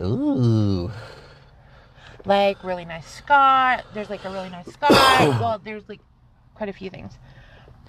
ooh. 0.00 0.90
Like, 2.24 2.62
really 2.62 2.84
nice 2.84 3.06
scar. 3.06 3.82
There's, 3.92 4.08
like, 4.08 4.24
a 4.24 4.30
really 4.30 4.50
nice 4.50 4.72
scar. 4.72 4.90
well, 5.40 5.60
there's, 5.62 5.88
like, 5.88 6.00
quite 6.54 6.68
a 6.68 6.72
few 6.72 6.90
things. 6.90 7.18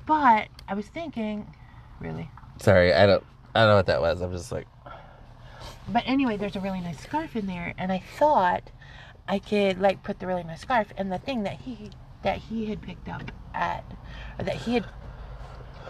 But 0.06 0.50
I 0.68 0.74
was 0.74 0.88
thinking, 0.88 1.52
really? 2.00 2.30
Sorry, 2.62 2.94
I 2.94 3.06
don't. 3.06 3.24
I 3.54 3.62
don't 3.62 3.70
know 3.70 3.76
what 3.76 3.86
that 3.88 4.02
was. 4.02 4.22
I'm 4.22 4.32
just 4.32 4.52
like, 4.52 4.68
But 5.88 6.04
anyway, 6.06 6.38
there's 6.38 6.56
a 6.56 6.60
really 6.60 6.82
nice 6.82 7.00
scarf 7.00 7.36
in 7.36 7.48
there, 7.48 7.74
and 7.78 7.92
I 7.92 8.00
thought 8.18 8.72
I 9.28 9.40
could 9.40 9.80
like 9.80 10.04
put 10.04 10.20
the 10.20 10.28
really 10.28 10.44
nice 10.44 10.62
scarf 10.62 10.88
and 10.98 11.12
the 11.12 11.18
thing 11.18 11.44
that 11.44 11.62
he 11.62 11.92
that 12.24 12.38
he 12.38 12.66
had 12.66 12.82
picked 12.82 13.08
up 13.08 13.32
at 13.54 13.84
or 14.38 14.46
that 14.46 14.56
he 14.58 14.76
had. 14.76 14.86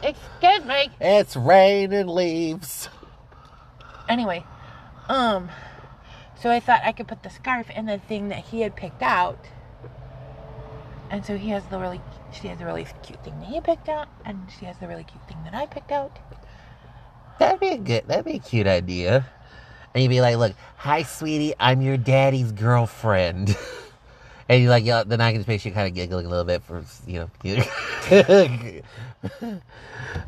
Excuse 0.04 0.66
me. 0.66 0.90
it's 1.00 1.36
rain 1.36 1.92
and 1.94 2.10
leaves. 2.10 2.90
Anyway, 4.08 4.44
um, 5.10 5.50
so 6.40 6.52
I 6.52 6.60
thought 6.60 6.82
I 6.84 6.92
could 6.92 7.08
put 7.08 7.24
the 7.24 7.30
scarf 7.30 7.68
and 7.74 7.90
the 7.90 7.98
thing 7.98 8.30
that 8.30 8.40
he 8.46 8.62
had 8.62 8.76
picked 8.76 9.02
out, 9.02 9.40
and 11.10 11.26
so 11.26 11.38
he 11.38 11.50
has 11.50 11.66
the 11.68 11.80
really 11.80 12.02
she 12.42 12.48
has 12.48 12.60
a 12.62 12.66
really 12.66 12.86
cute 13.04 13.24
thing 13.24 13.40
that 13.40 13.48
he 13.48 13.62
picked 13.62 13.90
out, 13.90 14.08
and 14.26 14.40
she 14.60 14.66
has 14.66 14.76
a 14.82 14.88
really 14.88 15.04
cute 15.04 15.28
thing 15.28 15.38
that 15.44 15.54
I 15.54 15.66
picked 15.66 15.92
out. 15.92 16.18
That'd 17.40 17.60
be 17.60 17.70
a 17.70 17.78
good. 17.78 18.08
That'd 18.08 18.26
be 18.26 18.36
a 18.36 18.40
cute 18.40 18.68
idea. 18.68 19.26
And 19.94 20.04
you'd 20.04 20.10
be 20.10 20.22
like, 20.22 20.38
"Look, 20.38 20.54
hi, 20.78 21.04
sweetie, 21.04 21.54
I'm 21.60 21.82
your 21.82 21.98
daddy's 21.98 22.52
girlfriend." 22.52 23.58
and 24.50 24.62
you 24.62 24.70
like, 24.70 24.86
yeah. 24.86 25.04
Then 25.06 25.22
I 25.22 25.32
can 25.32 25.40
just 25.40 25.48
picture 25.48 25.70
you 25.70 25.76
kind 25.76 25.88
of 25.88 25.94
giggling 25.94 26.26
a 26.26 26.30
little 26.30 26.46
bit 26.46 26.64
for 26.64 26.84
you 27.08 27.20
know. 27.20 27.30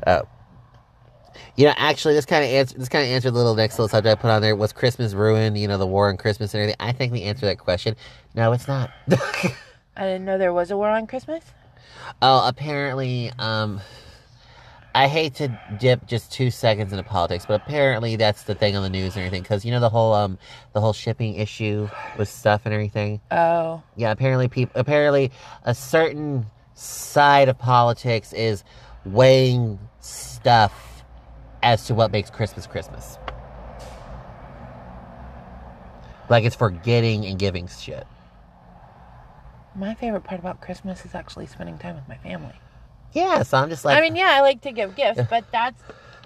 uh, 0.06 0.22
you 1.56 1.66
know, 1.66 1.74
actually, 1.78 2.14
this 2.14 2.26
kind 2.26 2.44
of 2.44 2.50
answer. 2.50 2.78
This 2.78 2.90
kind 2.90 3.06
of 3.06 3.12
answered 3.12 3.32
the 3.32 3.38
little 3.38 3.56
next 3.56 3.78
little 3.78 3.90
subject 3.90 4.20
I 4.20 4.22
put 4.22 4.32
on 4.32 4.42
there. 4.42 4.56
Was 4.56 4.74
Christmas 4.74 5.14
ruined? 5.14 5.58
You 5.58 5.68
know, 5.68 5.78
the 5.78 5.88
war 5.88 6.10
on 6.10 6.18
Christmas 6.18 6.54
and 6.54 6.62
everything. 6.62 6.78
I 6.80 6.92
think 6.92 7.12
we 7.12 7.24
answered 7.24 7.48
that 7.48 7.60
question, 7.60 7.96
no, 8.36 8.52
it's 8.54 8.68
not. 8.68 8.92
I 9.98 10.04
didn't 10.04 10.26
know 10.26 10.38
there 10.38 10.54
was 10.54 10.72
a 10.72 10.78
war 10.78 10.90
on 10.90 11.08
Christmas. 11.08 11.44
Oh, 12.22 12.48
apparently, 12.48 13.32
um, 13.40 13.82
I 14.98 15.08
hate 15.08 15.36
to 15.36 15.50
dip 15.78 16.08
just 16.08 16.32
two 16.32 16.50
seconds 16.50 16.92
into 16.92 17.04
politics, 17.04 17.46
but 17.46 17.54
apparently 17.54 18.16
that's 18.16 18.44
the 18.44 18.56
thing 18.56 18.76
on 18.76 18.82
the 18.82 18.90
news 18.90 19.16
and 19.16 19.26
everything. 19.26 19.44
Because 19.44 19.64
you 19.64 19.72
know 19.72 19.80
the 19.80 19.90
whole 19.90 20.14
um 20.14 20.40
the 20.74 20.82
whole 20.82 20.94
shipping 20.94 21.36
issue 21.36 21.88
with 22.18 22.28
stuff 22.28 22.62
and 22.66 22.74
everything. 22.74 23.22
Oh, 23.30 23.84
Yeah, 23.96 24.12
apparently 24.12 24.48
people 24.48 24.80
apparently 24.80 25.32
a 25.64 25.76
certain 25.76 26.48
side 26.74 27.48
of 27.48 27.60
politics 27.60 28.34
is 28.34 28.64
weighing 29.06 29.78
stuff 30.00 31.04
as 31.62 31.86
to 31.86 31.94
what 31.94 32.12
makes 32.12 32.32
Christmas 32.32 32.66
Christmas. 32.66 33.20
Like 36.28 36.44
it's 36.44 36.56
forgetting 36.56 37.26
and 37.26 37.38
giving 37.38 37.68
shit. 37.68 38.08
My 39.78 39.94
favorite 39.94 40.24
part 40.24 40.40
about 40.40 40.62
Christmas 40.62 41.06
is 41.06 41.16
actually 41.16 41.48
spending 41.48 41.78
time 41.78 41.96
with 41.96 42.08
my 42.08 42.18
family. 42.18 42.56
Yeah, 43.14 43.44
so 43.44 43.58
I'm 43.58 43.70
just 43.70 43.86
like 43.86 43.98
I 43.98 44.02
mean, 44.02 44.16
yeah, 44.16 44.32
I 44.34 44.42
like 44.42 44.62
to 44.62 44.72
give 44.72 44.96
gifts, 44.96 45.22
but 45.30 45.46
that's 45.52 45.82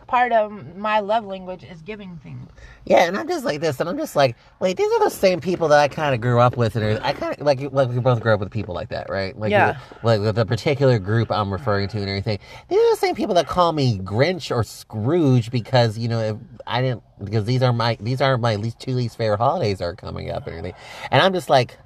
part 0.08 0.34
of 0.34 0.76
my 0.76 1.00
love 1.00 1.24
language 1.26 1.64
is 1.64 1.82
giving 1.82 2.18
things. 2.18 2.50
Yeah, 2.86 3.04
and 3.06 3.18
I'm 3.18 3.28
just 3.30 3.46
like 3.46 3.62
this, 3.62 3.80
and 3.80 3.88
I'm 3.88 3.98
just 3.98 4.16
like, 4.16 4.36
wait, 4.60 4.76
these 4.76 4.92
are 4.92 5.00
the 5.06 5.10
same 5.10 5.40
people 5.40 5.70
that 5.70 5.80
I 5.80 5.88
kind 5.88 6.14
of 6.14 6.20
grew 6.20 6.40
up 6.40 6.58
with, 6.58 6.76
and. 6.76 7.00
I 7.02 7.14
kind 7.14 7.34
of 7.34 7.46
like, 7.46 7.62
like 7.72 7.90
we 7.90 8.00
both 8.00 8.20
grew 8.20 8.34
up 8.34 8.42
with 8.42 8.52
people 8.52 8.76
like 8.76 8.90
that, 8.90 9.10
right? 9.10 9.38
Like, 9.38 9.52
Yeah. 9.52 9.80
like 10.04 10.22
the 10.22 10.46
particular 10.46 11.00
group 11.00 11.32
I'm 11.32 11.52
referring 11.52 11.88
to 11.90 11.98
and 12.00 12.10
everything. 12.10 12.40
These 12.68 12.80
are 12.80 12.90
the 12.92 12.98
same 12.98 13.16
people 13.16 13.36
that 13.36 13.48
call 13.48 13.72
me 13.72 14.00
Grinch 14.00 14.54
or 14.54 14.64
Scrooge 14.64 15.50
because 15.50 15.98
you 15.98 16.10
know 16.10 16.20
if 16.20 16.36
I 16.68 16.82
didn't 16.82 17.04
because 17.24 17.46
these 17.46 17.62
are 17.62 17.72
my 17.72 17.98
these 18.02 18.20
are 18.22 18.38
my 18.38 18.56
least 18.56 18.80
two 18.80 18.96
least 18.96 19.18
favorite 19.18 19.38
holidays 19.38 19.80
are 19.82 19.96
coming 19.96 20.30
up 20.30 20.46
and 20.48 20.58
everything, 20.58 20.78
and 21.12 21.22
I'm 21.22 21.32
just 21.34 21.50
like, 21.50 21.78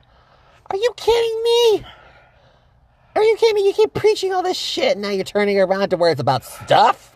are 0.70 0.78
you 0.78 0.94
kidding 0.98 1.44
me? 1.44 1.86
Are 3.16 3.24
you 3.24 3.36
kidding 3.38 3.56
me? 3.56 3.68
You 3.68 3.74
keep 3.74 3.94
preaching 3.94 4.34
all 4.34 4.44
this 4.44 4.58
shit, 4.58 4.94
and 4.94 5.02
now 5.02 5.10
you're 5.10 5.24
turning 5.24 5.60
around 5.60 5.90
to 5.90 5.98
where 5.98 6.12
it's 6.12 6.20
about 6.22 6.44
stuff 6.44 7.16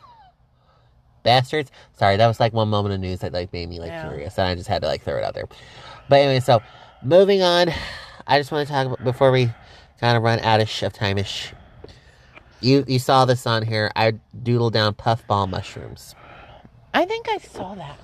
bastards. 1.23 1.71
Sorry, 1.97 2.15
that 2.17 2.27
was 2.27 2.39
like 2.39 2.53
one 2.53 2.69
moment 2.69 2.95
of 2.95 3.01
news 3.01 3.19
that 3.19 3.33
like 3.33 3.51
made 3.51 3.67
me 3.69 3.79
like 3.79 3.89
Yeah. 3.89 4.07
curious, 4.07 4.37
and 4.37 4.47
I 4.47 4.55
just 4.55 4.67
had 4.69 4.81
to 4.83 4.87
like 4.87 5.03
throw 5.03 5.17
it 5.17 5.23
out 5.23 5.33
there. 5.33 5.45
But 6.07 6.19
anyway, 6.21 6.39
so 6.39 6.61
moving 7.03 7.41
on, 7.41 7.69
I 8.27 8.39
just 8.39 8.51
want 8.51 8.67
to 8.67 8.73
talk 8.73 8.87
about, 8.87 9.03
before 9.03 9.31
we 9.31 9.51
kind 9.99 10.15
of 10.15 10.23
run 10.23 10.39
out 10.39 10.61
of, 10.61 10.69
sh- 10.69 10.83
of 10.83 10.93
time-ish. 10.93 11.53
You 12.61 12.83
you 12.87 12.99
saw 12.99 13.25
this 13.25 13.45
on 13.47 13.63
here. 13.63 13.91
I 13.95 14.13
doodled 14.43 14.71
down 14.73 14.93
puffball 14.93 15.47
mushrooms. 15.47 16.15
I 16.93 17.05
think 17.05 17.27
I 17.29 17.37
saw 17.37 17.75
that. 17.75 17.97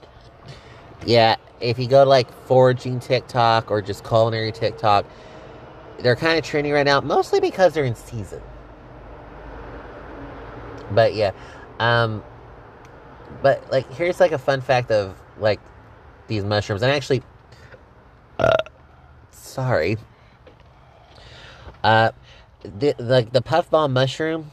Yeah, 1.06 1.36
if 1.60 1.78
you 1.80 1.88
go 1.88 2.04
to 2.04 2.10
like 2.10 2.32
foraging 2.48 3.00
TikTok 3.00 3.70
or 3.72 3.82
just 3.82 4.04
culinary 4.06 4.52
TikTok, 4.52 5.06
they're 6.00 6.16
kind 6.16 6.38
of 6.38 6.44
trending 6.44 6.74
right 6.74 6.86
now, 6.86 7.02
mostly 7.02 7.40
because 7.40 7.74
they're 7.74 7.86
in 7.86 7.96
season. 7.96 8.42
But 10.92 11.16
yeah, 11.16 11.32
um, 11.80 12.24
but 13.42 13.72
like 13.72 13.92
here's 13.94 14.20
like 14.20 14.32
a 14.32 14.38
fun 14.38 14.62
fact 14.62 14.92
of 14.92 15.20
like 15.40 15.60
these 16.28 16.44
mushrooms, 16.44 16.82
and 16.82 16.92
actually, 16.92 17.24
uh, 18.40 18.56
sorry, 19.32 19.98
uh, 21.84 22.12
the 22.64 22.96
like 23.00 23.32
the 23.32 23.42
puffball 23.42 23.88
mushroom. 23.88 24.52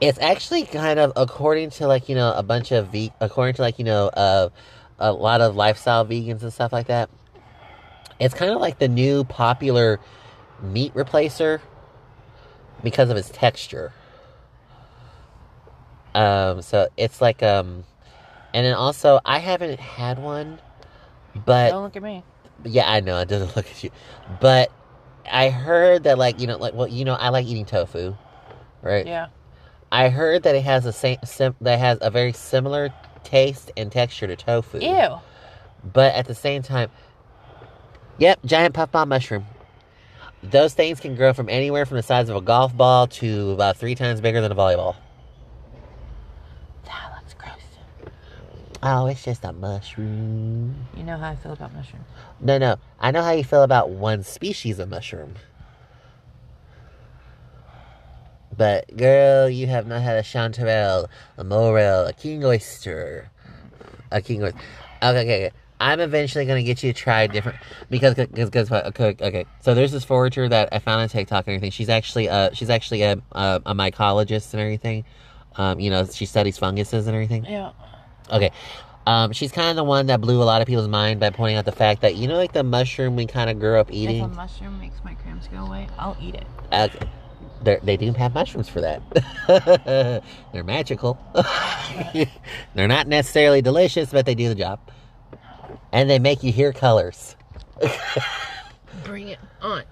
It's 0.00 0.18
actually 0.18 0.64
kind 0.64 0.98
of 0.98 1.12
according 1.16 1.70
to 1.70 1.86
like 1.86 2.08
you 2.08 2.14
know 2.14 2.32
a 2.34 2.42
bunch 2.42 2.72
of 2.72 2.88
ve- 2.88 3.12
according 3.20 3.54
to 3.54 3.62
like 3.62 3.78
you 3.78 3.84
know 3.84 4.08
uh 4.08 4.48
a 4.98 5.12
lot 5.12 5.40
of 5.40 5.56
lifestyle 5.56 6.04
vegans 6.04 6.42
and 6.42 6.52
stuff 6.52 6.72
like 6.72 6.88
that. 6.88 7.10
It's 8.20 8.34
kind 8.34 8.50
of 8.52 8.60
like 8.60 8.78
the 8.78 8.88
new 8.88 9.24
popular 9.24 10.00
meat 10.62 10.94
replacer 10.94 11.60
because 12.82 13.10
of 13.10 13.16
its 13.16 13.30
texture. 13.30 13.92
Um, 16.14 16.62
so 16.62 16.88
it's 16.96 17.20
like 17.20 17.42
um, 17.42 17.84
and 18.52 18.64
then 18.64 18.74
also 18.74 19.20
I 19.24 19.38
haven't 19.40 19.80
had 19.80 20.18
one, 20.18 20.60
but 21.44 21.70
Don't 21.70 21.82
look 21.82 21.96
at 21.96 22.02
me. 22.02 22.22
yeah, 22.64 22.88
I 22.90 23.00
know 23.00 23.18
it 23.18 23.28
doesn't 23.28 23.56
look 23.56 23.66
at 23.68 23.82
you, 23.82 23.90
but 24.40 24.70
I 25.30 25.50
heard 25.50 26.04
that 26.04 26.18
like 26.18 26.40
you 26.40 26.46
know 26.46 26.56
like 26.56 26.74
well 26.74 26.86
you 26.86 27.04
know 27.04 27.14
I 27.14 27.30
like 27.30 27.46
eating 27.46 27.64
tofu, 27.66 28.14
right? 28.82 29.06
Yeah. 29.06 29.28
I 29.90 30.08
heard 30.08 30.42
that 30.44 30.54
it 30.54 30.64
has 30.64 30.86
a 30.86 30.92
same 30.92 31.18
sim- 31.24 31.56
that 31.60 31.78
has 31.78 31.98
a 32.00 32.10
very 32.10 32.32
similar 32.32 32.92
taste 33.24 33.72
and 33.76 33.90
texture 33.90 34.26
to 34.26 34.36
tofu. 34.36 34.78
Ew. 34.80 35.18
But 35.92 36.14
at 36.14 36.26
the 36.26 36.34
same 36.34 36.62
time, 36.62 36.90
yep, 38.18 38.38
giant 38.44 38.74
puffball 38.74 39.06
mushroom. 39.06 39.44
Those 40.42 40.74
things 40.74 41.00
can 41.00 41.14
grow 41.16 41.32
from 41.32 41.48
anywhere 41.48 41.86
from 41.86 41.96
the 41.96 42.02
size 42.02 42.28
of 42.28 42.36
a 42.36 42.40
golf 42.40 42.76
ball 42.76 43.06
to 43.06 43.52
about 43.52 43.76
three 43.78 43.94
times 43.94 44.20
bigger 44.20 44.40
than 44.42 44.52
a 44.52 44.54
volleyball. 44.54 44.94
That 46.84 47.12
looks 47.16 47.34
gross. 47.34 48.12
Oh, 48.82 49.06
it's 49.06 49.24
just 49.24 49.42
a 49.44 49.52
mushroom. 49.52 50.86
You 50.94 51.04
know 51.04 51.16
how 51.16 51.30
I 51.30 51.36
feel 51.36 51.52
about 51.52 51.72
mushrooms. 51.72 52.04
No, 52.40 52.58
no. 52.58 52.76
I 53.00 53.10
know 53.10 53.22
how 53.22 53.30
you 53.30 53.42
feel 53.42 53.62
about 53.62 53.88
one 53.88 54.22
species 54.22 54.78
of 54.78 54.90
mushroom. 54.90 55.34
But, 58.56 58.96
girl, 58.96 59.48
you 59.48 59.66
have 59.66 59.86
not 59.86 60.02
had 60.02 60.18
a 60.18 60.22
chanterelle, 60.22 61.08
a 61.38 61.44
morel, 61.44 62.06
a 62.06 62.12
king 62.12 62.44
oyster. 62.44 63.30
A 64.12 64.20
king 64.20 64.42
oyster. 64.42 64.58
Okay, 65.02 65.20
okay, 65.22 65.46
okay. 65.46 65.56
I'm 65.80 66.00
eventually 66.00 66.46
going 66.46 66.62
to 66.62 66.66
get 66.66 66.82
you 66.82 66.92
to 66.92 66.98
try 66.98 67.26
different. 67.26 67.58
Because, 67.90 68.14
because, 68.14 68.48
because, 68.50 68.70
okay, 68.72 69.16
okay. 69.20 69.44
So 69.60 69.74
there's 69.74 69.92
this 69.92 70.04
forager 70.04 70.48
that 70.48 70.68
I 70.72 70.78
found 70.78 71.00
on 71.02 71.08
TikTok 71.08 71.46
and 71.46 71.54
everything. 71.56 71.70
She's 71.72 71.88
actually, 71.88 72.28
uh, 72.28 72.50
she's 72.52 72.70
actually 72.70 73.02
a, 73.02 73.20
a, 73.32 73.60
a 73.66 73.74
mycologist 73.74 74.52
and 74.54 74.60
everything. 74.60 75.04
Um, 75.56 75.80
you 75.80 75.90
know, 75.90 76.04
she 76.06 76.26
studies 76.26 76.58
funguses 76.58 77.06
and 77.06 77.14
everything. 77.14 77.44
Yeah. 77.44 77.72
Okay. 78.32 78.50
Um, 79.06 79.32
she's 79.32 79.52
kind 79.52 79.68
of 79.70 79.76
the 79.76 79.84
one 79.84 80.06
that 80.06 80.20
blew 80.20 80.42
a 80.42 80.44
lot 80.44 80.62
of 80.62 80.66
people's 80.66 80.88
mind 80.88 81.20
by 81.20 81.28
pointing 81.30 81.56
out 81.56 81.66
the 81.66 81.72
fact 81.72 82.00
that 82.02 82.14
you 82.14 82.26
know, 82.26 82.36
like 82.36 82.52
the 82.52 82.62
mushroom 82.64 83.16
we 83.16 83.26
kind 83.26 83.50
of 83.50 83.58
grew 83.60 83.78
up 83.78 83.88
If 83.90 83.94
a 83.94 83.98
eating. 83.98 84.34
mushroom 84.34 84.80
makes 84.80 84.96
my 85.04 85.12
cramps 85.14 85.46
go 85.48 85.58
away, 85.66 85.88
I'll 85.98 86.16
eat 86.22 86.34
it. 86.36 86.46
Uh, 86.72 86.88
they're- 87.62 87.80
they 87.82 87.96
do 87.98 88.12
have 88.14 88.32
mushrooms 88.32 88.68
for 88.68 88.80
that. 88.80 89.02
They're 90.52 90.64
magical. 90.64 91.18
They're 92.74 92.88
not 92.88 93.06
necessarily 93.06 93.60
delicious, 93.62 94.10
but 94.10 94.24
they 94.26 94.34
do 94.34 94.48
the 94.48 94.54
job. 94.54 94.80
And 95.94 96.10
they 96.10 96.18
make 96.18 96.42
you 96.42 96.50
hear 96.50 96.72
colors. 96.72 97.36
Bring 99.04 99.28
it 99.28 99.38
on. 99.62 99.84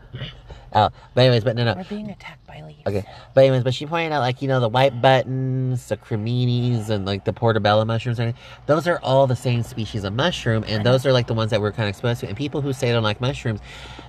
Oh, 0.75 0.89
but 1.15 1.21
anyways, 1.21 1.45
but 1.45 1.55
no, 1.55 1.65
no. 1.65 1.75
We're 1.75 1.85
being 1.85 2.11
attacked 2.11 2.47
by 2.47 2.63
leaves. 2.63 2.81
Okay, 2.87 3.05
but 3.35 3.43
anyways, 3.43 3.63
but 3.63 3.75
she 3.75 3.87
pointed 3.87 4.13
out 4.13 4.21
like 4.21 4.41
you 4.41 4.49
know 4.49 4.59
the 4.59 4.69
white 4.69 5.01
buttons, 5.03 5.87
the 5.87 5.97
creminis, 5.97 6.89
and 6.89 7.05
like 7.05 7.25
the 7.25 7.33
portobello 7.33 7.85
mushrooms. 7.85 8.19
And 8.19 8.35
those 8.67 8.89
are 8.89 8.99
all 9.01 9.27
the 9.27 9.37
same 9.37 9.63
species 9.63 10.03
of 10.05 10.15
mushroom, 10.15 10.65
and 10.67 10.85
those 10.85 11.05
are 11.05 11.13
like 11.13 11.27
the 11.27 11.35
ones 11.35 11.51
that 11.51 11.61
we're 11.61 11.73
kind 11.73 11.89
of 11.89 11.91
exposed 11.91 12.21
to. 12.21 12.29
And 12.29 12.37
people 12.37 12.63
who 12.63 12.73
say 12.73 12.89
they 12.89 12.95
don't 12.95 13.03
like 13.03 13.21
mushrooms, 13.21 13.61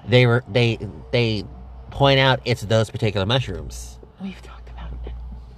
they 0.07 0.25
were 0.25 0.43
they 0.49 0.79
they 1.11 1.43
point 1.91 2.19
out 2.19 2.39
it's 2.45 2.61
those 2.63 2.89
particular 2.89 3.25
mushrooms. 3.25 3.99
We've 4.21 4.41
talked 4.41 4.47
about 4.47 4.49
it. 4.49 4.52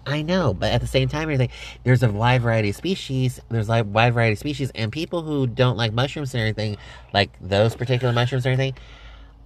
I 0.06 0.22
know, 0.22 0.54
but 0.54 0.72
at 0.72 0.82
the 0.82 0.88
same 0.88 1.10
time, 1.10 1.24
everything 1.24 1.50
there's 1.84 2.04
a 2.04 2.12
wide 2.12 2.44
variety 2.44 2.70
of 2.70 2.76
species. 2.76 3.40
There's 3.50 3.70
like 3.70 3.86
wide 3.88 4.14
variety 4.14 4.34
of 4.34 4.40
species, 4.40 4.72
and 4.76 4.92
people 4.92 5.24
who 5.24 5.48
don't 5.48 5.78
like 5.78 5.94
mushrooms 5.94 6.34
and 6.34 6.42
everything, 6.42 6.78
like 7.14 7.32
those 7.42 7.76
particular 7.76 8.14
mushrooms 8.14 8.46
and 8.46 8.54
everything, 8.54 8.78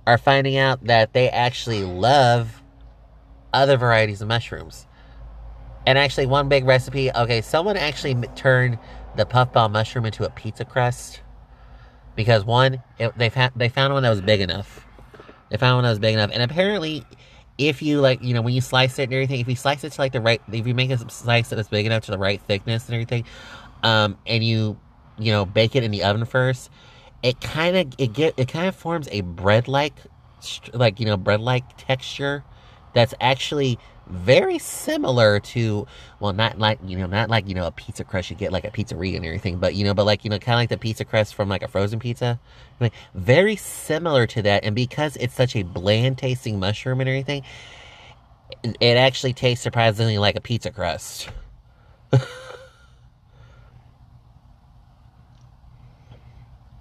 are 0.05 0.17
finding 0.17 0.57
out 0.57 0.83
that 0.85 1.13
they 1.13 1.29
actually 1.29 1.83
love 1.83 2.61
other 3.53 3.77
varieties 3.77 4.21
of 4.21 4.27
mushrooms. 4.27 4.85
And 5.85 5.97
actually, 5.97 6.25
one 6.25 6.49
big 6.49 6.65
recipe. 6.65 7.11
Okay, 7.11 7.41
someone 7.41 7.77
actually 7.77 8.15
turned 8.35 8.77
the 9.15 9.25
puffball 9.25 9.69
mushroom 9.69 10.05
into 10.05 10.25
a 10.25 10.29
pizza 10.29 10.65
crust 10.65 11.21
because 12.15 12.43
one, 12.43 12.83
it, 12.97 13.17
they 13.17 13.29
found 13.29 13.53
they 13.55 13.69
found 13.69 13.93
one 13.93 14.03
that 14.03 14.09
was 14.09 14.21
big 14.21 14.41
enough. 14.41 14.85
They 15.49 15.57
found 15.57 15.77
one 15.77 15.83
that 15.85 15.89
was 15.89 15.99
big 15.99 16.13
enough, 16.13 16.31
and 16.33 16.43
apparently, 16.43 17.05
if 17.59 17.81
you 17.81 17.99
like, 17.99 18.23
you 18.23 18.33
know, 18.33 18.41
when 18.41 18.53
you 18.53 18.61
slice 18.61 18.97
it 18.97 19.03
and 19.03 19.13
everything, 19.13 19.41
if 19.41 19.47
you 19.47 19.55
slice 19.55 19.83
it 19.83 19.91
to 19.91 20.01
like 20.01 20.13
the 20.13 20.21
right, 20.21 20.41
if 20.51 20.65
you 20.65 20.73
make 20.73 20.89
a 20.89 20.97
slice 21.11 21.49
that's 21.49 21.67
big 21.67 21.85
enough 21.85 22.05
to 22.05 22.11
the 22.11 22.17
right 22.17 22.41
thickness 22.41 22.85
and 22.87 22.95
everything, 22.95 23.25
um, 23.83 24.17
and 24.25 24.43
you, 24.43 24.79
you 25.19 25.31
know, 25.33 25.45
bake 25.45 25.75
it 25.75 25.83
in 25.83 25.91
the 25.91 26.03
oven 26.03 26.23
first, 26.25 26.71
it 27.21 27.41
kind 27.41 27.75
of 27.75 27.93
it 27.97 28.13
get 28.13 28.33
it 28.37 28.47
kind 28.47 28.67
of 28.67 28.75
forms 28.75 29.09
a 29.11 29.21
bread 29.21 29.67
like, 29.67 29.93
like 30.73 31.01
you 31.01 31.05
know, 31.05 31.17
bread 31.17 31.41
like 31.41 31.63
texture 31.77 32.45
that's 32.93 33.13
actually 33.19 33.77
very 34.09 34.57
similar 34.57 35.39
to 35.39 35.85
well 36.19 36.33
not 36.33 36.57
like 36.57 36.79
you 36.83 36.97
know 36.97 37.05
not 37.05 37.29
like 37.29 37.47
you 37.47 37.53
know 37.53 37.67
a 37.67 37.71
pizza 37.71 38.03
crust 38.03 38.29
you 38.31 38.35
get 38.35 38.51
like 38.51 38.65
a 38.65 38.71
pizzeria 38.71 39.15
and 39.15 39.25
everything 39.25 39.59
but 39.59 39.75
you 39.75 39.83
know 39.83 39.93
but 39.93 40.03
like 40.05 40.23
you 40.23 40.29
know 40.31 40.39
kind 40.39 40.55
of 40.55 40.59
like 40.59 40.69
the 40.69 40.77
pizza 40.77 41.05
crust 41.05 41.35
from 41.35 41.47
like 41.47 41.61
a 41.61 41.67
frozen 41.67 41.99
pizza 41.99 42.39
like 42.79 42.93
very 43.13 43.55
similar 43.55 44.25
to 44.25 44.41
that 44.41 44.63
and 44.63 44.75
because 44.75 45.15
it's 45.17 45.35
such 45.35 45.55
a 45.55 45.61
bland 45.61 46.17
tasting 46.17 46.59
mushroom 46.59 46.99
and 46.99 47.07
everything 47.07 47.43
it 48.63 48.75
it 48.79 48.97
actually 48.97 49.33
tastes 49.33 49.63
surprisingly 49.63 50.17
like 50.17 50.35
a 50.35 50.41
pizza 50.41 50.71
crust 50.71 51.29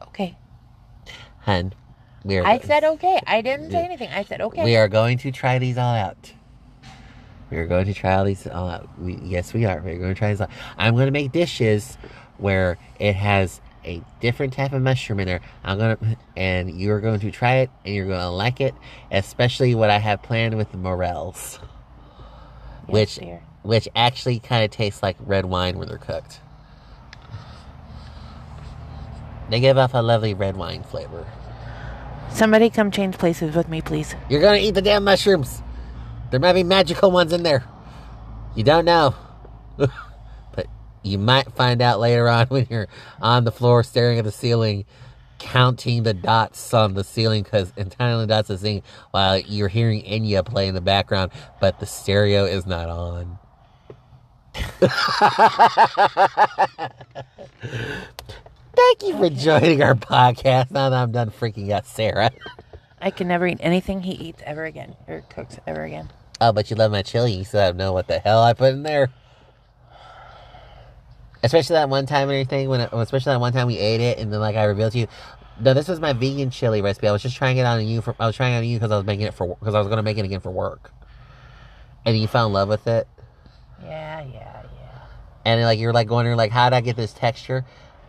Okay. 0.02 0.36
hun 1.40 1.74
we 2.24 2.38
are 2.38 2.46
I 2.46 2.58
said 2.58 2.82
okay. 2.82 3.20
I 3.26 3.40
didn't 3.42 3.70
say 3.70 3.84
anything. 3.84 4.08
I 4.08 4.24
said 4.24 4.40
okay. 4.40 4.64
we 4.64 4.76
are 4.76 4.88
going 4.88 5.18
to 5.18 5.30
try 5.30 5.58
these 5.58 5.78
all 5.78 5.94
out 5.94 6.32
we 7.50 7.56
are 7.56 7.66
going 7.66 7.86
to 7.86 7.94
try 7.94 8.14
all 8.14 8.24
these 8.24 8.46
out 8.46 8.88
we, 9.00 9.16
yes 9.22 9.52
we 9.54 9.64
are 9.64 9.80
we're 9.84 9.98
going 9.98 10.14
to 10.14 10.18
try 10.18 10.30
these 10.30 10.40
uh, 10.40 10.46
i'm 10.76 10.94
going 10.94 11.06
to 11.06 11.12
make 11.12 11.32
dishes 11.32 11.96
where 12.38 12.78
it 12.98 13.14
has 13.14 13.60
a 13.84 14.02
different 14.20 14.52
type 14.52 14.72
of 14.72 14.82
mushroom 14.82 15.20
in 15.20 15.26
there 15.26 15.40
i'm 15.64 15.78
going 15.78 15.96
to 15.96 16.16
and 16.36 16.70
you're 16.80 17.00
going 17.00 17.20
to 17.20 17.30
try 17.30 17.56
it 17.56 17.70
and 17.84 17.94
you're 17.94 18.06
going 18.06 18.18
to 18.18 18.28
like 18.30 18.60
it 18.60 18.74
especially 19.10 19.74
what 19.74 19.90
i 19.90 19.98
have 19.98 20.22
planned 20.22 20.56
with 20.56 20.70
the 20.72 20.78
morels 20.78 21.58
Yes, 22.86 22.86
which 22.86 23.14
dear. 23.16 23.42
which 23.62 23.88
actually 23.96 24.38
kind 24.40 24.64
of 24.64 24.70
tastes 24.70 25.02
like 25.02 25.16
red 25.20 25.44
wine 25.46 25.78
when 25.78 25.88
they're 25.88 25.98
cooked 25.98 26.40
they 29.50 29.60
give 29.60 29.78
off 29.78 29.94
a 29.94 30.02
lovely 30.02 30.34
red 30.34 30.56
wine 30.56 30.82
flavor 30.82 31.26
Somebody 32.30 32.68
come 32.68 32.90
change 32.90 33.16
places 33.16 33.56
with 33.56 33.70
me, 33.70 33.80
please. 33.80 34.14
You're 34.28 34.42
gonna 34.42 34.58
eat 34.58 34.72
the 34.74 34.82
damn 34.82 35.02
mushrooms. 35.04 35.62
There 36.30 36.40
might 36.40 36.52
be 36.52 36.62
magical 36.62 37.10
ones 37.10 37.32
in 37.32 37.42
there. 37.42 37.64
You 38.54 38.64
don't 38.64 38.84
know. 38.84 39.14
but 39.76 40.66
you 41.02 41.18
might 41.18 41.52
find 41.52 41.80
out 41.80 42.00
later 42.00 42.28
on 42.28 42.46
when 42.48 42.66
you're 42.68 42.88
on 43.20 43.44
the 43.44 43.52
floor 43.52 43.82
staring 43.82 44.18
at 44.18 44.24
the 44.24 44.32
ceiling, 44.32 44.84
counting 45.38 46.02
the 46.02 46.14
dots 46.14 46.74
on 46.74 46.94
the 46.94 47.04
ceiling 47.04 47.44
because 47.44 47.72
entirely 47.76 48.26
dots 48.26 48.50
is 48.50 48.60
singing 48.60 48.82
while 49.12 49.38
you're 49.38 49.68
hearing 49.68 50.02
Enya 50.02 50.44
play 50.44 50.68
in 50.68 50.74
the 50.74 50.80
background, 50.80 51.32
but 51.60 51.80
the 51.80 51.86
stereo 51.86 52.44
is 52.44 52.66
not 52.66 52.88
on. 52.88 53.38
Thank 58.74 59.02
you 59.02 59.16
for 59.18 59.30
joining 59.30 59.82
our 59.82 59.94
podcast. 59.94 60.70
Now 60.70 60.90
that 60.90 61.02
I'm 61.02 61.12
done 61.12 61.30
freaking 61.30 61.70
out 61.70 61.86
Sarah. 61.86 62.30
I 63.00 63.10
can 63.10 63.28
never 63.28 63.46
eat 63.46 63.58
anything 63.60 64.02
he 64.02 64.12
eats 64.12 64.42
ever 64.44 64.64
again 64.64 64.96
or 65.06 65.22
cooks 65.30 65.58
ever 65.66 65.84
again. 65.84 66.08
Oh, 66.40 66.52
but 66.52 66.70
you 66.70 66.76
love 66.76 66.92
my 66.92 67.02
chili. 67.02 67.32
You 67.32 67.44
still 67.44 67.60
don't 67.60 67.76
know 67.76 67.92
what 67.92 68.06
the 68.06 68.18
hell 68.18 68.42
I 68.42 68.52
put 68.52 68.72
in 68.72 68.82
there. 68.82 69.10
Especially 71.42 71.74
that 71.74 71.88
one 71.88 72.06
time 72.06 72.28
and 72.28 72.32
everything. 72.32 72.68
When, 72.68 72.80
it, 72.80 72.90
especially 72.92 73.32
that 73.32 73.40
one 73.40 73.52
time 73.52 73.66
we 73.66 73.78
ate 73.78 74.00
it, 74.00 74.18
and 74.18 74.32
then 74.32 74.40
like 74.40 74.56
I 74.56 74.64
revealed 74.64 74.92
to 74.92 74.98
you, 74.98 75.06
no, 75.60 75.74
this 75.74 75.88
was 75.88 76.00
my 76.00 76.12
vegan 76.12 76.50
chili 76.50 76.82
recipe. 76.82 77.08
I 77.08 77.12
was 77.12 77.22
just 77.22 77.36
trying 77.36 77.56
it 77.58 77.62
on 77.64 77.84
you 77.86 78.00
for. 78.00 78.14
I 78.18 78.26
was 78.26 78.36
trying 78.36 78.54
it 78.54 78.58
on 78.58 78.64
you 78.64 78.76
because 78.76 78.90
I 78.90 78.96
was 78.96 79.06
making 79.06 79.26
it 79.26 79.34
for 79.34 79.46
work, 79.46 79.60
because 79.60 79.74
I 79.74 79.78
was 79.78 79.88
gonna 79.88 80.02
make 80.02 80.18
it 80.18 80.24
again 80.24 80.40
for 80.40 80.50
work. 80.50 80.92
And 82.04 82.18
you 82.18 82.26
fell 82.26 82.46
in 82.46 82.52
love 82.52 82.68
with 82.68 82.86
it, 82.86 83.06
Yeah, 83.82 84.22
yeah, 84.22 84.62
yeah. 84.62 85.00
and 85.44 85.60
like 85.62 85.78
you're 85.78 85.92
like 85.92 86.08
wondering 86.10 86.36
like 86.36 86.52
how 86.52 86.70
did 86.70 86.76
I 86.76 86.80
get 86.80 86.96
this 86.96 87.12
texture? 87.12 87.64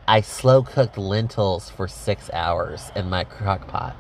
I 0.07 0.21
slow 0.21 0.63
cooked 0.63 0.97
lentils 0.97 1.69
for 1.69 1.87
six 1.87 2.29
hours 2.33 2.91
in 2.95 3.09
my 3.09 3.23
crock 3.25 3.67
pot. 3.67 3.95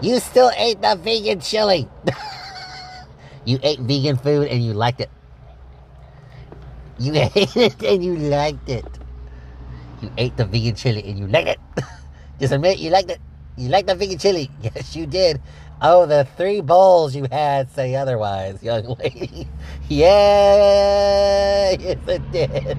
You 0.00 0.18
still 0.18 0.50
ate 0.56 0.80
the 0.80 0.96
vegan 0.96 1.40
chili. 1.40 1.88
you 3.44 3.58
ate 3.62 3.80
vegan 3.80 4.16
food 4.16 4.48
and 4.48 4.64
you 4.64 4.72
liked 4.72 5.00
it. 5.00 5.10
You 6.98 7.12
ate 7.36 7.56
it 7.56 7.82
and 7.82 8.04
you 8.04 8.16
liked 8.16 8.68
it. 8.68 8.86
You 10.00 10.10
ate 10.16 10.36
the 10.36 10.46
vegan 10.46 10.74
chili 10.74 11.04
and 11.04 11.18
you 11.18 11.26
liked 11.28 11.48
it. 11.48 11.60
Just 12.40 12.52
admit 12.52 12.78
you 12.78 12.88
liked 12.88 13.10
it. 13.10 13.20
You 13.56 13.68
liked 13.68 13.88
the 13.88 13.94
vegan 13.94 14.18
chili. 14.18 14.50
Yes, 14.62 14.96
you 14.96 15.04
did. 15.04 15.40
Oh, 15.82 16.04
the 16.04 16.26
three 16.36 16.60
bowls 16.60 17.16
you 17.16 17.26
had 17.30 17.70
say 17.72 17.94
otherwise, 17.94 18.62
young 18.62 18.96
lady. 19.00 19.48
Yeah, 19.88 21.72
yes, 21.72 21.98
it 22.06 22.32
did. 22.32 22.78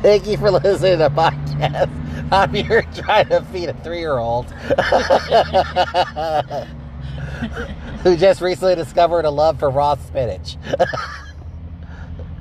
Thank 0.00 0.26
you 0.26 0.36
for 0.36 0.50
listening 0.50 0.98
to 0.98 1.08
the 1.08 1.10
podcast. 1.10 2.04
I'm 2.32 2.54
here 2.54 2.82
trying 2.94 3.28
to 3.28 3.42
feed 3.52 3.68
a 3.68 3.74
three 3.74 3.98
year 3.98 4.18
old 4.18 4.50
who 8.02 8.16
just 8.16 8.40
recently 8.40 8.74
discovered 8.74 9.24
a 9.24 9.30
love 9.30 9.58
for 9.58 9.70
raw 9.70 9.94
spinach. 9.96 10.56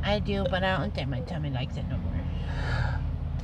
I 0.04 0.20
do, 0.20 0.46
but 0.50 0.64
I 0.64 0.78
don't 0.78 0.94
think 0.94 1.10
my 1.10 1.22
tummy 1.22 1.50
likes 1.50 1.76
it 1.76 1.86
no 1.90 1.98
more. 1.98 2.14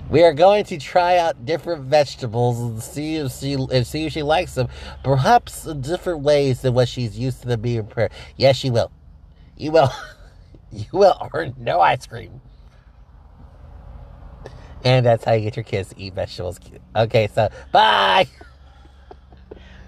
We 0.09 0.23
are 0.23 0.33
going 0.33 0.63
to 0.65 0.79
try 0.79 1.17
out 1.17 1.45
different 1.45 1.83
vegetables 1.83 2.59
and 2.59 2.81
see 2.81 3.17
if 3.17 3.33
she 3.33 3.53
and 3.53 3.85
see 3.85 4.05
if 4.05 4.13
she 4.13 4.23
likes 4.23 4.55
them. 4.55 4.69
Perhaps 5.03 5.67
in 5.67 5.81
different 5.81 6.21
ways 6.21 6.61
than 6.61 6.73
what 6.73 6.87
she's 6.87 7.19
used 7.19 7.41
to 7.41 7.47
them 7.47 7.61
being 7.61 7.85
prepared. 7.85 8.11
Yes, 8.35 8.55
she 8.55 8.69
will. 8.69 8.91
You 9.57 9.71
will. 9.71 9.91
You 10.71 10.85
will 10.93 11.17
or 11.33 11.47
no 11.57 11.81
ice 11.81 12.05
cream. 12.05 12.41
And 14.83 15.05
that's 15.05 15.23
how 15.23 15.33
you 15.33 15.41
get 15.41 15.55
your 15.55 15.63
kids 15.63 15.89
to 15.89 15.99
eat 15.99 16.13
vegetables. 16.13 16.59
Okay, 16.95 17.27
so 17.33 17.49
bye. 17.71 18.27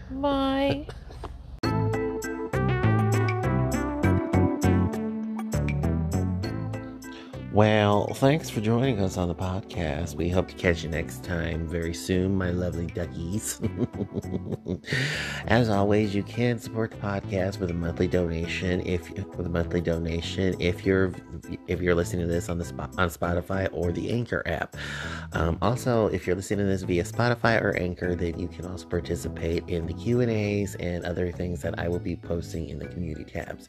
Bye. 0.10 0.88
Well, 7.54 8.08
thanks 8.14 8.50
for 8.50 8.62
joining 8.62 9.02
us 9.02 9.18
on 9.18 9.28
the 9.28 9.36
podcast. 9.36 10.16
We 10.16 10.30
hope 10.30 10.48
to 10.48 10.56
catch 10.56 10.84
you 10.84 10.90
next 10.90 11.22
time 11.22 11.68
very 11.68 11.94
soon, 11.94 12.38
my 12.38 12.50
lovely 12.52 12.88
duckies. 12.88 13.60
As 15.48 15.68
always, 15.68 16.16
you 16.16 16.24
can 16.24 16.60
support 16.60 16.92
the 16.92 16.98
podcast 16.98 17.60
with 17.60 17.70
a 17.70 17.74
monthly 17.74 18.08
donation 18.08 18.80
if 18.88 19.10
with 19.36 19.46
a 19.46 19.50
monthly 19.50 19.82
donation 19.82 20.56
if 20.62 20.86
you're 20.86 21.14
if 21.68 21.82
you're 21.82 21.94
listening 21.94 22.26
to 22.26 22.32
this 22.32 22.48
on 22.48 22.58
the 22.58 22.64
spot 22.64 22.94
on 22.98 23.10
Spotify 23.10 23.68
or 23.74 23.92
the 23.92 24.14
Anchor 24.14 24.44
app. 24.46 24.78
Um, 25.34 25.58
also, 25.62 26.08
if 26.08 26.26
you're 26.26 26.38
listening 26.38 26.66
to 26.66 26.72
this 26.72 26.84
via 26.84 27.04
Spotify 27.04 27.62
or 27.62 27.76
Anchor, 27.76 28.16
then 28.16 28.40
you 28.40 28.48
can 28.48 28.66
also 28.66 28.88
participate 28.88 29.68
in 29.68 29.88
the 29.88 29.94
Q 29.94 30.22
and 30.22 30.32
A's 30.32 30.76
and 30.76 31.04
other 31.04 31.34
things 31.34 31.62
that 31.64 31.78
I 31.78 31.90
will 31.90 32.00
be 32.00 32.16
posting 32.16 32.70
in 32.70 32.80
the 32.80 32.88
community 32.88 33.26
tabs. 33.30 33.68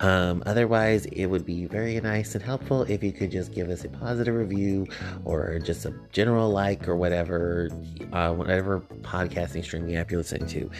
Um, 0.00 0.42
otherwise, 0.44 1.06
it 1.06 1.26
would 1.26 1.46
be 1.46 1.64
very 1.64 1.98
nice 2.00 2.34
and 2.34 2.44
helpful 2.44 2.84
if 2.98 3.04
you 3.04 3.12
could 3.12 3.30
just 3.30 3.52
give 3.52 3.70
us 3.70 3.84
a 3.84 3.88
positive 3.88 4.34
review 4.34 4.86
or 5.24 5.58
just 5.60 5.84
a 5.86 5.94
general 6.12 6.50
like 6.50 6.88
or 6.88 6.96
whatever, 6.96 7.70
uh, 8.12 8.32
whatever 8.34 8.80
podcasting 9.02 9.62
streaming 9.62 9.96
app 9.96 10.10
you're 10.10 10.20
listening 10.20 10.48
to. 10.48 10.70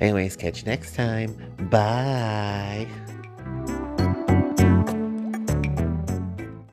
Anyways, 0.00 0.36
catch 0.36 0.60
you 0.60 0.64
next 0.66 0.94
time. 0.94 1.36
Bye. 1.70 2.86